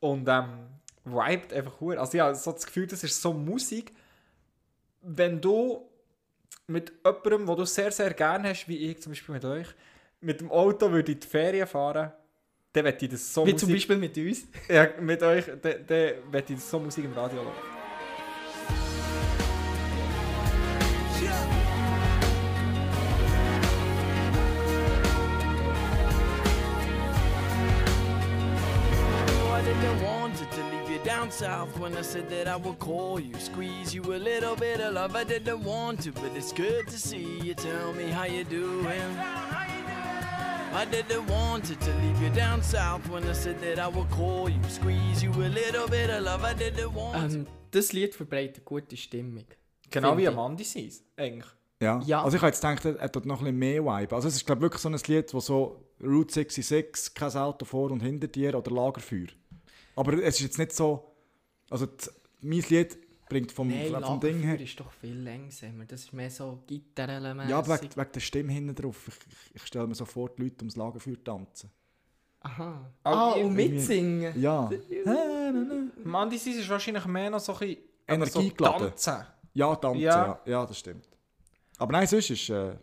Und 0.00 0.28
ähm, 0.28 0.66
vibet 1.04 1.52
einfach 1.52 1.80
hure. 1.80 1.98
Also 1.98 2.14
ich 2.14 2.20
habe 2.20 2.34
so 2.34 2.52
das 2.52 2.66
Gefühl, 2.66 2.86
das 2.86 3.04
ist 3.04 3.20
so 3.20 3.32
Musik, 3.32 3.92
wenn 5.02 5.40
du 5.40 5.88
mit 6.66 6.92
jemandem, 7.04 7.48
wo 7.48 7.54
du 7.54 7.64
sehr, 7.64 7.90
sehr 7.90 8.12
gerne 8.14 8.50
hast, 8.50 8.68
wie 8.68 8.90
ich 8.90 9.00
zum 9.00 9.12
Beispiel 9.12 9.34
mit 9.34 9.44
euch, 9.44 9.68
mit 10.20 10.40
dem 10.40 10.50
Auto 10.50 10.90
würde 10.90 11.12
in 11.12 11.20
die 11.20 11.26
Ferien 11.26 11.66
fahren, 11.66 12.12
dann 12.72 12.84
möchte 12.84 13.04
ich 13.04 13.10
das 13.12 13.32
so 13.32 13.46
Wie 13.46 13.54
zum 13.54 13.68
Musik... 13.68 13.88
Beispiel 13.88 13.98
mit 13.98 14.16
uns. 14.18 14.46
Ja, 14.68 14.88
mit 15.00 15.22
euch, 15.22 15.44
dann 15.62 15.86
dann 15.86 16.30
möchte 16.30 16.54
ich 16.54 16.60
so 16.60 16.80
Musik 16.80 17.04
im 17.04 17.12
Radio 17.12 17.42
hören. 17.42 17.73
Didn't 30.44 30.52
want 30.52 30.52
it 30.52 30.56
to 30.56 30.76
leave 30.76 30.90
you 30.90 31.04
down 31.04 31.30
south 31.30 31.78
when 31.78 31.96
I 31.96 32.02
said 32.02 32.28
that 32.30 32.48
I 32.48 32.56
would 32.56 32.78
call 32.78 33.20
you, 33.20 33.34
squeeze 33.38 33.94
you 33.94 34.02
a 34.02 34.18
little 34.18 34.56
bit 34.56 34.80
of 34.80 34.94
love. 34.94 35.14
I 35.16 35.24
didn't 35.24 35.62
want 35.64 36.02
to, 36.02 36.12
but 36.12 36.32
it's 36.34 36.52
good 36.52 36.86
to 36.88 36.98
see 36.98 37.40
you. 37.42 37.54
Tell 37.54 37.92
me 37.94 38.10
how 38.10 38.24
you 38.24 38.44
doing. 38.44 39.18
I 40.74 40.84
didn't 40.90 41.26
want 41.28 41.70
it 41.70 41.80
to 41.80 41.90
leave 42.02 42.20
you 42.20 42.30
down 42.30 42.62
south 42.62 43.08
when 43.08 43.24
I 43.24 43.32
said 43.32 43.60
that 43.60 43.78
I 43.78 43.86
would 43.88 44.10
call 44.10 44.48
you, 44.48 44.58
squeeze 44.68 45.22
you 45.22 45.30
a 45.32 45.48
little 45.48 45.88
bit 45.88 46.10
of 46.10 46.24
love. 46.24 46.44
I 46.44 46.54
didn't 46.54 46.92
want 46.94 47.32
Ähm, 47.32 47.46
das 47.70 47.92
Lied 47.92 48.14
verbreitet 48.14 48.64
gute 48.64 48.96
Stimmung. 48.96 49.44
Genau 49.90 50.16
wie 50.16 50.22
ich. 50.22 50.28
Amandi 50.28 50.64
Seis, 50.64 51.04
eigentlich. 51.16 51.50
Ja. 51.80 52.00
Ja. 52.06 52.22
Also 52.24 52.36
ich 52.36 52.42
habe 52.42 52.50
jetzt 52.50 52.60
gedacht, 52.60 52.84
er 52.84 52.98
hat 53.00 53.14
dort 53.14 53.26
noch 53.26 53.38
ein 53.40 53.44
bisschen 53.44 53.58
mehr 53.58 53.84
Vibe. 53.84 54.14
Also 54.14 54.28
es 54.28 54.36
ist 54.36 54.46
glaube 54.46 54.62
wirklich 54.62 54.82
so 54.82 54.88
ein 54.88 54.98
Lied, 55.06 55.32
wo 55.32 55.40
so 55.40 55.80
Route 56.02 56.34
66, 56.34 57.14
kein 57.14 57.32
Auto 57.36 57.64
vor 57.64 57.90
und 57.90 58.00
hinter 58.00 58.26
dir 58.26 58.54
oder 58.56 58.70
Lagerfeuer. 58.70 59.28
Aber 59.96 60.12
es 60.14 60.36
ist 60.36 60.40
jetzt 60.40 60.58
nicht 60.58 60.72
so... 60.72 61.14
Also 61.70 61.86
die, 61.86 62.08
mein 62.42 62.60
Lied 62.68 62.98
bringt 63.28 63.52
vom, 63.52 63.68
Nein, 63.68 63.90
vom 64.02 64.20
Ding 64.20 64.38
her... 64.40 64.52
Lagerfeuer 64.52 64.60
ist 64.66 64.80
doch 64.80 64.92
viel 64.92 65.18
langsamer. 65.22 65.84
Das 65.86 66.00
ist 66.02 66.12
mehr 66.12 66.30
so 66.30 66.62
Gitarrenmäßig. 66.66 67.50
Ja, 67.50 67.58
aber 67.58 67.80
wegen, 67.80 67.96
wegen 67.96 68.12
der 68.12 68.20
Stimme 68.20 68.52
hinten 68.52 68.74
drauf. 68.74 69.08
Ich, 69.08 69.14
ich, 69.14 69.54
ich 69.56 69.66
stelle 69.66 69.86
mir 69.86 69.94
so 69.94 70.04
vor, 70.04 70.30
die 70.30 70.42
Leute 70.42 70.56
ums 70.60 70.76
Lagerfeuer 70.76 71.22
tanzen. 71.24 71.70
Aha. 72.40 72.90
Aber 73.02 73.16
Ah, 73.16 73.34
ich- 73.38 73.44
und 73.44 73.54
mitsingen. 73.54 74.38
Ja. 74.40 74.70
Mann, 76.04 76.28
die 76.30 76.36
ist 76.36 76.68
wahrscheinlich 76.68 77.06
mehr 77.06 77.30
noch 77.30 77.40
so 77.40 77.52
ein 77.54 77.58
bisschen 77.60 77.78
Energie 78.06 78.52
so 78.58 78.64
tanzen. 78.64 79.24
Ja, 79.54 79.74
tanzen, 79.76 80.00
Ja. 80.00 80.26
ja. 80.26 80.40
ja. 80.44 80.66
das 80.66 80.78
stimmt. 80.78 81.08
Aber 81.78 81.92
nein, 81.92 82.06
sonst 82.06 82.28
ist 82.30 82.50
äh, 82.50 82.76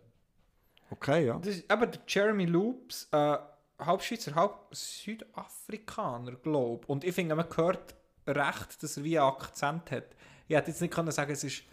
okay, 0.89 1.27
ja. 1.27 1.37
Das 1.37 1.55
ist 1.55 1.71
eben 1.71 1.91
der 1.91 2.01
Jeremy 2.07 2.45
Loops, 2.45 3.07
äh, 3.11 3.37
halb 3.85 4.01
Schweizer, 4.01 4.35
halb 4.35 4.53
Südafrikaner, 4.71 6.33
glaube 6.33 6.85
Und 6.87 7.03
ich 7.03 7.13
finde, 7.13 7.35
man 7.35 7.45
hört 7.55 7.95
recht, 8.27 8.81
dass 8.81 8.97
er 8.97 9.03
wie 9.03 9.19
einen 9.19 9.27
Akzent 9.27 9.91
hat. 9.91 10.15
Ich 10.47 10.55
hätte 10.55 10.71
jetzt 10.71 10.81
nicht 10.81 10.93
können 10.93 11.11
sagen, 11.11 11.31
es 11.31 11.43
ist 11.43 11.63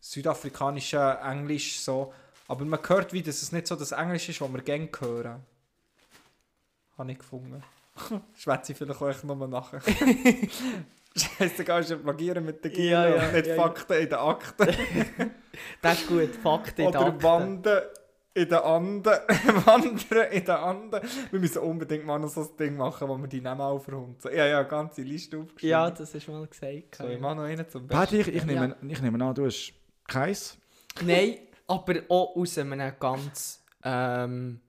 südafrikanischer 0.00 1.20
Englisch 1.22 1.80
so, 1.80 2.12
aber 2.46 2.64
man 2.64 2.80
hört 2.86 3.12
wie, 3.12 3.22
dass 3.22 3.42
es 3.42 3.52
nicht 3.52 3.66
so 3.66 3.76
das 3.76 3.92
Englisch 3.92 4.28
ist, 4.28 4.40
was 4.40 4.52
wir 4.52 4.62
gerne 4.62 4.88
hören. 4.98 5.44
Habe 6.96 7.12
ich 7.12 7.18
gefunden. 7.18 7.62
Schwätze 8.34 8.72
ich 8.72 8.78
vielleicht 8.78 9.02
euch 9.02 9.22
nochmal 9.24 9.48
nachher. 9.48 9.80
Scheißegal, 11.16 11.80
ist 11.80 11.90
ja 11.90 11.96
plagieren 11.96 12.44
mit 12.44 12.64
den 12.64 12.72
Gielen 12.72 12.90
Ja, 12.90 13.08
ja, 13.08 13.32
nicht 13.32 13.46
ja. 13.46 13.54
Fakten 13.56 13.92
in 13.94 14.08
den 14.08 14.18
Akten. 14.18 14.68
Das 15.82 16.00
ist 16.00 16.06
gut, 16.06 16.36
Fakten 16.36 16.82
in 16.82 16.92
der 16.92 17.00
Oder 17.00 17.10
Akte. 17.10 17.22
Wanden 17.24 17.80
in 18.38 18.48
den 18.48 18.58
Anden. 18.58 19.04
Wandern 19.66 19.98
in 20.30 20.44
den 20.44 20.50
Anden. 20.50 21.00
Wir 21.30 21.40
müssen 21.40 21.58
unbedingt 21.58 22.06
mal 22.06 22.18
noch 22.18 22.28
so 22.28 22.42
ein 22.42 22.56
Ding 22.58 22.76
machen, 22.76 23.08
wo 23.08 23.16
wir 23.16 23.26
die 23.26 23.40
Namen 23.40 23.60
aufrunden. 23.60 24.16
Ja, 24.34 24.46
ja, 24.46 24.60
eine 24.60 24.68
ganze 24.68 25.02
Liste 25.02 25.38
aufgeschrieben. 25.38 25.70
Ja, 25.70 25.90
das 25.90 26.14
hast 26.14 26.26
du 26.26 26.32
mal 26.32 26.46
gesagt. 26.46 26.96
so, 26.96 27.08
ich 27.08 27.20
mache 27.20 27.36
noch 27.36 27.42
einen 27.42 27.68
zum 27.68 27.86
Besten. 27.86 28.00
Patty, 28.00 28.20
ich, 28.20 28.28
ich, 28.28 28.44
nehme, 28.44 28.76
ich 28.88 29.02
nehme 29.02 29.24
an, 29.24 29.34
du 29.34 29.46
hast 29.46 29.72
keins. 30.06 30.56
Nein, 31.04 31.38
aber 31.66 31.94
auch 32.08 32.36
aus 32.36 32.58
einem 32.58 32.92
ganz 32.98 33.64
ähm, 33.84 34.60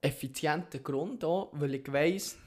effizienten 0.00 0.82
Grund 0.82 1.24
auch, 1.24 1.50
weil 1.52 1.74
ich 1.74 1.92
weiss, 1.92 2.38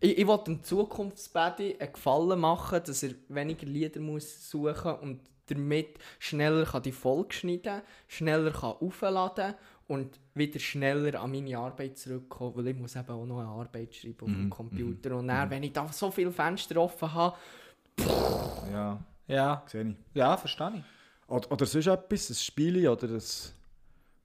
ich, 0.00 0.18
ich 0.18 0.26
will 0.26 0.38
dem 0.46 0.62
Zukunftsbaddy 0.62 1.76
einen 1.78 1.92
Gefallen 1.92 2.38
machen, 2.40 2.80
dass 2.84 3.02
er 3.02 3.14
weniger 3.28 3.66
Lieder 3.66 4.00
muss 4.00 4.48
suchen 4.48 4.94
und 4.96 5.20
damit 5.48 5.98
schneller 6.18 6.64
kann 6.64 6.82
die 6.82 6.92
Folge 6.92 7.34
schneiden 7.34 7.82
schneller 8.06 8.50
kann 8.52 8.74
aufladen 8.80 9.54
und 9.88 10.20
wieder 10.34 10.58
schneller 10.60 11.20
an 11.20 11.30
meine 11.32 11.56
Arbeit 11.58 11.96
zurückkommen, 11.98 12.56
weil 12.56 12.68
ich 12.68 12.76
muss 12.76 12.94
eben 12.96 13.08
auch 13.08 13.24
noch 13.26 13.40
eine 13.40 13.48
Arbeit 13.48 13.94
schreiben 13.94 14.20
auf 14.20 14.26
dem 14.28 14.50
Computer. 14.50 15.16
Und 15.16 15.28
dann, 15.28 15.48
wenn 15.50 15.62
ich 15.62 15.72
da 15.72 15.90
so 15.90 16.10
viele 16.10 16.30
Fenster 16.30 16.76
offen 16.80 17.12
habe, 17.14 17.36
Ja, 18.72 18.98
Ja, 19.26 19.62
sehe 19.66 19.82
ich. 19.90 19.96
ja, 20.14 20.36
verstehe 20.36 20.72
ich. 20.76 21.30
Oder, 21.30 21.52
oder 21.52 21.66
sonst 21.66 21.86
etwas, 21.86 22.30
ein 22.30 22.34
Spiel 22.34 22.88
oder 22.88 23.08
ein... 23.08 23.22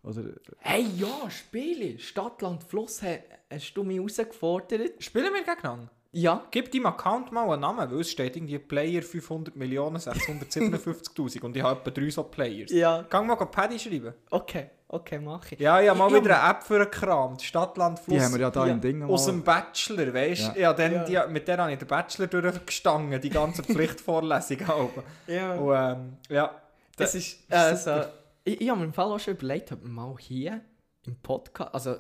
Oder, 0.04 0.24
Hey, 0.60 0.86
ja, 0.98 1.30
Spiele. 1.30 1.98
Stadt, 1.98 2.42
Land, 2.42 2.64
Fluss 2.64 3.02
ha- 3.02 3.20
hast 3.50 3.74
du 3.74 3.84
mich 3.84 3.98
herausgefordert. 3.98 5.02
Spielen 5.04 5.34
wir 5.34 5.44
gegeneinander? 5.44 5.90
Ja. 6.16 6.46
Gib 6.52 6.72
deinem 6.72 6.86
Account 6.86 7.32
mal 7.32 7.50
einen 7.50 7.62
Namen, 7.62 7.92
weil 7.92 8.00
es 8.02 8.12
steht 8.12 8.36
irgendwie 8.36 8.60
Player 8.60 9.02
500 9.02 9.56
Millionen 9.56 9.98
657'000 9.98 11.42
und 11.42 11.58
ich 11.58 11.64
habe 11.64 11.80
etwa 11.80 11.92
drei 11.92 12.10
so 12.10 12.24
Players. 12.24 12.72
Ja. 12.72 13.02
Gang 13.10 13.28
mal 13.28 13.36
Paddy 13.36 13.80
schreiben. 13.80 14.14
Okay, 14.30 14.70
okay, 14.88 15.20
mach 15.20 15.52
ich. 15.52 15.60
Ja, 15.60 15.82
ich 15.82 15.90
habe 15.90 15.98
mal 15.98 16.10
Ich- 16.16 16.24
wieder 16.24 16.40
eine 16.42 16.52
App 16.52 16.64
für 16.64 16.76
einen 16.76 16.92
Kram. 16.92 17.40
Stadtland 17.40 17.98
Fluss. 18.00 18.18
die 18.18 18.24
haben 18.24 18.34
wir 18.34 18.42
ja 18.42 18.52
da 18.52 18.68
Ja. 18.68 18.74
im 18.74 18.82
Ding 18.82 19.02
Aus 19.04 19.26
mal- 19.26 19.32
dem 19.34 19.44
Bachelor, 19.44 20.14
weißt 20.14 20.42
du? 20.42 20.46
Ja. 20.52 20.56
Ja. 20.56 20.74
dann 20.74 20.92
Ja. 21.08 21.26
Die, 21.26 21.32
mit 21.34 21.48
der 21.48 21.58
habe 21.58 21.72
ich 21.74 21.80
den 21.80 21.88
Bachelor 21.88 22.28
durchgestangen, 22.28 23.20
die 23.20 23.30
ganze 23.30 23.64
Pflichtvorlesung. 23.64 24.58
oben. 24.70 25.04
Ja. 25.28 25.54
Und 25.56 25.76
ähm, 25.98 26.18
ja, 26.30 26.62
Das 26.96 27.16
ist, 27.16 27.52
also, 27.52 28.04
ich, 28.44 28.62
ich 28.62 28.70
habe 28.70 28.80
mir 28.82 28.86
im 28.86 28.94
Fall 28.94 29.06
auch 29.12 29.20
schon 29.20 29.34
überlegt, 29.34 29.72
ob 29.72 29.82
wir 29.82 29.90
mal 29.90 30.16
hier 30.20 30.62
im 31.08 31.16
Podcast, 31.16 31.74
also, 31.74 31.96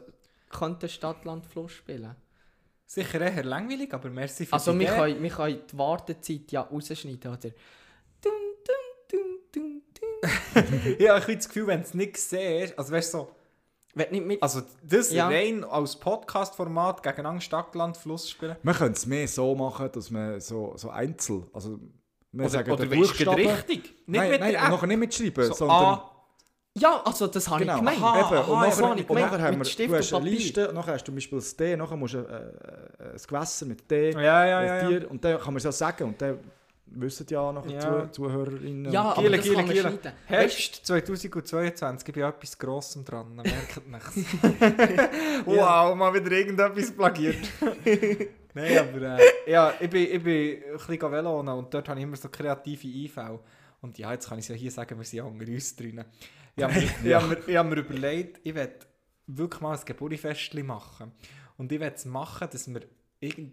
könnte 0.51 0.87
Stadt, 0.87 1.25
Land, 1.25 1.47
Fluss 1.47 1.71
spielen. 1.71 2.15
Sicher 2.93 3.21
eher 3.21 3.43
langweilig, 3.43 3.93
aber 3.93 4.09
merci 4.09 4.45
für 4.45 4.53
Also, 4.53 4.73
die 4.73 4.79
wir 4.79 4.87
können, 4.89 5.21
wir 5.23 5.29
können 5.29 5.61
die 5.71 5.77
Wartezeit 5.77 6.51
ja 6.51 6.61
rausschneiden, 6.61 7.31
oder? 7.31 7.49
Dun, 8.21 8.31
dun, 8.65 9.11
dun, 9.11 9.41
dun, 9.51 9.81
dun. 9.99 10.95
Ich 10.99 11.09
habe 11.09 11.35
das 11.35 11.47
Gefühl, 11.47 11.67
wenn 11.67 11.79
du 11.81 11.85
es 11.87 11.93
nicht 11.93 12.17
siehst, 12.17 12.77
also 12.77 12.91
weißt 12.93 13.13
du 13.13 13.17
so, 13.17 13.31
Wenn 13.95 14.11
nicht 14.11 14.25
mit... 14.25 14.43
also 14.43 14.61
das 14.83 15.11
Ja. 15.11 15.27
rein 15.27 15.63
als 15.63 15.95
Podcast-Format 15.95 17.03
gegeneinander 17.03 17.41
Stadt, 17.41 17.73
Land, 17.75 17.97
Fluss 17.97 18.29
spielen. 18.29 18.55
Man 18.63 18.75
könnte 18.75 18.97
es 18.97 19.05
mehr 19.05 19.27
so 19.27 19.55
machen, 19.55 19.89
dass 19.91 20.09
man 20.11 20.39
so, 20.39 20.73
so 20.77 20.89
einzeln... 20.89 21.47
Also, 21.53 21.79
wir 22.31 22.45
Oder, 22.45 22.49
sagen 22.49 22.71
oder 22.71 22.85
du 22.85 22.95
Buchstaben... 22.95 23.47
richtig? 23.47 23.83
Nicht 23.83 24.07
nein, 24.07 24.31
mit 24.31 24.39
nein, 24.39 24.51
der 24.53 24.69
nachher 24.69 24.87
nicht 24.87 24.97
mitschreiben, 24.97 25.45
So, 25.45 25.53
sondern... 25.53 25.77
A, 25.77 26.12
ja, 26.77 27.01
also, 27.05 27.27
das 27.27 27.47
habe 27.49 27.59
Genau, 27.61 27.73
ich 27.75 27.79
gemeint. 27.79 28.01
Aha, 28.01 28.19
eben. 28.19 28.51
Und 28.51 28.57
aha, 28.57 28.67
nachher, 28.67 29.09
und 29.09 29.19
nachher 29.19 29.41
haben 29.41 29.57
wir, 29.59 29.65
Stift 29.65 29.91
du 29.91 29.95
hast 29.97 30.11
und 30.13 30.21
eine. 30.21 30.29
Liste, 30.31 30.71
nachher 30.73 30.93
hast 30.93 31.01
du 31.03 31.05
zum 31.07 31.15
Beispiel 31.15 31.37
das 31.39 31.55
D, 31.55 31.75
nachher 31.77 31.95
musst 31.97 32.13
du 32.15 32.17
äh, 32.19 32.21
äh, 32.21 33.11
ein 33.13 33.21
Gewässer 33.27 33.65
mit 33.67 33.89
D, 33.91 34.11
Ja, 34.11 34.45
ja, 34.45 34.63
ja. 34.63 34.87
Tier, 34.87 35.09
und 35.11 35.23
dann 35.23 35.37
kann 35.37 35.47
man 35.53 35.57
es 35.57 35.63
ja 35.63 35.71
sagen, 35.71 36.03
und 36.05 36.21
dann 36.21 36.39
wissen 36.95 37.25
ja 37.29 37.51
nachher 37.51 37.71
Ja. 37.71 38.11
Zuhörerinnen. 38.11 38.91
Ja, 38.91 39.01
und- 39.11 39.17
aber 39.17 39.21
Giele, 39.21 39.37
das 39.37 39.43
Giele, 39.45 39.55
kann 39.57 39.65
man 39.65 39.73
Giele. 39.75 39.89
schneiden. 39.89 40.11
Herbst 40.25 40.85
2022, 40.85 42.07
ich 42.07 42.13
bin 42.13 42.23
etwas 42.23 42.57
Grossem 42.57 43.05
dran, 43.05 43.35
merkt 43.35 43.87
nichts. 43.87 44.33
wow, 45.45 45.95
mal 45.95 46.13
wieder 46.13 46.31
irgendetwas 46.31 46.91
plagiert. 46.91 47.37
Nein, 48.55 48.77
aber 48.77 49.17
äh, 49.17 49.51
ja, 49.51 49.73
ich 49.79 49.89
bin, 49.89 50.03
ich 50.11 50.23
bin 50.23 50.57
ein 50.71 50.77
bisschen 50.87 51.11
Velo 51.11 51.39
und 51.39 51.73
dort 51.73 51.89
habe 51.89 51.99
ich 51.99 52.03
immer 52.03 52.15
so 52.15 52.29
kreative 52.29 52.87
Einfälle. 52.87 53.39
Und 53.81 53.97
ja, 53.97 54.11
jetzt 54.13 54.29
kann 54.29 54.37
ich 54.39 54.45
es 54.45 54.49
ja 54.49 54.55
hier 54.55 54.71
sagen, 54.71 54.97
wir 54.97 55.03
sind 55.03 55.17
ja 55.17 55.23
unter 55.23 55.45
uns 55.47 55.75
drin. 55.75 56.03
Ich 56.55 56.63
habe 56.63 56.73
mir, 56.73 56.81
ich 57.03 57.13
habe 57.13 57.27
mir, 57.27 57.37
ich 57.47 57.55
habe 57.57 57.69
mir 57.69 57.75
überlegt, 57.81 58.39
ich 58.43 58.53
werde 58.55 58.79
wirklich 59.27 59.61
mal 59.61 59.77
ein 59.77 59.85
Geburtstagsfest 59.85 60.53
machen. 60.63 61.11
Und 61.57 61.71
ich 61.71 61.79
werde 61.79 61.95
es 61.95 62.05
machen, 62.05 62.47
dass 62.51 62.67
wir 62.71 62.81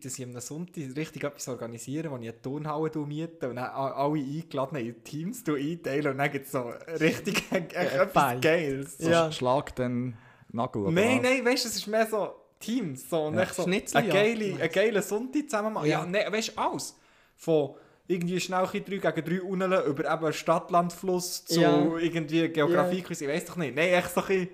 dass 0.03 0.19
ich 0.19 0.25
am 0.25 0.39
Sonntag 0.41 0.83
richtig 0.97 1.23
etwas 1.23 1.47
organisieren, 1.47 2.11
wo 2.11 2.17
ich 2.17 2.29
eine 2.29 2.43
Turnhalle 2.43 2.91
miete 3.07 3.49
und 3.49 3.55
dann 3.55 3.67
alle 3.71 4.19
eingeladenen 4.19 4.85
in 4.85 5.05
Teams 5.05 5.45
einteilen 5.47 6.09
und 6.13 6.19
dann 6.19 6.33
gibt 6.33 6.47
es 6.47 6.51
so 6.53 6.73
richtig 7.01 7.45
echt 7.53 7.73
etwas. 7.75 8.41
Geiles. 8.41 8.99
so 8.99 9.09
Ja. 9.09 9.31
Schlag 9.31 9.77
den 9.77 10.17
Nagel. 10.51 10.91
Nein, 10.91 11.21
nein, 11.23 11.45
weißt 11.45 11.65
du, 11.65 11.69
es 11.69 11.77
ist 11.77 11.87
mehr 11.87 12.05
so 12.07 12.35
Teams. 12.59 13.09
So, 13.09 13.27
und 13.27 13.35
Ja. 13.35 13.47
so 13.47 13.63
Schnitzel, 13.63 13.99
eine 13.99 14.09
ja. 14.09 14.15
geile, 14.15 14.55
eine 14.57 14.69
geile 14.69 15.03
Sonntag 15.03 15.49
zusammen 15.49 15.73
machen. 15.73 15.87
Ja, 15.89 16.01
Ja. 16.01 16.07
nein, 16.07 16.33
weißt 16.33 16.49
du, 16.49 16.59
alles. 16.61 16.99
Von 17.37 17.77
irgendwie 18.11 18.41
schnell 18.41 18.67
3 18.67 18.81
gegen 18.81 19.01
3 19.03 19.43
unten 19.43 19.73
über 19.73 20.13
eben 20.13 20.33
Stadt-Land-Fluss 20.33 21.45
zu 21.47 21.61
Ja. 21.61 21.97
irgendwie 21.99 22.49
Geografie, 22.49 23.05
ich 23.09 23.21
weiß 23.29 23.45
doch 23.47 23.57
nicht. 23.57 23.75
Nein, 23.77 23.91
echt 23.91 24.11
so 24.13 24.21
ein 24.23 24.27
bisschen, 24.27 24.49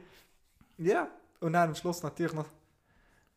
ja. 0.79 1.09
Und 1.41 1.53
dann 1.55 1.69
am 1.71 1.75
Schluss 1.75 2.03
natürlich 2.03 2.33
noch 2.35 2.47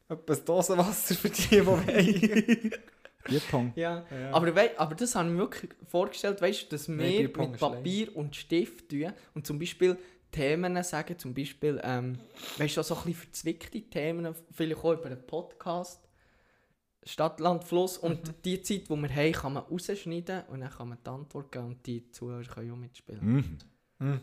etwas 0.10 0.44
Dosenwasser 0.44 1.16
für 1.16 1.30
die, 1.30 1.42
die 1.48 1.66
wollen. 1.66 1.86
Bierpong. 3.26 3.74
Ja. 3.76 4.06
Ja. 4.10 4.32
Aber, 4.32 4.56
wei- 4.56 4.78
aber 4.80 4.96
das 4.96 5.14
habe 5.16 5.28
ich 5.28 5.34
mir 5.34 5.40
wirklich 5.40 5.72
vorgestellt, 5.88 6.42
weißt 6.42 6.64
du, 6.64 6.68
dass 6.70 6.88
wir 6.88 6.96
Bierpong 6.98 7.52
mit 7.52 7.60
Papier 7.60 8.16
und 8.16 8.36
Stift 8.36 8.90
tun 8.90 9.12
und 9.36 9.46
zum 9.46 9.60
Beispiel 9.60 9.98
Themen 10.32 10.82
sagen, 10.84 11.18
zum 11.20 11.34
Beispiel, 11.34 11.80
ähm, 11.84 12.18
weißt 12.58 12.78
du, 12.78 12.84
so 12.84 12.96
ein 12.96 13.04
bisschen 13.04 13.14
verzwickte 13.22 13.82
Themen, 13.82 14.34
vielleicht 14.54 14.78
auch 14.84 14.94
über 14.94 15.06
einen 15.08 15.26
Podcast, 15.26 16.00
Stadt, 17.12 17.40
Land, 17.40 17.64
Fluss 17.64 17.98
und 17.98 18.26
Mhm. 18.28 18.34
die 18.46 18.62
Zeit, 18.62 18.90
die 18.90 18.96
wir 18.96 19.10
haben, 19.16 19.32
kann 19.34 19.54
man 19.54 19.64
rausschneiden 19.64 20.44
und 20.48 20.60
dann 20.62 20.70
kann 20.70 20.90
man 20.90 20.98
die 21.04 21.10
Antwort 21.10 21.52
geben 21.52 21.66
und 21.68 21.86
die 21.86 22.10
Zuhörer 22.12 22.44
können 22.44 22.72
auch 22.72 22.76
mitspielen. 22.78 23.26
Mhm. 23.36 23.58
Hm. 24.00 24.22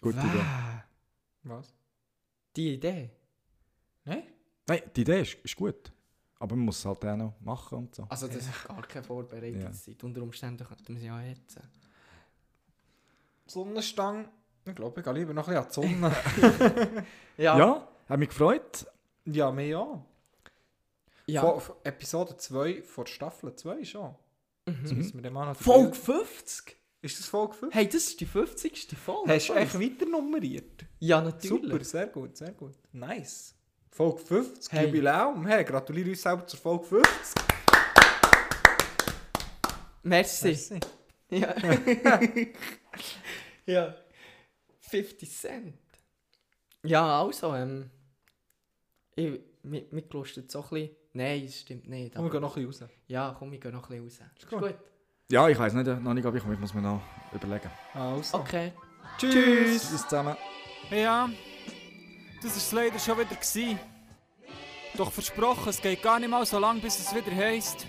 Gute 0.00 0.18
Idee. 0.18 0.44
Was? 1.42 1.74
Die 2.56 2.74
Idee. 2.74 3.10
Nein? 4.04 4.22
Nein, 4.66 4.82
die 4.94 5.00
Idee 5.02 5.20
ist, 5.22 5.34
ist 5.42 5.56
gut. 5.56 5.92
Aber 6.38 6.54
man 6.54 6.66
muss 6.66 6.78
es 6.78 6.84
halt 6.84 7.04
auch 7.04 7.16
noch 7.16 7.34
machen 7.40 7.78
und 7.78 7.94
so. 7.94 8.04
Also 8.08 8.26
das 8.28 8.36
ist 8.36 8.64
gar 8.64 8.80
keine 8.82 9.02
Vorbereitungszeit. 9.04 10.02
Unter 10.04 10.22
Umständen 10.22 10.64
könnten 10.64 10.94
wir 10.94 11.00
sie 11.00 11.10
auch 11.10 11.18
hetzen. 11.18 11.62
Sonnenstange. 13.46 14.28
Ich 14.64 14.74
glaube, 14.74 15.00
ich 15.00 15.04
gehe 15.04 15.12
lieber 15.14 15.32
noch 15.34 15.48
ein 15.48 15.64
bisschen 15.64 15.88
an 15.88 15.90
die 15.98 16.70
Sonne. 16.70 17.04
Ja, 17.38 17.58
Ja. 17.58 17.88
hat 18.08 18.18
mich 18.18 18.28
gefreut. 18.28 18.86
ja, 19.24 19.50
mehr 19.50 19.66
ja. 19.66 20.04
Ja. 21.28 21.42
Von, 21.42 21.60
von 21.60 21.76
Episode 21.84 22.36
2 22.36 22.82
von 22.82 23.06
Staffel 23.06 23.54
2 23.54 23.84
schon. 23.84 24.14
Das 24.64 24.92
müssen 24.92 25.22
wir 25.22 25.30
mal 25.30 25.46
noch 25.46 25.56
Folge 25.56 25.94
50? 25.94 26.76
Ist 27.00 27.18
das 27.18 27.26
Folge 27.26 27.54
5? 27.54 27.74
Hey, 27.74 27.86
das 27.86 27.94
ist 27.94 28.20
die 28.20 28.26
50. 28.26 28.88
Folge. 28.98 29.32
Hast 29.32 29.48
du 29.48 29.54
echt 29.54 29.80
weiter 29.80 30.04
nummeriert? 30.06 30.84
Ja, 30.98 31.20
natürlich. 31.20 31.70
Super, 31.70 31.84
sehr 31.84 32.06
gut, 32.08 32.36
sehr 32.36 32.52
gut. 32.52 32.74
Nice. 32.92 33.54
Folge 33.90 34.18
50, 34.18 34.72
Hey. 34.72 34.86
Jubiläum. 34.86 35.46
Hey, 35.46 35.64
gratuliere 35.64 36.10
uns 36.10 36.22
selber 36.22 36.46
zur 36.46 36.60
Folge 36.60 36.84
50. 36.84 37.42
Merci. 40.02 40.46
Merci. 40.48 40.80
Ja. 41.30 41.54
ja. 43.66 43.94
50 44.80 45.30
Cent. 45.30 45.78
Ja, 46.84 47.22
also, 47.22 47.54
ähm. 47.54 47.90
Ich, 49.14 49.40
mir, 49.62 49.86
mir 49.90 50.02
gelustet 50.02 50.50
so 50.50 50.62
ein 50.62 50.68
bisschen. 50.70 50.97
Nein, 51.12 51.44
es 51.44 51.60
stimmt 51.60 51.88
nicht. 51.88 52.14
Komm, 52.14 52.24
wir 52.24 52.30
gehen 52.30 52.40
noch 52.40 52.56
ein 52.56 52.66
bisschen 52.66 52.86
raus. 52.86 52.94
ja, 53.06 53.34
komm, 53.38 53.50
wir 53.50 53.58
gehen 53.58 53.72
noch 53.72 53.90
ein 53.90 54.04
bisschen 54.04 54.24
raus. 54.26 54.32
Ist 54.38 54.48
gut. 54.48 54.60
gut. 54.60 54.74
Ja, 55.30 55.48
ich 55.48 55.58
weiß 55.58 55.74
nicht, 55.74 55.86
noch 55.86 56.14
nicht, 56.14 56.26
aber 56.26 56.36
ich 56.36 56.44
muss 56.44 56.72
mir 56.72 56.82
noch 56.82 57.02
überlegen. 57.32 57.70
Also. 57.94 58.38
Okay. 58.38 58.72
Tschüss. 59.18 59.32
Tschüss 59.32 60.02
zusammen. 60.02 60.36
Ja, 60.90 61.28
das 62.42 62.50
war 62.50 62.56
es 62.56 62.72
leider 62.72 62.98
schon 62.98 63.18
wieder. 63.18 63.34
Gewesen. 63.34 63.78
Doch 64.96 65.12
versprochen, 65.12 65.68
es 65.68 65.80
geht 65.80 66.02
gar 66.02 66.18
nicht 66.18 66.30
mal 66.30 66.44
so 66.46 66.58
lang, 66.58 66.80
bis 66.80 66.98
es 66.98 67.14
wieder 67.14 67.34
heisst. 67.34 67.86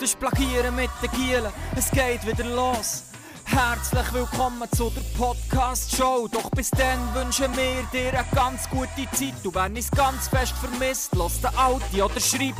Das 0.00 0.14
Plagieren 0.14 0.74
mit 0.74 0.90
den 1.02 1.10
Gielen, 1.10 1.52
es 1.76 1.90
geht 1.90 2.26
wieder 2.26 2.44
los. 2.44 3.09
Herzlich 3.50 4.14
willkommen 4.14 4.62
zu 4.70 4.90
der 4.90 5.02
Podcast-Show. 5.18 6.28
Doch 6.30 6.50
bis 6.50 6.70
dann 6.70 7.14
wünschen 7.14 7.48
wir 7.56 7.82
dir 7.92 8.16
eine 8.16 8.24
ganz 8.32 8.70
gute 8.70 9.10
Zeit. 9.12 9.34
Du 9.42 9.52
wenn 9.52 9.76
es 9.76 9.90
ganz 9.90 10.28
fest 10.28 10.52
vermisst, 10.52 11.16
lass 11.16 11.40
den 11.40 11.50
Audi 11.56 12.00
oder 12.00 12.20
schreib 12.20 12.54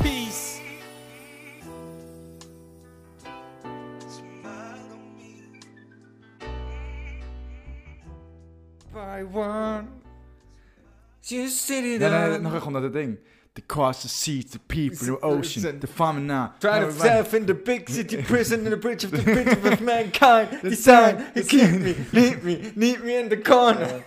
Peace. 0.00 0.60
By 8.92 9.24
one. 9.36 9.88
You 11.24 11.48
city 11.48 11.98
Nein, 11.98 12.10
nein, 12.12 12.42
nachher 12.42 12.60
kommt 12.60 12.74
noch 12.74 12.82
das 12.82 12.92
Ding. 12.92 13.18
The 13.58 13.62
cost, 13.62 14.04
the 14.04 14.08
seas, 14.08 14.44
the 14.44 14.60
people, 14.60 15.04
the 15.04 15.18
ocean, 15.18 15.80
the 15.80 15.88
farming 15.88 16.28
now. 16.28 16.54
Trying 16.60 16.86
to 16.86 16.92
self 16.92 17.34
in 17.34 17.44
the 17.44 17.54
big 17.54 17.90
city 17.90 18.22
prison 18.32 18.64
in 18.64 18.70
the 18.70 18.76
bridge 18.76 19.02
of 19.02 19.10
the 19.10 19.20
bridge 19.20 19.48
of 19.48 19.80
mankind. 19.80 20.60
Design, 20.62 21.26
he 21.34 21.42
keep 21.42 21.72
me, 21.72 21.96
leave 22.12 22.44
me, 22.44 22.70
need 22.76 23.02
me 23.02 23.16
in 23.16 23.28
the 23.28 23.36
corner. 23.36 24.04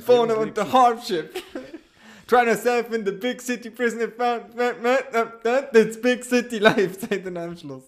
Phone 0.00 0.28
with 0.40 0.54
the 0.54 0.64
hardship. 0.64 1.36
Trying 2.26 2.46
to 2.46 2.56
self 2.56 2.90
in 2.94 3.04
the 3.04 3.12
big 3.12 3.42
city 3.42 3.68
prison 3.68 4.00
and 4.00 4.14
found, 4.14 4.54
that's 4.54 5.98
big 5.98 6.24
city 6.24 6.58
life, 6.58 6.98
Schluss. 6.98 7.82